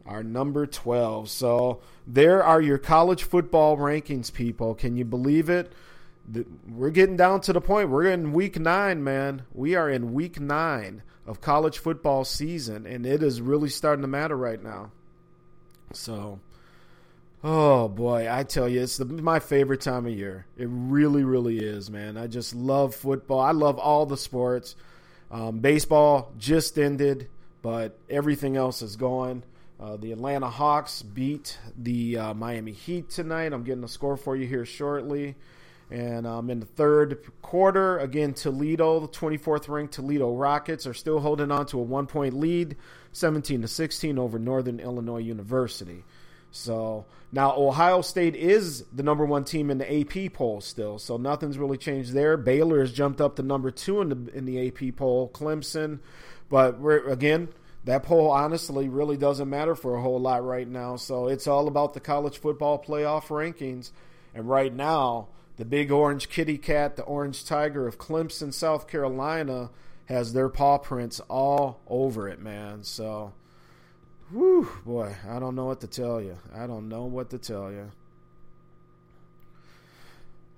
are 0.07 0.23
number 0.23 0.67
12. 0.67 1.31
So 1.31 1.81
there 2.07 2.43
are 2.43 2.61
your 2.61 2.79
college 2.79 3.23
football 3.23 3.77
rankings, 3.77 4.33
people. 4.33 4.75
Can 4.75 4.97
you 4.97 5.05
believe 5.05 5.49
it? 5.49 5.73
We're 6.69 6.91
getting 6.91 7.17
down 7.17 7.41
to 7.43 7.53
the 7.53 7.61
point. 7.61 7.91
We're 7.91 8.11
in 8.11 8.33
week 8.33 8.59
nine, 8.59 9.05
man. 9.05 9.43
We 9.53 9.75
are 9.75 9.91
in 9.91 10.15
week 10.15 10.41
nine 10.41 11.03
of 11.27 11.41
college 11.41 11.79
football 11.79 12.25
season, 12.25 12.87
and 12.87 13.05
it 13.07 13.23
is 13.23 13.41
really 13.41 13.69
starting 13.69 14.03
to 14.03 14.09
matter 14.09 14.37
right 14.37 14.63
now. 14.63 14.91
So, 15.93 16.41
oh 17.45 17.89
boy, 17.89 18.27
I 18.29 18.43
tell 18.43 18.69
you, 18.69 18.83
it's 18.83 18.97
the, 18.97 19.05
my 19.05 19.39
favorite 19.39 19.83
time 19.83 20.07
of 20.07 20.13
year. 20.13 20.47
It 20.57 20.67
really, 20.71 21.23
really 21.23 21.59
is, 21.59 21.91
man. 21.91 22.17
I 22.17 22.27
just 22.27 22.55
love 22.55 22.95
football. 22.95 23.39
I 23.39 23.53
love 23.53 23.79
all 23.79 24.07
the 24.07 24.17
sports. 24.17 24.75
Um, 25.31 25.59
baseball 25.59 26.33
just 26.39 26.79
ended, 26.79 27.29
but 27.61 27.99
everything 28.09 28.57
else 28.57 28.81
is 28.81 28.97
going. 28.97 29.43
Uh, 29.79 29.97
the 29.97 30.13
Atlanta 30.13 30.49
Hawks 30.49 31.03
beat 31.03 31.59
the 31.77 32.17
uh, 32.17 32.35
Miami 32.35 32.73
Heat 32.73 33.11
tonight. 33.11 33.53
I'm 33.53 33.65
getting 33.65 33.85
a 33.85 33.89
score 33.89 34.17
for 34.17 34.35
you 34.35 34.47
here 34.47 34.65
shortly. 34.65 35.35
And 35.91 36.27
um, 36.27 36.49
in 36.49 36.61
the 36.61 36.67
third 36.67 37.19
quarter, 37.43 37.99
again, 37.99 38.33
Toledo, 38.33 39.01
the 39.01 39.09
24th 39.09 39.69
ranked 39.69 39.95
Toledo 39.95 40.35
Rockets, 40.35 40.87
are 40.87 40.95
still 40.95 41.21
holding 41.21 41.51
on 41.51 41.67
to 41.67 41.79
a 41.79 41.83
one 41.83 42.07
point 42.07 42.35
lead, 42.35 42.77
17 43.13 43.63
to 43.63 43.69
16 43.69 44.19
over 44.19 44.39
Northern 44.39 44.81
Illinois 44.81 45.19
University. 45.19 46.05
So 46.55 47.05
now 47.33 47.57
Ohio 47.57 48.01
State 48.01 48.37
is 48.37 48.85
the 48.93 49.03
number 49.03 49.25
one 49.25 49.45
team 49.45 49.71
in 49.71 49.79
the 49.79 50.01
AP 50.01 50.33
poll 50.33 50.61
still. 50.61 50.99
So 51.01 51.17
nothing's 51.17 51.59
really 51.59 51.79
changed 51.79 52.13
there. 52.13 52.37
Baylor 52.37 52.81
has 52.81 52.93
jumped 52.93 53.21
up 53.21 53.37
to 53.37 53.43
number 53.43 53.73
two 53.73 54.01
in 54.01 54.09
the 54.09 54.37
in 54.37 54.45
the 54.45 54.69
AP 54.69 54.97
poll. 54.97 55.29
Clemson, 55.35 55.99
but 56.49 56.79
again 57.09 57.49
that 57.85 58.03
poll 58.03 58.31
honestly 58.31 58.89
really 58.89 59.17
doesn't 59.17 59.51
matter 59.51 59.75
for 59.75 59.97
a 59.97 60.01
whole 60.01 60.21
lot 60.21 60.45
right 60.45 60.67
now. 60.67 60.97
So 60.97 61.27
it's 61.29 61.47
all 61.47 61.69
about 61.69 61.93
the 61.93 62.01
college 62.01 62.39
football 62.39 62.83
playoff 62.83 63.27
rankings. 63.27 63.91
And 64.35 64.49
right 64.49 64.73
now, 64.73 65.29
the 65.57 65.65
big 65.65 65.91
orange 65.91 66.29
kitty 66.29 66.57
cat, 66.57 66.97
the 66.97 67.03
orange 67.03 67.45
tiger 67.45 67.87
of 67.87 67.99
Clemson, 67.99 68.55
South 68.55 68.89
Carolina, 68.89 69.71
has 70.07 70.33
their 70.33 70.49
paw 70.49 70.79
prints 70.79 71.21
all 71.29 71.81
over 71.87 72.29
it, 72.29 72.41
man. 72.41 72.83
So, 72.85 73.33
whew, 74.31 74.69
boy, 74.85 75.15
I 75.29 75.39
don't 75.39 75.55
know 75.55 75.67
what 75.67 75.81
to 75.81 75.87
tell 75.87 76.21
you. 76.21 76.39
I 76.55 76.67
don't 76.67 76.89
know 76.89 77.05
what 77.05 77.31
to 77.31 77.39
tell 77.39 77.71
you. 77.71 77.91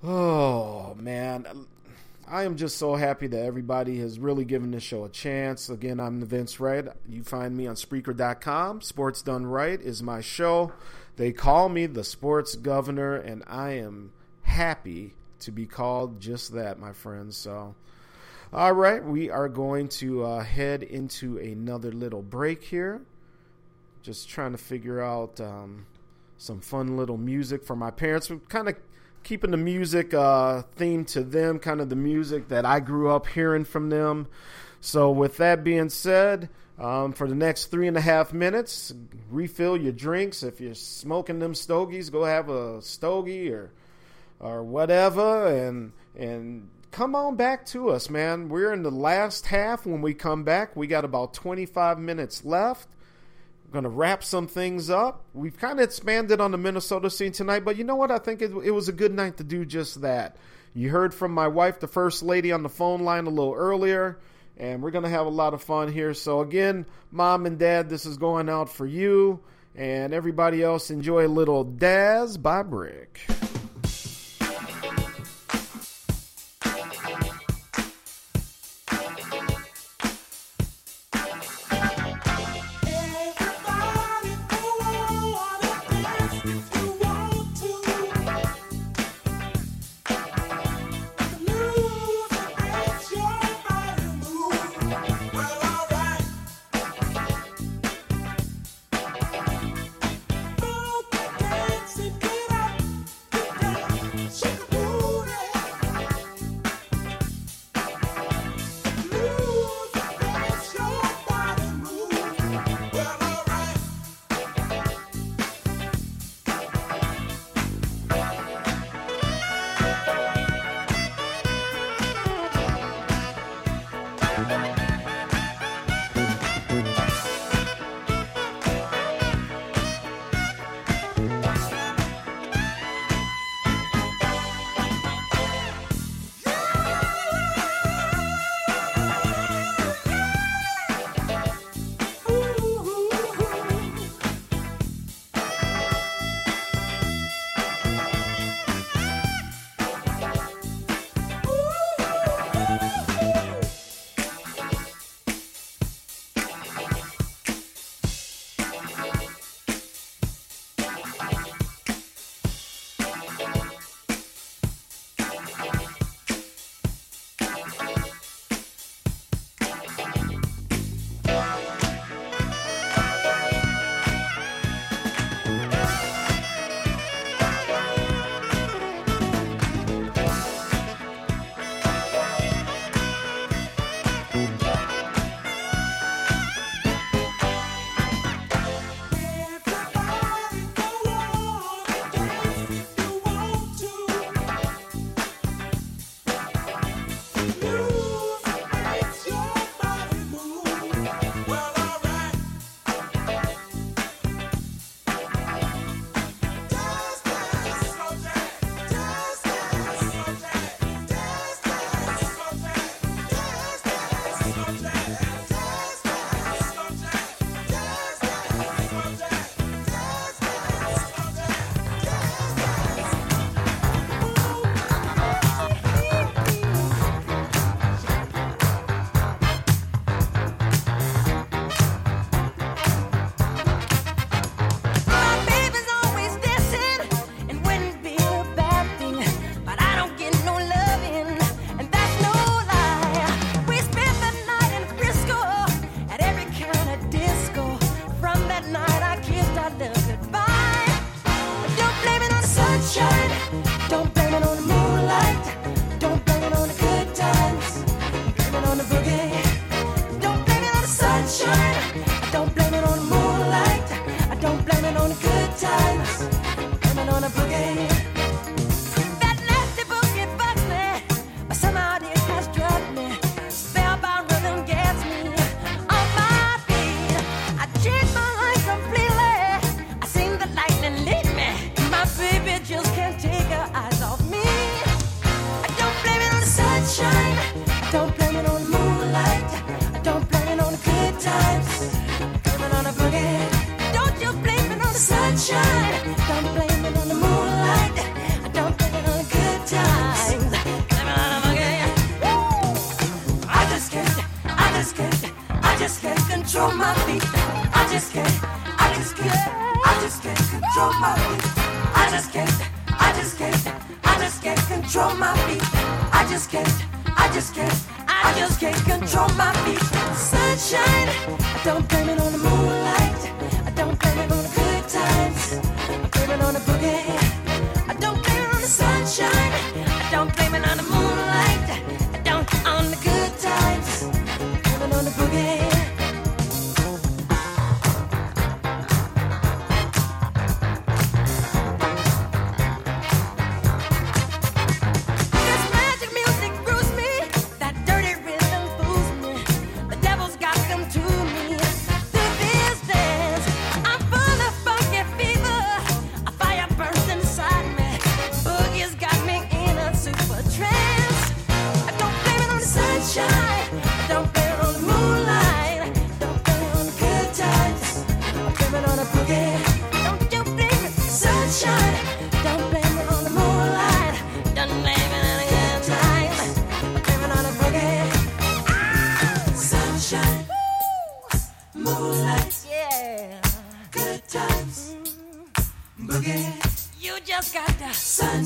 Oh, 0.04 0.94
man. 0.94 1.66
I 2.28 2.42
am 2.42 2.56
just 2.56 2.76
so 2.76 2.96
happy 2.96 3.28
that 3.28 3.44
everybody 3.44 4.00
has 4.00 4.18
really 4.18 4.44
given 4.44 4.72
this 4.72 4.82
show 4.82 5.04
a 5.04 5.08
chance. 5.08 5.68
Again, 5.68 6.00
I'm 6.00 6.24
Vince 6.24 6.58
Wright. 6.58 6.84
You 7.08 7.22
find 7.22 7.56
me 7.56 7.68
on 7.68 7.76
Spreaker.com. 7.76 8.80
Sports 8.80 9.22
Done 9.22 9.46
Right 9.46 9.80
is 9.80 10.02
my 10.02 10.20
show. 10.20 10.72
They 11.16 11.32
call 11.32 11.68
me 11.68 11.86
the 11.86 12.02
Sports 12.02 12.56
Governor, 12.56 13.14
and 13.14 13.44
I 13.46 13.74
am 13.74 14.12
happy 14.42 15.14
to 15.40 15.52
be 15.52 15.66
called 15.66 16.20
just 16.20 16.52
that, 16.54 16.80
my 16.80 16.92
friends. 16.92 17.36
So, 17.36 17.76
all 18.52 18.72
right, 18.72 19.04
we 19.04 19.30
are 19.30 19.48
going 19.48 19.88
to 19.88 20.24
uh, 20.24 20.42
head 20.42 20.82
into 20.82 21.38
another 21.38 21.92
little 21.92 22.22
break 22.22 22.64
here. 22.64 23.02
Just 24.06 24.28
trying 24.28 24.52
to 24.52 24.58
figure 24.58 25.02
out 25.02 25.40
um, 25.40 25.84
some 26.38 26.60
fun 26.60 26.96
little 26.96 27.16
music 27.16 27.64
for 27.64 27.74
my 27.74 27.90
parents. 27.90 28.30
We're 28.30 28.38
kind 28.38 28.68
of 28.68 28.76
keeping 29.24 29.50
the 29.50 29.56
music 29.56 30.14
uh, 30.14 30.62
theme 30.76 31.04
to 31.06 31.24
them, 31.24 31.58
kind 31.58 31.80
of 31.80 31.88
the 31.88 31.96
music 31.96 32.46
that 32.46 32.64
I 32.64 32.78
grew 32.78 33.10
up 33.10 33.26
hearing 33.26 33.64
from 33.64 33.90
them. 33.90 34.28
So, 34.80 35.10
with 35.10 35.38
that 35.38 35.64
being 35.64 35.88
said, 35.88 36.50
um, 36.78 37.14
for 37.14 37.26
the 37.26 37.34
next 37.34 37.64
three 37.64 37.88
and 37.88 37.96
a 37.96 38.00
half 38.00 38.32
minutes, 38.32 38.94
refill 39.28 39.76
your 39.76 39.90
drinks. 39.90 40.44
If 40.44 40.60
you're 40.60 40.76
smoking 40.76 41.40
them 41.40 41.56
stogies, 41.56 42.08
go 42.08 42.22
have 42.22 42.48
a 42.48 42.80
stogie 42.82 43.50
or 43.50 43.72
or 44.38 44.62
whatever, 44.62 45.48
and 45.48 45.90
and 46.16 46.68
come 46.92 47.16
on 47.16 47.34
back 47.34 47.66
to 47.66 47.90
us, 47.90 48.08
man. 48.08 48.50
We're 48.50 48.72
in 48.72 48.84
the 48.84 48.90
last 48.92 49.46
half. 49.46 49.84
When 49.84 50.00
we 50.00 50.14
come 50.14 50.44
back, 50.44 50.76
we 50.76 50.86
got 50.86 51.04
about 51.04 51.34
25 51.34 51.98
minutes 51.98 52.44
left. 52.44 52.86
Going 53.72 53.84
to 53.84 53.90
wrap 53.90 54.24
some 54.24 54.46
things 54.46 54.90
up. 54.90 55.24
We've 55.34 55.58
kind 55.58 55.80
of 55.80 55.84
expanded 55.84 56.40
on 56.40 56.52
the 56.52 56.56
Minnesota 56.56 57.10
scene 57.10 57.32
tonight, 57.32 57.64
but 57.64 57.76
you 57.76 57.84
know 57.84 57.96
what? 57.96 58.10
I 58.10 58.18
think 58.18 58.40
it, 58.40 58.52
it 58.64 58.70
was 58.70 58.88
a 58.88 58.92
good 58.92 59.12
night 59.12 59.36
to 59.38 59.44
do 59.44 59.64
just 59.64 60.00
that. 60.02 60.36
You 60.72 60.90
heard 60.90 61.12
from 61.12 61.32
my 61.32 61.48
wife, 61.48 61.80
the 61.80 61.88
First 61.88 62.22
Lady, 62.22 62.52
on 62.52 62.62
the 62.62 62.68
phone 62.68 63.00
line 63.00 63.26
a 63.26 63.30
little 63.30 63.54
earlier, 63.54 64.18
and 64.56 64.82
we're 64.82 64.90
going 64.90 65.04
to 65.04 65.10
have 65.10 65.26
a 65.26 65.30
lot 65.30 65.52
of 65.52 65.62
fun 65.62 65.92
here. 65.92 66.14
So, 66.14 66.40
again, 66.40 66.86
Mom 67.10 67.46
and 67.46 67.58
Dad, 67.58 67.88
this 67.88 68.06
is 68.06 68.18
going 68.18 68.48
out 68.48 68.68
for 68.68 68.86
you, 68.86 69.40
and 69.74 70.14
everybody 70.14 70.62
else, 70.62 70.90
enjoy 70.90 71.26
a 71.26 71.28
little 71.28 71.64
Dazz 71.64 72.36
by 72.36 72.62
Brick. 72.62 73.20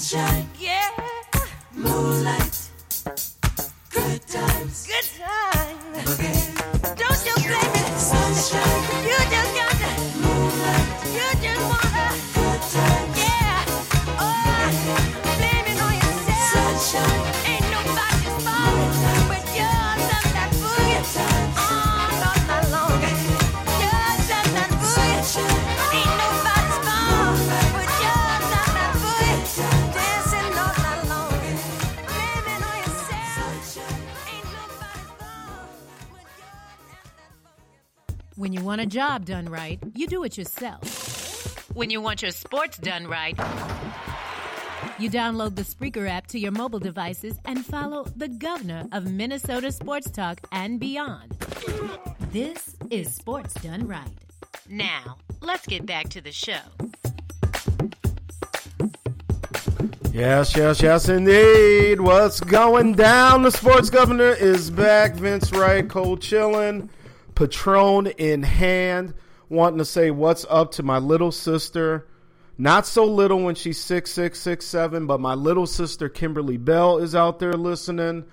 Sunshine, 0.00 0.39
job 38.90 39.24
done 39.24 39.48
right, 39.48 39.78
you 39.94 40.08
do 40.08 40.24
it 40.24 40.36
yourself. 40.36 41.70
When 41.74 41.90
you 41.90 42.00
want 42.00 42.22
your 42.22 42.32
sports 42.32 42.76
done 42.76 43.06
right, 43.06 43.38
you 44.98 45.08
download 45.08 45.54
the 45.54 45.62
Spreaker 45.62 46.08
app 46.08 46.26
to 46.28 46.40
your 46.40 46.50
mobile 46.50 46.80
devices 46.80 47.36
and 47.44 47.64
follow 47.64 48.04
the 48.16 48.26
governor 48.26 48.88
of 48.90 49.08
Minnesota 49.08 49.70
Sports 49.70 50.10
Talk 50.10 50.40
and 50.50 50.80
beyond. 50.80 51.30
This 52.32 52.74
is 52.90 53.14
Sports 53.14 53.54
Done 53.54 53.86
Right. 53.86 54.10
Now, 54.68 55.18
let's 55.40 55.66
get 55.68 55.86
back 55.86 56.08
to 56.08 56.20
the 56.20 56.32
show. 56.32 56.58
Yes, 60.12 60.56
yes, 60.56 60.82
yes, 60.82 61.08
indeed. 61.08 62.00
What's 62.00 62.40
going 62.40 62.94
down? 62.94 63.42
The 63.42 63.52
sports 63.52 63.88
governor 63.88 64.30
is 64.32 64.68
back. 64.68 65.14
Vince 65.14 65.52
Wright, 65.52 65.88
cold 65.88 66.20
chilling, 66.20 66.90
Patron 67.40 68.06
in 68.06 68.42
hand, 68.42 69.14
wanting 69.48 69.78
to 69.78 69.84
say 69.86 70.10
what's 70.10 70.44
up 70.50 70.72
to 70.72 70.82
my 70.82 70.98
little 70.98 71.32
sister. 71.32 72.06
Not 72.58 72.86
so 72.86 73.06
little 73.06 73.42
when 73.42 73.54
she's 73.54 73.80
six, 73.80 74.10
six, 74.12 74.38
six, 74.38 74.66
seven, 74.66 75.06
but 75.06 75.20
my 75.20 75.32
little 75.32 75.66
sister 75.66 76.10
Kimberly 76.10 76.58
Bell 76.58 76.98
is 76.98 77.14
out 77.14 77.38
there 77.38 77.54
listening. 77.54 78.26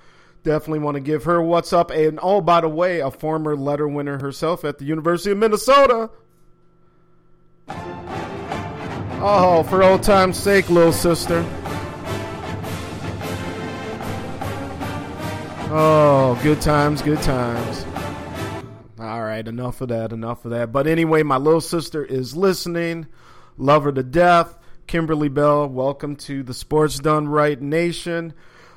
Definitely 0.43 0.79
want 0.79 0.95
to 0.95 0.99
give 0.99 1.23
her 1.23 1.41
what's 1.41 1.71
up. 1.71 1.89
And 1.89 2.19
oh, 2.21 2.41
by 2.41 2.59
the 2.59 2.67
way, 2.67 2.99
a 2.99 3.09
former 3.09 3.55
letter 3.55 3.88
winner 3.88 4.19
herself 4.19 4.65
at 4.65 4.77
the 4.77 4.84
University 4.84 5.31
of 5.31 5.38
Minnesota. 5.38 6.09
Oh, 9.19 9.65
for 9.69 9.84
old 9.84 10.03
time's 10.03 10.35
sake, 10.38 10.69
little 10.69 10.91
sister. 10.91 11.45
Oh, 15.69 16.38
good 16.43 16.59
times, 16.59 17.01
good 17.01 17.21
times. 17.21 17.86
All 19.07 19.23
right, 19.23 19.47
enough 19.47 19.79
of 19.79 19.88
that, 19.88 20.11
enough 20.11 20.43
of 20.43 20.51
that. 20.51 20.73
But 20.73 20.85
anyway, 20.85 21.23
my 21.23 21.38
little 21.38 21.61
sister 21.61 22.03
is 22.03 22.35
listening. 22.35 23.07
Love 23.57 23.85
her 23.85 23.93
to 23.93 24.03
death. 24.03 24.57
Kimberly 24.85 25.29
Bell, 25.29 25.69
welcome 25.69 26.17
to 26.17 26.43
the 26.43 26.53
Sports 26.53 26.99
Done 26.99 27.29
Right 27.29 27.61
Nation. 27.61 28.34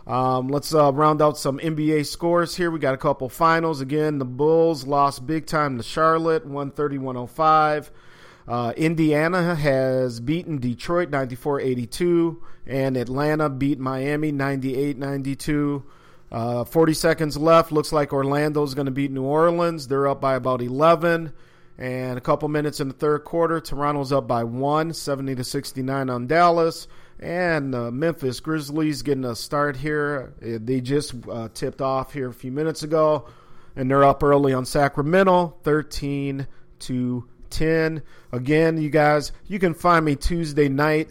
Um, 0.06 0.46
let's 0.46 0.72
uh, 0.72 0.92
round 0.92 1.20
out 1.20 1.36
some 1.36 1.58
NBA 1.58 2.06
scores 2.06 2.54
here. 2.54 2.70
We 2.70 2.78
got 2.78 2.94
a 2.94 2.96
couple 2.96 3.28
finals. 3.28 3.80
Again, 3.80 4.20
the 4.20 4.24
Bulls 4.24 4.86
lost 4.86 5.26
big 5.26 5.46
time 5.46 5.78
to 5.78 5.82
Charlotte, 5.82 6.44
130 6.44 6.98
105. 6.98 7.90
Uh, 8.46 8.72
Indiana 8.76 9.56
has 9.56 10.20
beaten 10.20 10.58
Detroit 10.58 11.10
94 11.10 11.60
82, 11.60 12.40
and 12.68 12.96
Atlanta 12.96 13.50
beat 13.50 13.80
Miami 13.80 14.30
98 14.30 14.96
92. 14.96 15.82
Uh, 16.30 16.64
40 16.64 16.94
seconds 16.94 17.36
left. 17.36 17.72
Looks 17.72 17.92
like 17.92 18.12
Orlando's 18.12 18.74
going 18.74 18.86
to 18.86 18.92
beat 18.92 19.10
New 19.10 19.24
Orleans. 19.24 19.88
They're 19.88 20.08
up 20.08 20.20
by 20.20 20.34
about 20.34 20.62
11. 20.62 21.32
And 21.78 22.18
a 22.18 22.20
couple 22.20 22.48
minutes 22.48 22.80
in 22.80 22.88
the 22.88 22.94
third 22.94 23.24
quarter, 23.24 23.58
Toronto's 23.58 24.12
up 24.12 24.28
by 24.28 24.44
one, 24.44 24.92
70 24.92 25.34
to 25.36 25.44
69 25.44 26.10
on 26.10 26.26
Dallas. 26.26 26.86
And 27.18 27.74
uh, 27.74 27.90
Memphis 27.90 28.38
Grizzlies 28.40 29.02
getting 29.02 29.24
a 29.24 29.34
start 29.34 29.76
here. 29.76 30.34
Uh, 30.42 30.58
They 30.62 30.80
just 30.80 31.14
uh, 31.28 31.48
tipped 31.54 31.80
off 31.80 32.12
here 32.12 32.28
a 32.28 32.34
few 32.34 32.52
minutes 32.52 32.82
ago, 32.82 33.28
and 33.76 33.90
they're 33.90 34.04
up 34.04 34.22
early 34.22 34.52
on 34.52 34.66
Sacramento, 34.66 35.56
13 35.64 36.46
to 36.80 37.28
10. 37.48 38.02
Again, 38.32 38.80
you 38.80 38.90
guys, 38.90 39.32
you 39.48 39.58
can 39.58 39.74
find 39.74 40.04
me 40.04 40.16
Tuesday 40.16 40.68
night, 40.68 41.10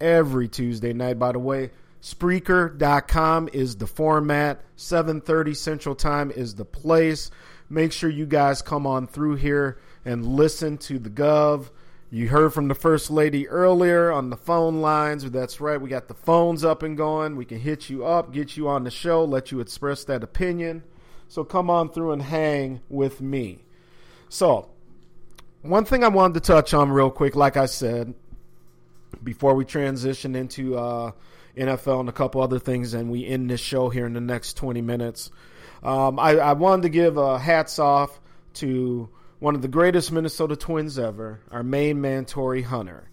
every 0.00 0.48
Tuesday 0.48 0.92
night, 0.92 1.18
by 1.18 1.32
the 1.32 1.38
way. 1.38 1.70
Spreaker.com 2.02 3.48
is 3.52 3.76
the 3.76 3.86
format. 3.86 4.64
7:30 4.76 5.54
Central 5.54 5.94
Time 5.94 6.32
is 6.32 6.56
the 6.56 6.64
place. 6.64 7.30
Make 7.70 7.92
sure 7.92 8.10
you 8.10 8.26
guys 8.26 8.60
come 8.60 8.86
on 8.86 9.06
through 9.06 9.36
here 9.36 9.78
and 10.04 10.26
listen 10.26 10.78
to 10.78 10.98
the 10.98 11.08
Gov. 11.08 11.70
You 12.10 12.28
heard 12.28 12.52
from 12.52 12.68
the 12.68 12.74
First 12.74 13.10
Lady 13.10 13.48
earlier 13.48 14.10
on 14.10 14.30
the 14.30 14.36
phone 14.36 14.82
lines. 14.82 15.30
That's 15.30 15.60
right, 15.60 15.80
we 15.80 15.88
got 15.88 16.08
the 16.08 16.14
phones 16.14 16.64
up 16.64 16.82
and 16.82 16.96
going. 16.96 17.36
We 17.36 17.44
can 17.44 17.60
hit 17.60 17.88
you 17.88 18.04
up, 18.04 18.32
get 18.32 18.56
you 18.56 18.68
on 18.68 18.82
the 18.82 18.90
show, 18.90 19.24
let 19.24 19.52
you 19.52 19.60
express 19.60 20.04
that 20.04 20.24
opinion. 20.24 20.82
So 21.28 21.44
come 21.44 21.70
on 21.70 21.88
through 21.88 22.12
and 22.12 22.22
hang 22.22 22.80
with 22.90 23.20
me. 23.20 23.64
So, 24.28 24.68
one 25.62 25.84
thing 25.84 26.02
I 26.02 26.08
wanted 26.08 26.34
to 26.34 26.52
touch 26.52 26.74
on 26.74 26.90
real 26.90 27.10
quick, 27.10 27.36
like 27.36 27.56
I 27.56 27.66
said, 27.66 28.12
before 29.22 29.54
we 29.54 29.64
transition 29.64 30.34
into 30.34 30.76
uh, 30.76 31.12
NFL 31.56 32.00
and 32.00 32.08
a 32.08 32.12
couple 32.12 32.40
other 32.40 32.58
things, 32.58 32.94
and 32.94 33.10
we 33.10 33.26
end 33.26 33.50
this 33.50 33.60
show 33.60 33.88
here 33.88 34.06
in 34.06 34.14
the 34.14 34.20
next 34.20 34.56
20 34.56 34.80
minutes. 34.80 35.30
Um, 35.82 36.18
I, 36.18 36.36
I 36.36 36.52
wanted 36.52 36.82
to 36.82 36.88
give 36.88 37.18
uh, 37.18 37.36
hats 37.36 37.78
off 37.78 38.20
to 38.54 39.08
one 39.38 39.54
of 39.54 39.62
the 39.62 39.68
greatest 39.68 40.12
Minnesota 40.12 40.56
Twins 40.56 40.98
ever, 40.98 41.40
our 41.50 41.62
main 41.62 42.00
man, 42.00 42.24
Torii 42.24 42.62
Hunter. 42.62 43.08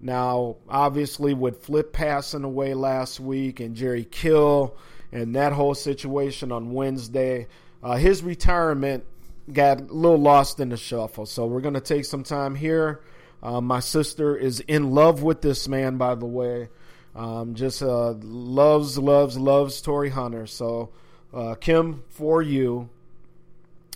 Now, 0.00 0.56
obviously, 0.68 1.34
with 1.34 1.64
Flip 1.64 1.92
passing 1.92 2.44
away 2.44 2.74
last 2.74 3.20
week 3.20 3.60
and 3.60 3.74
Jerry 3.74 4.04
Kill 4.04 4.76
and 5.12 5.34
that 5.36 5.52
whole 5.52 5.74
situation 5.74 6.52
on 6.52 6.72
Wednesday, 6.72 7.46
uh, 7.82 7.96
his 7.96 8.22
retirement 8.22 9.04
got 9.52 9.80
a 9.80 9.84
little 9.84 10.20
lost 10.20 10.60
in 10.60 10.70
the 10.70 10.76
shuffle. 10.76 11.26
So 11.26 11.46
we're 11.46 11.60
going 11.60 11.74
to 11.74 11.80
take 11.80 12.04
some 12.04 12.24
time 12.24 12.54
here. 12.54 13.00
Uh, 13.42 13.60
my 13.60 13.80
sister 13.80 14.36
is 14.36 14.60
in 14.60 14.90
love 14.90 15.22
with 15.22 15.40
this 15.40 15.68
man, 15.68 15.98
by 15.98 16.14
the 16.14 16.26
way. 16.26 16.68
Um, 17.16 17.54
just 17.54 17.82
uh, 17.82 18.12
loves, 18.20 18.98
loves, 18.98 19.38
loves 19.38 19.80
Torii 19.80 20.10
Hunter. 20.10 20.46
So, 20.46 20.90
uh, 21.32 21.54
Kim, 21.56 22.04
for 22.10 22.42
you, 22.42 22.90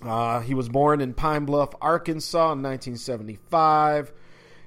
Uh, 0.03 0.41
he 0.41 0.55
was 0.55 0.67
born 0.71 1.03
in 1.03 1.13
Pine 1.13 1.45
Bluff, 1.45 1.75
Arkansas 1.83 2.53
in 2.53 2.63
1975. 2.63 4.11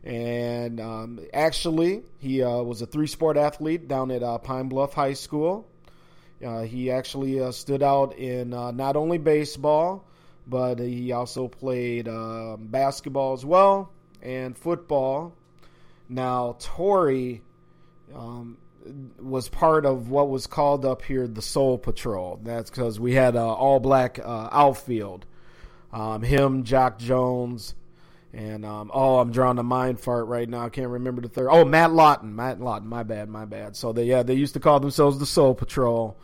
And 0.04 0.80
um, 0.80 1.20
actually, 1.34 2.04
he 2.20 2.44
uh, 2.44 2.62
was 2.62 2.84
a 2.84 2.86
three 2.86 3.08
sport 3.08 3.36
athlete 3.36 3.88
down 3.88 4.12
at 4.12 4.22
uh, 4.22 4.38
Pine 4.38 4.68
Bluff 4.70 4.94
High 4.94 5.14
School. 5.14 5.66
Uh, 6.46 6.62
he 6.62 6.92
actually 6.92 7.52
stood 7.52 7.82
out 7.82 8.16
in 8.20 8.52
not 8.52 8.96
only 8.96 9.18
baseball, 9.18 10.06
but 10.46 10.78
he 10.78 11.12
also 11.14 11.48
played 11.48 12.08
uh, 12.08 12.58
basketball 12.60 13.34
as 13.34 13.44
well 13.44 13.92
and 14.22 14.56
football. 14.56 15.34
Now, 16.10 16.58
Torii 16.60 17.42
um, 18.16 18.58
was 19.22 19.50
part 19.50 19.86
of 19.86 20.10
what 20.10 20.30
was 20.30 20.48
called 20.48 20.86
up 20.86 21.02
here 21.04 21.28
the 21.28 21.42
Soul 21.42 21.78
Patrol. 21.78 22.40
That's 22.44 22.70
because 22.70 23.00
we 23.00 23.14
had 23.14 23.36
uh, 23.36 23.54
all 23.54 23.80
black 23.80 24.20
uh, 24.20 24.50
outfield. 24.52 25.26
Um, 25.92 26.24
him, 26.24 26.64
Jacque 26.64 26.98
Jones, 26.98 27.76
and 28.34 28.66
um, 28.66 28.90
oh, 28.94 29.20
I'm 29.20 29.32
drawing 29.32 29.60
a 29.60 29.64
mind 29.64 30.00
fart 30.00 30.26
right 30.26 30.50
now. 30.50 30.66
I 30.66 30.70
can't 30.70 30.90
remember 30.90 31.22
the 31.22 31.30
third. 31.30 31.50
Oh, 31.52 31.64
Matt 31.66 31.94
Lawton. 31.94 32.36
Matt 32.36 32.60
Lawton. 32.60 32.88
My 32.88 33.04
bad. 33.04 33.30
My 33.30 33.46
bad. 33.46 33.76
So 33.76 33.94
they 33.94 34.06
yeah 34.06 34.24
they 34.24 34.34
used 34.34 34.56
to 34.56 34.60
call 34.60 34.80
themselves 34.80 35.20
the 35.20 35.28
Soul 35.28 35.54
Patrol, 35.54 36.18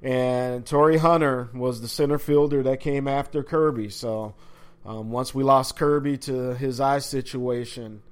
and 0.00 0.64
Torii 0.64 0.98
Hunter 0.98 1.48
was 1.54 1.80
the 1.80 1.88
center 1.88 2.18
fielder 2.18 2.62
that 2.62 2.80
came 2.80 3.08
after 3.08 3.42
Kirby. 3.42 3.90
So 3.90 4.34
um, 4.84 5.10
once 5.10 5.34
we 5.34 5.42
lost 5.42 5.76
Kirby 5.76 6.18
to 6.18 6.54
his 6.54 6.80
eye 6.80 7.00
situation, 7.00 8.02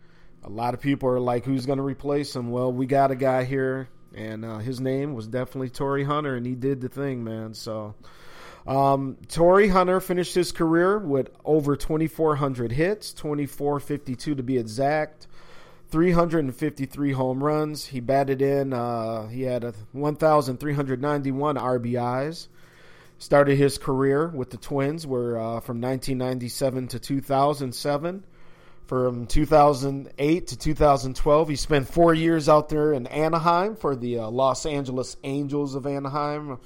a 0.44 0.50
lot 0.50 0.74
of 0.74 0.80
people 0.80 1.08
are 1.08 1.20
like, 1.20 1.44
"Who's 1.44 1.66
going 1.66 1.78
to 1.78 1.84
replace 1.84 2.34
him?" 2.36 2.50
Well, 2.50 2.72
we 2.72 2.86
got 2.86 3.10
a 3.10 3.16
guy 3.16 3.44
here, 3.44 3.88
and 4.14 4.44
uh, 4.44 4.58
his 4.58 4.80
name 4.80 5.14
was 5.14 5.26
definitely 5.26 5.70
Torii 5.70 6.04
Hunter, 6.04 6.36
and 6.36 6.46
he 6.46 6.54
did 6.54 6.80
the 6.80 6.88
thing, 6.88 7.24
man. 7.24 7.54
So. 7.54 7.94
Um, 8.66 9.18
Hunter 9.36 10.00
finished 10.00 10.34
his 10.34 10.50
career 10.50 10.98
with 10.98 11.28
over 11.44 11.76
2,400 11.76 12.72
hits, 12.72 13.12
2452 13.12 14.36
to 14.36 14.42
be 14.42 14.56
exact, 14.56 15.26
353 15.90 17.12
home 17.12 17.44
runs. 17.44 17.84
He 17.86 18.00
batted 18.00 18.40
in, 18.40 18.72
uh, 18.72 19.28
he 19.28 19.42
had 19.42 19.64
a 19.64 19.74
1,391 19.92 21.56
RBIs. 21.56 22.48
Started 23.18 23.56
his 23.56 23.78
career 23.78 24.28
with 24.28 24.50
the 24.50 24.56
Twins, 24.56 25.06
were 25.06 25.38
uh, 25.38 25.60
from 25.60 25.80
1997 25.80 26.88
to 26.88 26.98
2007. 26.98 28.24
From 28.86 29.26
2008 29.26 30.46
to 30.46 30.58
2012, 30.58 31.48
he 31.48 31.56
spent 31.56 31.88
four 31.88 32.12
years 32.12 32.50
out 32.50 32.68
there 32.68 32.92
in 32.92 33.06
Anaheim 33.06 33.76
for 33.76 33.96
the 33.96 34.18
uh, 34.18 34.28
Los 34.28 34.66
Angeles 34.66 35.16
Angels 35.24 35.74
of 35.74 35.86
Anaheim. 35.86 36.58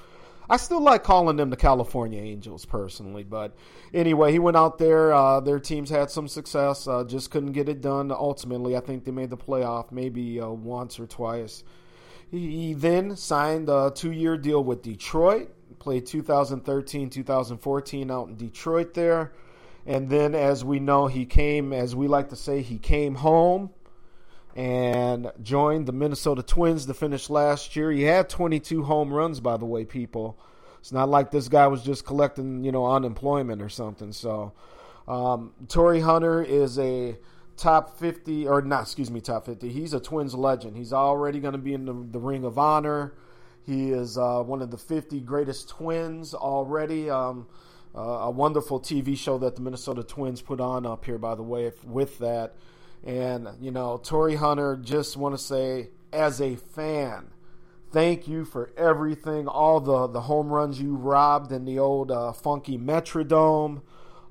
I 0.51 0.57
still 0.57 0.81
like 0.81 1.05
calling 1.05 1.37
them 1.37 1.51
the 1.51 1.57
California 1.57 2.21
Angels 2.21 2.65
personally, 2.65 3.23
but 3.23 3.55
anyway, 3.95 4.33
he 4.33 4.41
went 4.41 4.57
out 4.57 4.79
there. 4.79 5.13
Uh, 5.13 5.39
their 5.39 5.61
teams 5.61 5.91
had 5.91 6.11
some 6.11 6.27
success, 6.27 6.89
uh, 6.89 7.05
just 7.05 7.31
couldn't 7.31 7.53
get 7.53 7.69
it 7.69 7.81
done. 7.81 8.11
Ultimately, 8.11 8.77
I 8.77 8.81
think 8.81 9.05
they 9.05 9.13
made 9.13 9.31
the 9.31 9.37
playoff 9.37 9.93
maybe 9.93 10.41
uh, 10.41 10.49
once 10.49 10.99
or 10.99 11.07
twice. 11.07 11.63
He, 12.33 12.51
he 12.51 12.75
then 12.75 13.15
signed 13.15 13.69
a 13.69 13.93
two-year 13.95 14.39
deal 14.39 14.65
with 14.65 14.83
Detroit. 14.83 15.55
Played 15.79 16.07
2013, 16.07 17.11
2014 17.11 18.11
out 18.11 18.29
in 18.29 18.35
Detroit 18.35 18.95
there, 18.95 19.33
and 19.89 20.11
then 20.11 20.35
as 20.35 20.67
we 20.67 20.81
know, 20.81 21.07
he 21.07 21.25
came, 21.25 21.73
as 21.73 21.97
we 21.97 22.09
like 22.09 22.29
to 22.29 22.37
say, 22.37 22.61
he 22.61 22.79
came 22.79 23.15
home 23.15 23.71
and 24.55 25.33
joined 25.43 25.87
the 25.87 25.93
Minnesota 25.93 26.43
Twins 26.43 26.85
to 26.85 26.93
finish 26.93 27.31
last 27.31 27.75
year. 27.75 27.91
He 27.91 28.03
had 28.03 28.29
22 28.29 28.83
home 28.83 29.11
runs, 29.11 29.41
by 29.41 29.57
the 29.57 29.65
way, 29.65 29.87
people. 29.87 30.39
It's 30.79 30.93
not 30.93 31.09
like 31.09 31.31
this 31.31 31.49
guy 31.49 31.67
was 31.69 31.83
just 31.83 32.05
collecting, 32.05 32.65
you 32.65 32.71
know, 32.71 32.85
unemployment 32.85 33.63
or 33.63 33.71
something. 33.71 34.13
So, 34.13 34.53
um, 35.09 35.55
Torii 35.69 36.01
Hunter 36.01 36.43
is 36.43 36.79
a 36.79 37.17
top 37.57 37.99
50, 37.99 38.47
or 38.47 38.61
not, 38.61 38.83
excuse 38.83 39.11
me, 39.11 39.23
top 39.23 39.47
50. 39.47 39.71
He's 39.71 39.95
a 39.95 40.01
Twins 40.01 40.35
legend. 40.35 40.77
He's 40.77 40.93
already 40.93 41.41
going 41.41 41.53
to 41.53 41.59
be 41.59 41.73
in 41.73 41.87
the, 41.87 41.95
the, 41.95 42.21
Ring 42.21 42.45
of 42.45 42.59
Honor. 42.59 43.15
He 43.65 43.91
is 43.91 44.19
uh, 44.19 44.43
one 44.43 44.61
of 44.61 44.71
the 44.71 44.77
50 44.77 45.21
greatest 45.21 45.71
Twins 45.71 46.35
already. 46.35 47.09
Um, 47.09 47.47
a 48.01 48.31
wonderful 48.31 48.81
TV 48.81 49.17
show 49.17 49.39
that 49.39 49.57
the 49.57 49.63
Minnesota 49.63 50.03
Twins 50.03 50.41
put 50.41 50.61
on 50.61 50.87
up 50.87 51.05
here, 51.05 51.19
by 51.19 51.35
the 51.35 51.43
way, 51.43 51.73
with 51.85 52.19
that. 52.19 52.55
And, 53.05 53.49
you 53.61 53.71
know, 53.71 54.01
Torii 54.03 54.37
Hunter, 54.37 54.77
just 54.77 55.17
want 55.17 55.37
to 55.37 55.43
say, 55.43 55.89
as 56.13 56.41
a 56.41 56.57
fan, 56.57 57.29
thank 57.93 58.29
you 58.29 58.45
for 58.45 58.71
everything, 58.77 59.47
all 59.49 59.81
the, 59.81 60.07
the 60.07 60.23
home 60.23 60.49
runs 60.49 60.81
you 60.81 60.95
robbed 60.95 61.53
in 61.53 61.65
the 61.65 61.79
old 61.79 62.11
uh, 62.11 62.33
funky 62.33 62.79
Metrodome, 62.79 63.83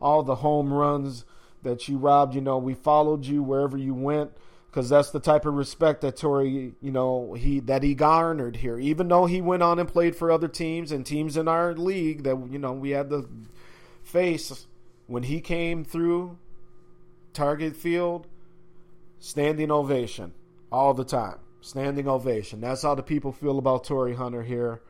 all 0.01 0.23
the 0.23 0.35
home 0.35 0.73
runs 0.73 1.25
that 1.63 1.87
you 1.87 1.97
robbed. 1.97 2.35
You 2.35 2.41
know, 2.41 2.57
we 2.57 2.73
followed 2.73 3.25
you 3.25 3.41
wherever 3.41 3.77
you 3.77 3.93
went 3.93 4.31
because 4.69 4.89
that's 4.89 5.09
the 5.09 5.19
type 5.19 5.45
of 5.45 5.55
respect 5.55 6.01
that 6.01 6.17
Torii, 6.17 6.75
you 6.81 6.91
know, 6.91 7.33
he 7.33 7.59
that 7.61 7.83
he 7.83 7.95
garnered 7.95 8.57
here. 8.57 8.77
Even 8.77 9.07
though 9.07 9.25
he 9.25 9.41
went 9.41 9.63
on 9.63 9.79
and 9.79 9.89
played 9.89 10.15
for 10.15 10.31
other 10.31 10.47
teams 10.47 10.91
and 10.91 11.05
teams 11.05 11.35
in 11.35 11.47
our 11.47 11.73
league 11.73 12.23
that 12.23 12.37
you 12.51 12.59
know 12.59 12.73
we 12.73 12.91
had 12.91 13.09
to 13.09 13.27
face 14.07 14.65
when 15.05 15.23
he 15.23 15.41
came 15.41 15.83
through 15.83 16.37
Target 17.33 17.75
Field 17.75 18.27
standing 19.19 19.71
ovation 19.71 20.33
all 20.71 20.93
the 20.93 21.05
time. 21.05 21.39
Standing 21.61 22.07
ovation. 22.07 22.61
That's 22.61 22.81
how 22.81 22.95
the 22.95 23.03
people 23.03 23.31
feel 23.31 23.59
about 23.59 23.83
Torii 23.83 24.15
Hunter 24.15 24.43
here. 24.43 24.81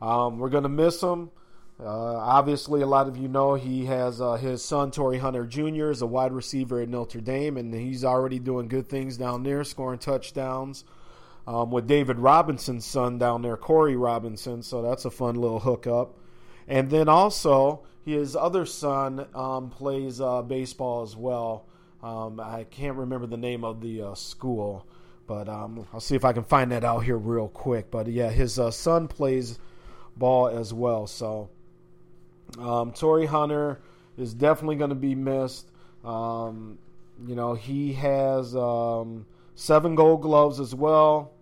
Um, 0.00 0.38
we're 0.38 0.48
going 0.48 0.62
to 0.62 0.68
miss 0.68 1.02
him. 1.02 1.30
Uh, 1.78 2.16
obviously, 2.16 2.82
a 2.82 2.86
lot 2.86 3.08
of 3.08 3.16
you 3.16 3.26
know 3.26 3.54
he 3.54 3.84
has 3.86 4.20
uh, 4.20 4.34
his 4.34 4.64
son, 4.64 4.90
Torii 4.92 5.18
Hunter 5.18 5.44
Jr., 5.44 5.90
is 5.90 6.02
a 6.02 6.06
wide 6.06 6.32
receiver 6.32 6.80
at 6.80 6.88
Notre 6.88 7.20
Dame, 7.20 7.56
and 7.56 7.74
he's 7.74 8.04
already 8.04 8.38
doing 8.38 8.68
good 8.68 8.88
things 8.88 9.16
down 9.16 9.42
there, 9.42 9.64
scoring 9.64 9.98
touchdowns 9.98 10.84
um, 11.46 11.70
with 11.70 11.88
David 11.88 12.18
Robinson's 12.18 12.86
son 12.86 13.18
down 13.18 13.42
there, 13.42 13.56
Corey 13.56 13.96
Robinson. 13.96 14.62
So 14.62 14.82
that's 14.82 15.04
a 15.04 15.10
fun 15.10 15.34
little 15.34 15.60
hookup. 15.60 16.16
And 16.68 16.90
then 16.90 17.08
also, 17.08 17.82
his 18.04 18.36
other 18.36 18.66
son 18.66 19.26
um, 19.34 19.70
plays 19.70 20.20
uh, 20.20 20.42
baseball 20.42 21.02
as 21.02 21.16
well. 21.16 21.66
Um, 22.02 22.38
I 22.38 22.64
can't 22.64 22.96
remember 22.96 23.26
the 23.26 23.38
name 23.38 23.64
of 23.64 23.80
the 23.80 24.02
uh, 24.02 24.14
school, 24.14 24.86
but 25.26 25.48
um, 25.48 25.86
I'll 25.92 26.00
see 26.00 26.16
if 26.16 26.24
I 26.24 26.34
can 26.34 26.44
find 26.44 26.70
that 26.72 26.84
out 26.84 27.04
here 27.04 27.16
real 27.16 27.48
quick. 27.48 27.90
But 27.90 28.08
yeah, 28.08 28.30
his 28.30 28.58
uh, 28.58 28.70
son 28.70 29.08
plays 29.08 29.58
ball 30.16 30.48
as 30.48 30.74
well. 30.74 31.06
So 31.06 31.48
um, 32.58 32.92
Hunter 32.92 33.80
is 34.18 34.34
definitely 34.34 34.76
going 34.76 34.90
to 34.90 34.96
be 34.96 35.14
missed. 35.14 35.70
Um, 36.04 36.78
you 37.26 37.34
know, 37.34 37.54
he 37.54 37.94
has 37.94 38.54
um, 38.54 39.26
seven 39.54 39.94
gold 39.94 40.22
gloves 40.22 40.60
as 40.60 40.74
well. 40.74 41.32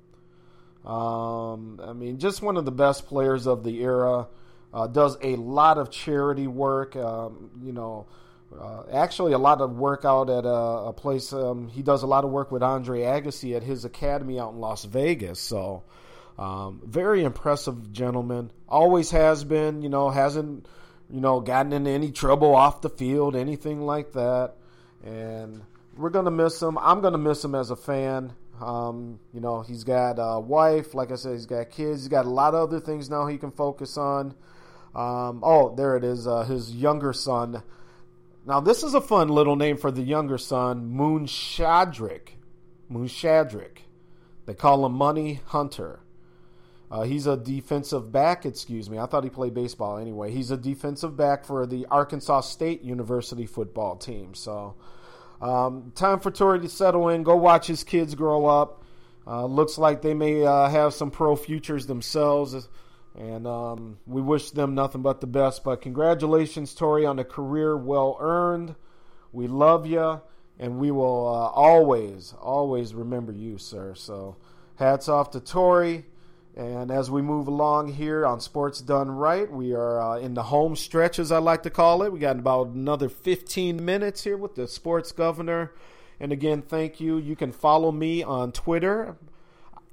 Um, 0.85 1.81
I 1.83 1.93
mean, 1.93 2.19
just 2.19 2.43
one 2.43 2.57
of 2.57 2.65
the 2.65 2.73
best 2.73 3.07
players 3.07 3.47
of 3.47 3.65
the 3.65 3.83
era. 3.83 4.29
Uh, 4.73 4.87
does 4.87 5.17
a 5.23 5.37
lot 5.37 5.79
of 5.79 5.91
charity 5.91 6.47
work. 6.47 6.97
Um, 6.97 7.51
you 7.63 7.73
know, 7.73 8.07
uh, 8.59 8.85
actually, 8.93 9.33
a 9.33 9.39
lot 9.39 9.61
of 9.61 9.77
work 9.77 10.05
out 10.05 10.31
at 10.31 10.45
a, 10.45 10.49
a 10.89 10.93
place. 10.93 11.33
Um, 11.33 11.69
he 11.69 11.83
does 11.83 12.03
a 12.03 12.07
lot 12.07 12.25
of 12.25 12.31
work 12.31 12.51
with 12.51 12.63
Andre 12.63 13.01
Agassi 13.01 13.57
at 13.57 13.63
his 13.63 13.85
academy 13.85 14.39
out 14.39 14.53
in 14.53 14.61
Las 14.61 14.85
Vegas. 14.85 15.41
So, 15.41 15.85
um, 16.39 16.81
very 16.85 17.23
impressive 17.25 17.93
gentleman. 17.93 18.51
Always 18.69 19.11
has 19.11 19.45
been. 19.45 19.83
You 19.83 19.89
know, 19.89 20.11
hasn't 20.11 20.67
you 21.11 21.21
know 21.21 21.41
gotten 21.41 21.73
into 21.73 21.91
any 21.91 22.11
trouble 22.11 22.55
off 22.55 22.81
the 22.81 22.91
field, 22.91 23.37
anything 23.37 23.83
like 23.83 24.13
that. 24.13 24.55
And 25.05 25.63
we're 25.97 26.11
gonna 26.11 26.31
miss 26.31 26.63
him. 26.63 26.79
I'm 26.79 27.01
gonna 27.01 27.19
miss 27.19 27.45
him 27.45 27.55
as 27.55 27.71
a 27.71 27.77
fan. 27.77 28.33
Um, 28.61 29.19
you 29.33 29.41
know, 29.41 29.63
he's 29.63 29.85
got 29.85 30.15
a 30.19 30.41
wife. 30.41 30.95
Like 30.95 31.11
I 31.11 31.17
said, 31.17 31.33
he's 31.33 31.47
got 31.47 31.71
kids. 31.71 32.03
He's 32.03 32.09
got 32.09 32.27
a 32.27 32.31
lot 32.31 32.55
of 32.55 32.69
other 32.69 32.81
things 32.81 33.11
now 33.11 33.27
he 33.27 33.39
can 33.39 33.51
focus 33.51 33.97
on. 33.97 34.35
Um, 34.95 35.41
oh, 35.43 35.75
there 35.75 35.97
it 35.97 36.05
is. 36.05 36.27
Uh, 36.27 36.43
his 36.45 36.75
younger 36.75 37.13
son. 37.13 37.63
Now, 38.45 38.61
this 38.61 38.83
is 38.83 38.95
a 38.95 39.01
fun 39.01 39.29
little 39.29 39.57
name 39.57 39.77
for 39.77 39.91
the 39.91 40.03
younger 40.03 40.39
son, 40.39 40.93
Monshadrik. 40.95 42.31
Moon 42.93 43.09
Shadrick. 43.09 43.79
They 44.47 44.55
call 44.55 44.85
him 44.85 44.93
Money 44.93 45.41
Hunter. 45.47 46.01
Uh, 46.91 47.03
he's 47.03 47.27
a 47.27 47.39
defensive 47.39 48.13
back, 48.13 48.45
excuse 48.45 48.91
me. 48.91 48.99
I 48.99 49.07
thought 49.07 49.25
he 49.25 49.31
played 49.31 49.55
baseball 49.55 49.97
anyway. 49.97 50.31
He's 50.31 50.51
a 50.51 50.59
defensive 50.59 51.17
back 51.17 51.47
for 51.47 51.65
the 51.65 51.87
Arkansas 51.91 52.43
State 52.43 52.83
University 52.83 53.47
football 53.47 53.97
team. 53.97 54.35
So, 54.35 54.75
um, 55.41 55.93
time 55.95 56.21
for 56.21 56.31
Torii 56.31 56.61
to 56.61 56.69
settle 56.69 57.09
in, 57.09 57.23
go 57.23 57.35
watch 57.37 57.67
his 57.67 57.83
kids 57.83 58.15
grow 58.15 58.45
up. 58.45 58.85
Uh, 59.27 59.47
looks 59.47 59.79
like 59.79 60.03
they 60.03 60.13
may 60.13 60.45
uh, 60.45 60.69
have 60.69 60.93
some 60.93 61.11
pro 61.11 61.35
futures 61.35 61.87
themselves. 61.87 62.69
And 63.19 63.47
um, 63.47 63.99
we 64.07 64.23
wish 64.23 64.51
them 64.51 64.75
nothing 64.75 65.03
but 65.03 65.21
the 65.21 65.27
best. 65.27 65.65
But 65.65 65.83
congratulations, 65.83 66.75
Torii, 66.75 67.05
on 67.05 67.19
a 67.19 67.25
career 67.25 67.77
well 67.77 68.17
earned. 68.21 68.75
We 69.33 69.47
love 69.49 69.87
you, 69.87 70.21
and 70.59 70.79
we 70.79 70.91
will 70.91 71.27
uh, 71.27 71.49
always, 71.49 72.35
always 72.41 72.95
remember 72.95 73.33
you, 73.33 73.59
sir. 73.59 73.95
So 73.95 74.37
hats 74.77 75.09
off 75.09 75.31
to 75.33 75.41
Torii. 75.41 76.05
And 76.55 76.91
as 76.91 77.11
we 77.11 77.23
move 77.23 77.49
along 77.49 77.95
here 77.95 78.27
on 78.27 78.41
Sports 78.41 78.83
Done 78.83 79.11
Right, 79.11 79.51
we 79.51 79.73
are 79.73 80.01
uh, 80.01 80.19
in 80.19 80.35
the 80.35 80.43
home 80.45 80.77
stretch, 80.77 81.19
as 81.19 81.33
I 81.33 81.39
like 81.39 81.63
to 81.63 81.71
call 81.71 82.03
it. 82.03 82.13
We 82.13 82.19
got 82.19 82.39
about 82.39 82.69
another 82.69 83.09
15 83.09 83.83
minutes 83.83 84.25
here 84.25 84.37
with 84.37 84.55
the 84.55 84.69
sports 84.69 85.13
governor. 85.13 85.73
And 86.21 86.31
again, 86.31 86.61
thank 86.61 87.01
you. 87.01 87.17
You 87.17 87.37
can 87.37 87.53
follow 87.53 87.91
me 87.91 88.23
on 88.23 88.53
Twitter 88.53 89.17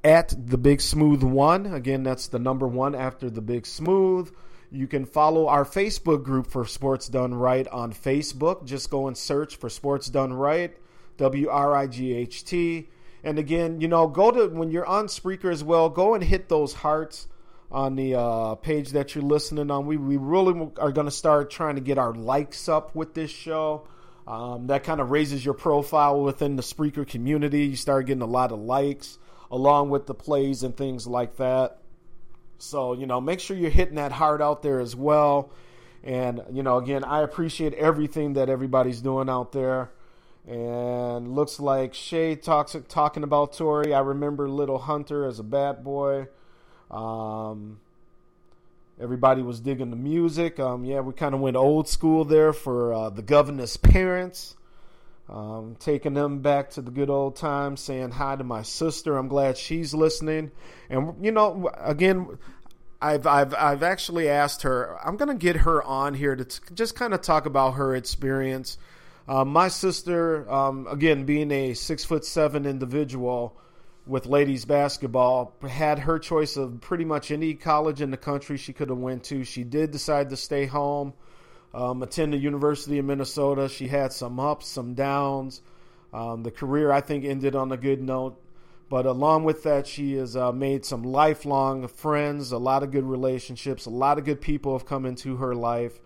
at 0.03 0.33
the 0.37 0.57
Big 0.57 0.81
Smooth 0.81 1.23
One. 1.23 1.65
Again, 1.65 2.03
that's 2.03 2.27
the 2.27 2.39
number 2.39 2.67
one 2.67 2.95
after 2.95 3.29
the 3.29 3.41
Big 3.41 3.65
Smooth. 3.65 4.31
You 4.71 4.87
can 4.87 5.05
follow 5.05 5.47
our 5.47 5.65
Facebook 5.65 6.23
group 6.23 6.47
for 6.47 6.65
Sports 6.65 7.07
Done 7.07 7.33
Right 7.33 7.67
on 7.67 7.91
Facebook. 7.91 8.65
Just 8.65 8.89
go 8.89 9.07
and 9.07 9.17
search 9.17 9.55
for 9.55 9.69
Sports 9.69 10.07
Done 10.07 10.31
Right, 10.31 10.77
W 11.17 11.49
R 11.49 11.75
I 11.75 11.87
G 11.87 12.13
H 12.13 12.45
T. 12.45 12.89
And 13.23 13.39
again, 13.39 13.81
you 13.81 13.87
know, 13.87 14.07
go 14.07 14.31
to 14.31 14.47
when 14.47 14.71
you're 14.71 14.85
on 14.85 15.07
Spreaker 15.07 15.51
as 15.51 15.63
well, 15.63 15.89
go 15.89 16.13
and 16.13 16.23
hit 16.23 16.47
those 16.49 16.73
hearts 16.73 17.27
on 17.71 17.95
the 17.95 18.15
uh, 18.15 18.55
page 18.55 18.91
that 18.91 19.13
you're 19.13 19.23
listening 19.23 19.69
on. 19.69 19.85
We, 19.85 19.97
we 19.97 20.17
really 20.17 20.71
are 20.77 20.91
going 20.91 21.05
to 21.05 21.11
start 21.11 21.51
trying 21.51 21.75
to 21.75 21.81
get 21.81 21.97
our 21.97 22.13
likes 22.13 22.69
up 22.69 22.95
with 22.95 23.13
this 23.13 23.31
show. 23.31 23.87
Um, 24.27 24.67
that 24.67 24.83
kind 24.83 25.01
of 25.01 25.11
raises 25.11 25.43
your 25.43 25.55
profile 25.55 26.21
within 26.21 26.55
the 26.55 26.61
Spreaker 26.61 27.07
community. 27.07 27.65
You 27.65 27.75
start 27.75 28.05
getting 28.05 28.21
a 28.21 28.27
lot 28.27 28.51
of 28.51 28.59
likes 28.59 29.17
along 29.51 29.89
with 29.89 30.07
the 30.07 30.13
plays 30.13 30.63
and 30.63 30.75
things 30.75 31.07
like 31.07 31.37
that. 31.37 31.77
So, 32.57 32.93
you 32.93 33.05
know, 33.05 33.21
make 33.21 33.39
sure 33.39 33.55
you're 33.55 33.69
hitting 33.69 33.95
that 33.95 34.11
heart 34.11 34.41
out 34.41 34.61
there 34.61 34.79
as 34.79 34.95
well. 34.95 35.51
And, 36.03 36.41
you 36.51 36.63
know, 36.63 36.77
again, 36.77 37.03
I 37.03 37.21
appreciate 37.21 37.73
everything 37.73 38.33
that 38.33 38.49
everybody's 38.49 39.01
doing 39.01 39.29
out 39.29 39.51
there. 39.51 39.91
And 40.47 41.35
looks 41.35 41.59
like 41.59 41.93
Shay 41.93 42.35
talks 42.35 42.75
talking 42.87 43.23
about 43.23 43.53
Torii. 43.53 43.93
I 43.93 43.99
remember 43.99 44.49
Little 44.49 44.79
Hunter 44.79 45.25
as 45.25 45.39
a 45.39 45.43
bad 45.43 45.83
boy. 45.83 46.27
Um, 46.89 47.79
everybody 48.99 49.41
was 49.41 49.59
digging 49.59 49.89
the 49.89 49.95
music. 49.95 50.59
Um, 50.59 50.85
yeah, 50.85 51.01
we 51.01 51.13
kind 51.13 51.35
of 51.35 51.41
went 51.41 51.55
old 51.55 51.87
school 51.87 52.25
there 52.25 52.53
for 52.53 52.93
uh, 52.93 53.09
the 53.09 53.21
governor's 53.21 53.77
parents. 53.77 54.55
Um, 55.29 55.75
taking 55.79 56.15
them 56.15 56.39
back 56.39 56.71
to 56.71 56.81
the 56.81 56.89
good 56.89 57.11
old 57.11 57.35
times, 57.35 57.81
saying 57.81 58.09
hi 58.09 58.35
to 58.35 58.43
my 58.43 58.63
sister. 58.63 59.15
I'm 59.15 59.27
glad 59.27 59.57
she's 59.57 59.93
listening. 59.93 60.51
And 60.89 61.23
you 61.23 61.31
know, 61.31 61.69
again, 61.77 62.39
I've 62.99 63.27
I've 63.27 63.53
I've 63.53 63.83
actually 63.83 64.27
asked 64.27 64.63
her. 64.63 64.97
I'm 65.05 65.17
to 65.17 65.35
get 65.35 65.57
her 65.57 65.83
on 65.83 66.15
here 66.15 66.35
to 66.35 66.45
t- 66.45 66.59
just 66.73 66.95
kind 66.95 67.13
of 67.13 67.21
talk 67.21 67.45
about 67.45 67.73
her 67.73 67.95
experience. 67.95 68.79
Uh, 69.27 69.45
my 69.45 69.67
sister, 69.67 70.51
um, 70.51 70.87
again, 70.89 71.25
being 71.25 71.51
a 71.51 71.75
six 71.75 72.03
foot 72.03 72.25
seven 72.25 72.65
individual 72.65 73.55
with 74.07 74.25
ladies 74.25 74.65
basketball, 74.65 75.55
had 75.69 75.99
her 75.99 76.17
choice 76.17 76.57
of 76.57 76.81
pretty 76.81 77.05
much 77.05 77.29
any 77.29 77.53
college 77.53 78.01
in 78.01 78.09
the 78.09 78.17
country 78.17 78.57
she 78.57 78.73
could 78.73 78.89
have 78.89 78.97
went 78.97 79.25
to. 79.25 79.43
She 79.43 79.63
did 79.63 79.91
decide 79.91 80.31
to 80.31 80.37
stay 80.37 80.65
home 80.65 81.13
um, 81.73 82.01
attend 82.01 82.33
the 82.33 82.37
University 82.37 82.97
of 82.97 83.05
Minnesota. 83.05 83.69
She 83.69 83.87
had 83.87 84.11
some 84.11 84.39
ups, 84.39 84.67
some 84.67 84.93
downs. 84.93 85.61
Um, 86.11 86.43
the 86.43 86.51
career, 86.51 86.91
I 86.91 87.01
think, 87.01 87.25
ended 87.25 87.55
on 87.55 87.71
a 87.71 87.77
good 87.77 88.01
note. 88.01 88.41
But 88.89 89.05
along 89.05 89.43
with 89.43 89.63
that, 89.63 89.85
she 89.85 90.13
has 90.15 90.35
uh, 90.35 90.51
made 90.51 90.83
some 90.83 91.03
lifelong 91.03 91.87
friends, 91.87 92.51
a 92.51 92.57
lot 92.57 92.81
of 92.81 92.89
good 92.89 93.03
relationships, 93.03 93.85
a 93.85 93.91
lot 93.91 94.17
of 94.17 94.25
good 94.25 94.41
people 94.41 94.75
have 94.75 94.87
come 94.87 95.05
into 95.05 95.37
her 95.37 95.53
life. 95.53 95.99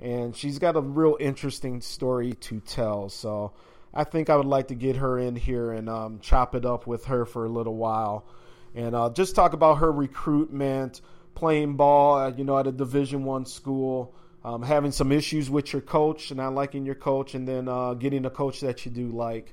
And 0.00 0.36
she's 0.36 0.58
got 0.58 0.76
a 0.76 0.80
real 0.82 1.16
interesting 1.18 1.80
story 1.80 2.34
to 2.34 2.60
tell. 2.60 3.08
So 3.08 3.52
I 3.94 4.04
think 4.04 4.28
I 4.28 4.36
would 4.36 4.44
like 4.44 4.68
to 4.68 4.74
get 4.74 4.96
her 4.96 5.18
in 5.18 5.34
here 5.34 5.72
and 5.72 5.88
um, 5.88 6.18
chop 6.20 6.54
it 6.54 6.66
up 6.66 6.86
with 6.86 7.06
her 7.06 7.24
for 7.24 7.46
a 7.46 7.48
little 7.48 7.76
while. 7.76 8.26
And 8.74 8.94
uh, 8.94 9.08
just 9.08 9.34
talk 9.34 9.54
about 9.54 9.78
her 9.78 9.90
recruitment, 9.90 11.00
playing 11.34 11.76
ball, 11.76 12.18
uh, 12.18 12.32
you 12.36 12.44
know, 12.44 12.58
at 12.58 12.66
a 12.66 12.72
Division 12.72 13.24
One 13.24 13.46
school 13.46 14.14
um, 14.46 14.62
having 14.62 14.92
some 14.92 15.10
issues 15.10 15.50
with 15.50 15.72
your 15.72 15.82
coach, 15.82 16.30
and 16.30 16.38
not 16.38 16.54
liking 16.54 16.86
your 16.86 16.94
coach, 16.94 17.34
and 17.34 17.48
then 17.48 17.66
uh, 17.66 17.94
getting 17.94 18.24
a 18.24 18.30
coach 18.30 18.60
that 18.60 18.86
you 18.86 18.92
do 18.92 19.08
like, 19.08 19.52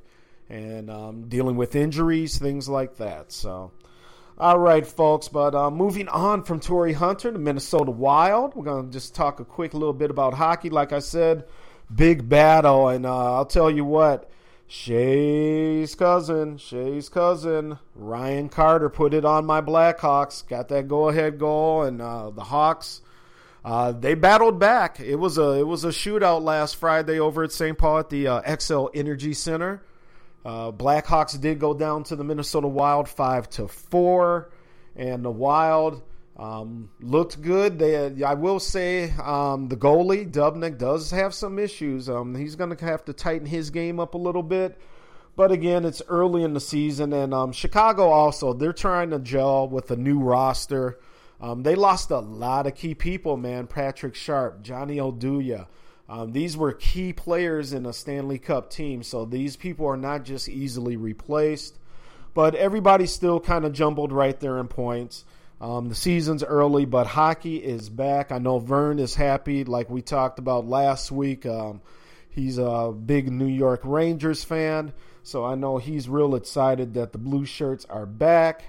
and 0.50 0.92
um, 0.92 1.28
dealing 1.30 1.56
with 1.58 1.76
injuries, 1.76 2.38
things 2.38 2.70
like 2.70 2.98
that. 2.98 3.32
So, 3.32 3.72
all 4.38 4.60
right, 4.60 4.86
folks. 4.86 5.30
But 5.30 5.56
uh, 5.56 5.72
moving 5.72 6.08
on 6.10 6.44
from 6.44 6.60
Torii 6.60 6.94
Hunter 6.94 7.32
to 7.32 7.40
Minnesota 7.40 7.90
Wild, 7.90 8.54
we're 8.54 8.66
going 8.66 8.86
to 8.86 8.94
just 8.94 9.16
talk 9.16 9.40
a 9.40 9.46
quick 9.46 9.74
little 9.74 9.94
bit 9.94 10.12
about 10.12 10.36
hockey. 10.36 10.70
Like 10.70 10.94
I 10.94 11.00
said, 11.00 11.46
big 11.94 12.30
battle, 12.30 12.90
and 12.90 13.08
uh, 13.08 13.34
I'll 13.34 13.48
tell 13.48 13.72
you 13.72 13.86
what. 13.86 14.30
Shay's 14.68 15.96
cousin, 15.96 16.58
Shay's 16.58 17.10
cousin, 17.10 17.80
Ryan 17.96 18.48
Carter 18.48 18.90
put 18.90 19.14
it 19.14 19.26
on 19.26 19.46
my 19.46 19.60
Blackhawks. 19.62 20.48
Got 20.48 20.70
that 20.70 20.88
go-ahead 20.88 21.40
goal, 21.40 21.82
and 21.84 22.00
uh, 22.00 22.30
the 22.30 22.44
Hawks 22.44 23.02
uh, 23.66 23.92
they 23.94 24.14
battled 24.14 24.60
back. 24.60 25.00
It 25.00 25.16
was 25.16 25.38
a 25.38 25.52
it 25.52 25.68
was 25.68 25.86
a 25.86 25.90
shootout 25.90 26.44
last 26.44 26.76
Friday 26.76 27.20
over 27.20 27.44
at 27.44 27.52
St. 27.52 27.78
Paul 27.78 28.00
at 28.00 28.10
the 28.10 28.28
uh, 28.28 28.42
Xcel 28.42 28.90
Energy 28.94 29.34
Center. 29.34 29.82
Uh, 30.46 30.72
Blackhawks 30.72 31.40
did 31.40 31.60
go 31.60 31.74
down 31.74 32.04
to 32.06 32.16
the 32.18 32.24
Minnesota 32.24 32.68
Wild 32.68 33.08
five 33.08 33.50
to 33.52 33.68
four, 33.70 34.52
and 34.96 35.24
the 35.24 35.32
Wild 35.32 36.02
um, 36.36 36.90
looked 37.00 37.42
good. 37.42 37.80
They, 37.80 38.24
I 38.24 38.34
will 38.34 38.60
say, 38.60 39.12
um, 39.12 39.70
the 39.70 39.78
goalie 39.78 40.30
Dubnyk 40.30 40.78
does 40.78 41.12
have 41.12 41.34
some 41.34 41.60
issues. 41.60 42.10
Um, 42.10 42.36
he's 42.36 42.56
going 42.56 42.76
to 42.76 42.86
have 42.86 43.06
to 43.06 43.14
tighten 43.14 43.48
his 43.48 43.70
game 43.70 44.00
up 44.00 44.16
a 44.16 44.18
little 44.18 44.44
bit. 44.44 44.78
But 45.36 45.52
again, 45.52 45.86
it's 45.86 46.02
early 46.10 46.44
in 46.44 46.54
the 46.54 46.60
season, 46.60 47.14
and 47.14 47.34
um, 47.34 47.54
Chicago 47.54 48.10
also 48.10 48.54
they're 48.54 48.74
trying 48.74 49.12
to 49.12 49.20
gel 49.20 49.68
with 49.68 49.90
a 49.90 49.96
new 49.96 50.20
roster. 50.20 51.00
Um, 51.44 51.62
they 51.62 51.76
lost 51.76 52.10
a 52.10 52.20
lot 52.20 52.68
of 52.68 52.76
key 52.76 52.96
people, 52.96 53.36
man. 53.36 53.68
Patrick 53.68 54.16
Sharp, 54.16 54.64
Johnny 54.64 54.96
Oduya. 54.96 55.68
Um, 56.08 56.32
these 56.32 56.56
were 56.56 56.72
key 56.72 57.12
players 57.12 57.74
in 57.74 57.86
a 57.86 57.92
Stanley 57.92 58.40
Cup 58.40 58.70
team, 58.70 59.04
so 59.04 59.26
these 59.26 59.58
people 59.58 59.86
are 59.88 59.98
not 59.98 60.24
just 60.24 60.48
easily 60.48 60.96
replaced. 60.96 61.78
But 62.34 62.56
everybody's 62.56 63.12
still 63.12 63.42
kind 63.42 63.66
of 63.66 63.74
jumbled 63.74 64.14
right 64.14 64.40
there 64.40 64.58
in 64.58 64.70
points. 64.70 65.26
Um, 65.60 65.90
the 65.90 65.96
season's 65.96 66.46
early, 66.46 66.86
but 66.86 67.08
hockey 67.08 67.58
is 67.58 67.90
back. 67.90 68.32
I 68.32 68.38
know 68.38 68.60
Vern 68.60 68.98
is 68.98 69.14
happy, 69.14 69.66
like 69.66 69.90
we 69.90 70.02
talked 70.02 70.40
about 70.40 70.66
last 70.66 71.12
week. 71.12 71.46
Um, 71.46 71.82
he's 72.30 72.58
a 72.58 72.94
big 72.94 73.30
New 73.30 73.48
York 73.48 73.82
Rangers 73.84 74.46
fan, 74.46 74.94
so 75.24 75.44
I 75.44 75.56
know 75.56 75.78
he's 75.78 76.08
real 76.08 76.36
excited 76.36 76.94
that 76.94 77.12
the 77.12 77.18
Blue 77.18 77.44
Shirts 77.44 77.84
are 77.90 78.06
back. 78.06 78.64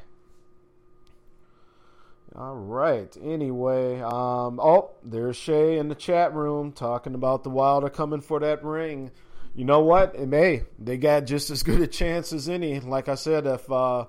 All 2.36 2.56
right. 2.56 3.16
Anyway, 3.22 4.00
um, 4.00 4.58
oh, 4.58 4.90
there's 5.04 5.36
Shay 5.36 5.78
in 5.78 5.86
the 5.86 5.94
chat 5.94 6.34
room 6.34 6.72
talking 6.72 7.14
about 7.14 7.44
the 7.44 7.50
Wild 7.50 7.84
are 7.84 7.90
coming 7.90 8.20
for 8.20 8.40
that 8.40 8.64
ring. 8.64 9.12
You 9.54 9.64
know 9.64 9.80
what? 9.80 10.16
It 10.16 10.26
may. 10.26 10.62
They 10.76 10.96
got 10.96 11.26
just 11.26 11.50
as 11.50 11.62
good 11.62 11.80
a 11.80 11.86
chance 11.86 12.32
as 12.32 12.48
any. 12.48 12.80
Like 12.80 13.08
I 13.08 13.14
said, 13.14 13.46
if 13.46 13.70
uh, 13.70 14.06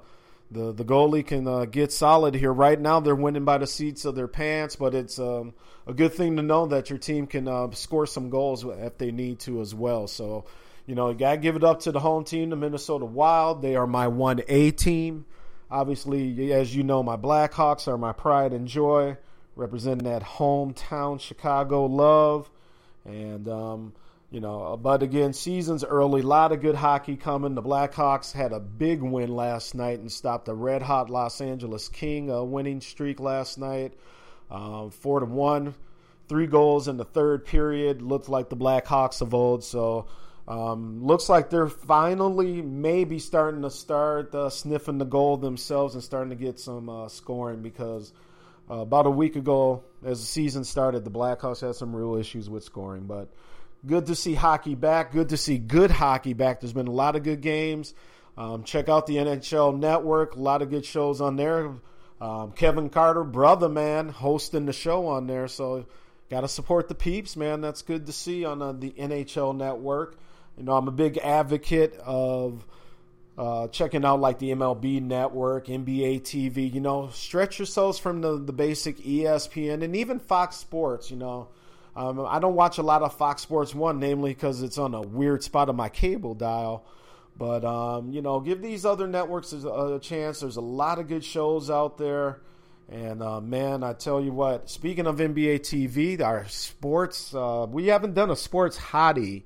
the 0.49 0.72
the 0.73 0.84
goalie 0.84 1.26
can 1.26 1.47
uh, 1.47 1.65
get 1.65 1.91
solid 1.91 2.34
here, 2.34 2.52
right 2.52 2.81
now 2.81 2.99
they're 2.99 3.14
winning 3.14 3.45
by 3.45 3.60
the 3.60 3.68
seats 3.68 4.06
of 4.06 4.15
their 4.15 4.27
pants. 4.27 4.76
But 4.76 4.95
it's 4.95 5.19
um, 5.19 5.53
a 5.85 5.93
good 5.93 6.15
thing 6.15 6.38
to 6.38 6.41
know 6.41 6.65
that 6.65 6.89
your 6.89 6.97
team 6.97 7.27
can 7.27 7.47
uh, 7.47 7.69
score 7.72 8.07
some 8.07 8.31
goals 8.31 8.65
if 8.65 8.97
they 8.97 9.11
need 9.11 9.38
to 9.41 9.61
as 9.61 9.76
well. 9.76 10.07
So, 10.07 10.45
you 10.88 10.95
know, 10.95 11.10
you 11.10 11.15
got 11.15 11.34
to 11.34 11.38
give 11.38 11.57
it 11.57 11.64
up 11.64 11.81
to 11.81 11.91
the 11.91 11.99
home 11.99 12.23
team, 12.23 12.49
the 12.49 12.56
Minnesota 12.56 13.06
Wild. 13.06 13.61
They 13.61 13.76
are 13.76 13.85
my 13.85 14.07
one 14.07 14.41
A 14.47 14.72
team. 14.72 15.26
Obviously, 15.69 16.53
as 16.53 16.75
you 16.75 16.83
know, 16.83 17.01
my 17.01 17.17
Blackhawks 17.17 17.87
are 17.87 17.97
my 17.97 18.13
pride 18.13 18.53
and 18.53 18.67
joy, 18.67 19.17
representing 19.55 20.07
that 20.07 20.21
hometown 20.21 21.19
Chicago 21.19 21.85
love. 21.85 22.49
And, 23.03 23.47
um, 23.47 23.93
you 24.31 24.41
know, 24.41 24.77
but 24.77 25.01
again, 25.01 25.33
season's 25.33 25.83
early. 25.83 26.21
A 26.21 26.25
lot 26.25 26.51
of 26.51 26.61
good 26.61 26.75
hockey 26.75 27.15
coming. 27.15 27.55
The 27.55 27.63
Blackhawks 27.63 28.31
had 28.31 28.51
a 28.51 28.59
big 28.59 29.01
win 29.01 29.35
last 29.35 29.75
night 29.75 29.99
and 29.99 30.11
stopped 30.11 30.45
the 30.45 30.53
red 30.53 30.81
hot 30.81 31.09
Los 31.09 31.41
Angeles 31.41 31.87
King 31.89 32.31
uh, 32.31 32.43
winning 32.43 32.81
streak 32.81 33.19
last 33.19 33.57
night. 33.57 33.93
Um, 34.51 34.91
four 34.91 35.19
to 35.19 35.25
one, 35.25 35.73
three 36.27 36.47
goals 36.47 36.87
in 36.87 36.97
the 36.97 37.05
third 37.05 37.45
period. 37.45 38.01
Looked 38.01 38.29
like 38.29 38.49
the 38.49 38.57
Blackhawks 38.57 39.21
of 39.21 39.33
old. 39.33 39.63
So, 39.63 40.07
um, 40.47 41.03
looks 41.03 41.27
like 41.27 41.49
they're 41.49 41.69
finally 41.69 42.61
maybe 42.61 43.17
starting 43.17 43.63
to 43.63 43.72
start 43.72 44.34
uh, 44.35 44.49
sniffing 44.49 44.99
the 44.99 45.05
goal 45.05 45.38
themselves 45.38 45.95
and 45.95 46.03
starting 46.03 46.30
to 46.30 46.35
get 46.35 46.59
some 46.59 46.88
uh, 46.88 47.07
scoring 47.09 47.61
because 47.61 48.13
uh, 48.69 48.76
about 48.76 49.07
a 49.07 49.11
week 49.11 49.35
ago, 49.35 49.84
as 50.03 50.19
the 50.19 50.26
season 50.26 50.63
started, 50.63 51.03
the 51.03 51.11
Blackhawks 51.11 51.61
had 51.61 51.76
some 51.76 51.95
real 51.95 52.15
issues 52.15 52.49
with 52.49 52.63
scoring. 52.63 53.03
But 53.05 53.30
good 53.85 54.07
to 54.07 54.15
see 54.15 54.35
hockey 54.35 54.76
back. 54.76 55.11
Good 55.11 55.30
to 55.30 55.38
see 55.38 55.57
good 55.57 55.91
hockey 55.91 56.34
back. 56.34 56.61
There's 56.61 56.73
been 56.73 56.88
a 56.88 56.91
lot 56.91 57.15
of 57.15 57.23
good 57.23 57.41
games. 57.41 57.93
Um, 58.38 58.63
check 58.63 58.89
out 58.89 59.07
the 59.07 59.15
NHL 59.15 59.77
Network. 59.77 60.35
A 60.35 60.39
lot 60.39 60.61
of 60.61 60.69
good 60.69 60.85
shows 60.85 61.22
on 61.22 61.38
there. 61.38 61.72
Um, 62.22 62.51
Kevin 62.51 62.89
Carter, 62.89 63.23
brother 63.23 63.69
man, 63.69 64.09
hosting 64.09 64.65
the 64.65 64.73
show 64.73 65.07
on 65.07 65.27
there. 65.27 65.47
So 65.47 65.85
got 66.30 66.41
to 66.41 66.47
support 66.47 66.88
the 66.88 66.95
peeps, 66.95 67.35
man. 67.35 67.61
That's 67.61 67.81
good 67.81 68.05
to 68.07 68.11
see 68.11 68.45
on 68.45 68.61
uh, 68.61 68.73
the 68.73 68.91
NHL 68.91 69.55
Network. 69.55 70.17
You 70.57 70.64
know, 70.64 70.73
I'm 70.73 70.88
a 70.88 70.91
big 70.91 71.18
advocate 71.18 71.95
of 71.99 72.65
uh, 73.38 73.68
checking 73.68 74.06
out 74.06 74.22
like 74.22 74.40
the 74.40 74.52
MLB 74.52 75.02
Network, 75.02 75.68
NBA 75.68 76.22
TV. 76.22 76.73
You 76.73 76.80
know, 76.80 77.10
stretch 77.11 77.60
yourselves 77.60 77.99
from 77.99 78.22
the 78.22 78.38
the 78.38 78.53
basic 78.53 78.98
ESPN 78.98 79.84
and 79.84 79.95
even 79.95 80.19
Fox 80.19 80.56
Sports. 80.56 81.11
You 81.11 81.18
know, 81.18 81.49
um, 81.95 82.26
I 82.26 82.40
don't 82.40 82.56
watch 82.56 82.77
a 82.77 82.84
lot 82.84 83.02
of 83.02 83.15
Fox 83.18 83.41
Sports 83.41 83.76
One, 83.76 83.99
namely 83.99 84.34
because 84.34 84.61
it's 84.61 84.77
on 84.77 84.94
a 84.94 85.02
weird 85.02 85.44
spot 85.44 85.69
of 85.69 85.76
my 85.76 85.90
cable 85.90 86.34
dial. 86.34 86.86
But 87.38 87.65
um, 87.65 88.11
you 88.11 88.22
know, 88.22 88.40
give 88.40 88.61
these 88.61 88.86
other 88.86 89.07
networks 89.07 89.52
a, 89.52 89.68
a 89.68 89.99
chance. 89.99 90.40
There's 90.40 90.57
a 90.57 90.61
lot 90.61 90.99
of 90.99 91.07
good 91.07 91.23
shows 91.23 91.69
out 91.69 91.98
there. 91.98 92.40
And 92.90 93.22
uh, 93.22 93.41
man, 93.41 93.84
I 93.84 93.94
tell 93.94 94.22
you 94.22 94.32
what. 94.32 94.69
Speaking 94.69 95.07
of 95.07 95.18
NBA 95.18 95.61
TV, 95.61 96.22
our 96.22 96.48
sports, 96.48 97.34
uh, 97.34 97.65
we 97.69 97.88
haven't 97.88 98.14
done 98.14 98.30
a 98.30 98.36
sports 98.36 98.77
hottie 98.77 99.44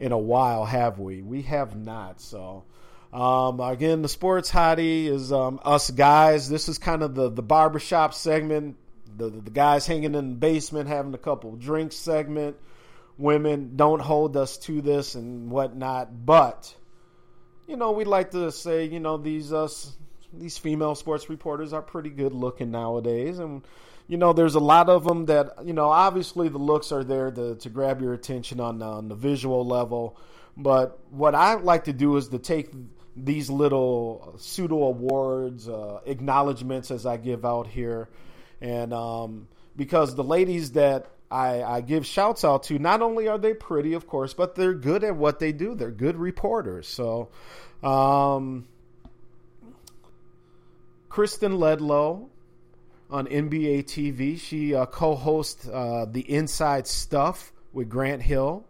in 0.00 0.12
a 0.12 0.18
while, 0.18 0.64
have 0.64 0.98
we? 0.98 1.20
We 1.22 1.42
have 1.42 1.76
not. 1.76 2.20
So, 2.20 2.64
um, 3.12 3.60
again, 3.60 4.02
the 4.02 4.08
sports 4.08 4.50
hottie 4.50 5.06
is 5.06 5.30
um, 5.30 5.60
us 5.62 5.90
guys. 5.90 6.48
This 6.48 6.68
is 6.68 6.78
kind 6.78 7.02
of 7.02 7.14
the 7.14 7.28
the 7.28 7.42
barbershop 7.42 8.14
segment. 8.14 8.76
The, 9.16 9.28
the 9.28 9.50
guys 9.50 9.86
hanging 9.86 10.14
in 10.14 10.30
the 10.30 10.36
basement 10.36 10.88
having 10.88 11.12
a 11.12 11.18
couple 11.18 11.54
drinks 11.56 11.96
segment. 11.96 12.56
Women 13.18 13.76
don't 13.76 14.00
hold 14.00 14.36
us 14.36 14.56
to 14.58 14.80
this 14.80 15.14
and 15.14 15.50
whatnot, 15.50 16.24
but 16.24 16.74
you 17.68 17.76
know, 17.76 17.92
we'd 17.92 18.06
like 18.06 18.30
to 18.30 18.50
say, 18.50 18.86
you 18.86 19.00
know, 19.00 19.18
these 19.18 19.52
uh, 19.52 19.68
these 20.32 20.56
female 20.56 20.94
sports 20.94 21.28
reporters 21.28 21.74
are 21.74 21.82
pretty 21.82 22.10
good 22.10 22.32
looking 22.32 22.70
nowadays, 22.70 23.38
and 23.38 23.62
you 24.10 24.16
know, 24.16 24.32
there's 24.32 24.56
a 24.56 24.60
lot 24.60 24.88
of 24.88 25.04
them 25.04 25.26
that 25.26 25.64
you 25.64 25.72
know. 25.72 25.88
Obviously, 25.88 26.48
the 26.48 26.58
looks 26.58 26.90
are 26.90 27.04
there 27.04 27.30
to, 27.30 27.54
to 27.54 27.70
grab 27.70 28.02
your 28.02 28.12
attention 28.12 28.58
on, 28.58 28.82
on 28.82 29.06
the 29.06 29.14
visual 29.14 29.64
level, 29.64 30.16
but 30.56 30.98
what 31.10 31.36
I 31.36 31.54
like 31.54 31.84
to 31.84 31.92
do 31.92 32.16
is 32.16 32.26
to 32.30 32.40
take 32.40 32.72
these 33.14 33.48
little 33.48 34.34
pseudo 34.40 34.82
awards, 34.82 35.68
uh, 35.68 36.00
acknowledgments 36.06 36.90
as 36.90 37.06
I 37.06 37.18
give 37.18 37.44
out 37.44 37.68
here, 37.68 38.08
and 38.60 38.92
um, 38.92 39.46
because 39.76 40.16
the 40.16 40.24
ladies 40.24 40.72
that 40.72 41.06
I, 41.30 41.62
I 41.62 41.80
give 41.80 42.04
shouts 42.04 42.44
out 42.44 42.64
to, 42.64 42.80
not 42.80 43.02
only 43.02 43.28
are 43.28 43.38
they 43.38 43.54
pretty, 43.54 43.92
of 43.92 44.08
course, 44.08 44.34
but 44.34 44.56
they're 44.56 44.74
good 44.74 45.04
at 45.04 45.14
what 45.14 45.38
they 45.38 45.52
do. 45.52 45.76
They're 45.76 45.92
good 45.92 46.16
reporters. 46.16 46.88
So, 46.88 47.28
um, 47.84 48.66
Kristen 51.08 51.58
Ledlow 51.58 52.30
on 53.10 53.26
NBA 53.26 53.84
TV. 53.84 54.38
She 54.38 54.74
uh, 54.74 54.86
co-hosts 54.86 55.68
uh, 55.68 56.06
the 56.10 56.20
Inside 56.20 56.86
Stuff 56.86 57.52
with 57.72 57.88
Grant 57.88 58.22
Hill. 58.22 58.64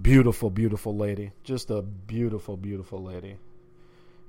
Beautiful, 0.00 0.50
beautiful 0.50 0.96
lady. 0.96 1.32
Just 1.44 1.70
a 1.70 1.82
beautiful, 1.82 2.56
beautiful 2.56 3.02
lady. 3.02 3.36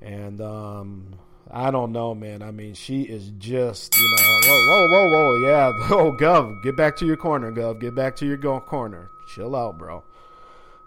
And 0.02 0.42
um, 0.42 1.16
I 1.50 1.72
don't 1.72 1.94
know, 1.94 2.14
man. 2.14 2.42
I 2.42 2.52
mean, 2.52 2.74
she 2.74 3.04
is 3.04 3.32
just, 3.38 3.96
you 3.96 4.02
know, 4.02 4.40
whoa, 4.46 4.68
whoa, 4.68 4.88
whoa, 4.90 5.10
whoa, 5.10 5.48
yeah. 5.48 5.72
Oh, 5.92 6.12
Gov, 6.12 6.62
get 6.64 6.76
back 6.76 6.98
to 6.98 7.06
your 7.06 7.16
corner, 7.16 7.52
Gov. 7.52 7.80
Get 7.80 7.96
back 7.96 8.16
to 8.18 8.26
your 8.26 8.38
corner. 8.60 9.10
Chill 9.34 9.56
out, 9.56 9.78
bro. 9.78 10.04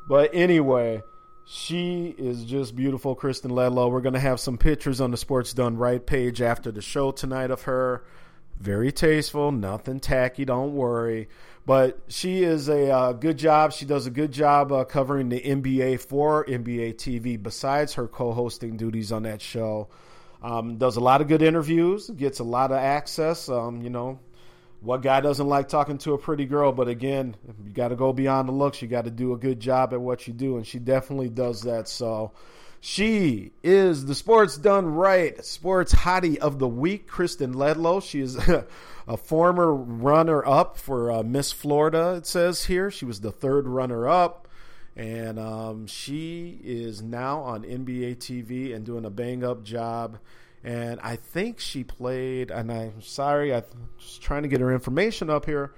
But 0.06 0.30
anyway, 0.34 1.02
she 1.48 2.12
is 2.18 2.44
just 2.44 2.74
beautiful, 2.74 3.14
Kristen 3.14 3.52
Ledlow. 3.52 3.88
We're 3.88 4.00
going 4.00 4.14
to 4.14 4.20
have 4.20 4.40
some 4.40 4.58
pictures 4.58 5.00
on 5.00 5.12
the 5.12 5.16
Sports 5.16 5.52
Done 5.52 5.76
Right 5.76 6.04
page 6.04 6.42
after 6.42 6.72
the 6.72 6.82
show 6.82 7.12
tonight 7.12 7.52
of 7.52 7.62
her. 7.62 8.04
Very 8.58 8.90
tasteful, 8.90 9.52
nothing 9.52 10.00
tacky, 10.00 10.44
don't 10.44 10.74
worry. 10.74 11.28
But 11.64 12.00
she 12.08 12.42
is 12.42 12.68
a 12.68 12.90
uh, 12.90 13.12
good 13.12 13.38
job. 13.38 13.72
She 13.72 13.84
does 13.84 14.06
a 14.06 14.10
good 14.10 14.32
job 14.32 14.72
uh, 14.72 14.82
covering 14.84 15.28
the 15.28 15.40
NBA 15.40 16.00
for 16.00 16.44
NBA 16.46 16.94
TV 16.96 17.40
besides 17.40 17.94
her 17.94 18.08
co 18.08 18.32
hosting 18.32 18.76
duties 18.76 19.12
on 19.12 19.22
that 19.22 19.40
show. 19.40 19.88
Um, 20.42 20.78
does 20.78 20.96
a 20.96 21.00
lot 21.00 21.20
of 21.20 21.28
good 21.28 21.42
interviews, 21.42 22.10
gets 22.10 22.40
a 22.40 22.44
lot 22.44 22.72
of 22.72 22.78
access. 22.78 23.48
Um, 23.48 23.82
you 23.82 23.90
know, 23.90 24.18
what 24.86 25.02
guy 25.02 25.20
doesn't 25.20 25.48
like 25.48 25.68
talking 25.68 25.98
to 25.98 26.14
a 26.14 26.18
pretty 26.18 26.46
girl? 26.46 26.70
But 26.70 26.86
again, 26.86 27.34
you 27.64 27.72
got 27.72 27.88
to 27.88 27.96
go 27.96 28.12
beyond 28.12 28.48
the 28.48 28.52
looks. 28.52 28.80
You 28.80 28.86
got 28.86 29.04
to 29.06 29.10
do 29.10 29.32
a 29.32 29.36
good 29.36 29.58
job 29.58 29.92
at 29.92 30.00
what 30.00 30.28
you 30.28 30.32
do, 30.32 30.56
and 30.56 30.64
she 30.64 30.78
definitely 30.78 31.28
does 31.28 31.62
that. 31.62 31.88
So, 31.88 32.30
she 32.80 33.50
is 33.64 34.06
the 34.06 34.14
sports 34.14 34.56
done 34.56 34.86
right 34.86 35.44
sports 35.44 35.92
hottie 35.92 36.36
of 36.36 36.60
the 36.60 36.68
week, 36.68 37.08
Kristen 37.08 37.54
Ledlow. 37.54 38.00
She 38.00 38.20
is 38.20 38.36
a 39.08 39.16
former 39.16 39.74
runner 39.74 40.46
up 40.46 40.76
for 40.76 41.10
uh, 41.10 41.22
Miss 41.24 41.50
Florida. 41.50 42.14
It 42.18 42.26
says 42.26 42.66
here 42.66 42.88
she 42.92 43.04
was 43.04 43.20
the 43.20 43.32
third 43.32 43.66
runner 43.66 44.08
up. 44.08 44.46
And 44.94 45.38
um, 45.40 45.88
she 45.88 46.60
is 46.62 47.02
now 47.02 47.40
on 47.40 47.64
NBA 47.64 48.18
TV 48.18 48.72
and 48.72 48.86
doing 48.86 49.04
a 49.04 49.10
bang 49.10 49.42
up 49.42 49.64
job 49.64 50.18
and 50.64 51.00
I 51.00 51.16
think 51.16 51.60
she 51.60 51.84
played. 51.84 52.50
And 52.50 52.70
I'm 52.72 53.02
sorry, 53.02 53.54
I'm 53.54 53.64
just 53.98 54.22
trying 54.22 54.42
to 54.42 54.48
get 54.48 54.60
her 54.60 54.72
information 54.72 55.30
up 55.30 55.46
here, 55.46 55.72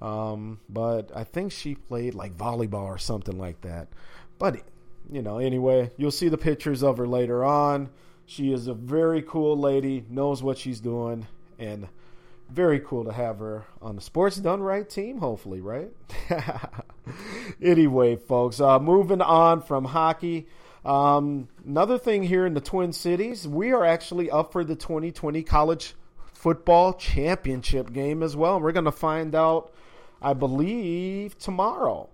um, 0.00 0.60
but 0.68 1.10
I 1.14 1.24
think 1.24 1.52
she 1.52 1.74
played 1.74 2.14
like 2.14 2.36
volleyball 2.36 2.84
or 2.84 2.98
something 2.98 3.38
like 3.38 3.60
that. 3.62 3.88
But 4.38 4.62
you 5.10 5.22
know, 5.22 5.38
anyway, 5.38 5.90
you'll 5.96 6.10
see 6.10 6.28
the 6.28 6.38
pictures 6.38 6.82
of 6.82 6.98
her 6.98 7.06
later 7.06 7.44
on. 7.44 7.90
She 8.26 8.52
is 8.52 8.66
a 8.66 8.74
very 8.74 9.22
cool 9.22 9.58
lady, 9.58 10.04
knows 10.08 10.42
what 10.42 10.58
she's 10.58 10.80
doing, 10.80 11.26
and 11.58 11.88
very 12.48 12.80
cool 12.80 13.04
to 13.04 13.12
have 13.12 13.38
her 13.38 13.64
on 13.80 13.96
the 13.96 14.02
Sports 14.02 14.36
Done 14.36 14.62
Right 14.62 14.88
team, 14.88 15.18
hopefully, 15.18 15.60
right? 15.60 15.90
anyway, 17.62 18.16
folks, 18.16 18.60
uh, 18.60 18.78
moving 18.78 19.20
on 19.20 19.62
from 19.62 19.84
hockey. 19.84 20.46
Um, 20.84 21.48
another 21.64 21.98
thing 21.98 22.24
here 22.24 22.44
in 22.44 22.54
the 22.54 22.60
Twin 22.60 22.92
Cities, 22.92 23.46
we 23.46 23.72
are 23.72 23.84
actually 23.84 24.30
up 24.30 24.52
for 24.52 24.64
the 24.64 24.74
2020 24.74 25.42
college 25.42 25.94
football 26.32 26.94
championship 26.94 27.92
game 27.92 28.22
as 28.22 28.36
well. 28.36 28.60
We're 28.60 28.72
going 28.72 28.86
to 28.86 28.92
find 28.92 29.34
out, 29.34 29.72
I 30.20 30.32
believe, 30.32 31.38
tomorrow 31.38 32.08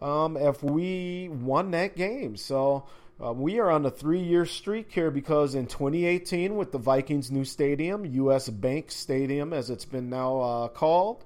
um, 0.00 0.36
if 0.36 0.62
we 0.62 1.28
won 1.28 1.70
that 1.72 1.96
game. 1.96 2.36
So 2.36 2.86
uh, 3.24 3.32
we 3.32 3.60
are 3.60 3.70
on 3.70 3.86
a 3.86 3.90
three 3.90 4.20
year 4.20 4.46
streak 4.46 4.92
here 4.92 5.10
because 5.10 5.54
in 5.54 5.66
2018, 5.66 6.56
with 6.56 6.72
the 6.72 6.78
Vikings' 6.78 7.30
new 7.30 7.44
stadium, 7.44 8.04
US 8.04 8.48
Bank 8.48 8.90
Stadium, 8.90 9.52
as 9.52 9.70
it's 9.70 9.84
been 9.84 10.10
now 10.10 10.40
uh, 10.40 10.68
called, 10.68 11.24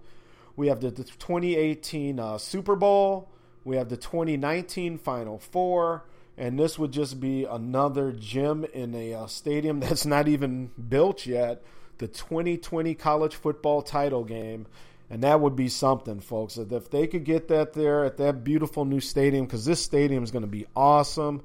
we 0.57 0.69
have 0.69 0.81
the, 0.81 0.91
the 0.91 1.05
2018 1.05 2.21
uh, 2.21 2.37
Super 2.37 2.77
Bowl, 2.77 3.31
we 3.65 3.77
have 3.77 3.89
the 3.89 3.97
2019 3.97 4.99
Final 4.99 5.39
Four. 5.39 6.05
And 6.43 6.59
this 6.59 6.77
would 6.77 6.91
just 6.91 7.21
be 7.21 7.45
another 7.45 8.11
gym 8.11 8.65
in 8.65 8.97
a 8.97 9.15
uh, 9.15 9.27
stadium 9.29 9.79
that's 9.81 10.05
not 10.05 10.27
even 10.27 10.73
built 10.89 11.25
yet. 11.25 11.63
The 11.99 12.09
2020 12.09 12.97
college 12.97 13.37
football 13.37 13.81
title 13.81 14.25
game. 14.25 14.67
And 15.09 15.23
that 15.23 15.41
would 15.41 15.55
be 15.55 15.69
something, 15.69 16.19
folks. 16.19 16.57
If 16.57 16.91
they 16.91 17.07
could 17.07 17.23
get 17.23 17.47
that 17.49 17.75
there 17.75 18.05
at 18.05 18.17
that 18.17 18.43
beautiful 18.43 18.85
new 18.85 18.99
stadium, 18.99 19.45
because 19.45 19.65
this 19.65 19.81
stadium 19.81 20.25
is 20.25 20.33
going 20.33 20.43
to 20.43 20.49
be 20.49 20.67
awesome, 20.75 21.43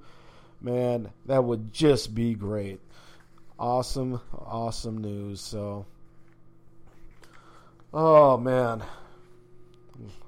man, 0.61 1.11
that 1.27 1.43
would 1.43 1.71
just 1.71 2.15
be 2.15 2.33
great. 2.33 2.79
Awesome, 3.59 4.19
awesome 4.33 4.97
news. 4.97 5.41
So, 5.41 5.85
oh, 7.93 8.37
man. 8.37 8.81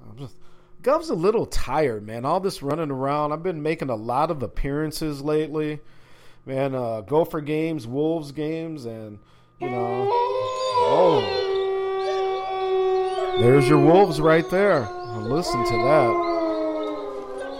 I'm 0.08 0.16
just. 0.16 0.39
Gov's 0.82 1.10
a 1.10 1.14
little 1.14 1.44
tired, 1.44 2.06
man. 2.06 2.24
All 2.24 2.40
this 2.40 2.62
running 2.62 2.90
around. 2.90 3.32
I've 3.32 3.42
been 3.42 3.62
making 3.62 3.90
a 3.90 3.96
lot 3.96 4.30
of 4.30 4.42
appearances 4.42 5.20
lately. 5.20 5.80
Man, 6.46 6.74
uh, 6.74 7.02
Gopher 7.02 7.42
games, 7.42 7.86
Wolves 7.86 8.32
games, 8.32 8.86
and, 8.86 9.18
you 9.60 9.68
know. 9.68 10.08
Oh. 10.82 11.36
There's 13.40 13.68
your 13.68 13.78
Wolves 13.78 14.20
right 14.20 14.48
there. 14.50 14.88
Listen 15.16 15.62
to 15.66 15.72
that. 15.72 16.30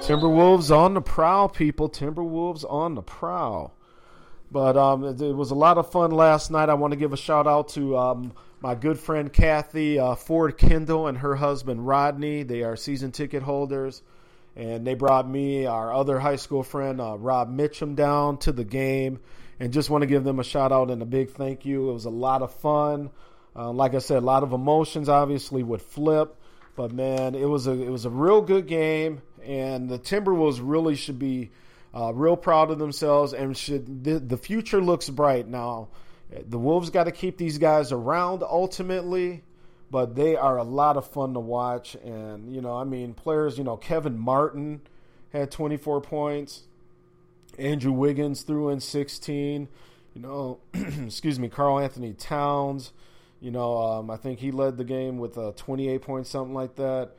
Timberwolves 0.02 0.74
on 0.74 0.94
the 0.94 1.02
prowl, 1.02 1.50
people. 1.50 1.90
Timberwolves 1.90 2.64
on 2.70 2.94
the 2.94 3.02
prowl. 3.02 3.76
But 4.50 4.78
um, 4.78 5.04
it, 5.04 5.20
it 5.20 5.36
was 5.36 5.50
a 5.50 5.54
lot 5.54 5.76
of 5.76 5.92
fun 5.92 6.10
last 6.10 6.50
night. 6.50 6.70
I 6.70 6.74
want 6.74 6.92
to 6.92 6.96
give 6.96 7.12
a 7.12 7.18
shout 7.18 7.46
out 7.46 7.68
to 7.70 7.98
um, 7.98 8.32
my 8.60 8.74
good 8.74 8.98
friend 8.98 9.32
Kathy 9.32 9.98
uh, 9.98 10.14
Ford 10.14 10.58
Kendall 10.58 11.06
and 11.06 11.18
her 11.18 11.34
husband 11.34 11.86
Rodney. 11.86 12.42
They 12.42 12.62
are 12.62 12.76
season 12.76 13.10
ticket 13.10 13.42
holders, 13.42 14.02
and 14.54 14.86
they 14.86 14.94
brought 14.94 15.28
me 15.28 15.66
our 15.66 15.92
other 15.92 16.18
high 16.18 16.36
school 16.36 16.62
friend 16.62 17.00
uh, 17.00 17.16
Rob 17.16 17.54
Mitchum 17.54 17.96
down 17.96 18.38
to 18.38 18.52
the 18.52 18.64
game, 18.64 19.20
and 19.58 19.72
just 19.72 19.88
want 19.88 20.02
to 20.02 20.06
give 20.06 20.24
them 20.24 20.38
a 20.38 20.44
shout 20.44 20.72
out 20.72 20.90
and 20.90 21.00
a 21.00 21.06
big 21.06 21.30
thank 21.30 21.64
you. 21.64 21.90
It 21.90 21.94
was 21.94 22.04
a 22.04 22.10
lot 22.10 22.42
of 22.42 22.52
fun. 22.54 23.10
Uh, 23.56 23.72
like 23.72 23.94
I 23.94 23.98
said, 23.98 24.18
a 24.18 24.26
lot 24.26 24.42
of 24.42 24.52
emotions, 24.52 25.08
obviously, 25.08 25.62
with 25.62 25.82
Flip, 25.82 26.36
but 26.76 26.92
man, 26.92 27.34
it 27.34 27.48
was 27.48 27.66
a 27.66 27.72
it 27.72 27.90
was 27.90 28.04
a 28.04 28.10
real 28.10 28.42
good 28.42 28.66
game, 28.66 29.22
and 29.42 29.88
the 29.88 29.98
Timberwolves 29.98 30.60
really 30.62 30.96
should 30.96 31.18
be 31.18 31.50
uh, 31.94 32.12
real 32.14 32.36
proud 32.36 32.70
of 32.70 32.78
themselves, 32.78 33.32
and 33.32 33.56
should 33.56 34.04
the, 34.04 34.18
the 34.18 34.36
future 34.36 34.82
looks 34.82 35.08
bright 35.08 35.48
now. 35.48 35.88
The 36.48 36.58
Wolves 36.58 36.90
got 36.90 37.04
to 37.04 37.12
keep 37.12 37.38
these 37.38 37.58
guys 37.58 37.92
around 37.92 38.42
ultimately, 38.42 39.42
but 39.90 40.14
they 40.14 40.36
are 40.36 40.58
a 40.58 40.62
lot 40.62 40.96
of 40.96 41.06
fun 41.08 41.34
to 41.34 41.40
watch. 41.40 41.96
And, 41.96 42.54
you 42.54 42.60
know, 42.60 42.76
I 42.76 42.84
mean, 42.84 43.14
players, 43.14 43.58
you 43.58 43.64
know, 43.64 43.76
Kevin 43.76 44.18
Martin 44.18 44.82
had 45.32 45.50
24 45.50 46.00
points. 46.00 46.64
Andrew 47.58 47.92
Wiggins 47.92 48.42
threw 48.42 48.68
in 48.68 48.80
16. 48.80 49.68
You 50.14 50.22
know, 50.22 50.58
excuse 50.74 51.38
me, 51.38 51.48
Karl-Anthony 51.48 52.12
Towns. 52.12 52.92
You 53.40 53.50
know, 53.50 53.78
um, 53.78 54.10
I 54.10 54.16
think 54.16 54.38
he 54.38 54.50
led 54.50 54.76
the 54.76 54.84
game 54.84 55.18
with 55.18 55.36
uh, 55.38 55.52
28 55.56 56.02
points, 56.02 56.30
something 56.30 56.54
like 56.54 56.76
that. 56.76 57.10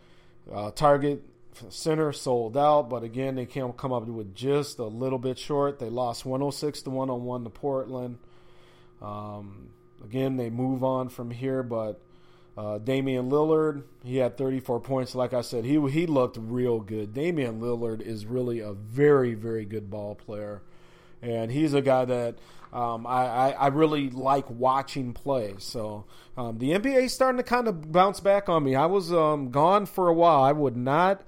Uh, 0.52 0.72
target 0.72 1.24
center 1.70 2.12
sold 2.12 2.56
out, 2.56 2.90
but 2.90 3.04
again, 3.04 3.36
they 3.36 3.46
can't 3.46 3.76
come 3.76 3.92
up 3.92 4.06
with 4.06 4.34
just 4.34 4.80
a 4.80 4.86
little 4.86 5.20
bit 5.20 5.38
short. 5.38 5.80
They 5.80 5.90
lost 5.90 6.26
106 6.26 6.82
to 6.84 6.90
101 6.90 7.44
to 7.44 7.50
Portland. 7.50 8.18
Um, 9.02 9.69
again, 10.03 10.38
they 10.38 10.49
move 10.49 10.84
on 10.84 11.10
from 11.10 11.32
here, 11.32 11.64
but 11.64 12.02
uh, 12.57 12.78
Damian 12.78 13.30
Lillard, 13.30 13.84
he 14.03 14.18
had 14.18 14.38
34 14.38 14.82
points. 14.82 15.15
Like 15.15 15.34
I 15.34 15.41
said, 15.41 15.65
he 15.65 15.80
he 15.90 16.06
looked 16.06 16.38
real 16.40 16.80
good. 16.80 17.14
Damian 17.14 17.61
Lillard 17.61 18.02
is 18.02 18.26
really 18.26 18.60
a 18.60 18.73
very 18.73 19.34
very 19.34 19.65
good 19.65 19.90
ball 19.90 20.15
player, 20.15 20.61
and 21.22 21.52
he's 21.52 21.73
a 21.73 21.82
guy 21.82 22.06
that 22.06 22.36
um, 22.73 23.06
I, 23.06 23.26
I, 23.26 23.49
I 23.52 23.68
really 23.68 24.10
like 24.10 24.49
watching 24.49 25.14
play. 25.14 25.56
So 25.60 26.06
um, 26.38 26.57
the 26.57 26.72
NBA 26.72 27.03
is 27.03 27.14
starting 27.14 27.38
to 27.38 27.44
kind 27.44 27.68
of 27.68 27.91
bounce 27.91 28.19
back 28.19 28.49
on 28.49 28.64
me. 28.64 28.76
I 28.76 28.86
was 28.86 29.11
um, 29.11 29.52
gone 29.52 29.86
for 29.86 30.07
a 30.07 30.14
while. 30.14 30.44
I 30.44 30.52
would 30.52 30.78
not 30.78 31.23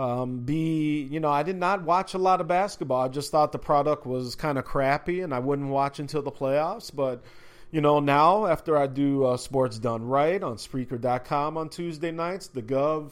um, 0.00 0.38
be, 0.38 1.02
you 1.02 1.20
know, 1.20 1.28
I 1.28 1.42
did 1.42 1.56
not 1.56 1.82
watch 1.82 2.14
a 2.14 2.18
lot 2.18 2.40
of 2.40 2.48
basketball. 2.48 3.02
I 3.02 3.08
just 3.08 3.30
thought 3.30 3.52
the 3.52 3.58
product 3.58 4.06
was 4.06 4.34
kind 4.34 4.56
of 4.56 4.64
crappy, 4.64 5.20
and 5.20 5.34
I 5.34 5.40
wouldn't 5.40 5.68
watch 5.68 5.98
until 5.98 6.22
the 6.22 6.32
playoffs. 6.32 6.90
But 6.94 7.22
you 7.70 7.82
know, 7.82 8.00
now 8.00 8.46
after 8.46 8.78
I 8.78 8.86
do 8.86 9.24
uh, 9.24 9.36
Sports 9.36 9.78
Done 9.78 10.06
Right 10.06 10.42
on 10.42 10.56
Spreaker.com 10.56 11.58
on 11.58 11.68
Tuesday 11.68 12.12
nights, 12.12 12.46
the 12.46 12.62
Gov, 12.62 13.10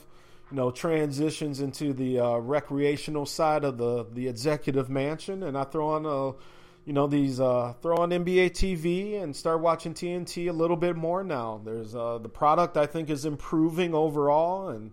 you 0.50 0.56
know, 0.56 0.70
transitions 0.70 1.60
into 1.60 1.92
the 1.92 2.20
uh, 2.20 2.36
recreational 2.38 3.26
side 3.26 3.64
of 3.64 3.76
the 3.76 4.06
the 4.14 4.26
executive 4.26 4.88
mansion, 4.88 5.42
and 5.42 5.58
I 5.58 5.64
throw 5.64 5.90
on 5.90 6.06
a, 6.06 6.38
you 6.86 6.94
know, 6.94 7.06
these 7.06 7.38
uh, 7.38 7.74
throw 7.82 7.98
on 7.98 8.12
NBA 8.12 8.52
TV 8.52 9.22
and 9.22 9.36
start 9.36 9.60
watching 9.60 9.92
TNT 9.92 10.48
a 10.48 10.54
little 10.54 10.78
bit 10.78 10.96
more 10.96 11.22
now. 11.22 11.60
There's 11.62 11.94
uh, 11.94 12.16
the 12.16 12.30
product 12.30 12.78
I 12.78 12.86
think 12.86 13.10
is 13.10 13.26
improving 13.26 13.94
overall, 13.94 14.70
and 14.70 14.90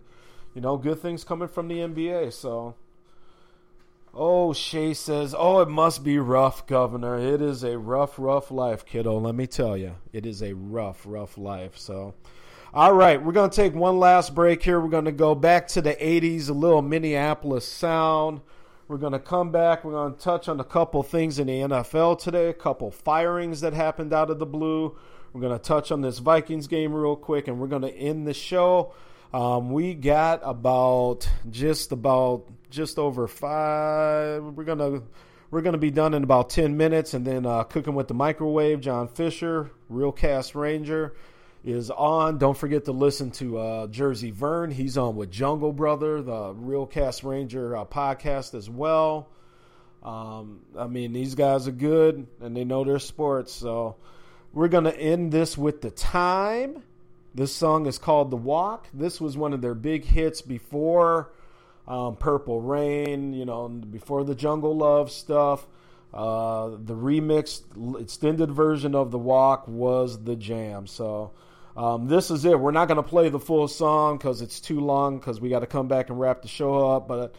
you 0.56 0.62
know, 0.62 0.78
good 0.78 1.00
things 1.00 1.24
coming 1.24 1.48
from 1.48 1.68
the 1.68 1.76
NBA. 1.76 2.34
So. 2.34 2.74
Oh, 4.18 4.54
Shay 4.54 4.94
says, 4.94 5.36
Oh, 5.38 5.60
it 5.60 5.68
must 5.68 6.02
be 6.02 6.18
rough, 6.18 6.66
Governor. 6.66 7.20
It 7.20 7.42
is 7.42 7.66
a 7.66 7.78
rough, 7.78 8.18
rough 8.18 8.50
life, 8.50 8.86
kiddo. 8.86 9.20
Let 9.20 9.36
me 9.36 9.46
tell 9.46 9.76
you, 9.76 9.98
it 10.14 10.26
is 10.26 10.42
a 10.42 10.54
rough, 10.54 11.02
rough 11.06 11.38
life. 11.38 11.78
So, 11.78 12.14
all 12.74 12.94
right, 12.94 13.22
we're 13.22 13.34
going 13.34 13.50
to 13.50 13.56
take 13.56 13.76
one 13.76 14.00
last 14.00 14.34
break 14.34 14.64
here. 14.64 14.80
We're 14.80 14.88
going 14.88 15.06
to 15.06 15.12
go 15.12 15.36
back 15.36 15.68
to 15.70 15.82
the 15.82 15.96
80s, 15.96 16.50
a 16.50 16.54
little 16.54 16.82
Minneapolis 16.82 17.68
sound. 17.68 18.40
We're 18.88 18.98
going 18.98 19.14
to 19.14 19.20
come 19.20 19.52
back. 19.52 19.84
We're 19.84 19.94
going 19.94 20.14
to 20.14 20.20
touch 20.20 20.48
on 20.48 20.62
a 20.62 20.64
couple 20.64 21.04
things 21.04 21.38
in 21.38 21.48
the 21.48 21.54
NFL 21.54 22.20
today, 22.20 22.48
a 22.48 22.54
couple 22.54 22.92
firings 22.92 23.62
that 23.62 23.74
happened 23.74 24.14
out 24.14 24.30
of 24.30 24.40
the 24.40 24.46
blue. 24.46 24.98
We're 25.34 25.42
going 25.42 25.58
to 25.58 25.64
touch 25.64 25.92
on 25.92 26.00
this 26.00 26.20
Vikings 26.20 26.68
game 26.68 26.94
real 26.94 27.18
quick, 27.18 27.50
and 27.50 27.60
we're 27.60 27.68
going 27.68 27.82
to 27.82 27.94
end 27.94 28.26
the 28.28 28.34
show. 28.34 28.94
Um, 29.36 29.72
we 29.72 29.96
got 29.96 30.40
about 30.46 31.30
just 31.50 31.92
about 31.92 32.46
just 32.70 32.98
over 32.98 33.28
five. 33.28 34.42
We're 34.42 34.64
gonna 34.64 35.02
we're 35.52 35.60
gonna 35.60 35.78
be 35.78 35.92
done 35.92 36.14
in 36.14 36.24
about 36.24 36.50
ten 36.50 36.78
minutes, 36.78 37.14
and 37.14 37.28
then 37.28 37.46
uh, 37.46 37.64
cooking 37.64 37.96
with 37.96 38.08
the 38.08 38.14
microwave. 38.14 38.80
John 38.80 39.10
Fisher, 39.10 39.72
Real 39.90 40.14
Cast 40.14 40.56
Ranger, 40.56 41.18
is 41.66 41.92
on. 41.92 42.38
Don't 42.38 42.58
forget 42.58 42.86
to 42.86 42.94
listen 42.94 43.32
to 43.32 43.58
uh, 43.58 43.88
Jersey 43.88 44.32
Vern. 44.32 44.72
He's 44.72 44.98
on 44.98 45.18
with 45.18 45.32
Jungle 45.32 45.74
Brother, 45.74 46.22
the 46.22 46.54
Real 46.54 46.86
Cast 46.86 47.26
Ranger 47.26 47.76
uh, 47.76 47.84
podcast 47.84 48.56
as 48.56 48.70
well. 48.70 49.28
Um, 50.02 50.62
I 50.80 50.88
mean, 50.88 51.12
these 51.12 51.36
guys 51.36 51.68
are 51.68 51.74
good 51.74 52.26
and 52.40 52.56
they 52.56 52.64
know 52.64 52.86
their 52.86 53.00
sports. 53.00 53.52
So 53.52 53.98
we're 54.54 54.70
gonna 54.70 54.92
end 54.92 55.34
this 55.34 55.58
with 55.58 55.82
the 55.82 55.92
time. 55.92 56.84
This 57.36 57.54
song 57.54 57.86
is 57.86 57.98
called 57.98 58.32
The 58.32 58.38
Walk. 58.38 58.88
This 58.94 59.20
was 59.20 59.36
one 59.36 59.52
of 59.52 59.60
their 59.60 59.74
big 59.74 60.06
hits 60.06 60.42
before 60.42 61.34
um, 61.86 62.16
Purple 62.16 62.62
Rain, 62.62 63.34
you 63.34 63.44
know, 63.44 63.68
before 63.68 64.24
the 64.24 64.36
Jungle 64.36 64.78
Love 64.78 65.12
stuff. 65.12 65.68
Uh, 66.14 66.70
the 66.82 66.96
remixed, 66.96 68.02
extended 68.02 68.52
version 68.52 68.96
of 68.96 69.12
The 69.12 69.18
Walk 69.18 69.68
was 69.68 70.24
the 70.24 70.38
jam. 70.38 70.88
So 70.88 71.34
um, 71.76 72.08
this 72.08 72.32
is 72.32 72.46
it. 72.46 72.58
We're 72.58 72.72
not 72.72 72.88
going 72.88 73.04
to 73.04 73.04
play 73.04 73.28
the 73.28 73.40
full 73.40 73.68
song 73.68 74.18
because 74.18 74.42
it's 74.42 74.62
too 74.62 74.80
long 74.80 75.20
because 75.20 75.42
we 75.42 75.50
got 75.50 75.60
to 75.60 75.68
come 75.68 75.90
back 75.90 76.10
and 76.10 76.18
wrap 76.18 76.42
the 76.42 76.48
show 76.48 76.90
up. 76.90 77.10
But 77.10 77.36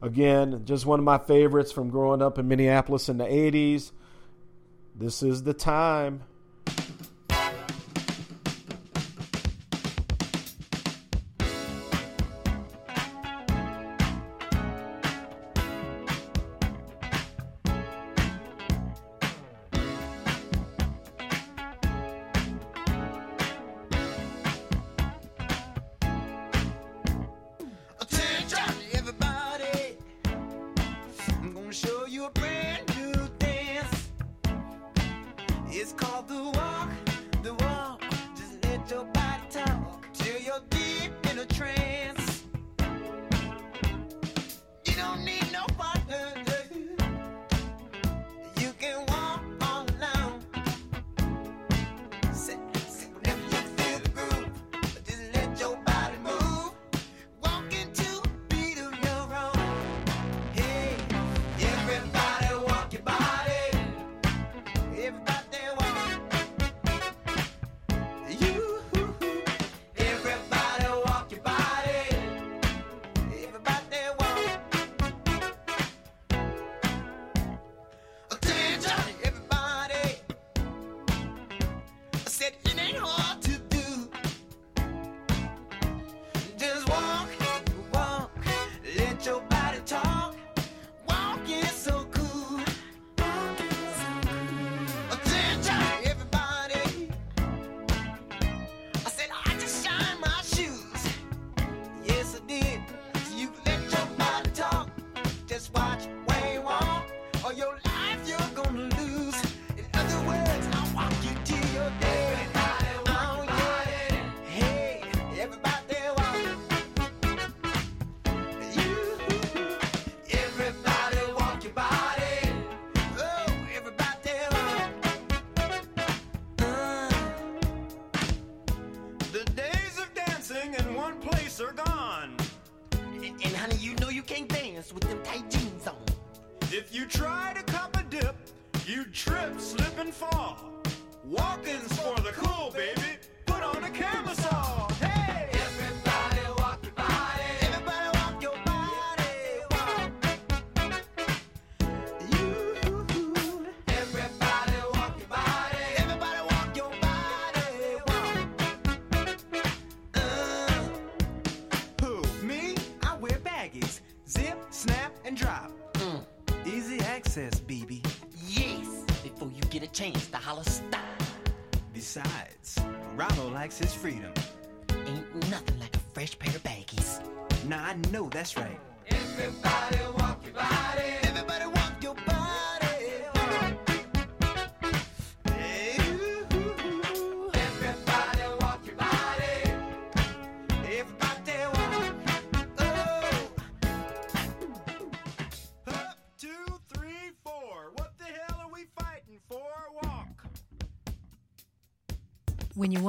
again, 0.00 0.62
just 0.64 0.86
one 0.86 1.00
of 1.00 1.04
my 1.04 1.18
favorites 1.18 1.72
from 1.72 1.90
growing 1.90 2.22
up 2.22 2.38
in 2.38 2.46
Minneapolis 2.46 3.08
in 3.08 3.18
the 3.18 3.24
80s. 3.24 3.90
This 4.94 5.24
is 5.24 5.42
the 5.42 5.54
time. 5.54 6.22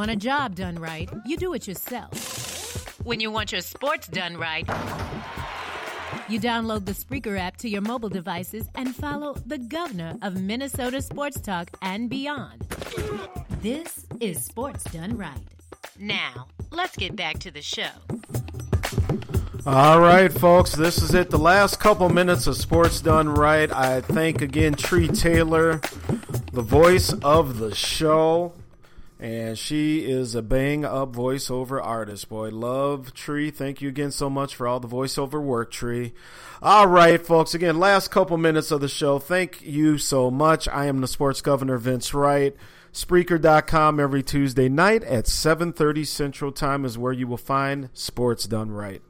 Want 0.01 0.09
a 0.09 0.15
job 0.15 0.55
done 0.55 0.79
right, 0.79 1.07
you 1.27 1.37
do 1.37 1.53
it 1.53 1.67
yourself. 1.67 3.05
When 3.05 3.19
you 3.19 3.29
want 3.29 3.51
your 3.51 3.61
sports 3.61 4.07
done 4.07 4.35
right, 4.35 4.67
you 6.27 6.39
download 6.39 6.85
the 6.87 6.93
Spreaker 6.93 7.37
app 7.37 7.57
to 7.57 7.69
your 7.69 7.81
mobile 7.81 8.09
devices 8.09 8.65
and 8.73 8.95
follow 8.95 9.35
the 9.45 9.59
governor 9.59 10.17
of 10.23 10.41
Minnesota 10.41 11.03
Sports 11.03 11.39
Talk 11.39 11.69
and 11.83 12.09
beyond. 12.09 12.61
This 13.61 14.07
is 14.19 14.43
Sports 14.43 14.85
Done 14.85 15.15
Right. 15.15 15.37
Now, 15.99 16.47
let's 16.71 16.97
get 16.97 17.15
back 17.15 17.37
to 17.37 17.51
the 17.51 17.61
show. 17.61 17.93
All 19.67 19.99
right, 19.99 20.33
folks, 20.33 20.71
this 20.71 20.99
is 20.99 21.13
it. 21.13 21.29
The 21.29 21.37
last 21.37 21.79
couple 21.79 22.09
minutes 22.09 22.47
of 22.47 22.57
Sports 22.57 23.01
Done 23.01 23.29
Right. 23.29 23.71
I 23.71 24.01
thank 24.01 24.41
again 24.41 24.73
Tree 24.73 25.09
Taylor, 25.09 25.79
the 26.53 26.63
voice 26.63 27.13
of 27.21 27.59
the 27.59 27.75
show. 27.75 28.53
And 29.21 29.55
she 29.55 29.99
is 29.99 30.33
a 30.33 30.41
bang 30.41 30.83
up 30.83 31.13
voiceover 31.13 31.79
artist, 31.79 32.27
boy. 32.27 32.49
Love 32.49 33.13
Tree. 33.13 33.51
Thank 33.51 33.79
you 33.79 33.87
again 33.87 34.09
so 34.09 34.31
much 34.31 34.55
for 34.55 34.67
all 34.67 34.79
the 34.79 34.87
voiceover 34.87 35.39
work, 35.39 35.71
Tree. 35.71 36.13
All 36.59 36.87
right, 36.87 37.23
folks. 37.23 37.53
Again, 37.53 37.79
last 37.79 38.09
couple 38.09 38.35
minutes 38.37 38.71
of 38.71 38.81
the 38.81 38.87
show. 38.87 39.19
Thank 39.19 39.61
you 39.61 39.99
so 39.99 40.31
much. 40.31 40.67
I 40.67 40.85
am 40.87 41.01
the 41.01 41.07
sports 41.07 41.39
governor, 41.41 41.77
Vince 41.77 42.15
Wright. 42.15 42.55
Spreaker.com 42.93 43.99
every 43.99 44.23
Tuesday 44.23 44.67
night 44.67 45.03
at 45.03 45.25
7.30 45.25 46.05
Central 46.07 46.51
Time 46.51 46.83
is 46.83 46.97
where 46.97 47.13
you 47.13 47.27
will 47.27 47.37
find 47.37 47.89
Sports 47.93 48.45
Done 48.45 48.71
Right. 48.71 49.03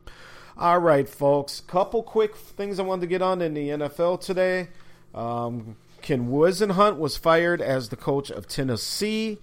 All 0.57 0.79
right, 0.79 1.07
folks. 1.07 1.61
Couple 1.61 2.03
quick 2.03 2.35
things 2.35 2.81
I 2.81 2.83
wanted 2.83 3.01
to 3.01 3.07
get 3.07 3.21
on 3.21 3.41
in 3.41 3.53
the 3.53 3.69
NFL 3.69 4.19
today. 4.19 4.67
Um, 5.15 5.77
Ken 6.01 6.27
Whisenhunt 6.27 6.97
was 6.97 7.15
fired 7.15 7.61
as 7.61 7.87
the 7.87 7.95
coach 7.95 8.29
of 8.29 8.47
Tennessee. 8.47 9.39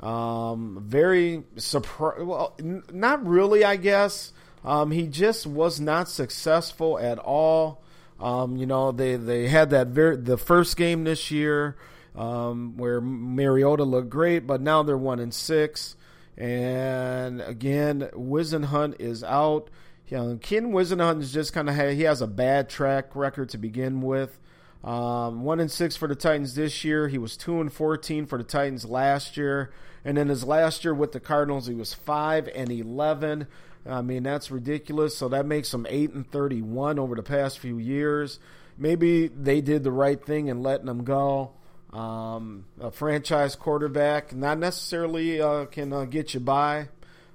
Um, 0.00 0.82
very 0.86 1.44
surprised. 1.56 2.22
Well, 2.22 2.54
n- 2.58 2.82
not 2.92 3.26
really, 3.26 3.64
I 3.64 3.76
guess. 3.76 4.32
Um, 4.64 4.90
he 4.90 5.06
just 5.06 5.46
was 5.46 5.80
not 5.80 6.08
successful 6.08 6.98
at 6.98 7.18
all. 7.18 7.82
Um, 8.18 8.56
you 8.56 8.66
know, 8.66 8.92
they, 8.92 9.16
they 9.16 9.48
had 9.48 9.70
that 9.70 9.88
very 9.88 10.16
the 10.16 10.36
first 10.36 10.76
game 10.76 11.04
this 11.04 11.30
year 11.30 11.76
um, 12.14 12.76
where 12.76 13.00
Mariota 13.00 13.84
looked 13.84 14.10
great, 14.10 14.46
but 14.46 14.60
now 14.60 14.82
they're 14.82 14.98
one 14.98 15.20
and 15.20 15.32
six. 15.32 15.96
And 16.36 17.40
again, 17.40 18.08
Whisenhunt 18.14 19.00
is 19.00 19.24
out. 19.24 19.70
You 20.08 20.16
know, 20.16 20.38
Ken 20.40 20.72
Whisenhunt 20.72 21.20
is 21.20 21.32
just 21.32 21.52
kind 21.52 21.68
of 21.68 21.76
he 21.76 22.02
has 22.02 22.20
a 22.20 22.26
bad 22.26 22.68
track 22.68 23.14
record 23.14 23.50
to 23.50 23.58
begin 23.58 24.00
with. 24.00 24.38
Um, 24.82 25.42
one 25.44 25.60
and 25.60 25.70
six 25.70 25.96
for 25.96 26.08
the 26.08 26.14
Titans 26.14 26.54
this 26.54 26.84
year. 26.84 27.08
He 27.08 27.18
was 27.18 27.36
two 27.36 27.60
and 27.60 27.72
fourteen 27.72 28.26
for 28.26 28.38
the 28.38 28.44
Titans 28.44 28.84
last 28.84 29.36
year, 29.36 29.70
and 30.04 30.16
then 30.16 30.28
his 30.28 30.44
last 30.44 30.84
year 30.84 30.94
with 30.94 31.12
the 31.12 31.20
Cardinals, 31.20 31.66
he 31.66 31.74
was 31.74 31.94
five 31.94 32.48
and 32.54 32.70
eleven. 32.70 33.46
I 33.86 34.02
mean, 34.02 34.22
that's 34.22 34.50
ridiculous. 34.50 35.16
So 35.16 35.28
that 35.28 35.46
makes 35.46 35.72
him 35.72 35.86
eight 35.88 36.12
and 36.12 36.30
thirty-one 36.30 36.98
over 36.98 37.14
the 37.14 37.22
past 37.22 37.58
few 37.58 37.78
years. 37.78 38.38
Maybe 38.78 39.28
they 39.28 39.60
did 39.60 39.84
the 39.84 39.92
right 39.92 40.22
thing 40.24 40.48
in 40.48 40.62
letting 40.62 40.88
him 40.88 41.04
go. 41.04 41.52
Um, 41.92 42.66
a 42.80 42.90
franchise 42.90 43.56
quarterback, 43.56 44.34
not 44.34 44.58
necessarily 44.58 45.40
uh, 45.40 45.66
can 45.66 45.92
uh, 45.92 46.04
get 46.04 46.34
you 46.34 46.40
by. 46.40 46.88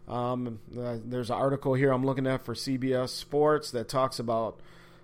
Um, 0.08 0.60
uh, 0.78 0.98
there's 1.04 1.30
an 1.30 1.36
article 1.36 1.74
here 1.74 1.92
I'm 1.92 2.06
looking 2.06 2.28
at 2.28 2.46
for 2.46 2.54
CBS 2.54 3.10
Sports 3.10 3.72
that 3.72 3.90
talks 3.90 4.20
about 4.20 4.60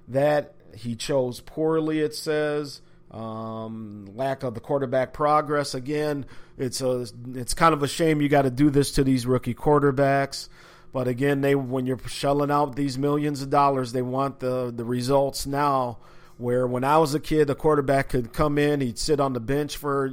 that 0.07 0.53
he 0.75 0.95
chose 0.95 1.41
poorly. 1.41 1.99
It 1.99 2.15
says 2.15 2.81
um, 3.11 4.09
lack 4.15 4.43
of 4.43 4.53
the 4.53 4.59
quarterback 4.59 5.13
progress. 5.13 5.73
Again, 5.73 6.25
it's 6.61 6.81
a 6.81 7.07
it's 7.33 7.53
kind 7.53 7.73
of 7.73 7.83
a 7.83 7.88
shame 7.88 8.21
you 8.21 8.29
got 8.29 8.43
to 8.43 8.51
do 8.51 8.69
this 8.69 8.91
to 8.93 9.03
these 9.03 9.25
rookie 9.25 9.55
quarterbacks. 9.55 10.49
But 10.93 11.07
again, 11.07 11.41
they 11.41 11.55
when 11.55 11.85
you're 11.85 11.99
shelling 12.07 12.51
out 12.51 12.75
these 12.75 12.97
millions 12.97 13.41
of 13.41 13.49
dollars, 13.49 13.93
they 13.93 14.01
want 14.01 14.39
the 14.39 14.71
the 14.75 14.85
results 14.85 15.45
now. 15.45 15.99
Where 16.38 16.65
when 16.65 16.83
I 16.83 16.97
was 16.97 17.13
a 17.13 17.19
kid, 17.19 17.51
a 17.51 17.55
quarterback 17.55 18.09
could 18.09 18.33
come 18.33 18.57
in, 18.57 18.81
he'd 18.81 18.97
sit 18.97 19.19
on 19.19 19.33
the 19.33 19.39
bench 19.39 19.77
for 19.77 20.11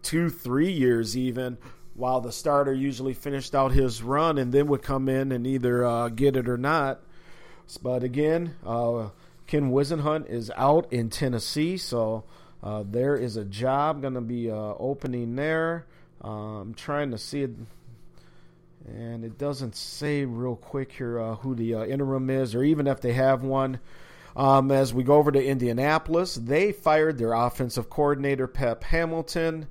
two, 0.00 0.30
three 0.30 0.72
years 0.72 1.16
even, 1.16 1.58
while 1.92 2.22
the 2.22 2.32
starter 2.32 2.72
usually 2.72 3.12
finished 3.12 3.54
out 3.54 3.72
his 3.72 4.02
run 4.02 4.38
and 4.38 4.52
then 4.52 4.68
would 4.68 4.82
come 4.82 5.08
in 5.08 5.32
and 5.32 5.46
either 5.46 5.84
uh, 5.84 6.08
get 6.08 6.34
it 6.34 6.48
or 6.48 6.56
not. 6.56 7.00
But 7.82 8.02
again, 8.02 8.54
uh, 8.64 9.10
Ken 9.46 9.70
Whisenhunt 9.70 10.30
is 10.30 10.50
out 10.56 10.90
in 10.92 11.10
Tennessee, 11.10 11.76
so 11.76 12.24
uh, 12.62 12.84
there 12.88 13.16
is 13.16 13.36
a 13.36 13.44
job 13.44 14.02
going 14.02 14.14
to 14.14 14.20
be 14.20 14.50
uh, 14.50 14.54
opening 14.78 15.36
there. 15.36 15.86
Uh, 16.24 16.60
I'm 16.60 16.74
trying 16.74 17.10
to 17.10 17.18
see 17.18 17.42
it, 17.42 17.50
and 18.86 19.24
it 19.24 19.38
doesn't 19.38 19.76
say 19.76 20.24
real 20.24 20.56
quick 20.56 20.92
here 20.92 21.20
uh, 21.20 21.34
who 21.36 21.54
the 21.54 21.74
interim 21.90 22.30
is, 22.30 22.54
or 22.54 22.62
even 22.62 22.86
if 22.86 23.00
they 23.00 23.12
have 23.12 23.42
one. 23.42 23.80
Um, 24.36 24.70
as 24.70 24.92
we 24.92 25.02
go 25.02 25.14
over 25.14 25.32
to 25.32 25.42
Indianapolis, 25.42 26.34
they 26.34 26.70
fired 26.72 27.16
their 27.16 27.32
offensive 27.32 27.88
coordinator 27.88 28.46
Pep 28.46 28.84
Hamilton. 28.84 29.66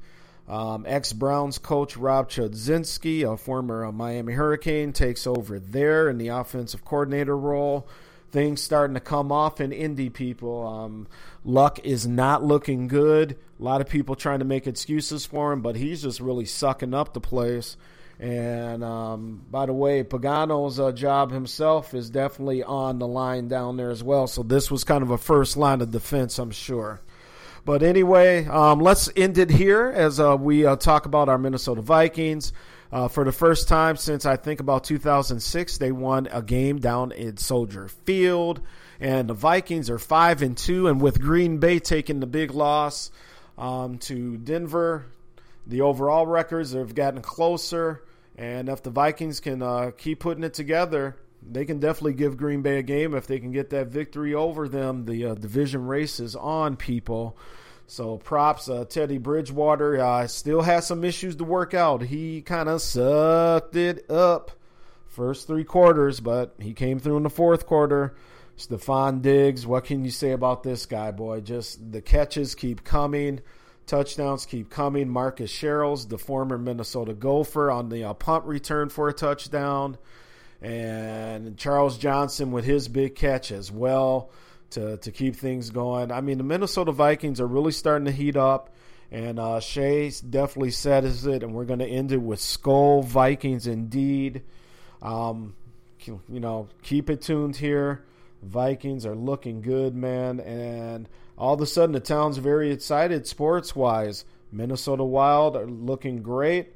Um, 0.47 0.85
Ex 0.87 1.13
Browns 1.13 1.57
coach 1.57 1.97
Rob 1.97 2.29
Chudzinski, 2.29 3.31
a 3.31 3.37
former 3.37 3.85
uh, 3.85 3.91
Miami 3.91 4.33
Hurricane, 4.33 4.93
takes 4.93 5.25
over 5.25 5.59
there 5.59 6.09
in 6.09 6.17
the 6.17 6.29
offensive 6.29 6.83
coordinator 6.85 7.37
role. 7.37 7.87
Things 8.31 8.61
starting 8.61 8.95
to 8.95 8.99
come 8.99 9.31
off 9.31 9.61
in 9.61 9.71
Indy, 9.71 10.09
people. 10.09 10.67
Um, 10.67 11.07
Luck 11.45 11.79
is 11.83 12.07
not 12.07 12.43
looking 12.43 12.87
good. 12.87 13.37
A 13.59 13.63
lot 13.63 13.79
of 13.79 13.87
people 13.87 14.15
trying 14.15 14.39
to 14.39 14.45
make 14.45 14.67
excuses 14.67 15.25
for 15.25 15.53
him, 15.53 15.61
but 15.61 15.75
he's 15.75 16.01
just 16.01 16.19
really 16.19 16.45
sucking 16.45 16.93
up 16.93 17.13
the 17.13 17.21
place. 17.21 17.77
And 18.19 18.83
um, 18.83 19.45
by 19.51 19.67
the 19.67 19.73
way, 19.73 20.03
Pagano's 20.03 20.79
uh, 20.79 20.91
job 20.91 21.31
himself 21.31 21.93
is 21.93 22.09
definitely 22.09 22.63
on 22.63 22.97
the 22.97 23.07
line 23.07 23.47
down 23.47 23.77
there 23.77 23.91
as 23.91 24.03
well. 24.03 24.25
So 24.25 24.41
this 24.41 24.71
was 24.71 24.83
kind 24.83 25.03
of 25.03 25.11
a 25.11 25.17
first 25.17 25.55
line 25.55 25.81
of 25.81 25.91
defense, 25.91 26.39
I'm 26.39 26.51
sure. 26.51 27.01
But 27.63 27.83
anyway, 27.83 28.45
um, 28.45 28.79
let's 28.79 29.09
end 29.15 29.37
it 29.37 29.49
here 29.49 29.91
as 29.93 30.19
uh, 30.19 30.37
we 30.39 30.65
uh, 30.65 30.75
talk 30.77 31.05
about 31.05 31.29
our 31.29 31.37
Minnesota 31.37 31.81
Vikings. 31.81 32.53
Uh, 32.91 33.07
for 33.07 33.25
the 33.25 33.31
first 33.31 33.67
time 33.67 33.97
since 33.97 34.25
I 34.25 34.37
think 34.37 34.59
about 34.61 34.83
2006, 34.83 35.77
they 35.77 35.91
won 35.91 36.27
a 36.31 36.41
game 36.41 36.79
down 36.79 37.11
in 37.11 37.37
Soldier 37.37 37.87
Field, 37.87 38.61
and 38.99 39.29
the 39.29 39.33
Vikings 39.33 39.89
are 39.89 39.99
five 39.99 40.41
and 40.41 40.57
two. 40.57 40.87
And 40.87 41.01
with 41.01 41.19
Green 41.21 41.57
Bay 41.57 41.79
taking 41.79 42.19
the 42.19 42.27
big 42.27 42.51
loss 42.51 43.11
um, 43.57 43.97
to 43.99 44.37
Denver, 44.37 45.05
the 45.67 45.81
overall 45.81 46.25
records 46.25 46.73
have 46.73 46.95
gotten 46.95 47.21
closer. 47.21 48.03
And 48.37 48.69
if 48.69 48.83
the 48.83 48.89
Vikings 48.89 49.39
can 49.39 49.61
uh, 49.61 49.91
keep 49.97 50.19
putting 50.19 50.43
it 50.43 50.53
together, 50.53 51.15
they 51.47 51.65
can 51.65 51.79
definitely 51.79 52.13
give 52.13 52.37
Green 52.37 52.61
Bay 52.61 52.79
a 52.79 52.83
game 52.83 53.13
if 53.13 53.27
they 53.27 53.39
can 53.39 53.51
get 53.51 53.69
that 53.69 53.87
victory 53.87 54.33
over 54.33 54.67
them. 54.67 55.05
The 55.05 55.25
uh, 55.25 55.33
division 55.35 55.85
race 55.85 56.19
is 56.19 56.35
on, 56.35 56.75
people. 56.75 57.37
So 57.87 58.17
props, 58.17 58.67
uh, 58.67 58.85
Teddy 58.85 59.19
Bridgewater 59.19 59.99
uh, 59.99 60.27
still 60.27 60.63
has 60.63 60.87
some 60.87 61.03
issues 61.03 61.35
to 61.35 61.43
work 61.43 61.73
out. 61.73 62.01
He 62.01 62.41
kind 62.41 62.67
of 62.67 62.81
sucked 62.81 63.75
it 63.75 64.09
up 64.09 64.51
first 65.07 65.47
three 65.47 65.63
quarters, 65.63 66.19
but 66.19 66.55
he 66.59 66.73
came 66.73 66.99
through 66.99 67.17
in 67.17 67.23
the 67.23 67.29
fourth 67.29 67.65
quarter. 67.65 68.15
Stefon 68.57 69.21
Diggs, 69.21 69.67
what 69.67 69.83
can 69.83 70.05
you 70.05 70.11
say 70.11 70.31
about 70.31 70.63
this 70.63 70.85
guy, 70.85 71.11
boy? 71.11 71.41
Just 71.41 71.91
the 71.91 72.01
catches 72.01 72.55
keep 72.55 72.83
coming, 72.83 73.41
touchdowns 73.85 74.45
keep 74.45 74.69
coming. 74.69 75.09
Marcus 75.09 75.51
Sherels, 75.51 76.07
the 76.07 76.17
former 76.17 76.57
Minnesota 76.57 77.13
Gopher, 77.13 77.69
on 77.69 77.89
the 77.89 78.05
uh, 78.05 78.13
punt 78.13 78.45
return 78.45 78.87
for 78.89 79.09
a 79.09 79.13
touchdown, 79.13 79.97
and 80.61 81.57
Charles 81.57 81.97
Johnson 81.97 82.51
with 82.51 82.63
his 82.63 82.87
big 82.87 83.15
catch 83.15 83.51
as 83.51 83.71
well 83.71 84.29
to 84.69 84.97
to 84.97 85.11
keep 85.11 85.35
things 85.35 85.69
going. 85.69 86.11
I 86.11 86.21
mean, 86.21 86.37
the 86.37 86.45
Minnesota 86.45 86.93
Vikings 86.93 87.41
are 87.41 87.47
really 87.47 87.73
starting 87.73 88.05
to 88.05 88.11
heat 88.11 88.37
up, 88.37 88.73
and 89.11 89.37
uh, 89.37 89.59
Shea 89.59 90.11
definitely 90.29 90.71
says 90.71 91.25
it, 91.25 91.43
and 91.43 91.53
we're 91.53 91.65
going 91.65 91.79
to 91.79 91.85
end 91.85 92.13
it 92.13 92.21
with 92.21 92.39
Skol 92.39 93.03
Vikings 93.03 93.67
indeed. 93.67 94.43
Um, 95.01 95.55
you 96.05 96.39
know, 96.39 96.69
keep 96.83 97.09
it 97.09 97.21
tuned 97.21 97.57
here. 97.57 98.05
Vikings 98.45 99.05
are 99.05 99.15
looking 99.15 99.61
good, 99.61 99.95
man, 99.95 100.39
and 100.39 101.09
all 101.37 101.55
of 101.55 101.61
a 101.61 101.65
sudden 101.65 101.93
the 101.93 101.99
town's 101.99 102.37
very 102.37 102.71
excited 102.71 103.27
sports 103.27 103.75
wise. 103.75 104.25
Minnesota 104.51 105.03
Wild 105.03 105.55
are 105.55 105.67
looking 105.67 106.21
great. 106.21 106.73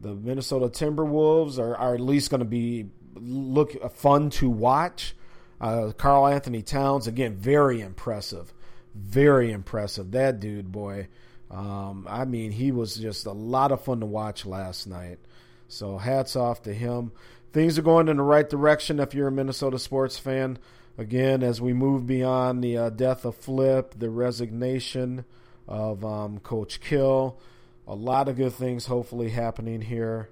The 0.00 0.14
Minnesota 0.14 0.66
Timberwolves 0.66 1.58
are, 1.58 1.76
are 1.76 1.94
at 1.94 2.00
least 2.00 2.30
going 2.30 2.40
to 2.40 2.44
be 2.44 2.86
look 3.14 3.94
fun 3.94 4.30
to 4.30 4.50
watch. 4.50 5.14
Uh, 5.60 5.92
Karl-Anthony 5.96 6.62
Towns 6.62 7.06
again, 7.06 7.36
very 7.36 7.80
impressive, 7.80 8.52
very 8.94 9.52
impressive. 9.52 10.10
That 10.10 10.40
dude, 10.40 10.72
boy, 10.72 11.06
um, 11.52 12.06
I 12.10 12.24
mean, 12.24 12.50
he 12.50 12.72
was 12.72 12.96
just 12.96 13.26
a 13.26 13.32
lot 13.32 13.70
of 13.70 13.84
fun 13.84 14.00
to 14.00 14.06
watch 14.06 14.44
last 14.44 14.88
night. 14.88 15.20
So 15.68 15.98
hats 15.98 16.34
off 16.34 16.62
to 16.62 16.74
him. 16.74 17.12
Things 17.52 17.78
are 17.78 17.82
going 17.82 18.08
in 18.08 18.16
the 18.16 18.22
right 18.22 18.48
direction 18.48 18.98
if 18.98 19.14
you're 19.14 19.28
a 19.28 19.32
Minnesota 19.32 19.78
sports 19.78 20.18
fan. 20.18 20.58
Again, 20.98 21.42
as 21.42 21.60
we 21.60 21.72
move 21.72 22.06
beyond 22.06 22.62
the 22.62 22.76
uh, 22.76 22.90
death 22.90 23.24
of 23.24 23.34
Flip, 23.36 23.94
the 23.96 24.10
resignation 24.10 25.24
of 25.66 26.04
um, 26.04 26.38
Coach 26.40 26.80
Kill, 26.80 27.38
a 27.86 27.94
lot 27.94 28.28
of 28.28 28.36
good 28.36 28.52
things 28.52 28.86
hopefully 28.86 29.30
happening 29.30 29.80
here 29.80 30.28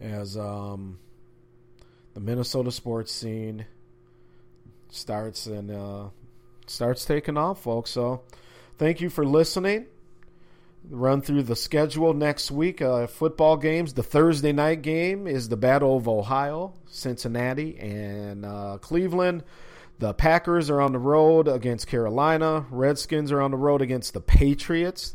as 0.00 0.36
um, 0.36 0.98
the 2.14 2.20
Minnesota 2.20 2.72
sports 2.72 3.12
scene 3.12 3.66
starts 4.90 5.46
and 5.46 5.70
uh, 5.70 6.08
starts 6.66 7.04
taking 7.04 7.36
off, 7.36 7.62
folks. 7.62 7.90
So, 7.90 8.22
thank 8.78 9.00
you 9.00 9.10
for 9.10 9.24
listening. 9.24 9.86
Run 10.88 11.20
through 11.20 11.42
the 11.42 11.56
schedule 11.56 12.14
next 12.14 12.50
week. 12.50 12.80
Uh, 12.80 13.08
football 13.08 13.56
games. 13.56 13.94
The 13.94 14.04
Thursday 14.04 14.52
night 14.52 14.82
game 14.82 15.26
is 15.26 15.48
the 15.48 15.56
Battle 15.56 15.96
of 15.96 16.06
Ohio, 16.06 16.74
Cincinnati, 16.86 17.76
and 17.78 18.44
uh, 18.44 18.78
Cleveland. 18.80 19.42
The 19.98 20.14
Packers 20.14 20.70
are 20.70 20.80
on 20.80 20.92
the 20.92 20.98
road 20.98 21.48
against 21.48 21.88
Carolina. 21.88 22.66
Redskins 22.70 23.32
are 23.32 23.40
on 23.40 23.50
the 23.50 23.56
road 23.56 23.82
against 23.82 24.14
the 24.14 24.20
Patriots. 24.20 25.14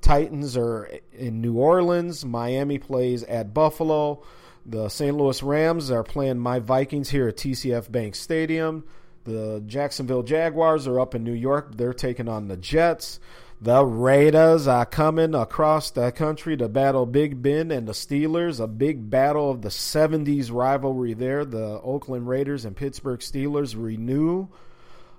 Titans 0.00 0.56
are 0.56 0.88
in 1.12 1.40
New 1.40 1.54
Orleans. 1.54 2.24
Miami 2.24 2.78
plays 2.78 3.22
at 3.24 3.52
Buffalo. 3.52 4.22
The 4.64 4.88
St. 4.88 5.16
Louis 5.16 5.42
Rams 5.42 5.90
are 5.90 6.04
playing 6.04 6.38
my 6.38 6.60
Vikings 6.60 7.10
here 7.10 7.28
at 7.28 7.36
TCF 7.36 7.90
Bank 7.90 8.14
Stadium. 8.14 8.84
The 9.24 9.62
Jacksonville 9.66 10.22
Jaguars 10.22 10.86
are 10.86 10.98
up 11.00 11.14
in 11.14 11.24
New 11.24 11.34
York. 11.34 11.76
They're 11.76 11.92
taking 11.92 12.28
on 12.28 12.48
the 12.48 12.56
Jets. 12.56 13.20
The 13.62 13.84
Raiders 13.84 14.66
are 14.66 14.86
coming 14.86 15.34
across 15.34 15.90
the 15.90 16.10
country 16.12 16.56
to 16.56 16.66
battle 16.66 17.04
Big 17.04 17.42
Ben 17.42 17.70
and 17.70 17.86
the 17.86 17.92
Steelers. 17.92 18.58
A 18.58 18.66
big 18.66 19.10
battle 19.10 19.50
of 19.50 19.60
the 19.60 19.68
70s 19.68 20.50
rivalry 20.50 21.12
there. 21.12 21.44
The 21.44 21.78
Oakland 21.82 22.26
Raiders 22.26 22.64
and 22.64 22.74
Pittsburgh 22.74 23.20
Steelers 23.20 23.74
renew 23.76 24.48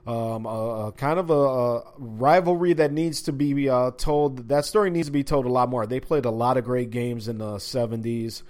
um, 0.08 0.48
a, 0.48 0.88
a 0.88 0.92
kind 0.94 1.20
of 1.20 1.30
a, 1.30 1.34
a 1.34 1.84
rivalry 2.00 2.74
that 2.74 2.92
needs 2.92 3.22
to 3.24 3.32
be 3.32 3.70
uh, 3.70 3.92
told. 3.92 4.50
That 4.50 4.66
story 4.66 4.90
needs 4.90 5.10
to 5.10 5.14
be 5.14 5.24
told 5.24 5.46
a 5.46 5.52
lot 5.52 5.70
more. 5.70 5.86
They 5.86 6.00
played 6.00 6.26
a 6.26 6.32
lot 6.32 6.58
of 6.58 6.64
great 6.64 6.90
games 6.90 7.28
in 7.28 7.38
the 7.38 7.58
70s 7.58 8.42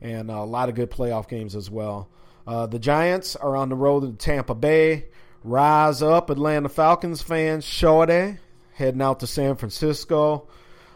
and 0.00 0.28
a 0.28 0.42
lot 0.42 0.68
of 0.68 0.74
good 0.74 0.90
playoff 0.90 1.28
games 1.28 1.54
as 1.54 1.70
well. 1.70 2.08
Uh, 2.48 2.66
the 2.66 2.80
Giants 2.80 3.36
are 3.36 3.54
on 3.54 3.68
the 3.68 3.76
road 3.76 4.00
to 4.00 4.12
Tampa 4.12 4.56
Bay. 4.56 5.04
Rise 5.44 6.02
up, 6.02 6.30
Atlanta 6.30 6.68
Falcons 6.68 7.22
fans. 7.22 7.64
Shorty 7.64 8.38
heading 8.76 9.00
out 9.00 9.20
to 9.20 9.26
San 9.26 9.56
Francisco. 9.56 10.48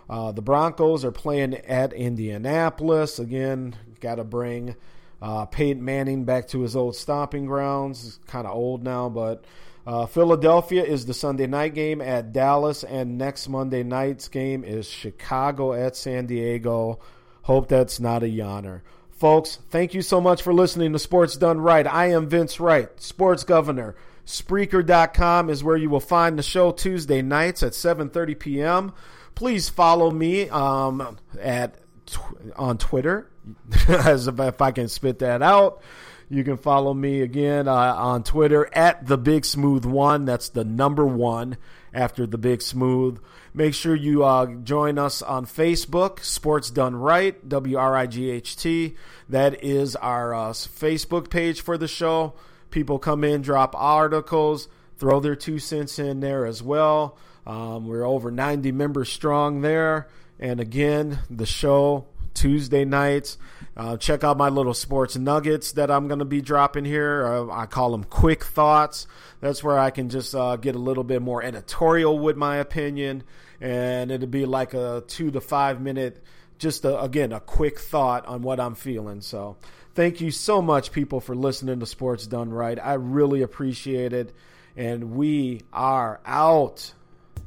Uh, 0.09 0.33
the 0.33 0.43
Broncos 0.43 1.05
are 1.05 1.13
playing 1.13 1.55
at 1.55 1.93
Indianapolis. 1.93 3.19
Again, 3.19 3.75
got 4.01 4.17
to 4.17 4.25
bring 4.25 4.77
uh, 5.23 5.47
Peyton 5.47 5.85
Manning 5.85 6.25
back 6.25 6.49
to 6.49 6.61
his 6.61 6.77
old 6.77 6.95
stomping 6.95 7.47
grounds. 7.47 8.19
Kind 8.27 8.47
of 8.47 8.55
old 8.55 8.83
now, 8.83 9.09
but 9.09 9.45
uh, 9.87 10.07
Philadelphia 10.07 10.85
is 10.85 11.07
the 11.07 11.15
Sunday 11.15 11.47
night 11.47 11.75
game 11.75 12.01
at 12.03 12.33
Dallas, 12.33 12.85
and 12.85 13.17
next 13.17 13.49
Monday 13.49 13.83
night's 13.83 14.29
game 14.29 14.63
is 14.63 14.87
Chicago 14.87 15.73
at 15.73 15.97
San 15.97 16.27
Diego. 16.27 16.99
Hope 17.43 17.69
that's 17.69 17.99
not 17.99 18.23
a 18.23 18.27
yawner. 18.27 18.83
Folks, 19.11 19.59
thank 19.71 19.95
you 19.95 20.03
so 20.03 20.21
much 20.21 20.43
for 20.43 20.53
listening 20.53 20.93
to 20.93 20.99
Sports 20.99 21.37
Done 21.37 21.61
Right. 21.61 21.87
I 21.87 22.11
am 22.11 22.29
Vince 22.29 22.61
Wright, 22.61 22.89
Sports 23.01 23.45
Governor. 23.45 23.97
Spreaker.com 24.31 25.51
is 25.51 25.65
where 25.65 25.77
you 25.77 25.91
will 25.91 25.99
find 25.99 26.39
the 26.39 26.43
show 26.43 26.71
Tuesday 26.71 27.21
nights 27.21 27.65
at 27.65 27.73
7.30 27.73 28.39
p.m. 28.39 28.93
Please 29.35 29.69
follow 29.69 30.09
me 30.09 30.49
um, 30.49 31.19
at 31.41 31.77
tw- 32.07 32.53
on 32.55 32.79
Twitter, 32.79 33.29
as 33.89 34.29
if, 34.29 34.39
if 34.39 34.63
I 34.63 34.71
can 34.71 34.87
spit 34.87 35.19
that 35.19 35.43
out. 35.43 35.83
You 36.29 36.45
can 36.45 36.59
follow 36.59 36.95
me 36.95 37.23
again 37.23 37.67
uh, 37.67 37.73
on 37.75 38.23
Twitter 38.23 38.69
at 38.73 39.05
the 39.05 39.19
Big 39.19 39.45
Smooth 39.45 39.85
One. 39.85 40.27
That's 40.27 40.51
the 40.51 40.63
number 40.63 41.05
one 41.05 41.57
after 41.93 42.25
the 42.25 42.39
Big 42.39 42.63
Smooth. 42.63 43.21
Make 43.53 43.75
sure 43.75 43.97
you 43.97 44.23
uh, 44.23 44.47
join 44.63 44.97
us 44.97 45.23
on 45.23 45.45
Facebook, 45.45 46.23
Sports 46.23 46.71
Done 46.71 46.95
Right, 46.95 47.49
W 47.49 47.77
R 47.77 47.97
I 47.97 48.07
G 48.07 48.31
H 48.31 48.55
T. 48.55 48.95
That 49.29 49.65
is 49.65 49.97
our 49.97 50.33
uh, 50.33 50.53
Facebook 50.53 51.31
page 51.31 51.63
for 51.63 51.77
the 51.77 51.89
show. 51.89 52.35
People 52.71 52.99
come 52.99 53.25
in, 53.25 53.43
drop 53.43 53.75
articles, 53.77 54.69
throw 54.99 55.21
their 55.21 55.37
two 55.37 55.59
cents 55.59 55.99
in 55.99 56.21
there 56.21 56.47
as 56.47 56.63
well. 56.63 57.17
Um, 57.47 57.87
we're 57.87 58.05
over 58.05 58.31
90 58.31 58.73
members 58.73 59.09
strong 59.09 59.63
there. 59.63 60.09
And 60.39 60.61
again, 60.61 61.21
the 61.29 61.47
show 61.47 62.07
Tuesday 62.35 62.85
nights. 62.85 63.39
Uh, 63.77 63.97
check 63.97 64.25
out 64.25 64.37
my 64.37 64.49
little 64.49 64.75
sports 64.75 65.17
nuggets 65.17 65.73
that 65.73 65.91
I'm 65.91 66.09
going 66.09 66.19
to 66.19 66.25
be 66.25 66.41
dropping 66.41 66.85
here. 66.85 67.27
Uh, 67.27 67.49
I 67.51 67.67
call 67.67 67.91
them 67.91 68.05
quick 68.05 68.45
thoughts. 68.45 69.07
That's 69.41 69.63
where 69.63 69.79
I 69.79 69.91
can 69.91 70.09
just 70.09 70.35
uh, 70.35 70.57
get 70.57 70.75
a 70.75 70.79
little 70.79 71.05
bit 71.05 71.23
more 71.23 71.43
editorial 71.43 72.19
with 72.19 72.37
my 72.37 72.57
opinion, 72.57 73.25
and 73.61 74.11
it'll 74.11 74.29
be 74.29 74.47
like 74.47 74.75
a 74.75 75.05
two 75.07 75.31
to 75.31 75.41
five 75.41 75.81
minute, 75.81 76.23
just 76.59 76.85
a, 76.85 77.01
again 77.01 77.33
a 77.33 77.41
quick 77.41 77.79
thought 77.79 78.27
on 78.27 78.43
what 78.43 78.61
I'm 78.61 78.75
feeling. 78.75 79.21
So, 79.21 79.57
thank 79.95 80.21
you 80.21 80.31
so 80.31 80.61
much, 80.63 80.93
people, 80.93 81.21
for 81.21 81.35
listening 81.35 81.81
to 81.81 81.87
Sports 81.87 82.27
Done 82.27 82.51
Right. 82.51 82.79
I 82.83 82.95
really 82.95 83.43
appreciate 83.43 84.13
it, 84.13 84.35
and 84.77 85.17
we 85.17 85.63
are 85.73 86.21
out. 86.25 86.93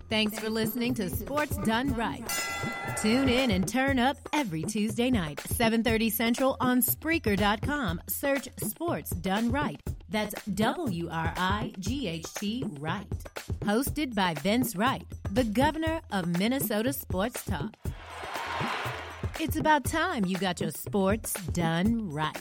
Thanks 0.10 0.38
for 0.38 0.50
listening 0.50 0.94
to 0.96 1.10
Sports 1.10 1.58
Done 1.58 1.96
Right. 1.96 2.24
Tune 3.02 3.30
in 3.30 3.50
and 3.50 3.68
turn 3.68 3.98
up 3.98 4.18
every 4.32 4.62
Tuesday 4.62 5.10
night, 5.10 5.40
7:30 5.40 6.12
Central 6.12 6.56
on 6.60 6.82
Spreaker.com. 6.82 8.00
Search 8.08 8.48
Sports 8.58 9.10
Done 9.12 9.52
Right. 9.52 9.82
That's 10.10 10.36
W 10.46 11.10
R 11.10 11.34
I 11.36 11.74
G 11.80 12.08
H 12.08 12.32
T 12.36 12.64
Right. 12.80 13.08
Hosted 13.62 14.14
by 14.14 14.36
Vince 14.36 14.76
Wright, 14.76 15.08
the 15.32 15.44
governor 15.44 16.02
of 16.12 16.28
Minnesota 16.38 16.94
Sports 16.94 17.44
Talk. 17.46 17.74
It's 19.40 19.56
about 19.58 19.84
time 19.84 20.26
you 20.26 20.38
got 20.38 20.62
your 20.62 20.70
sports 20.72 21.34
done 21.48 22.10
right. 22.10 22.38